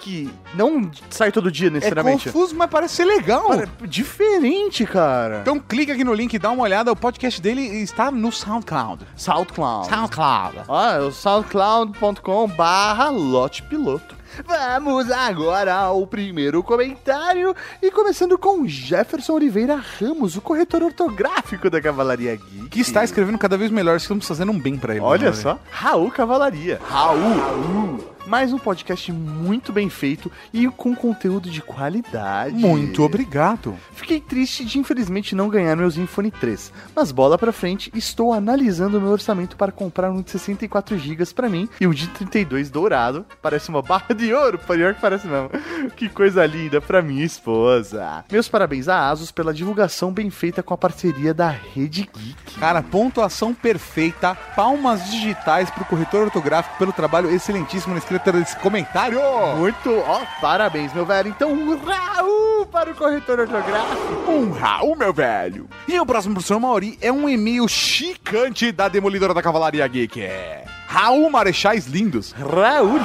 que 0.00 0.28
não 0.54 0.90
sai 1.10 1.30
todo 1.30 1.50
dia 1.50 1.68
É 1.68 1.70
necessariamente. 1.70 2.24
confuso, 2.30 2.54
mas 2.56 2.68
parece 2.68 2.96
ser 2.96 3.04
legal. 3.04 3.48
Cara, 3.48 3.68
diferente, 3.86 4.84
cara. 4.84 5.40
Então 5.42 5.58
clica 5.60 5.92
aqui 5.92 6.02
no 6.04 6.12
link 6.14 6.32
e 6.34 6.38
dá 6.38 6.50
uma 6.50 6.62
olhada. 6.64 6.90
O 6.90 6.96
podcast 6.96 7.40
dele 7.40 7.60
está 7.62 8.10
no 8.10 8.32
SoundCloud. 8.32 9.06
SoundCloud. 9.16 9.88
SoundCloud. 9.88 10.58
Ah, 10.68 10.94
é 10.96 11.00
o 11.00 11.12
soundcloud.com 11.12 12.48
barra 12.48 13.10
lote 13.10 13.62
piloto. 13.62 14.15
Vamos 14.44 15.10
agora 15.10 15.74
ao 15.74 16.06
primeiro 16.06 16.62
comentário 16.62 17.54
e 17.80 17.90
começando 17.90 18.36
com 18.36 18.66
Jefferson 18.66 19.34
Oliveira 19.34 19.76
Ramos, 19.76 20.36
o 20.36 20.40
corretor 20.40 20.82
ortográfico 20.82 21.70
da 21.70 21.80
Cavalaria 21.80 22.36
Geek. 22.36 22.68
Que 22.68 22.80
está 22.80 23.04
escrevendo 23.04 23.38
cada 23.38 23.56
vez 23.56 23.70
melhor. 23.70 23.96
Estamos 23.96 24.26
fazendo 24.26 24.52
um 24.52 24.58
bem 24.58 24.76
pra 24.76 24.94
ele. 24.94 25.04
Olha 25.04 25.30
né? 25.30 25.36
só, 25.36 25.58
Raul 25.70 26.10
Cavalaria. 26.10 26.80
Raul. 26.88 28.15
Mais 28.26 28.52
um 28.52 28.58
podcast 28.58 29.12
muito 29.12 29.72
bem 29.72 29.88
feito 29.88 30.30
e 30.52 30.66
com 30.68 30.94
conteúdo 30.96 31.48
de 31.48 31.62
qualidade. 31.62 32.56
Muito 32.56 33.02
obrigado. 33.04 33.76
Fiquei 33.92 34.20
triste 34.20 34.64
de 34.64 34.78
infelizmente 34.78 35.34
não 35.34 35.48
ganhar 35.48 35.76
meu 35.76 35.88
Zenfone 35.88 36.30
3, 36.30 36.72
mas 36.94 37.12
bola 37.12 37.38
pra 37.38 37.52
frente, 37.52 37.90
estou 37.94 38.32
analisando 38.32 38.98
o 38.98 39.00
meu 39.00 39.10
orçamento 39.10 39.56
para 39.56 39.70
comprar 39.70 40.10
um 40.10 40.22
de 40.22 40.32
64 40.32 40.98
GB 40.98 41.24
pra 41.34 41.48
mim 41.48 41.68
e 41.80 41.86
o 41.86 41.94
de 41.94 42.08
32 42.08 42.68
dourado. 42.68 43.24
Parece 43.40 43.68
uma 43.68 43.80
barra 43.80 44.12
de 44.14 44.34
ouro, 44.34 44.58
pior 44.58 44.94
que 44.94 45.00
parece 45.00 45.26
mesmo. 45.28 45.50
Que 45.96 46.08
coisa 46.08 46.44
linda 46.44 46.80
pra 46.80 47.00
minha 47.00 47.24
esposa. 47.24 48.24
Meus 48.30 48.48
parabéns 48.48 48.88
a 48.88 49.08
Asus 49.08 49.30
pela 49.30 49.54
divulgação 49.54 50.12
bem 50.12 50.30
feita 50.30 50.62
com 50.62 50.74
a 50.74 50.78
parceria 50.78 51.32
da 51.32 51.48
Rede 51.48 52.08
Geek. 52.12 52.58
Cara, 52.58 52.82
pontuação 52.82 53.54
perfeita, 53.54 54.34
palmas 54.56 55.08
digitais 55.10 55.70
pro 55.70 55.84
corretor 55.84 56.24
ortográfico 56.24 56.76
pelo 56.76 56.92
trabalho 56.92 57.30
excelentíssimo 57.30 57.94
na 57.94 57.98
escrita 57.98 58.15
desse 58.18 58.56
comentário. 58.56 59.20
Muito, 59.56 59.90
ó, 60.06 60.22
parabéns, 60.40 60.92
meu 60.92 61.06
velho. 61.06 61.28
Então, 61.28 61.52
um 61.52 61.76
Raul 61.76 62.66
para 62.66 62.90
o 62.90 62.94
corretor 62.94 63.40
ortográfico. 63.40 64.30
Um 64.30 64.50
Raul, 64.50 64.96
meu 64.96 65.12
velho. 65.12 65.68
E 65.86 65.98
o 65.98 66.06
próximo 66.06 66.34
professor 66.34 66.58
Mauri 66.58 66.98
é 67.00 67.12
um 67.12 67.28
e-mail 67.28 67.68
chicante 67.68 68.72
da 68.72 68.88
Demolidora 68.88 69.32
da 69.32 69.42
Cavalaria 69.42 69.86
Geek. 69.86 70.22
É 70.22 70.64
Raul 70.86 71.30
Marechais 71.30 71.86
Lindos. 71.86 72.32
Raul. 72.32 73.00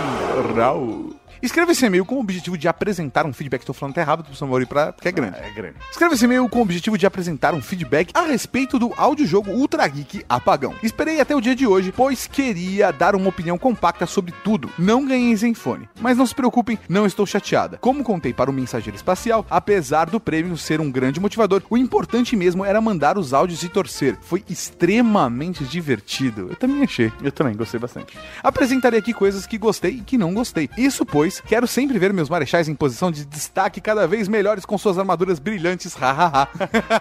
Raul. 0.55 1.20
Escreva 1.41 1.71
esse 1.71 1.83
e-mail 1.83 2.05
com 2.05 2.15
o 2.15 2.19
objetivo 2.19 2.55
de 2.55 2.67
apresentar 2.67 3.25
um 3.25 3.33
feedback. 3.33 3.65
Tô 3.65 3.73
falando 3.73 3.93
até 3.93 4.03
rápido 4.03 4.27
pro 4.27 4.35
Samuel 4.35 4.67
pra, 4.67 4.93
porque 4.93 5.07
é 5.07 5.11
grande. 5.11 5.39
É 5.39 5.49
grande. 5.49 5.75
Escreva 5.89 6.13
esse 6.13 6.23
e-mail 6.23 6.47
com 6.47 6.59
o 6.59 6.61
objetivo 6.61 6.99
de 6.99 7.05
apresentar 7.07 7.55
um 7.55 7.61
feedback 7.61 8.11
a 8.13 8.21
respeito 8.21 8.77
do 8.77 8.93
audiojogo 8.95 9.49
Ultra 9.49 9.87
Geek 9.87 10.23
Apagão. 10.29 10.75
Esperei 10.83 11.19
até 11.19 11.35
o 11.35 11.41
dia 11.41 11.55
de 11.55 11.65
hoje, 11.65 11.91
pois 11.91 12.27
queria 12.27 12.91
dar 12.91 13.15
uma 13.15 13.29
opinião 13.29 13.57
compacta 13.57 14.05
sobre 14.05 14.31
tudo. 14.43 14.69
Não 14.77 15.03
ganhei 15.03 15.35
Zenfone. 15.35 15.89
Mas 15.99 16.15
não 16.15 16.27
se 16.27 16.35
preocupem, 16.35 16.77
não 16.87 17.07
estou 17.07 17.25
chateada. 17.25 17.77
Como 17.77 18.03
contei 18.03 18.33
para 18.33 18.51
o 18.51 18.53
mensageiro 18.53 18.95
espacial, 18.95 19.43
apesar 19.49 20.11
do 20.11 20.19
prêmio 20.19 20.55
ser 20.57 20.79
um 20.79 20.91
grande 20.91 21.19
motivador, 21.19 21.63
o 21.71 21.77
importante 21.77 22.35
mesmo 22.35 22.63
era 22.63 22.79
mandar 22.79 23.17
os 23.17 23.33
áudios 23.33 23.63
e 23.63 23.69
torcer. 23.69 24.15
Foi 24.21 24.43
extremamente 24.47 25.63
divertido. 25.63 26.49
Eu 26.51 26.55
também 26.55 26.83
achei. 26.83 27.11
Eu 27.23 27.31
também 27.31 27.55
gostei 27.55 27.79
bastante. 27.79 28.15
Apresentarei 28.43 28.99
aqui 28.99 29.11
coisas 29.11 29.47
que 29.47 29.57
gostei 29.57 29.93
e 29.93 30.01
que 30.01 30.19
não 30.19 30.35
gostei. 30.35 30.69
Isso, 30.77 31.03
pois, 31.03 31.30
quero 31.39 31.67
sempre 31.67 31.97
ver 31.97 32.11
meus 32.11 32.29
marechais 32.29 32.67
em 32.67 32.75
posição 32.75 33.11
de 33.11 33.25
destaque 33.25 33.79
cada 33.79 34.07
vez 34.07 34.27
melhores 34.27 34.65
com 34.65 34.77
suas 34.77 34.97
armaduras 34.97 35.39
brilhantes, 35.39 35.93
hahaha. 35.93 36.47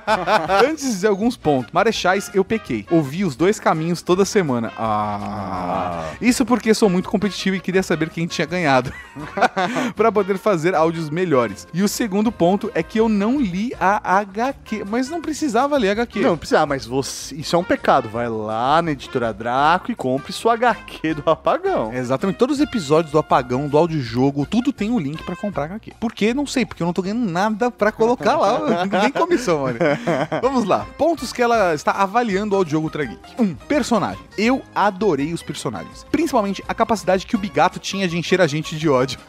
Antes 0.65 1.01
de 1.01 1.07
alguns 1.07 1.37
pontos, 1.37 1.73
marechais 1.73 2.31
eu 2.35 2.45
pequei. 2.45 2.87
Ouvi 2.91 3.25
os 3.25 3.35
dois 3.35 3.59
caminhos 3.59 4.03
toda 4.03 4.25
semana. 4.25 4.73
Ah. 4.79 6.11
Isso 6.21 6.45
porque 6.45 6.75
sou 6.75 6.89
muito 6.89 7.09
competitivo 7.09 7.57
e 7.57 7.61
queria 7.61 7.83
saber 7.83 8.11
quem 8.11 8.27
tinha 8.27 8.47
ganhado. 8.47 8.93
para 9.97 10.13
poder 10.13 10.39
fazer 10.39 10.75
áudios 10.75 11.11
melhores. 11.11 11.67
E 11.73 11.83
o 11.83 11.89
segundo 11.89 12.31
ponto 12.31 12.71
é 12.75 12.83
que 12.83 12.99
eu 12.99 13.09
não 13.09 13.41
li 13.41 13.73
a 13.81 14.21
HQ, 14.21 14.85
mas 14.89 15.09
não 15.09 15.21
precisava 15.21 15.77
ler 15.77 15.91
HQ. 15.91 16.21
Não, 16.21 16.37
precisa, 16.37 16.67
mas 16.67 16.87
você, 16.87 17.35
isso 17.35 17.57
é 17.57 17.59
um 17.59 17.65
pecado. 17.65 18.09
Vai 18.09 18.29
lá 18.29 18.81
na 18.83 18.93
editora 18.93 19.33
Draco 19.33 19.91
e 19.91 19.95
compre 19.95 20.33
sua 20.33 20.55
HQ 20.55 21.15
do 21.15 21.31
Apagão. 21.31 21.93
Exatamente, 21.93 22.37
todos 22.37 22.57
os 22.57 22.63
episódios 22.63 23.13
do 23.13 23.19
Apagão, 23.19 23.69
do 23.69 23.79
audiojogo, 24.21 24.47
tudo 24.47 24.73
tem 24.73 24.91
o 24.91 24.99
link 24.99 25.23
pra 25.23 25.35
comprar 25.35 25.65
HQ. 25.65 25.95
Por 25.99 26.13
que? 26.13 26.35
Não 26.35 26.47
sei, 26.47 26.67
porque 26.67 26.83
eu 26.83 26.87
não 26.87 26.93
tô 26.93 27.03
ganhando 27.03 27.31
nada 27.31 27.71
pra 27.71 27.91
colocar 27.91 28.37
lá, 28.37 28.87
nem 28.87 29.11
comissão, 29.11 29.63
olha. 29.63 29.79
Vamos 30.43 30.65
lá, 30.65 30.87
pontos 30.99 31.33
que 31.33 31.43
ela 31.43 31.75
está 31.75 31.93
avaliando 31.93 32.55
o 32.55 32.59
audiojogo 32.59 32.87
Ultra 32.87 33.05
Geek. 33.05 33.21
Um, 33.39 33.55
personagem. 33.55 34.23
Eu 34.37 34.63
adorei 34.75 35.33
os 35.33 35.43
personagens, 35.43 36.05
principalmente 36.11 36.63
a 36.69 36.75
capacidade 36.75 37.27
que 37.27 37.35
o 37.35 37.39
Bigato 37.39 37.79
tinha 37.79 38.07
de 38.07 38.19
encher 38.19 38.41
a 38.41 38.47
gente 38.47 38.77
de 38.77 38.89
ódio. 38.89 39.19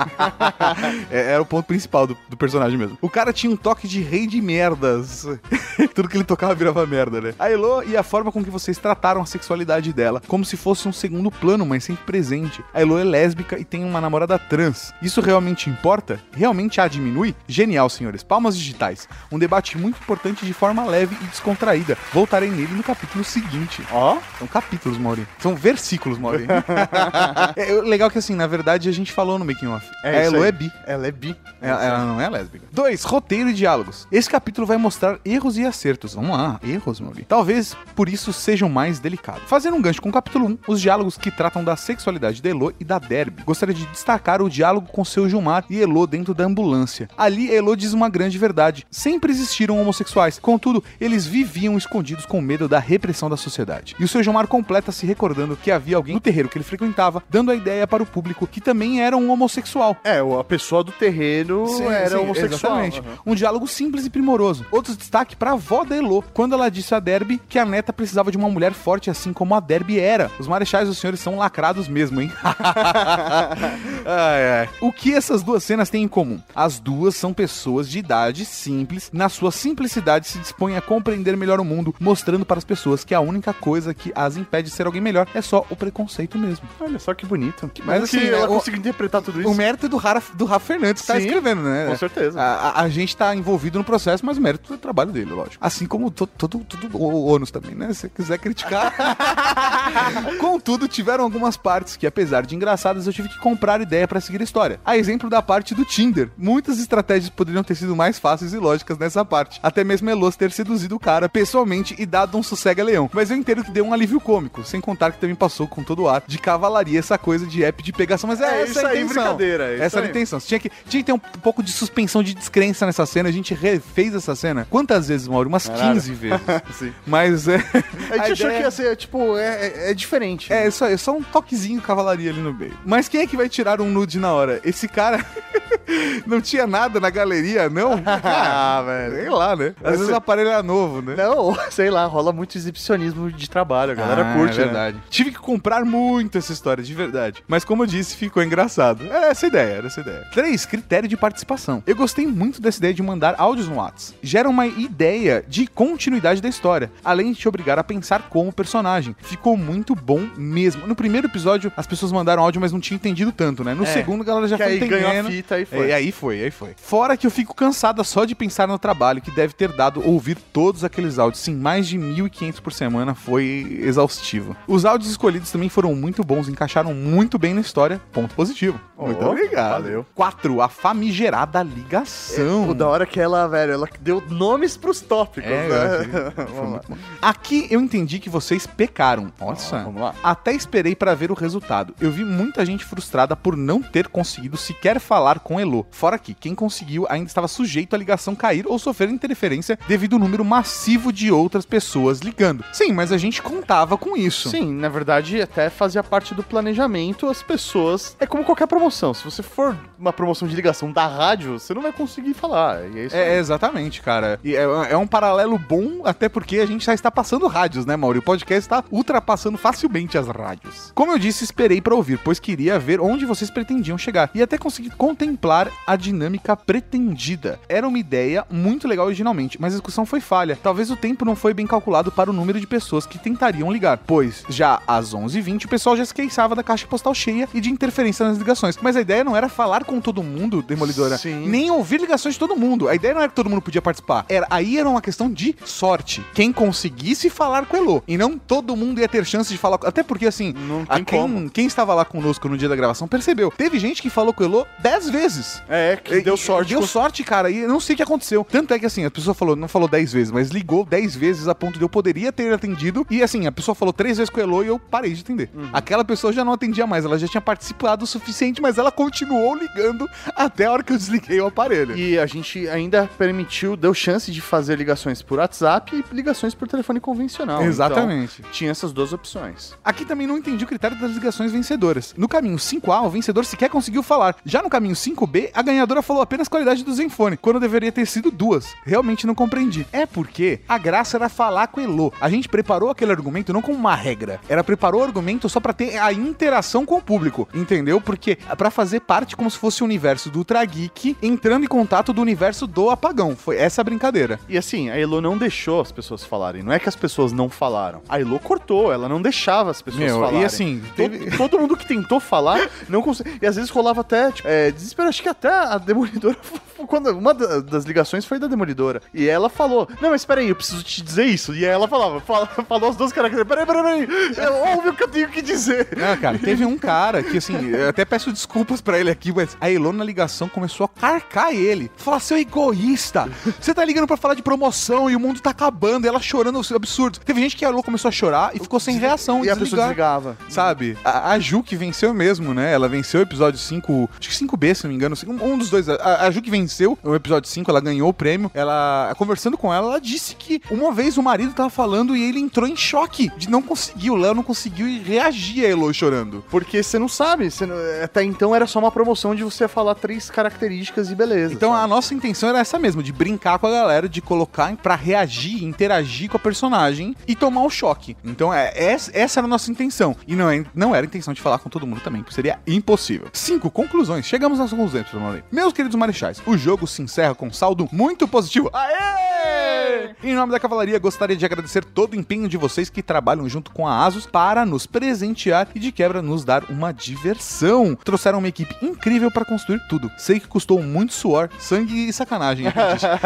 É, 1.10 1.34
Era 1.34 1.42
o 1.42 1.46
ponto 1.46 1.66
principal 1.66 2.08
do, 2.08 2.18
do 2.30 2.38
personagem 2.38 2.78
mesmo. 2.78 2.98
O 3.02 3.10
cara 3.10 3.34
tinha 3.34 3.52
um 3.52 3.56
toque 3.56 3.88
de 3.88 4.02
rei 4.02 4.28
de 4.28 4.42
merdas. 4.42 5.26
Tudo 5.94 6.08
que 6.08 6.18
ele 6.18 6.24
tocava 6.24 6.54
virava 6.56 6.86
merda, 6.86 7.22
né? 7.22 7.34
A 7.38 7.50
Elo 7.50 7.84
e 7.84 7.96
a 7.96 8.04
forma 8.04 8.32
com 8.32 8.44
que 8.44 8.50
vocês 8.50 8.78
trataram 8.78 9.22
a 9.22 9.26
sexualidade 9.26 9.92
dela, 9.94 10.22
como 10.28 10.44
se 10.46 10.58
fosse 10.58 10.88
um 10.88 10.94
segundo 10.94 11.30
plano, 11.30 11.66
mas 11.66 11.84
sempre 11.84 12.04
presente. 12.06 12.64
A 12.74 12.82
Elo 12.82 12.98
é 12.98 13.04
lésbica 13.04 13.60
e 13.60 13.66
tem 13.66 13.84
uma 13.84 14.02
namorada 14.02 14.38
trans. 14.38 14.81
Isso 15.02 15.22
realmente 15.22 15.70
importa? 15.70 16.20
Realmente 16.32 16.80
a 16.82 16.88
diminui? 16.88 17.36
Genial, 17.48 17.90
senhores. 17.90 18.24
Palmas 18.24 18.58
digitais. 18.58 19.08
Um 19.32 19.40
debate 19.40 19.78
muito 19.78 20.00
importante 20.00 20.46
de 20.46 20.54
forma 20.54 20.86
leve 20.86 21.16
e 21.22 21.26
descontraída. 21.26 21.98
Voltarei 22.14 22.50
nele 22.50 22.74
no 22.74 22.84
capítulo 22.84 23.24
seguinte. 23.24 23.84
Ó, 23.92 24.18
São 24.38 24.48
capítulos, 24.48 24.98
Mauri. 24.98 25.28
São 25.40 25.56
versículos, 25.56 26.18
Mauri. 26.18 26.46
é, 27.56 27.72
é 27.72 27.82
legal 27.82 28.10
que 28.10 28.18
assim, 28.18 28.36
na 28.36 28.48
verdade, 28.48 28.90
a 28.90 28.92
gente 28.92 29.12
falou 29.12 29.38
no 29.38 29.46
making 29.46 29.68
off. 29.68 29.88
É 30.04 30.10
a 30.10 30.26
isso 30.26 30.36
Elo 30.36 30.46
é 30.46 30.52
bi. 30.52 30.72
ela 30.86 31.08
é 31.08 31.12
bi. 31.12 31.36
Ela, 31.62 31.84
ela 31.84 32.06
não 32.06 32.20
é 32.20 32.30
lésbica. 32.30 32.66
2. 32.72 33.04
Roteiro 33.04 33.50
e 33.50 33.54
diálogos. 33.54 34.08
Esse 34.12 34.30
capítulo 34.30 34.66
vai 34.66 34.78
mostrar 34.78 35.20
erros 35.24 35.58
e 35.58 35.66
acertos. 35.66 36.14
Vamos 36.14 36.38
lá, 36.38 36.60
erros, 36.64 37.00
amigo. 37.02 37.26
Talvez 37.28 37.76
por 37.96 38.10
isso 38.10 38.34
sejam 38.34 38.70
mais 38.70 39.00
delicados. 39.00 39.44
Fazendo 39.46 39.76
um 39.76 39.82
gancho 39.82 40.02
com 40.02 40.10
o 40.10 40.12
capítulo 40.12 40.48
1, 40.48 40.58
os 40.68 40.82
diálogos 40.82 41.18
que 41.18 41.30
tratam 41.30 41.64
da 41.64 41.76
sexualidade 41.76 42.42
de 42.42 42.50
Elo 42.50 42.74
e 42.80 42.84
da 42.84 43.00
Derby. 43.00 43.44
Gostaria 43.44 43.76
de 43.76 43.86
destacar 43.88 44.42
o 44.42 44.50
diálogo 44.50 44.71
com 44.80 45.04
seu 45.04 45.28
Gilmar 45.28 45.66
e 45.70 45.82
Elo 45.82 46.06
dentro 46.08 46.34
da 46.34 46.46
ambulância. 46.46 47.10
Ali, 47.18 47.54
Elo 47.54 47.76
diz 47.76 47.92
uma 47.94 48.08
grande 48.08 48.38
verdade. 48.38 48.86
Sempre 48.90 49.32
existiram 49.32 49.82
homossexuais. 49.82 50.40
Contudo, 50.40 50.84
eles 51.00 51.26
viviam 51.26 51.78
escondidos 51.78 52.26
com 52.26 52.40
medo 52.40 52.70
da 52.70 52.80
repressão 52.80 53.30
da 53.30 53.36
sociedade. 53.36 53.96
E 54.00 54.04
o 54.04 54.08
seu 54.08 54.22
Gilmar 54.24 54.48
completa 54.48 54.92
se 54.92 55.06
recordando 55.06 55.58
que 55.58 55.72
havia 55.72 55.98
alguém 55.98 56.14
no 56.16 56.22
terreiro 56.22 56.48
que 56.48 56.58
ele 56.58 56.64
frequentava, 56.64 57.24
dando 57.30 57.52
a 57.52 57.56
ideia 57.56 57.88
para 57.88 58.04
o 58.04 58.06
público 58.06 58.46
que 58.48 58.62
também 58.62 59.02
era 59.02 59.18
um 59.18 59.32
homossexual. 59.32 59.98
É, 60.04 60.20
a 60.20 60.44
pessoa 60.44 60.84
do 60.84 60.92
terreiro 60.92 61.66
Sim, 61.68 61.88
era 61.88 62.10
sim, 62.12 62.16
homossexual. 62.18 62.84
exatamente. 62.84 63.00
Aham. 63.00 63.18
Um 63.26 63.36
diálogo 63.36 63.68
simples 63.68 64.06
e 64.06 64.10
primoroso. 64.10 64.66
Outro 64.72 64.96
destaque 64.96 65.36
pra 65.36 65.54
avó 65.54 65.84
da 65.84 65.96
Elo, 65.96 66.24
quando 66.34 66.54
ela 66.54 66.70
disse 66.70 66.94
a 66.94 67.00
Derby 67.00 67.42
que 67.50 67.58
a 67.58 67.66
neta 67.66 67.92
precisava 67.92 68.32
de 68.32 68.38
uma 68.38 68.50
mulher 68.50 68.74
forte 68.74 69.10
assim 69.10 69.34
como 69.34 69.56
a 69.56 69.60
Derby 69.60 70.00
era. 70.00 70.30
Os 70.40 70.48
marechais 70.48 70.88
dos 70.88 70.98
senhores 71.00 71.20
são 71.20 71.38
lacrados 71.38 71.88
mesmo, 71.88 72.22
hein? 72.22 72.32
Ai, 74.06 74.60
ai. 74.61 74.61
O 74.82 74.92
que 74.92 75.14
essas 75.14 75.42
duas 75.44 75.64
cenas 75.64 75.90
têm 75.90 76.04
em 76.04 76.08
comum? 76.08 76.40
As 76.56 76.80
duas 76.80 77.16
são 77.16 77.34
pessoas 77.34 77.90
de 77.90 78.00
idade 78.00 78.46
simples, 78.46 79.10
na 79.14 79.30
sua 79.30 79.52
simplicidade 79.52 80.28
se 80.28 80.38
dispõem 80.40 80.76
a 80.78 80.82
compreender 80.82 81.36
melhor 81.38 81.60
o 81.60 81.66
mundo, 81.66 81.94
mostrando 82.00 82.46
para 82.46 82.58
as 82.58 82.64
pessoas 82.64 83.04
que 83.04 83.14
a 83.14 83.20
única 83.20 83.54
coisa 83.54 83.94
que 83.94 84.12
as 84.16 84.38
impede 84.38 84.70
de 84.70 84.76
ser 84.76 84.86
alguém 84.86 85.02
melhor 85.02 85.28
é 85.34 85.42
só 85.42 85.66
o 85.70 85.76
preconceito 85.76 86.38
mesmo. 86.38 86.68
Olha 86.80 87.00
só 87.00 87.14
que 87.14 87.26
bonito. 87.26 87.70
Que 87.74 87.82
Mas 87.84 88.04
assim, 88.04 88.20
que 88.20 88.28
ela 88.30 88.46
o- 88.46 88.56
conseguiu 88.56 88.80
interpretar 88.80 89.22
tudo 89.22 89.40
isso. 89.42 89.50
O 89.50 89.56
mérito 89.56 89.86
é 89.86 89.90
do, 89.90 89.98
Rafa, 89.98 90.36
do 90.36 90.46
Rafa 90.46 90.66
Fernandes 90.66 91.02
que 91.02 91.08
tá 91.08 91.16
Sim, 91.16 91.22
escrevendo, 91.26 91.62
né? 91.64 91.88
com 91.88 91.98
certeza. 91.98 92.42
A, 92.42 92.70
a- 92.70 92.82
a 92.82 92.90
gente 92.90 93.16
tá 93.16 93.36
envolvido 93.36 93.78
no 93.78 93.84
processo, 93.84 94.26
mas 94.26 94.38
o 94.38 94.42
mérito 94.42 94.74
é 94.74 94.78
do 94.78 94.80
trabalho 94.82 95.12
dele, 95.12 95.32
lógico. 95.32 95.58
Assim 95.60 95.86
como 95.86 96.10
todo, 96.12 96.30
todo, 96.38 96.60
todo 96.60 96.90
o 96.98 97.26
ônus 97.26 97.52
também, 97.52 97.76
né? 97.76 97.88
Se 97.94 98.02
você 98.02 98.10
quiser 98.10 98.38
criticar. 98.40 98.94
Contudo, 100.40 100.88
tiveram 100.88 101.24
algumas 101.24 101.58
partes 101.58 101.96
que, 101.96 102.06
apesar 102.08 102.46
de 102.46 102.56
engraçadas, 102.56 103.08
eu 103.08 103.14
tive 103.14 103.30
que 103.30 103.38
comprar 103.40 103.82
ideia 103.82 104.08
pra 104.08 104.20
seguir 104.20 104.41
a 104.42 104.44
história. 104.44 104.80
A 104.86 104.98
exemplo 104.98 105.30
da 105.30 105.42
parte 105.42 105.74
do 105.76 105.86
Tinder. 105.86 106.30
Muitas 106.38 106.80
estratégias 106.80 107.30
poderiam 107.30 107.64
ter 107.64 107.76
sido 107.76 107.96
mais 107.96 108.20
fáceis 108.20 108.54
e 108.54 108.58
lógicas 108.58 108.98
nessa 108.98 109.24
parte. 109.24 109.60
Até 109.64 109.84
mesmo 109.84 110.10
Elos 110.10 110.36
ter 110.36 110.52
seduzido 110.52 110.96
o 110.96 111.00
cara 111.00 111.28
pessoalmente 111.30 111.96
e 111.98 112.06
dado 112.06 112.38
um 112.38 112.44
sossega 112.44 112.84
leão. 112.84 113.10
Mas 113.14 113.32
eu 113.32 113.38
entendo 113.38 113.64
que 113.64 113.72
deu 113.72 113.86
um 113.86 113.94
alívio 113.94 114.20
cômico, 114.20 114.64
sem 114.64 114.80
contar 114.82 115.12
que 115.12 115.20
também 115.20 115.36
passou 115.36 115.68
com 115.68 115.84
todo 115.84 116.04
o 116.04 116.10
ar 116.10 116.24
de 116.28 116.38
cavalaria 116.38 117.00
essa 117.00 117.18
coisa 117.18 117.46
de 117.46 117.64
app 117.64 117.82
de 117.84 117.92
pegação. 117.92 118.28
Mas 118.28 118.42
é, 118.42 118.60
É, 118.60 118.62
essa 118.64 118.82
a 118.88 118.90
aí, 118.90 119.00
intenção. 119.02 119.24
brincadeira, 119.24 119.64
é 119.72 119.80
essa 119.80 119.98
era 119.98 120.06
a 120.06 120.08
aí. 120.08 120.12
intenção. 120.12 120.40
Tinha 120.40 120.60
que, 120.60 120.70
tinha 120.88 121.02
que 121.04 121.06
ter 121.06 121.14
um 121.14 121.20
pouco 121.20 121.62
de 121.64 121.72
suspensão 121.72 122.22
de 122.24 122.34
descrença 122.34 122.86
nessa 122.86 123.06
cena. 123.06 123.30
A 123.30 123.32
gente 123.32 123.54
refez 123.54 124.14
essa 124.16 124.36
cena. 124.36 124.68
Quantas 124.70 125.08
vezes, 125.08 125.28
Mauro? 125.28 125.48
Umas 125.50 125.68
Caralho. 125.68 125.94
15 125.94 126.14
vezes. 126.14 126.42
Mas 127.06 127.48
é. 127.48 127.56
A 127.56 128.18
gente 128.28 128.32
achou 128.34 128.46
ideia- 128.48 128.58
que 128.58 128.64
ia 128.64 128.72
ser, 128.72 128.96
tipo, 128.96 129.38
é, 129.38 129.68
é, 129.68 129.92
é 129.92 129.94
diferente. 129.94 130.52
É, 130.52 130.70
só, 130.72 130.88
é 130.88 130.98
só 130.98 131.16
um 131.16 131.22
toquezinho 131.24 131.82
cavalaria 131.82 132.30
ali 132.32 132.42
no 132.42 132.54
meio. 132.54 132.78
Mas 132.86 133.08
quem 133.08 133.22
é 133.22 133.28
que 133.28 133.38
vai 133.38 133.50
tirar 133.50 133.82
um 133.82 133.90
nude 133.90 134.20
na 134.20 134.31
hora? 134.34 134.60
Esse 134.64 134.88
cara 134.88 135.26
não 136.26 136.42
tinha 136.42 136.66
nada 136.68 137.00
na 137.00 137.10
galeria, 137.10 137.70
não? 137.70 137.92
Ah, 138.24 138.82
velho. 138.86 139.16
Sei 139.16 139.30
lá, 139.30 139.56
né? 139.56 139.74
Às 139.84 139.92
vezes 139.98 140.10
o 140.10 140.16
aparelho 140.16 140.50
era 140.50 140.64
novo, 140.64 141.02
né? 141.02 141.16
Não, 141.18 141.56
sei 141.72 141.90
lá, 141.90 142.06
rola 142.06 142.32
muito 142.32 142.58
exibicionismo 142.58 143.32
de 143.32 143.50
trabalho. 143.50 143.92
A 143.92 143.96
galera 143.96 144.32
Ah, 144.32 144.36
curte, 144.38 144.60
é 144.60 144.64
verdade. 144.64 144.98
Tive 145.10 145.32
que 145.32 145.40
comprar 145.40 145.84
muito 145.86 146.38
essa 146.38 146.52
história, 146.54 146.84
de 146.84 146.94
verdade. 146.94 147.44
Mas 147.48 147.64
como 147.66 147.84
eu 147.84 147.88
disse, 147.88 148.16
ficou 148.16 148.42
engraçado. 148.44 149.06
Era 149.06 149.28
essa 149.28 149.48
ideia, 149.48 149.74
era 149.78 149.88
essa 149.88 150.02
ideia. 150.02 150.26
3. 150.34 150.66
Critério 150.66 151.08
de 151.10 151.18
participação. 151.18 151.84
Eu 151.86 151.96
gostei 151.96 152.26
muito 152.28 152.62
dessa 152.62 152.78
ideia 152.80 152.94
de 152.94 153.02
mandar 153.02 153.36
áudios 153.38 153.68
no 153.68 153.76
Whats. 153.78 154.14
Gera 154.22 154.50
uma 154.50 154.66
ideia 154.68 155.44
de 155.48 155.68
continuidade 155.68 156.42
da 156.42 156.50
história, 156.50 156.92
além 157.04 157.32
de 157.34 157.40
te 157.40 157.48
obrigar 157.48 157.78
a 157.80 157.84
pensar 157.84 158.24
como 158.30 158.52
personagem. 158.52 159.16
Ficou 159.22 159.58
muito 159.58 159.96
bom 159.96 160.28
mesmo. 160.38 160.86
No 160.88 160.96
primeiro 160.96 161.28
episódio, 161.28 161.72
as 161.76 161.88
pessoas 161.88 162.12
mandaram 162.12 162.44
áudio, 162.44 162.62
mas 162.62 162.72
não 162.72 162.80
tinha 162.80 162.96
entendido 162.96 163.32
tanto, 163.32 163.64
né? 163.64 163.74
No 163.74 163.84
É, 163.84 163.88
segundo, 163.88 164.21
galera 164.24 164.48
já 164.48 164.58
que 164.58 164.64
foi 164.64 164.72
aí 164.74 164.80
ganhou 164.80 165.10
a 165.10 165.14
entendendo. 165.16 165.32
fita 165.32 165.60
e 165.60 165.66
foi. 165.66 165.80
Aí, 165.86 165.94
aí 165.94 166.12
foi, 166.12 166.44
aí 166.44 166.52
foi. 166.52 166.70
Fora 166.78 167.16
que 167.18 167.26
eu 167.28 167.32
fico 167.32 167.54
cansada 167.56 168.04
só 168.04 168.26
de 168.26 168.36
pensar 168.36 168.68
no 168.68 168.78
trabalho 168.80 169.22
que 169.22 169.32
deve 169.32 169.54
ter 169.54 169.72
dado 169.72 170.06
ouvir 170.08 170.36
todos 170.54 170.84
aqueles 170.84 171.18
áudios. 171.20 171.42
Sim, 171.44 171.56
mais 171.56 171.88
de 171.88 171.98
1.500 171.98 172.62
por 172.62 172.74
semana 172.74 173.14
foi 173.16 173.80
exaustivo. 173.82 174.56
Os 174.68 174.86
áudios 174.86 175.10
escolhidos 175.12 175.52
também 175.52 175.70
foram 175.70 175.94
muito 175.96 176.24
bons, 176.24 176.48
encaixaram 176.48 176.94
muito 176.94 177.38
bem 177.38 177.54
na 177.54 177.62
história. 177.62 178.02
Ponto 178.12 178.34
positivo. 178.36 178.80
Muito 178.98 179.24
Oh, 179.26 179.30
obrigado. 179.32 179.84
valeu. 179.84 180.06
4. 180.14 180.62
A 180.62 180.70
famigerada 180.70 181.64
ligação. 181.64 182.70
O 182.70 182.74
da 182.74 182.88
hora 182.88 183.06
que 183.06 183.20
ela, 183.20 183.48
velho, 183.48 183.74
ela 183.74 183.90
deu 184.00 184.22
nomes 184.30 184.78
pros 184.78 185.02
tópicos, 185.02 185.50
É, 185.50 185.68
né? 185.68 186.36
achei- 186.46 186.54
muito. 186.64 186.98
Aqui 187.22 187.68
eu 187.72 187.82
entendi 187.82 188.20
que 188.20 188.30
vocês 188.30 188.68
pecaram. 188.68 189.32
Nossa. 189.40 189.78
Ah, 189.78 189.84
vamos 189.84 190.02
lá. 190.02 190.14
Até 190.24 190.54
esperei 190.54 190.96
pra 190.96 191.16
ver 191.16 191.32
o 191.32 191.34
resultado. 191.34 191.96
Eu 192.00 192.12
vi 192.12 192.24
muita 192.24 192.66
gente 192.66 192.86
frustrada 192.86 193.36
por 193.36 193.58
não 193.58 193.82
ter 193.82 194.08
conseguido 194.12 194.58
sequer 194.58 195.00
falar 195.00 195.40
com 195.40 195.60
Elo. 195.60 195.86
Fora 195.92 196.20
que 196.20 196.34
quem 196.34 196.54
conseguiu 196.54 197.06
ainda 197.10 197.28
estava 197.28 197.48
sujeito 197.48 197.96
à 197.96 197.98
ligação 197.98 198.36
cair 198.36 198.66
ou 198.68 198.78
sofrer 198.78 199.10
interferência 199.10 199.78
devido 199.88 200.14
ao 200.14 200.20
número 200.20 200.46
massivo 200.46 201.12
de 201.12 201.32
outras 201.32 201.66
pessoas 201.66 202.20
ligando. 202.20 202.64
Sim, 202.72 202.94
mas 202.94 203.12
a 203.12 203.18
gente 203.18 203.42
contava 203.42 203.98
com 203.98 204.16
isso. 204.16 204.50
Sim, 204.50 204.74
na 204.74 204.90
verdade, 204.90 205.42
até 205.42 205.70
fazia 205.70 206.04
parte 206.04 206.34
do 206.36 206.44
planejamento, 206.44 207.28
as 207.28 207.42
pessoas. 207.42 208.16
É 208.20 208.26
como 208.26 208.44
qualquer 208.44 208.68
promoção. 208.68 209.14
Se 209.14 209.24
você 209.24 209.42
for 209.42 209.78
uma 209.98 210.14
promoção 210.14 210.48
de 210.48 210.56
ligação 210.56 210.92
da 210.92 211.08
rádio, 211.08 211.60
você 211.60 211.74
não 211.74 211.82
vai 211.82 211.92
conseguir 211.92 212.34
falar. 212.34 212.82
É 212.84 213.08
É, 213.12 213.38
exatamente, 213.38 214.02
cara. 214.02 214.40
E 214.44 214.56
é, 214.56 214.64
é 214.64 214.98
um 214.98 215.08
paralelo 215.08 215.58
bom, 215.58 216.02
até 216.04 216.28
porque 216.28 216.60
a 216.60 216.66
gente 216.66 216.86
já 216.86 216.94
está 216.94 217.12
passando 217.12 217.48
rádios, 217.48 217.86
né, 217.86 217.96
Mauri? 217.96 218.20
O 218.20 218.24
podcast 218.24 218.62
está 218.62 218.84
ultrapassando 218.92 219.58
facilmente 219.58 220.18
as 220.18 220.28
rádios. 220.28 220.92
Como 220.94 221.12
eu 221.12 221.20
disse, 221.20 221.44
esperei 221.44 221.82
para 221.82 221.96
ouvir, 221.96 222.20
pois 222.24 222.40
queria 222.40 222.80
ver 222.80 223.00
onde 223.00 223.26
vocês 223.26 223.50
pretendiam 223.50 223.98
chegar 224.02 224.30
e 224.34 224.42
até 224.42 224.58
conseguir 224.58 224.90
contemplar 224.92 225.70
a 225.86 225.96
dinâmica 225.96 226.56
pretendida. 226.56 227.60
Era 227.70 227.88
uma 227.88 227.98
ideia 228.00 228.46
muito 228.50 228.88
legal 228.88 229.06
originalmente, 229.06 229.60
mas 229.60 229.74
a 229.74 229.76
execução 229.76 230.06
foi 230.06 230.20
falha. 230.20 230.58
Talvez 230.62 230.92
o 230.92 230.96
tempo 230.96 231.24
não 231.26 231.36
foi 231.36 231.54
bem 231.54 231.66
calculado 231.68 232.12
para 232.12 232.30
o 232.30 232.34
número 232.34 232.60
de 232.60 232.68
pessoas 232.68 233.06
que 233.06 233.18
tentariam 233.18 233.72
ligar, 233.72 234.00
pois 234.06 234.44
já 234.50 234.82
às 234.88 235.14
11h20 235.14 235.66
o 235.66 235.70
pessoal 235.70 235.96
já 235.96 236.04
se 236.06 236.14
queixava 236.14 236.56
da 236.56 236.64
caixa 236.64 236.88
postal 236.88 237.14
cheia 237.14 237.48
e 237.54 237.62
de 237.62 237.70
interferência 237.70 238.26
nas 238.28 238.38
ligações. 238.38 238.78
Mas 238.82 238.96
a 238.96 239.02
ideia 239.02 239.24
não 239.24 239.36
era 239.36 239.48
falar 239.48 239.84
com 239.86 240.00
todo 240.02 240.24
mundo, 240.24 240.62
Demolidora, 240.62 241.18
Sim. 241.18 241.48
nem 241.48 241.70
ouvir 241.72 242.00
ligações 242.02 242.36
de 242.36 242.40
todo 242.40 242.56
mundo. 242.56 242.88
A 242.88 242.96
ideia 242.96 243.14
não 243.14 243.22
era 243.22 243.30
que 243.30 243.36
todo 243.36 243.50
mundo 243.50 243.62
podia 243.62 243.82
participar. 243.82 244.26
Era, 244.28 244.48
aí 244.50 244.78
era 244.78 244.90
uma 244.90 245.02
questão 245.02 245.30
de 245.32 245.56
sorte. 245.66 246.24
Quem 246.34 246.52
conseguisse 246.52 247.30
falar 247.30 247.66
com 247.66 247.78
o 247.78 247.80
Elo. 247.80 248.04
E 248.08 248.18
não 248.18 248.38
todo 248.38 248.76
mundo 248.76 249.00
ia 249.00 249.08
ter 249.08 249.26
chance 249.26 249.52
de 249.52 249.58
falar. 249.58 249.80
Até 249.86 250.04
porque, 250.04 250.26
assim, 250.26 250.54
Não 250.54 250.86
a 250.88 250.96
quem, 251.02 251.20
como. 251.20 251.50
quem 251.50 251.66
estava 251.66 251.94
lá 251.94 252.06
conosco 252.06 252.48
no 252.50 252.58
dia 252.58 252.70
da 252.70 252.76
gravação 252.76 253.08
percebeu. 253.08 253.52
Teve 253.56 253.80
gente 253.80 253.91
que 254.00 254.10
falou 254.10 254.34
com 254.34 254.44
o 254.44 254.46
Elo 254.46 254.68
dez 254.80 255.10
vezes. 255.10 255.62
É, 255.68 255.96
que 255.96 256.22
deu 256.22 256.38
sorte. 256.38 256.70
Deu 256.70 256.86
sorte, 256.86 257.24
cara, 257.24 257.50
e 257.50 257.60
eu 257.60 257.68
não 257.68 257.80
sei 257.80 257.94
o 257.94 257.98
que 257.98 258.04
aconteceu. 258.04 258.46
Tanto 258.50 258.74
é 258.74 258.80
que, 258.80 258.86
assim, 258.86 259.04
a 259.06 259.12
pessoa 259.12 259.34
falou, 259.34 259.56
não 259.56 259.68
falou 259.68 259.88
10 259.88 260.14
vezes, 260.14 260.32
mas 260.32 260.50
ligou 260.50 260.86
10 260.86 261.16
vezes 261.16 261.48
a 261.48 261.56
ponto 261.56 261.80
de 261.80 261.84
eu 261.84 261.90
poderia 261.90 262.32
ter 262.32 262.54
atendido. 262.54 263.06
E, 263.10 263.24
assim, 263.24 263.48
a 263.48 263.52
pessoa 263.52 263.74
falou 263.74 263.94
três 263.94 264.18
vezes 264.18 264.30
com 264.30 264.40
o 264.40 264.44
Elo 264.44 264.64
e 264.64 264.68
eu 264.68 264.78
parei 264.78 265.14
de 265.14 265.22
atender. 265.22 265.50
Uhum. 265.54 265.70
Aquela 265.74 266.06
pessoa 266.06 266.32
já 266.32 266.46
não 266.46 266.54
atendia 266.54 266.86
mais, 266.86 267.06
ela 267.06 267.18
já 267.18 267.28
tinha 267.28 267.42
participado 267.42 268.04
o 268.04 268.08
suficiente, 268.08 268.62
mas 268.62 268.78
ela 268.78 268.92
continuou 268.92 269.56
ligando 269.56 270.08
até 270.36 270.66
a 270.66 270.72
hora 270.72 270.84
que 270.84 270.94
eu 270.94 270.98
desliguei 270.98 271.40
o 271.42 271.48
aparelho. 271.48 271.98
E 271.98 272.20
a 272.20 272.26
gente 272.26 272.68
ainda 272.70 273.10
permitiu, 273.18 273.76
deu 273.76 273.94
chance 273.94 274.32
de 274.32 274.42
fazer 274.42 274.78
ligações 274.78 275.22
por 275.22 275.40
WhatsApp 275.40 275.96
e 275.96 276.16
ligações 276.16 276.54
por 276.54 276.68
telefone 276.68 277.00
convencional. 277.00 277.64
Exatamente. 277.64 278.42
Então, 278.42 278.52
tinha 278.52 278.72
essas 278.72 278.92
duas 278.92 279.14
opções. 279.14 279.74
Aqui 279.84 280.06
também 280.06 280.28
não 280.28 280.38
entendi 280.38 280.64
o 280.64 280.68
critério 280.68 281.00
das 281.00 281.12
ligações 281.12 281.52
vencedoras. 281.52 282.14
No 282.18 282.28
caminho 282.28 282.58
5A, 282.58 283.06
o 283.06 283.10
vencedor 283.10 283.46
sequer 283.46 283.70
conseguiu 283.82 284.04
falar. 284.04 284.36
Já 284.46 284.62
no 284.62 284.70
caminho 284.70 284.94
5B, 284.96 285.50
a 285.54 285.62
ganhadora 285.64 286.02
falou 286.04 286.22
apenas 286.22 286.48
qualidade 286.48 286.84
do 286.84 286.94
Zenfone, 286.94 287.36
quando 287.36 287.60
deveria 287.60 287.92
ter 287.92 288.06
sido 288.06 288.30
duas. 288.30 288.74
Realmente 288.86 289.26
não 289.26 289.34
compreendi. 289.34 289.88
É 289.92 290.06
porque 290.06 290.60
a 290.70 290.78
graça 290.78 291.18
era 291.18 291.28
falar 291.30 291.68
com 291.68 291.82
o 291.82 291.84
Elo. 291.84 292.14
A 292.22 292.30
gente 292.30 292.48
preparou 292.48 292.90
aquele 292.92 293.12
argumento 293.12 293.52
não 293.52 293.62
como 293.62 293.78
uma 293.78 293.96
regra. 293.96 294.40
Era 294.48 294.64
preparou 294.64 295.02
o 295.02 295.04
argumento 295.04 295.50
só 295.50 295.60
pra 295.60 295.74
ter 295.74 295.98
a 295.98 296.14
interação 296.14 296.86
com 296.86 296.98
o 296.98 297.02
público, 297.02 297.48
entendeu? 297.54 298.00
Porque 298.00 298.38
pra 298.58 298.70
fazer 298.70 299.00
parte 299.02 299.36
como 299.36 299.50
se 299.50 299.58
fosse 299.58 299.82
o 299.82 299.86
universo 299.86 300.30
do 300.30 300.40
Ultra 300.40 300.64
Geek 300.64 301.18
entrando 301.22 301.64
em 301.66 301.68
contato 301.68 302.14
do 302.14 302.22
universo 302.22 302.68
do 302.68 302.90
Apagão. 302.92 303.36
Foi 303.36 303.58
essa 303.58 303.82
a 303.82 303.84
brincadeira. 303.84 304.40
E 304.48 304.58
assim, 304.58 304.90
a 304.92 304.98
Elo 305.00 305.20
não 305.22 305.38
deixou 305.38 305.82
as 305.82 305.92
pessoas 305.92 306.24
falarem. 306.24 306.62
Não 306.62 306.72
é 306.72 306.78
que 306.80 306.88
as 306.88 306.96
pessoas 306.96 307.32
não 307.32 307.50
falaram. 307.50 308.02
A 308.08 308.20
Elo 308.20 308.40
cortou, 308.40 308.94
ela 308.94 309.10
não 309.10 309.22
deixava 309.22 309.72
as 309.72 309.82
pessoas 309.82 310.04
Meu, 310.04 310.20
falarem. 310.20 310.42
e 310.42 310.46
assim, 310.46 310.82
teve- 310.96 311.32
todo, 311.32 311.52
todo 311.52 311.60
mundo 311.60 311.76
que 311.76 311.88
tentou 311.88 312.20
falar 312.20 312.70
não 312.88 313.02
conseguia. 313.02 313.34
E 313.42 313.46
às 313.48 313.56
vezes 313.56 313.71
rolava 313.74 314.02
até, 314.02 314.32
tipo, 314.32 314.48
é, 314.48 314.72
desespero. 314.72 315.10
Acho 315.10 315.22
que 315.22 315.30
até 315.30 315.50
a 315.50 315.78
Demolidora. 315.78 316.36
Quando, 316.88 317.12
uma 317.16 317.32
da- 317.34 317.60
das 317.60 317.84
ligações 317.86 318.26
foi 318.26 318.40
da 318.40 318.48
Demolidora. 318.48 319.02
E 319.14 319.28
ela 319.28 319.50
falou: 319.50 319.88
Não, 320.02 320.10
mas 320.10 320.26
peraí, 320.26 320.50
eu 320.50 320.56
preciso 320.56 320.84
te 320.84 321.02
dizer 321.02 321.26
isso. 321.26 321.54
E 321.54 321.64
aí 321.66 321.72
ela 321.72 321.88
falava, 321.88 322.20
fala- 322.22 322.48
falou 322.68 322.90
as 322.90 322.96
duas 322.96 323.12
características. 323.14 323.66
Peraí, 323.66 323.84
peraí, 323.84 324.08
peraí. 324.08 324.76
Ouve 324.76 324.90
o 324.90 324.94
que 324.94 325.04
eu 325.04 325.08
tenho 325.08 325.30
que 325.30 325.42
dizer. 325.42 325.90
Não, 325.96 326.18
cara, 326.18 326.40
teve 326.40 326.66
um 326.66 326.78
cara 326.78 327.22
que, 327.22 327.38
assim, 327.38 327.56
eu 327.70 327.90
até 327.90 328.04
peço 328.04 328.32
desculpas 328.32 328.82
pra 328.82 329.00
ele 329.00 329.10
aqui, 329.12 329.32
mas 329.32 329.56
a 329.62 329.70
Elon 329.70 329.92
na 329.94 330.04
ligação 330.04 330.48
começou 330.50 330.86
a 330.86 330.88
carcar 331.00 331.54
ele. 331.54 331.92
Falar, 331.98 332.20
seu 332.20 332.38
egoísta, 332.38 333.30
você 333.60 333.74
tá 333.74 333.84
ligando 333.86 334.08
pra 334.08 334.18
falar 334.18 334.34
de 334.34 334.42
promoção 334.42 335.10
e 335.10 335.16
o 335.16 335.20
mundo 335.20 335.40
tá 335.40 335.52
acabando, 335.52 336.06
e 336.06 336.08
ela 336.08 336.20
chorando, 336.20 336.60
assim, 336.60 336.74
absurdo. 336.76 337.20
Teve 337.20 337.42
gente 337.42 337.56
que 337.56 337.64
a 337.66 337.70
Elon 337.70 337.82
começou 337.84 338.10
a 338.10 338.12
chorar 338.12 338.56
e 338.56 338.60
ficou 338.60 338.80
sem 338.80 338.98
reação. 338.98 339.46
E 339.46 339.50
a 339.50 339.56
pessoa 339.56 339.84
desligar. 339.88 339.88
desligava. 340.20 340.38
Sabe? 340.50 340.98
A, 341.04 341.32
a 341.34 341.40
Ju 341.40 341.62
que 341.62 341.76
venceu 341.76 342.14
mesmo, 342.14 342.54
né? 342.54 342.74
Ela 342.74 342.90
venceu 342.90 343.20
o 343.20 343.24
episódio 343.24 343.60
5, 343.62 344.10
acho 344.20 344.30
que 344.30 344.36
5B, 344.46 344.74
se 344.76 344.84
não 344.84 344.90
me 344.90 344.96
engano. 344.96 345.16
Um, 345.28 345.54
um 345.54 345.58
dos 345.58 345.70
dois. 345.70 345.88
A, 345.90 346.26
a 346.28 346.32
Ju 346.32 346.42
que 346.42 346.50
venceu 346.52 346.98
o 347.04 347.16
episódio 347.16 347.50
5, 347.50 347.70
ela 347.70 347.80
ganhou 347.82 348.10
o 348.10 348.14
prêmio. 348.14 348.50
Ela, 348.54 349.14
conversando 349.18 349.58
com 349.58 349.74
ela, 349.74 349.88
ela 349.88 350.02
disse 350.02 350.36
que 350.36 350.62
uma 350.70 350.92
vez 350.92 351.18
o 351.18 351.24
marido 351.24 351.54
tava 351.54 351.70
falando 351.70 352.16
e 352.16 352.24
ele 352.24 352.40
entrou 352.40 352.68
em 352.68 352.76
choque 352.76 353.32
de 353.38 353.50
não 353.50 353.62
conseguir. 353.62 354.10
O 354.12 354.16
Léo 354.16 354.34
não 354.34 354.44
conseguiu 354.44 354.88
e 354.88 355.00
reagir 355.00 355.66
a 355.66 355.70
Elo 355.70 355.94
chorando. 355.94 356.44
Porque 356.50 356.82
você 356.82 356.98
não 357.00 357.08
sabe. 357.08 357.50
você 357.50 357.66
não- 357.66 357.76
até 358.04 358.24
então 358.24 358.56
era 358.56 358.66
só 358.68 358.80
uma 358.80 358.92
promoção 358.92 359.36
de 359.36 359.44
você 359.44 359.68
falar 359.68 359.96
três 359.96 360.30
características 360.30 361.10
e 361.12 361.16
beleza. 361.16 361.54
Então 361.54 361.72
sabe? 361.72 361.84
a 361.84 361.88
nossa 361.88 362.14
intenção 362.14 362.50
era 362.50 362.60
essa 362.60 362.78
mesmo, 362.80 363.02
de 363.04 363.12
brincar 363.12 363.60
com 363.60 363.68
a 363.68 363.72
galera, 363.72 364.08
de 364.10 364.22
colocar 364.22 364.76
pra 364.78 364.96
reagir, 364.96 365.64
interagir 365.64 366.30
com 366.30 366.38
a 366.38 366.40
personagem 366.40 367.16
e 367.28 367.36
tomar 367.36 367.64
o 367.64 367.70
choque. 367.70 368.16
Então 368.24 368.54
é, 368.54 368.72
essa, 368.76 369.12
essa 369.14 369.40
era 369.40 369.48
a 369.48 369.50
nossa 369.50 369.72
intenção. 369.72 370.16
E 370.28 370.36
não, 370.36 370.50
é, 370.50 370.64
não 370.74 370.96
era 370.96 371.06
a 371.06 371.08
intenção 371.08 371.34
de 371.34 371.42
falar 371.42 371.60
com 371.60 371.70
todo 371.70 371.86
mundo 371.88 372.02
também, 372.02 372.22
porque 372.22 372.36
seria 372.36 372.60
impossível. 372.66 373.28
5. 373.42 373.72
Conclusões. 373.72 374.26
Chegamos 374.26 374.60
às 374.60 374.70
conclusões, 374.70 375.12
Mauri. 375.14 375.44
Meus 375.52 375.74
queridos 375.74 375.98
marechais, 375.98 376.42
o 376.46 376.56
jogo 376.56 376.86
se 376.86 377.02
encerra 377.02 377.34
com 377.34 377.48
um 377.48 377.54
saldo 377.54 377.90
muito 377.92 378.28
positivo. 378.28 378.70
Aê! 378.72 380.16
Em 380.24 380.36
nome 380.36 380.52
da 380.52 380.60
Cavalaria, 380.60 381.00
gostaria 381.00 381.36
de 381.36 381.44
agradecer 381.44 381.84
todo 381.84 382.14
o 382.14 382.16
empenho 382.16 382.48
de 382.48 382.56
vocês 382.56 382.90
que 382.90 383.02
trabalham 383.02 383.50
junto 383.50 383.72
com 383.72 383.88
a 383.88 384.06
Asus 384.06 384.28
para 384.28 384.66
nos 384.66 384.86
presentear 384.86 385.68
e 385.74 385.80
de 385.80 385.92
quebra 385.92 386.22
nos 386.22 386.46
dar 386.46 386.66
uma 386.70 386.92
diversão. 386.92 387.98
Trouxeram 388.04 388.38
uma 388.38 388.48
equipe 388.48 388.76
incrível 388.82 389.32
para 389.32 389.44
construir 389.44 389.80
tudo. 389.90 390.12
Sei 390.18 390.40
que 390.40 390.48
custou 390.48 390.82
muito 390.82 391.14
suor, 391.14 391.50
sangue 391.58 392.08
e 392.08 392.14
sacanagem. 392.14 392.68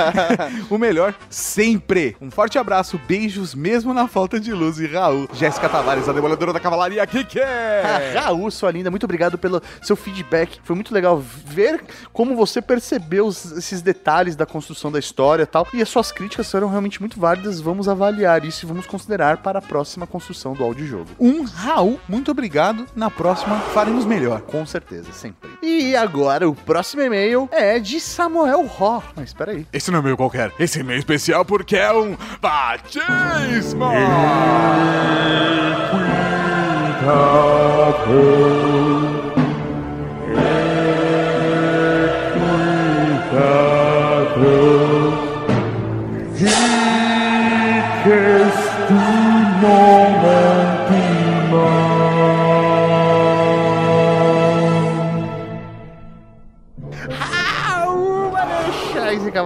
o 0.69 0.77
melhor 0.77 1.13
sempre. 1.29 2.15
Um 2.21 2.31
forte 2.31 2.57
abraço, 2.57 2.99
beijos 3.05 3.53
mesmo 3.53 3.93
na 3.93 4.07
falta 4.07 4.39
de 4.39 4.53
luz 4.53 4.79
e 4.79 4.87
Raul. 4.87 5.27
Jéssica 5.33 5.67
Tavares, 5.67 6.07
a 6.07 6.13
demoledora 6.13 6.53
da 6.53 6.59
Cavalaria, 6.59 7.05
que 7.05 7.25
que 7.25 7.39
é? 7.39 8.13
Raul, 8.17 8.49
sua 8.49 8.71
linda, 8.71 8.89
muito 8.89 9.03
obrigado 9.03 9.37
pelo 9.37 9.61
seu 9.81 9.97
feedback. 10.05 10.59
Foi 10.63 10.75
muito 10.75 10.93
legal 10.93 11.17
ver 11.19 11.83
como 12.13 12.35
você 12.35 12.61
percebeu 12.61 13.25
os- 13.25 13.51
esses 13.53 13.81
detalhes 13.81 14.35
da 14.35 14.45
construção 14.45 14.91
da 14.91 14.99
história 14.99 15.43
e 15.43 15.45
tal. 15.47 15.67
E 15.73 15.81
as 15.81 15.89
suas 15.89 16.11
críticas 16.11 16.49
foram 16.51 16.69
realmente 16.69 16.99
muito 16.99 17.19
válidas. 17.19 17.59
Vamos 17.59 17.89
avaliar 17.89 18.45
isso 18.45 18.65
e 18.65 18.67
vamos 18.67 18.85
considerar 18.85 19.37
para 19.37 19.59
a 19.59 19.61
próxima 19.61 20.05
construção 20.05 20.53
do 20.53 20.63
audiojogo. 20.63 21.09
Um 21.19 21.43
Raul, 21.43 21.99
muito 22.07 22.29
obrigado. 22.31 22.85
Na 22.95 23.09
próxima 23.09 23.59
faremos 23.73 24.05
melhor. 24.05 24.41
Com 24.41 24.65
certeza, 24.65 25.11
sempre. 25.11 25.49
E 25.63 25.95
agora, 25.95 26.47
o 26.47 26.53
próximo 26.53 27.01
e-mail 27.01 27.49
é 27.51 27.79
de 27.79 27.99
Samuel 27.99 28.65
Ró. 28.67 29.01
Mas 29.15 29.29
espera 29.29 29.51
aí. 29.51 29.65
Esse 29.73 29.89
não 29.89 29.99
é 29.99 30.01
meio 30.01 30.17
qualquer. 30.17 30.51
Esse 30.59 30.79
é 30.79 30.83
meio 30.83 30.99
especial 30.99 31.43
porque 31.43 31.75
é 31.75 31.91
um 31.91 32.15
batismo. 32.39 33.85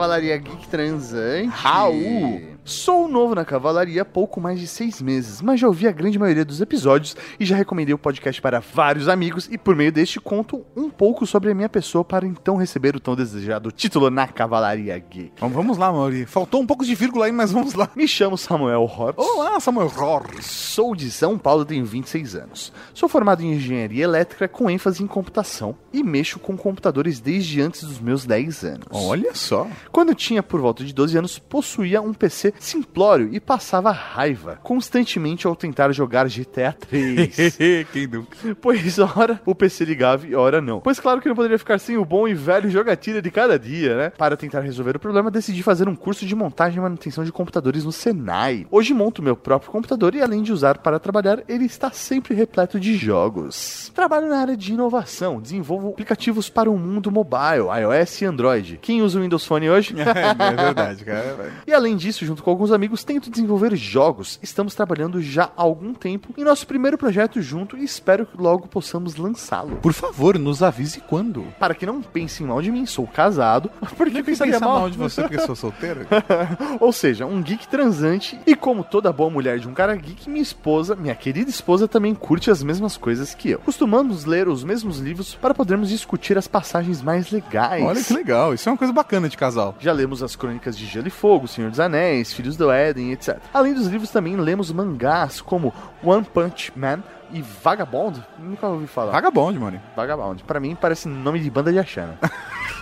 Cavalaria 0.09 0.37
Geek 0.37 0.67
Transante. 0.67 1.47
Raul. 1.61 2.48
Sou 2.69 3.07
novo 3.07 3.33
na 3.33 3.43
cavalaria 3.43 4.03
há 4.03 4.05
pouco 4.05 4.39
mais 4.39 4.59
de 4.59 4.67
seis 4.67 5.01
meses, 5.01 5.41
mas 5.41 5.59
já 5.59 5.65
ouvi 5.65 5.87
a 5.87 5.91
grande 5.91 6.19
maioria 6.19 6.45
dos 6.45 6.61
episódios 6.61 7.17
e 7.39 7.43
já 7.43 7.55
recomendei 7.55 7.95
o 7.95 7.97
podcast 7.97 8.39
para 8.39 8.59
vários 8.59 9.07
amigos 9.07 9.49
e 9.51 9.57
por 9.57 9.75
meio 9.75 9.91
deste 9.91 10.19
conto 10.19 10.63
um 10.77 10.87
pouco 10.87 11.25
sobre 11.25 11.49
a 11.49 11.55
minha 11.55 11.67
pessoa 11.67 12.05
para 12.05 12.27
então 12.27 12.57
receber 12.57 12.95
o 12.95 12.99
tão 12.99 13.15
desejado 13.15 13.71
título 13.71 14.11
na 14.11 14.27
cavalaria 14.27 14.99
geek. 14.99 15.31
Vamos 15.39 15.79
lá, 15.79 15.91
Mauri. 15.91 16.27
Faltou 16.27 16.61
um 16.61 16.67
pouco 16.67 16.85
de 16.85 16.93
vírgula 16.93 17.25
aí, 17.25 17.31
mas 17.31 17.51
vamos 17.51 17.73
lá. 17.73 17.89
Me 17.95 18.07
chamo 18.07 18.37
Samuel 18.37 18.83
Horst. 18.83 19.17
Olá, 19.17 19.59
Samuel 19.59 19.91
Horst. 19.97 20.43
Sou 20.43 20.95
de 20.95 21.09
São 21.09 21.39
Paulo, 21.39 21.65
tenho 21.65 21.83
26 21.83 22.35
anos. 22.35 22.71
Sou 22.93 23.09
formado 23.09 23.41
em 23.41 23.53
engenharia 23.53 24.03
elétrica 24.03 24.47
com 24.47 24.69
ênfase 24.69 25.01
em 25.01 25.07
computação 25.07 25.75
e 25.91 26.03
mexo 26.03 26.37
com 26.37 26.55
computadores 26.55 27.19
desde 27.19 27.61
antes 27.61 27.83
dos 27.83 27.99
meus 27.99 28.27
10 28.27 28.63
anos. 28.63 28.87
Olha 28.91 29.33
só. 29.33 29.67
Quando 29.91 30.13
tinha 30.13 30.43
por 30.43 30.61
volta 30.61 30.83
de 30.83 30.93
12 30.93 31.17
anos, 31.17 31.39
possuía 31.39 31.99
um 31.99 32.13
PC 32.13 32.53
simplório 32.59 33.29
e 33.31 33.39
passava 33.39 33.91
raiva 33.91 34.59
constantemente 34.61 35.47
ao 35.47 35.55
tentar 35.55 35.91
jogar 35.91 36.27
GTA 36.27 36.73
3. 36.73 37.57
Quem 37.91 38.07
nunca? 38.07 38.37
pois 38.61 38.99
ora 38.99 39.41
o 39.45 39.55
PC 39.55 39.85
ligava 39.85 40.27
e 40.27 40.35
ora 40.35 40.61
não. 40.61 40.79
Pois 40.81 40.99
claro 40.99 41.21
que 41.21 41.27
não 41.27 41.35
poderia 41.35 41.57
ficar 41.57 41.79
sem 41.79 41.97
o 41.97 42.05
bom 42.05 42.27
e 42.27 42.33
velho 42.33 42.69
jogatina 42.69 43.21
de 43.21 43.31
cada 43.31 43.57
dia, 43.57 43.95
né? 43.95 44.09
Para 44.11 44.37
tentar 44.37 44.61
resolver 44.61 44.95
o 44.95 44.99
problema, 44.99 45.31
decidi 45.31 45.63
fazer 45.63 45.87
um 45.87 45.95
curso 45.95 46.25
de 46.25 46.35
montagem 46.35 46.79
e 46.79 46.81
manutenção 46.81 47.23
de 47.23 47.31
computadores 47.31 47.83
no 47.85 47.91
Senai. 47.91 48.67
Hoje 48.69 48.93
monto 48.93 49.21
meu 49.21 49.35
próprio 49.35 49.71
computador 49.71 50.15
e 50.15 50.21
além 50.21 50.41
de 50.41 50.51
usar 50.51 50.77
para 50.79 50.99
trabalhar, 50.99 51.43
ele 51.47 51.65
está 51.65 51.91
sempre 51.91 52.33
repleto 52.33 52.79
de 52.79 52.95
jogos. 52.95 53.91
Trabalho 53.95 54.27
na 54.27 54.39
área 54.39 54.57
de 54.57 54.73
inovação, 54.73 55.41
desenvolvo 55.41 55.89
aplicativos 55.89 56.49
para 56.49 56.69
o 56.69 56.77
mundo 56.77 57.11
mobile, 57.11 57.67
iOS 57.81 58.21
e 58.21 58.25
Android. 58.25 58.79
Quem 58.81 59.01
usa 59.01 59.19
o 59.19 59.21
Windows 59.21 59.45
Phone 59.45 59.69
hoje? 59.69 59.95
É, 60.09 60.55
verdade, 60.55 61.05
cara. 61.05 61.51
E 61.67 61.73
além 61.73 61.95
disso, 61.95 62.25
junto 62.25 62.41
com 62.43 62.48
alguns 62.49 62.71
amigos, 62.71 63.03
tento 63.03 63.29
desenvolver 63.29 63.75
jogos. 63.75 64.39
Estamos 64.41 64.75
trabalhando 64.75 65.21
já 65.21 65.45
há 65.45 65.61
algum 65.61 65.93
tempo 65.93 66.33
em 66.37 66.43
nosso 66.43 66.65
primeiro 66.67 66.97
projeto 66.97 67.41
junto 67.41 67.77
e 67.77 67.83
espero 67.83 68.25
que 68.25 68.37
logo 68.37 68.67
possamos 68.67 69.15
lançá-lo. 69.15 69.77
Por 69.77 69.93
favor, 69.93 70.37
nos 70.37 70.61
avise 70.61 71.01
quando. 71.01 71.43
Para 71.59 71.73
que 71.73 71.85
não 71.85 72.01
pensem 72.01 72.47
mal 72.47 72.61
de 72.61 72.71
mim, 72.71 72.85
sou 72.85 73.07
casado. 73.07 73.69
Por 73.97 74.09
que 74.09 74.23
pensaria 74.23 74.53
pensa 74.53 74.65
mal? 74.65 74.79
mal 74.79 74.89
de 74.89 74.97
você 74.97 75.21
porque 75.21 75.39
sou 75.39 75.55
solteiro? 75.55 76.07
Ou 76.79 76.91
seja, 76.91 77.25
um 77.25 77.41
geek 77.41 77.67
transante. 77.67 78.39
E 78.45 78.55
como 78.55 78.83
toda 78.83 79.11
boa 79.11 79.29
mulher 79.29 79.59
de 79.59 79.67
um 79.67 79.73
cara 79.73 79.95
geek, 79.95 80.29
minha 80.29 80.41
esposa, 80.41 80.95
minha 80.95 81.15
querida 81.15 81.49
esposa, 81.49 81.87
também 81.87 82.13
curte 82.13 82.51
as 82.51 82.63
mesmas 82.63 82.97
coisas 82.97 83.33
que 83.33 83.51
eu. 83.51 83.59
Costumamos 83.59 84.25
ler 84.25 84.47
os 84.47 84.63
mesmos 84.63 84.99
livros 84.99 85.35
para 85.35 85.53
podermos 85.53 85.89
discutir 85.89 86.37
as 86.37 86.47
passagens 86.47 87.01
mais 87.01 87.31
legais. 87.31 87.83
Olha 87.83 88.03
que 88.03 88.13
legal. 88.13 88.53
Isso 88.53 88.67
é 88.67 88.71
uma 88.71 88.77
coisa 88.77 88.93
bacana 88.93 89.29
de 89.29 89.37
casal. 89.37 89.75
Já 89.79 89.91
lemos 89.91 90.23
as 90.23 90.35
crônicas 90.35 90.77
de 90.77 90.85
Gelo 90.85 91.07
e 91.07 91.11
Fogo, 91.11 91.47
Senhor 91.47 91.69
dos 91.69 91.79
Anéis, 91.79 92.33
Filhos 92.39 92.55
do 92.55 92.71
Éden, 92.71 93.11
etc. 93.11 93.37
Além 93.53 93.73
dos 93.73 93.87
livros, 93.87 94.11
também 94.11 94.37
lemos 94.37 94.71
mangás 94.71 95.41
como 95.41 95.73
One 96.01 96.23
Punch 96.23 96.71
Man 96.73 97.03
e 97.33 97.41
Vagabond. 97.41 98.23
Nunca 98.37 98.65
ouvi 98.65 98.87
falar. 98.87 99.11
Vagabond, 99.11 99.59
mano. 99.59 99.81
Vagabond. 99.93 100.41
Pra 100.45 100.57
mim 100.57 100.73
parece 100.73 101.09
nome 101.09 101.41
de 101.41 101.49
banda 101.49 101.69
de 101.69 101.79
Axana. 101.79 102.17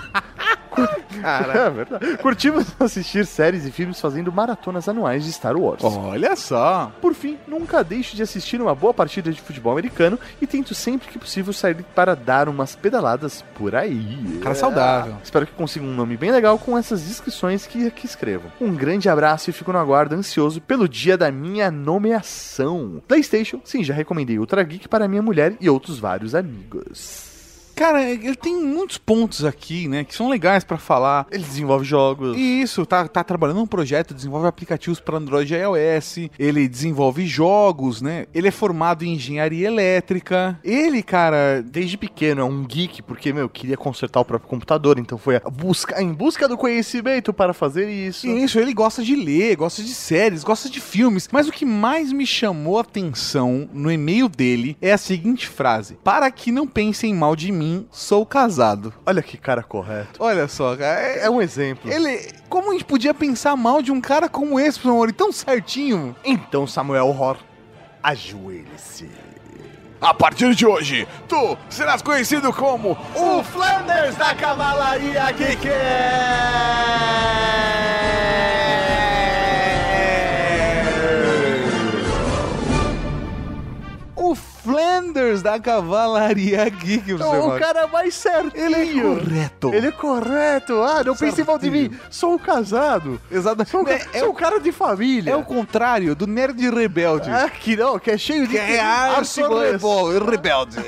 Cara, 1.22 1.54
é 1.54 1.70
verdade. 1.70 2.18
Curtimos 2.18 2.66
assistir 2.80 3.26
séries 3.26 3.66
e 3.66 3.72
filmes 3.72 4.00
fazendo 4.00 4.32
maratonas 4.32 4.88
anuais 4.88 5.24
de 5.24 5.32
Star 5.32 5.56
Wars. 5.58 5.84
Olha 5.84 6.36
só. 6.36 6.92
Por 7.02 7.14
fim, 7.14 7.38
nunca 7.48 7.84
deixo 7.84 8.16
de 8.16 8.24
assistir 8.24 8.62
uma 8.62 8.76
boa 8.76 8.94
partida 8.94 9.32
de 9.32 9.42
futebol 9.42 9.74
americano 9.74 10.20
e 10.42 10.48
tento 10.48 10.74
sempre 10.74 11.08
que 11.08 11.20
possível 11.20 11.54
sair 11.54 11.84
para 11.96 12.16
dar 12.16 12.50
umas 12.50 12.76
pedaladas 12.76 13.44
por 13.56 13.76
aí. 13.76 14.40
Cara 14.42 14.56
saudável. 14.56 15.16
Espero 15.24 15.46
que 15.46 15.54
consiga 15.54 15.86
um 15.86 15.94
nome 15.94 16.18
bem 16.18 16.32
legal 16.32 16.58
com 16.58 16.78
essas 16.78 17.02
descrições 17.04 17.66
que 17.66 17.88
aqui 17.88 18.06
escrevo. 18.06 18.52
Um 18.60 18.74
grande 18.76 19.10
abraço 19.10 19.50
e 19.50 19.54
fico 19.54 19.72
no 19.72 19.80
aguardo 19.80 20.16
ansioso 20.16 20.62
pelo 20.62 20.88
dia 20.88 21.18
da 21.18 21.32
minha 21.32 21.70
nomeação. 21.72 23.02
PlayStation, 23.08 23.60
sim, 23.64 23.84
já 23.84 23.94
recomendei 23.94 24.40
Ultra 24.40 24.64
Geek 24.64 24.88
para 24.88 25.08
minha 25.08 25.22
mulher 25.22 25.56
e 25.60 25.70
outros 25.70 26.00
vários 26.00 26.36
amigos. 26.36 27.37
Cara, 27.78 28.10
ele 28.10 28.36
tem 28.36 28.60
muitos 28.60 28.98
pontos 28.98 29.46
aqui, 29.46 29.88
né, 29.88 30.04
que 30.04 30.16
são 30.16 30.30
legais 30.30 30.64
pra 30.64 30.78
falar. 30.78 31.28
Ele 31.32 31.44
desenvolve 31.44 31.86
jogos. 31.86 32.36
Isso, 32.38 32.86
tá, 32.86 33.08
tá 33.08 33.24
trabalhando 33.24 33.58
num 33.58 33.68
projeto, 33.68 34.14
desenvolve 34.14 34.48
aplicativos 34.48 35.00
para 35.00 35.18
Android 35.18 35.54
e 35.54 35.58
iOS, 35.58 36.30
ele 36.40 36.68
desenvolve 36.68 37.26
jogos, 37.26 38.02
né? 38.02 38.26
Ele 38.34 38.48
é 38.48 38.52
formado 38.52 39.04
em 39.04 39.14
engenharia 39.14 39.68
elétrica. 39.68 40.60
Ele, 40.64 41.04
cara, 41.04 41.64
Desde 41.78 41.98
pequeno 41.98 42.42
é 42.42 42.44
um 42.44 42.64
geek, 42.64 43.02
porque, 43.04 43.32
meu, 43.32 43.50
queria 43.50 43.78
consertar 43.78 44.20
o 44.20 44.26
próprio 44.26 44.50
computador, 44.50 44.98
então 44.98 45.18
foi 45.18 45.36
a 45.36 45.50
busca, 45.50 46.02
em 46.02 46.12
busca 46.12 46.48
do 46.48 46.58
conhecimento 46.58 47.34
para 47.34 47.54
fazer 47.54 47.90
isso. 47.90 48.28
Isso, 48.28 48.60
ele 48.60 48.74
gosta 48.74 49.04
de 49.04 49.16
ler, 49.16 49.56
gosta 49.56 49.84
de 49.84 49.94
séries, 49.94 50.44
gosta 50.44 50.70
de 50.70 50.80
filmes. 50.80 51.30
Mas 51.32 51.48
o 51.48 51.52
que 51.52 51.66
mais 51.66 52.12
me 52.12 52.26
chamou 52.26 52.78
a 52.78 52.82
atenção 52.82 53.70
no 53.72 53.92
e-mail 53.92 54.28
dele 54.28 54.78
é 54.82 54.92
a 54.92 54.98
seguinte 54.98 55.48
frase: 55.48 56.00
Para 56.04 56.32
que 56.32 56.52
não 56.52 56.66
pensem 56.66 57.14
mal 57.14 57.36
de 57.36 57.52
mim, 57.52 57.67
sou 57.92 58.26
casado. 58.26 58.94
Olha 59.06 59.22
que 59.22 59.38
cara 59.38 59.62
correto. 59.64 60.20
Olha 60.24 60.48
só, 60.48 60.76
cara. 60.76 61.00
É, 61.00 61.26
É 61.26 61.30
um 61.30 61.42
exemplo. 61.42 61.92
ele. 61.92 62.32
Como 62.50 62.70
a 62.70 62.74
gente 62.74 62.86
podia 62.86 63.14
pensar 63.14 63.56
mal 63.56 63.82
de 63.82 63.92
um 63.92 64.00
cara 64.02 64.30
como 64.30 64.60
esse, 64.60 64.80
meu 64.86 64.94
amor? 64.96 65.10
E 65.10 65.14
tão 65.14 65.32
certinho. 65.32 66.16
Então, 66.24 66.66
Samuel 66.68 67.10
Hor, 67.10 67.38
ajoelhe-se. 68.02 69.10
A 70.00 70.14
partir 70.14 70.54
de 70.54 70.66
hoje, 70.66 71.08
tu 71.28 71.58
serás 71.70 72.02
conhecido 72.04 72.54
como 72.54 72.92
O 73.16 73.44
Flanders 73.44 74.16
da 74.16 74.36
Cavalaria 74.36 75.32
Geek! 75.32 75.68
Flanders 84.98 85.42
da 85.42 85.60
Cavalaria 85.60 86.68
Geek. 86.70 87.12
Então, 87.12 87.56
o 87.56 87.60
cara 87.60 87.88
mais 87.88 88.16
certinho. 88.16 88.66
Ele 88.66 88.76
é 88.76 89.02
correto. 89.02 89.74
Ele 89.74 89.88
é 89.88 89.92
correto. 89.92 90.82
Ah, 90.82 91.04
não 91.04 91.16
pense 91.16 91.44
mal 91.44 91.58
de 91.60 91.70
mim. 91.70 91.92
Sou 92.10 92.40
casado. 92.40 93.22
Exato. 93.32 93.68
Sou, 93.68 93.84
um 93.84 93.88
É, 93.88 94.02
é 94.14 94.20
sou 94.20 94.30
o, 94.30 94.32
um 94.32 94.36
cara 94.36 94.60
de 94.60 94.72
família. 94.72 95.32
é 95.32 95.36
o 95.36 95.44
contrário 95.44 96.16
do 96.16 96.26
nerd 96.26 96.70
rebelde. 96.70 97.30
Ah, 97.30 97.50
que 97.50 97.76
não, 97.76 98.00
que 98.00 98.12
é 98.12 98.18
cheio 98.18 98.48
de 98.48 98.58
É, 98.58 98.80
ah, 98.80 99.16
eu 99.20 99.26
sou 99.26 100.20
rebelde. 100.20 100.78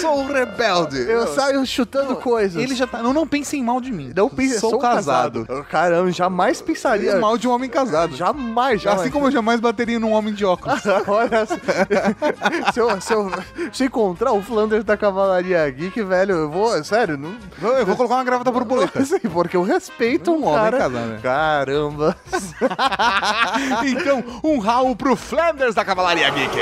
Sou 0.00 0.20
um 0.20 0.32
rebelde. 0.32 0.98
Eu 1.00 1.26
saio 1.28 1.64
chutando 1.66 2.16
coisas. 2.16 2.60
Ele 2.62 2.74
já 2.74 2.86
tá. 2.86 3.02
Não, 3.02 3.12
não 3.12 3.26
pensem 3.26 3.62
mal 3.62 3.80
de 3.80 3.92
mim. 3.92 4.12
não 4.14 4.28
pensa, 4.28 4.60
sou, 4.60 4.78
casado. 4.78 5.46
Caramba, 5.70 6.10
jamais 6.10 6.60
pensaria. 6.60 7.12
É 7.12 7.18
mal 7.18 7.36
de 7.36 7.46
um 7.46 7.52
homem 7.52 7.68
casado. 7.68 8.16
Jamais, 8.16 8.82
jamais. 8.82 9.02
Assim 9.02 9.10
como 9.10 9.26
eu 9.26 9.30
jamais 9.30 9.60
bateria 9.60 9.98
num 9.98 10.12
homem 10.12 10.34
de 10.34 10.44
óculos. 10.44 10.82
Olha, 11.06 11.46
se, 11.46 11.54
se, 12.72 12.80
eu, 12.80 13.00
se, 13.00 13.11
eu, 13.12 13.30
se 13.72 13.82
eu 13.84 13.86
encontrar 13.86 14.32
o 14.32 14.42
Flanders 14.42 14.84
da 14.84 14.96
Cavalaria 14.96 15.68
Geek, 15.70 16.02
velho, 16.02 16.34
eu 16.34 16.50
vou. 16.50 16.82
Sério, 16.84 17.16
não. 17.16 17.34
Eu 17.60 17.82
eu 17.82 17.86
vou 17.86 17.96
colocar 17.96 18.14
uma 18.16 18.24
gravata 18.24 18.50
borboleta. 18.50 19.02
Sim, 19.04 19.18
porque 19.32 19.56
eu 19.56 19.62
respeito 19.62 20.30
um, 20.32 20.42
Um 20.42 20.46
homem 20.46 20.70
cara. 20.70 20.88
né? 20.88 21.18
Caramba. 21.22 22.16
então, 23.86 24.22
um 24.42 24.58
Raul 24.58 24.94
pro 24.96 25.16
Flanders 25.16 25.74
da 25.74 25.84
Cavalaria 25.84 26.30
Geek. 26.30 26.56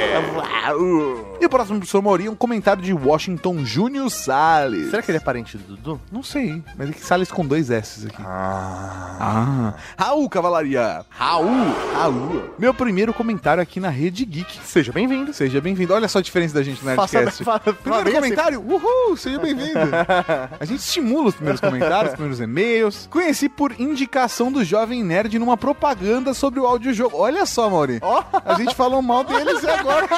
E 1.41 1.47
o 1.47 1.49
próximo 1.49 1.79
professor 1.79 2.03
Mauri 2.03 2.27
é 2.27 2.31
um 2.31 2.35
comentário 2.35 2.83
de 2.83 2.93
Washington 2.93 3.65
Júnior 3.65 4.11
Salles. 4.11 4.91
Será 4.91 5.03
que 5.03 5.11
ele 5.11 5.19
é 5.19 5.21
parente 5.21 5.57
do 5.59 5.77
Dudu? 5.77 6.01
Não 6.11 6.23
sei, 6.23 6.63
mas 6.77 6.91
é 6.91 6.93
que 6.93 7.05
Salles 7.05 7.31
com 7.31 7.47
dois 7.47 7.71
S 7.71 8.07
aqui. 8.07 8.23
Ah. 8.25 9.75
Raul 9.99 10.29
Cavalaria. 10.29 11.05
Raul. 11.11 11.49
Raul. 11.95 12.43
Meu 12.59 12.73
primeiro 12.75 13.13
comentário 13.13 13.63
aqui 13.63 13.81
na 13.81 13.89
Rede 13.89 14.25
Geek. 14.25 14.59
Seja 14.65 14.93
bem-vindo. 14.93 15.33
Seja 15.33 15.61
bem-vindo. 15.61 15.93
Olha 15.95 16.09
só 16.09 16.19
a 16.19 16.23
diferença 16.23 16.40
da 16.49 16.63
gente 16.63 16.83
no 16.85 16.87
Nerdcast. 16.91 17.45
Primeiro 17.83 18.05
bem 18.05 18.13
assim. 18.13 18.13
comentário, 18.13 18.61
uhul, 18.67 19.17
seja 19.17 19.39
bem-vindo. 19.39 19.79
A 20.59 20.65
gente 20.65 20.81
estimula 20.81 21.29
os 21.29 21.35
primeiros 21.35 21.61
comentários, 21.61 22.11
os 22.13 22.15
primeiros 22.15 22.41
e-mails. 22.41 23.07
Conheci 23.11 23.49
por 23.49 23.79
indicação 23.79 24.51
do 24.51 24.65
Jovem 24.65 25.03
Nerd 25.05 25.39
numa 25.39 25.57
propaganda 25.57 26.33
sobre 26.35 26.59
o 26.61 26.67
audiojogo. 26.67 27.17
Olha 27.17 27.45
só, 27.47 27.69
Mauri. 27.69 28.01
A 28.45 28.55
gente 28.55 28.75
falou 28.75 29.01
mal 29.03 29.23
deles 29.25 29.63
e 29.63 29.69
agora 29.69 30.09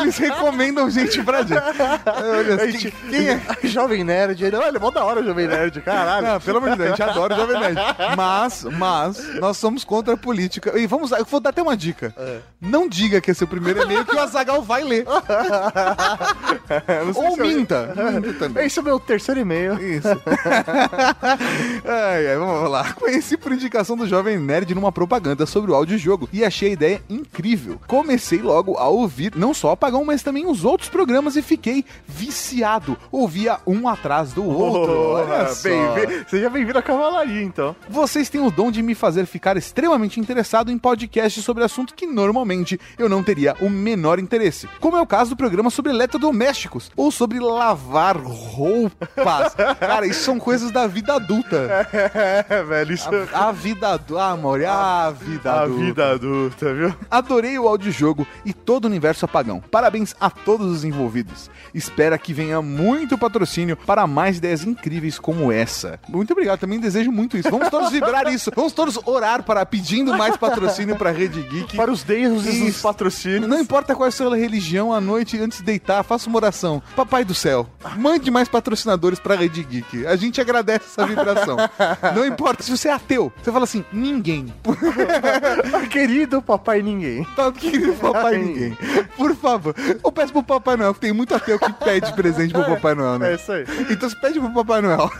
eles 0.00 0.16
recomendam 0.18 0.88
gente 0.90 1.22
pra 1.22 1.42
gente. 1.42 1.54
Olha, 1.54 2.62
A 2.62 2.66
gente- 2.70 2.90
quem, 2.90 3.10
quem 3.10 3.28
é? 3.28 3.40
Jovem 3.64 4.04
Nerd. 4.04 4.44
Ele, 4.44 4.56
olha, 4.56 4.78
mó 4.78 4.90
da 4.90 5.04
hora 5.04 5.20
o 5.20 5.24
Jovem 5.24 5.46
Nerd, 5.46 5.80
caralho. 5.80 6.26
Não, 6.26 6.40
pelo 6.40 6.58
amor 6.58 6.70
de 6.70 6.76
Deus, 6.76 6.88
a 6.88 6.90
gente 6.96 7.02
adora 7.02 7.34
o 7.34 7.36
Jovem 7.36 7.60
Nerd. 7.60 7.78
Mas, 8.16 8.64
mas, 8.64 9.34
nós 9.40 9.56
somos 9.56 9.84
contra 9.84 10.14
a 10.14 10.16
política. 10.16 10.78
E 10.78 10.86
vamos, 10.86 11.10
eu 11.12 11.24
vou 11.24 11.40
dar 11.40 11.50
até 11.50 11.62
uma 11.62 11.76
dica. 11.76 12.14
Não 12.60 12.88
diga 12.88 13.20
que 13.20 13.30
esse 13.30 13.42
é 13.42 13.46
o 13.46 13.48
primeiro 13.48 13.82
e-mail 13.82 14.04
que 14.04 14.14
o 14.14 14.20
Azagal 14.20 14.62
vai 14.62 14.82
ler. 14.82 15.04
Ou 17.14 17.36
minta. 17.36 17.94
Minta 18.14 18.32
também. 18.34 18.66
Esse 18.66 18.78
é 18.78 18.82
o 18.82 18.84
meu 18.84 18.98
terceiro 18.98 19.40
e-mail. 19.40 19.74
Isso. 19.82 20.08
ai, 21.84 22.28
ai, 22.28 22.36
vamos 22.36 22.70
lá. 22.70 22.92
Conheci 22.94 23.36
por 23.36 23.52
indicação 23.52 23.96
do 23.96 24.06
Jovem 24.06 24.38
Nerd 24.38 24.74
numa 24.74 24.92
propaganda 24.92 25.46
sobre 25.46 25.70
o 25.70 25.74
audiojogo 25.74 26.28
e 26.32 26.44
achei 26.44 26.70
a 26.70 26.72
ideia 26.72 27.02
incrível. 27.08 27.80
Comecei 27.86 28.40
logo 28.40 28.76
a 28.76 28.88
ouvir, 28.88 29.32
não 29.36 29.52
só 29.52 29.72
Apagão, 29.72 30.04
mas 30.04 30.22
também 30.22 30.46
os 30.46 30.64
outros 30.64 30.88
programas 30.88 31.36
e 31.36 31.42
fiquei 31.42 31.84
viciado. 32.06 32.96
Ouvia 33.10 33.58
um 33.66 33.88
atrás 33.88 34.32
do 34.32 34.44
outro. 34.44 34.92
Olha 34.92 35.48
só. 35.48 35.68
bem, 35.94 36.24
seja 36.28 36.48
bem-vindo 36.48 36.78
à 36.78 36.82
cavalaria, 36.82 37.42
então. 37.42 37.74
Vocês 37.88 38.28
têm 38.28 38.40
o 38.40 38.50
dom 38.50 38.70
de 38.70 38.82
me 38.82 38.94
fazer 38.94 39.26
ficar 39.26 39.56
extremamente 39.56 40.20
interessado 40.20 40.70
em 40.70 40.78
podcasts 40.78 41.44
sobre 41.44 41.64
assunto 41.64 41.94
que 41.94 42.06
normalmente 42.06 42.80
eu 42.98 43.08
não 43.08 43.22
teria 43.22 43.54
o 43.60 43.68
menor 43.68 44.18
interesse. 44.18 44.68
Como 44.80 44.96
é 44.96 45.00
o 45.00 45.06
caso 45.06 45.30
do 45.30 45.36
programa 45.44 45.68
sobre 45.68 45.92
eletrodomésticos 45.92 46.90
ou 46.96 47.10
sobre 47.10 47.38
lavar 47.38 48.16
roupas. 48.16 49.54
Cara, 49.78 50.06
isso 50.06 50.22
são 50.22 50.38
coisas 50.38 50.70
da 50.70 50.86
vida 50.86 51.12
adulta. 51.14 51.84
É, 52.48 52.62
velho, 52.62 52.92
isso 52.92 53.08
A, 53.32 53.48
a 53.48 53.52
vida 53.52 53.88
adulta. 53.88 54.22
Ah, 54.22 54.30
amor, 54.30 54.64
a 54.64 55.10
vida 55.10 55.52
a 55.52 55.62
adulta. 55.62 55.84
vida 55.84 56.10
adulta, 56.12 56.74
viu? 56.74 56.94
Adorei 57.10 57.58
o 57.58 57.68
audiojogo 57.68 58.26
e 58.44 58.52
todo 58.52 58.84
o 58.84 58.88
universo 58.88 59.24
apagão. 59.24 59.62
Parabéns 59.70 60.14
a 60.20 60.30
todos 60.30 60.70
os 60.70 60.84
envolvidos. 60.84 61.50
Espera 61.74 62.16
que 62.16 62.32
venha 62.32 62.62
muito 62.62 63.18
patrocínio 63.18 63.76
para 63.76 64.06
mais 64.06 64.38
ideias 64.38 64.64
incríveis 64.64 65.18
como 65.18 65.50
essa. 65.52 65.98
Muito 66.08 66.32
obrigado, 66.32 66.60
também 66.60 66.78
desejo 66.80 67.10
muito 67.12 67.36
isso. 67.36 67.50
Vamos 67.50 67.68
todos 67.68 67.90
vibrar 67.90 68.32
isso. 68.32 68.50
Vamos 68.54 68.72
todos 68.72 68.98
orar 69.04 69.42
para 69.42 69.64
pedindo 69.66 70.16
mais 70.16 70.36
patrocínio 70.36 70.96
para 70.96 71.10
a 71.10 71.12
Rede 71.12 71.42
Geek. 71.42 71.76
Para 71.76 71.90
os 71.90 72.02
deuses 72.02 72.60
dos 72.60 72.82
patrocínios. 72.82 73.48
Não 73.48 73.60
importa 73.60 73.94
qual 73.94 74.06
é 74.06 74.08
a 74.08 74.12
sua 74.12 74.36
religião, 74.36 74.92
à 74.92 75.00
noite, 75.00 75.33
antes 75.40 75.58
de 75.58 75.64
deitar, 75.64 76.02
faça 76.02 76.28
uma 76.28 76.36
oração. 76.36 76.82
Papai 76.96 77.24
do 77.24 77.34
céu, 77.34 77.68
mande 77.96 78.30
mais 78.30 78.48
patrocinadores 78.48 79.18
pra 79.18 79.34
Rede 79.34 79.62
Geek. 79.62 80.06
A 80.06 80.16
gente 80.16 80.40
agradece 80.40 80.86
essa 80.86 81.06
vibração. 81.06 81.56
Não 82.14 82.26
importa 82.26 82.62
se 82.62 82.70
você 82.70 82.88
é 82.88 82.92
ateu. 82.92 83.32
Você 83.42 83.52
fala 83.52 83.64
assim, 83.64 83.84
ninguém. 83.92 84.52
Querido 85.90 86.42
papai 86.42 86.82
ninguém. 86.82 87.24
Tá 87.36 87.50
querido 87.52 87.94
papai 88.00 88.38
ninguém. 88.38 88.76
Por 89.16 89.34
favor. 89.34 89.74
Eu 90.02 90.12
peço 90.12 90.32
pro 90.32 90.42
Papai 90.42 90.76
Noel, 90.76 90.94
que 90.94 91.00
tem 91.00 91.12
muito 91.12 91.34
ateu 91.34 91.58
que 91.58 91.72
pede 91.72 92.12
presente 92.12 92.52
pro 92.52 92.64
Papai 92.64 92.94
Noel, 92.94 93.18
né? 93.18 93.32
É 93.32 93.34
isso 93.34 93.52
aí. 93.52 93.64
Então 93.90 94.08
você 94.08 94.16
pede 94.16 94.38
pro 94.40 94.50
Papai 94.52 94.80
Noel. 94.80 95.10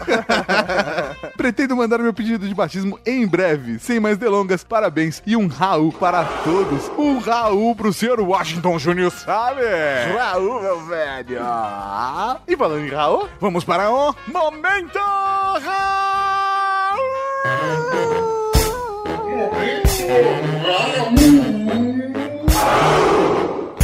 Pretendo 1.36 1.77
mandar 1.77 1.99
meu 1.99 2.12
pedido 2.12 2.47
de 2.47 2.55
batismo 2.55 2.99
em 3.07 3.27
breve. 3.27 3.78
Sem 3.78 4.01
mais 4.01 4.19
delongas, 4.19 4.65
parabéns 4.65 5.23
e 5.27 5.36
um 5.36 5.47
Raul 5.47 5.93
para 5.93 6.24
todos. 6.45 6.91
Um 6.99 7.19
Raul 7.19 7.74
pro 7.74 7.93
senhor 7.93 8.20
Washington 8.20 8.78
Júnior, 8.78 9.11
sabe? 9.11 9.62
Raul, 10.12 10.60
meu 10.60 10.81
velho. 10.86 11.39
E 12.47 12.56
falando 12.56 12.85
em 12.85 12.90
Raul, 12.90 13.28
Vamos 13.40 13.64
para 13.64 13.90
o 13.90 14.14
Momento 14.26 14.98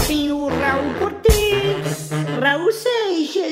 Tem 0.06 0.32
o 0.32 0.48
Raul 0.48 0.94
Cortez, 0.98 2.10
Raul 2.40 2.72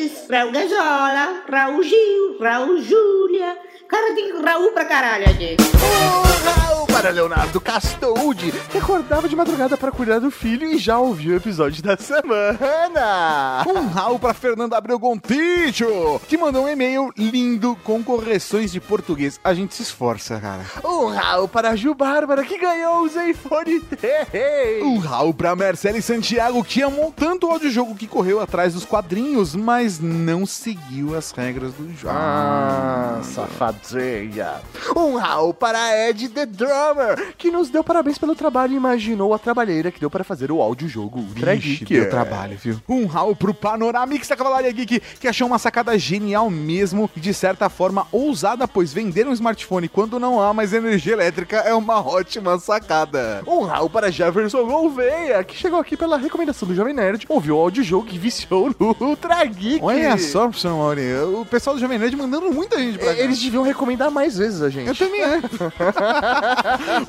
Seixas, 0.09 0.29
Raul 0.31 0.53
Gazola, 0.53 1.43
Raul 1.51 1.83
Gil, 1.83 2.39
Raul 2.41 2.83
Júlia. 2.83 3.57
Cara, 3.89 4.15
tem 4.15 4.41
Raul 4.43 4.73
pra 4.73 4.85
caralho 4.85 5.25
aqui. 5.31 5.57
o 5.59 6.51
Raul 6.51 6.87
para 6.87 7.11
Leonardo 7.11 7.61
Castoldi, 7.61 8.53
que 8.71 8.79
acordava 8.79 9.29
de 9.29 9.37
madrugada 9.37 9.77
para 9.77 9.93
cuidar 9.93 10.19
do 10.19 10.31
filho 10.31 10.67
e 10.67 10.79
já 10.79 10.99
ouviu 10.99 11.33
o 11.33 11.37
episódio 11.37 11.83
da 11.83 11.97
semana. 11.97 13.65
Um 13.67 13.87
Raul 13.87 14.19
para 14.19 14.35
Fernanda 14.35 14.77
Abreu 14.77 14.99
Gontijo, 14.99 16.21
que 16.29 16.37
mandou 16.37 16.65
um 16.65 16.69
e-mail 16.69 17.13
lindo 17.17 17.77
com 17.85 18.03
correções 18.03 18.73
de 18.73 18.81
português. 18.81 19.39
A 19.43 19.55
gente 19.55 19.75
se 19.75 19.83
esforça, 19.83 20.39
cara. 20.41 20.65
Um 20.85 21.07
Raul 21.07 21.49
para 21.49 21.71
a 21.71 21.77
Ju 21.77 21.95
Bárbara, 21.95 22.45
que 22.45 22.59
ganhou 22.59 23.03
o 23.03 23.09
Zenfone 23.09 23.81
3. 23.81 24.83
Um 24.83 24.99
Raul 24.99 25.33
pra 25.33 25.55
Marcele 25.57 26.03
Santiago, 26.03 26.65
que 26.65 26.83
amou 26.83 27.13
tanto 27.17 27.47
o 27.47 27.53
audiojogo 27.53 27.95
que 27.95 28.07
correu 28.07 28.41
atrás 28.41 28.75
dos 28.75 28.85
quadrinhos, 28.85 29.55
mas 29.55 29.98
não 30.01 30.47
seguiu 30.47 31.16
as 31.16 31.31
regras 31.31 31.73
do 31.75 31.93
jogo. 31.95 32.15
Ah, 32.15 33.20
safadinha. 33.23 34.61
Um 34.97 35.16
Raul 35.16 35.53
para 35.55 36.09
Ed 36.09 36.29
The 36.29 36.47
Drummer, 36.47 37.35
que 37.37 37.51
nos 37.51 37.69
deu 37.69 37.83
parabéns 37.85 38.19
pelo 38.19 38.35
trabalho 38.35 38.73
e 38.73 38.77
imaginou 38.77 39.35
a 39.35 39.39
trabalheira 39.39 39.91
que 39.91 40.01
deu 40.01 40.11
para 40.11 40.25
fazer 40.25 40.51
o 40.51 40.61
audiojogo 40.61 41.20
Ultra 41.20 41.55
Geek. 41.57 41.85
deu 41.85 42.11
trabalho, 42.11 42.57
viu? 42.57 42.81
Um 42.89 43.07
Raul 43.07 43.37
pro 43.37 43.55
Panoramix 43.55 44.29
da 44.29 44.37
Cavalaria 44.37 44.73
Geek, 44.73 45.01
que 45.20 45.29
achou 45.29 45.47
uma 45.47 45.59
sacada 45.59 45.99
genial 45.99 46.51
mesmo 46.51 47.11
e 47.16 47.20
de 47.20 47.35
certa 47.35 47.69
forma 47.69 48.07
ousada, 48.12 48.66
pois 48.66 48.93
vender 48.93 49.27
um 49.27 49.33
smartphone 49.33 49.89
quando 49.89 50.19
não 50.19 50.41
há 50.41 50.53
mais 50.53 50.73
energia 50.73 51.12
elétrica 51.12 51.59
é 51.59 51.75
uma 51.75 52.01
ótima 52.07 52.59
sacada. 52.59 53.43
Um 53.47 53.65
Raul 53.65 53.91
para 53.91 54.11
Jefferson 54.11 54.65
Gouveia, 54.65 55.43
que 55.45 55.57
chegou 55.57 55.79
aqui 55.79 55.97
pela 55.97 56.16
recomendação 56.16 56.66
do 56.69 56.75
Jovem 56.75 56.95
Nerd, 56.95 57.27
ouviu 57.29 57.57
o 57.57 57.61
audiojogo 57.61 58.09
e 58.11 58.19
viciou 58.19 58.75
no 58.79 58.97
Ultra 59.01 59.45
Geek. 59.45 59.81
Olha 59.89 60.19
só, 60.19 60.43
professor 60.43 60.77
Mauri, 60.77 61.15
o 61.24 61.47
pessoal 61.47 61.77
do 61.77 61.81
Jovem 61.81 61.98
Nerd 61.98 62.15
mandando 62.16 62.52
muita 62.52 62.78
gente 62.78 62.98
pra 62.98 63.15
cá. 63.15 63.20
Eles 63.20 63.40
deviam 63.40 63.62
recomendar 63.62 64.10
mais 64.10 64.36
vezes 64.36 64.60
a 64.60 64.69
gente. 64.69 64.89
Eu 64.89 64.94
também 64.94 65.23
é. 65.23 65.40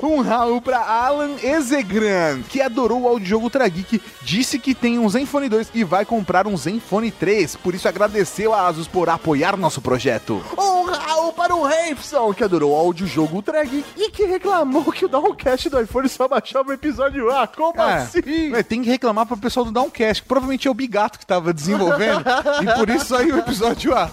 um 0.02 0.20
Raul 0.20 0.60
pra 0.60 0.78
Alan 0.78 1.36
Ezegran, 1.42 2.42
que 2.48 2.60
adorou 2.60 3.02
o 3.02 3.08
audiojogo 3.08 3.44
Ultra 3.44 3.68
Geek, 3.68 4.00
disse 4.22 4.58
que 4.58 4.74
tem 4.74 4.98
um 4.98 5.08
Zenfone 5.08 5.48
2 5.48 5.70
e 5.74 5.84
vai 5.84 6.04
comprar 6.04 6.46
um 6.46 6.56
Zenfone 6.56 7.10
3, 7.10 7.56
por 7.56 7.74
isso 7.74 7.88
agradeceu 7.88 8.54
a 8.54 8.66
Asus 8.66 8.88
por 8.88 9.08
apoiar 9.08 9.56
nosso 9.56 9.80
projeto. 9.80 10.42
Um 10.58 10.84
Raul 10.84 11.32
para 11.32 11.54
o 11.54 11.62
Rapson, 11.62 12.32
que 12.32 12.44
adorou 12.44 12.72
o 12.72 12.76
audiojogo 12.76 13.36
Ultra 13.36 13.62
Geek 13.64 13.84
e 13.96 14.10
que 14.10 14.24
reclamou 14.24 14.90
que 14.92 15.04
o 15.04 15.08
Downcast 15.08 15.68
do 15.68 15.80
iPhone 15.80 16.08
só 16.08 16.26
baixava 16.26 16.70
o 16.70 16.72
episódio 16.72 17.30
A. 17.30 17.46
Como 17.46 17.74
Cara, 17.74 18.02
assim? 18.02 18.54
é, 18.54 18.62
tem 18.62 18.82
que 18.82 18.88
reclamar 18.88 19.26
pro 19.26 19.36
pessoal 19.36 19.64
do 19.64 19.72
Downcast, 19.72 20.22
que 20.22 20.28
provavelmente 20.28 20.66
é 20.68 20.70
o 20.70 20.74
Bigato 20.74 21.18
que 21.18 21.26
tava 21.26 21.52
desenvolvendo, 21.52 22.24
e 22.62 22.74
por 22.74 22.88
isso 22.88 23.06
saiu 23.06 23.36
o 23.36 23.38
episódio 23.38 23.96
A. 23.96 24.10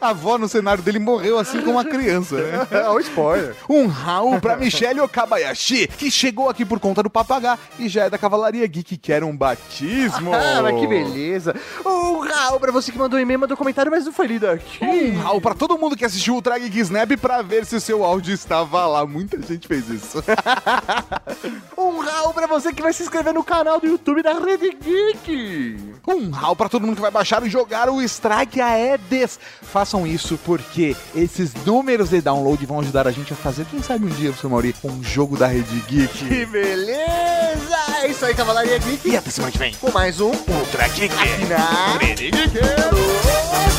A 0.00 0.08
avó 0.10 0.38
no 0.38 0.48
cenário 0.48 0.82
dele 0.82 0.98
morreu 0.98 1.38
assim 1.38 1.60
como 1.60 1.72
uma 1.72 1.84
criança, 1.84 2.36
né? 2.36 2.66
É 2.80 2.88
o 2.88 2.98
spoiler. 3.00 3.54
Um 3.68 3.86
Raul 3.86 4.40
pra 4.40 4.56
Michelle 4.56 5.00
Okabayashi, 5.00 5.86
que 5.86 6.10
chegou 6.10 6.48
aqui 6.48 6.64
por 6.64 6.80
conta 6.80 7.02
do 7.02 7.10
papagá 7.10 7.58
e 7.78 7.88
já 7.88 8.04
é 8.04 8.10
da 8.10 8.16
Cavalaria 8.18 8.66
Geek, 8.66 8.96
que 8.96 9.12
era 9.12 9.24
um 9.26 9.36
batismo. 9.36 10.32
Ah, 10.32 10.62
mas 10.62 10.80
que 10.80 10.86
beleza. 10.86 11.54
Um 11.84 12.20
Raul 12.20 12.60
pra 12.60 12.72
você 12.72 12.90
que 12.90 12.98
mandou 12.98 13.18
um 13.18 13.22
e-mail, 13.22 13.40
mandou 13.40 13.56
comentário, 13.56 13.90
mas 13.90 14.04
não 14.06 14.12
foi 14.12 14.26
lido 14.26 14.48
aqui. 14.48 14.84
Um 14.84 15.18
Raul 15.18 15.40
pra 15.40 15.54
todo 15.54 15.78
mundo 15.78 15.96
que 15.96 16.04
assistiu 16.04 16.36
o 16.36 16.40
Geek 16.42 16.78
Snap 16.80 17.10
pra 17.20 17.42
ver 17.42 17.64
se 17.66 17.76
o 17.76 17.80
seu 17.80 18.04
áudio 18.04 18.34
estava 18.34 18.86
lá. 18.86 19.06
Muita 19.06 19.40
gente 19.42 19.66
fez 19.68 19.88
isso. 19.88 20.22
Um 21.76 21.98
Raul 21.98 22.34
pra 22.34 22.46
você 22.46 22.72
que 22.72 22.82
vai 22.82 22.92
se 22.92 23.02
inscrever 23.02 23.32
no 23.32 23.42
canal 23.42 23.80
do 23.80 23.86
YouTube 23.86 24.22
da 24.22 24.34
Rede 24.34 24.70
Geek. 24.70 25.94
Um 26.06 26.30
Raul 26.30 26.54
pra 26.54 26.68
todo 26.68 26.86
mundo 26.86 26.96
que 26.96 27.02
vai 27.02 27.10
baixar 27.10 27.29
e 27.46 27.50
jogar 27.50 27.88
o 27.88 28.02
Strike 28.02 28.60
Aedes. 28.60 29.38
Façam 29.62 30.06
isso 30.06 30.38
porque 30.44 30.96
esses 31.14 31.54
números 31.64 32.10
de 32.10 32.20
download 32.20 32.64
vão 32.66 32.80
ajudar 32.80 33.06
a 33.06 33.12
gente 33.12 33.32
a 33.32 33.36
fazer, 33.36 33.64
quem 33.66 33.80
sabe 33.82 34.04
um 34.04 34.08
dia, 34.08 34.30
professor 34.30 34.50
Mauri, 34.50 34.74
um 34.82 35.02
jogo 35.02 35.36
da 35.36 35.46
Rede 35.46 35.80
Geek. 35.88 36.26
Que 36.26 36.46
beleza! 36.46 37.76
É 38.02 38.08
isso 38.08 38.24
aí, 38.24 38.34
Cavalaria 38.34 38.78
Geek. 38.78 39.08
E 39.08 39.16
até 39.16 39.30
semana 39.30 39.52
que 39.52 39.58
vem. 39.58 39.74
Com 39.74 39.90
mais 39.92 40.20
um 40.20 40.30
Ultra 40.30 40.88
Geek. 40.88 41.14
aqui 41.14 41.44
na 41.46 41.98
Rede 41.98 42.30
Geek. 42.30 42.58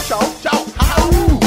Tchau, 0.08 0.20
tchau. 0.42 0.66
Raul. 0.78 1.40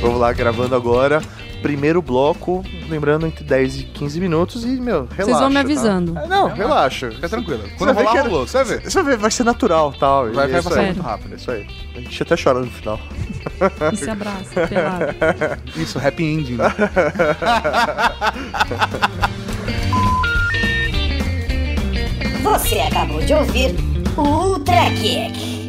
Vamos 0.00 0.20
lá, 0.20 0.32
gravando 0.32 0.74
agora. 0.74 1.22
Primeiro 1.62 2.02
bloco, 2.02 2.64
lembrando 2.88 3.26
entre 3.26 3.44
10 3.44 3.76
e 3.76 3.82
15 3.84 4.20
minutos 4.20 4.64
e, 4.64 4.68
meu, 4.68 5.06
relaxa. 5.06 5.24
Vocês 5.24 5.38
vão 5.38 5.48
me 5.48 5.54
tá? 5.54 5.60
avisando. 5.60 6.18
É, 6.18 6.26
não, 6.26 6.48
relaxa. 6.48 7.10
Fica 7.12 7.28
tranquilo. 7.28 7.62
Você 7.62 7.74
Quando 7.78 7.94
ver 7.94 8.02
rolar, 8.04 8.12
que- 8.22 8.28
rolou. 8.28 8.46
Você 8.46 8.56
vai 8.64 8.64
ver. 8.78 8.90
Você 8.90 9.02
vai 9.02 9.12
ver, 9.12 9.18
vai 9.18 9.30
ser 9.30 9.44
natural 9.44 9.92
tal. 9.98 10.28
e 10.28 10.32
Vai- 10.32 10.48
vai 10.48 10.62
passar 10.62 10.80
aí. 10.80 10.86
muito 10.86 11.02
rápido. 11.02 11.32
É 11.32 11.36
isso 11.36 11.50
aí. 11.50 11.66
A 11.94 12.00
gente 12.00 12.22
até 12.22 12.34
chora 12.36 12.60
no 12.60 12.66
final. 12.70 12.98
E 13.92 13.96
se 13.96 14.10
abraça, 14.10 14.66
pelado. 14.66 15.14
Isso, 15.76 15.98
happy 15.98 16.24
ending. 16.24 16.58
Você 22.42 22.78
acabou 22.80 23.20
de 23.20 23.34
ouvir 23.34 23.74
o 24.16 24.20
Ultra 24.20 24.88
Geek. 24.90 25.61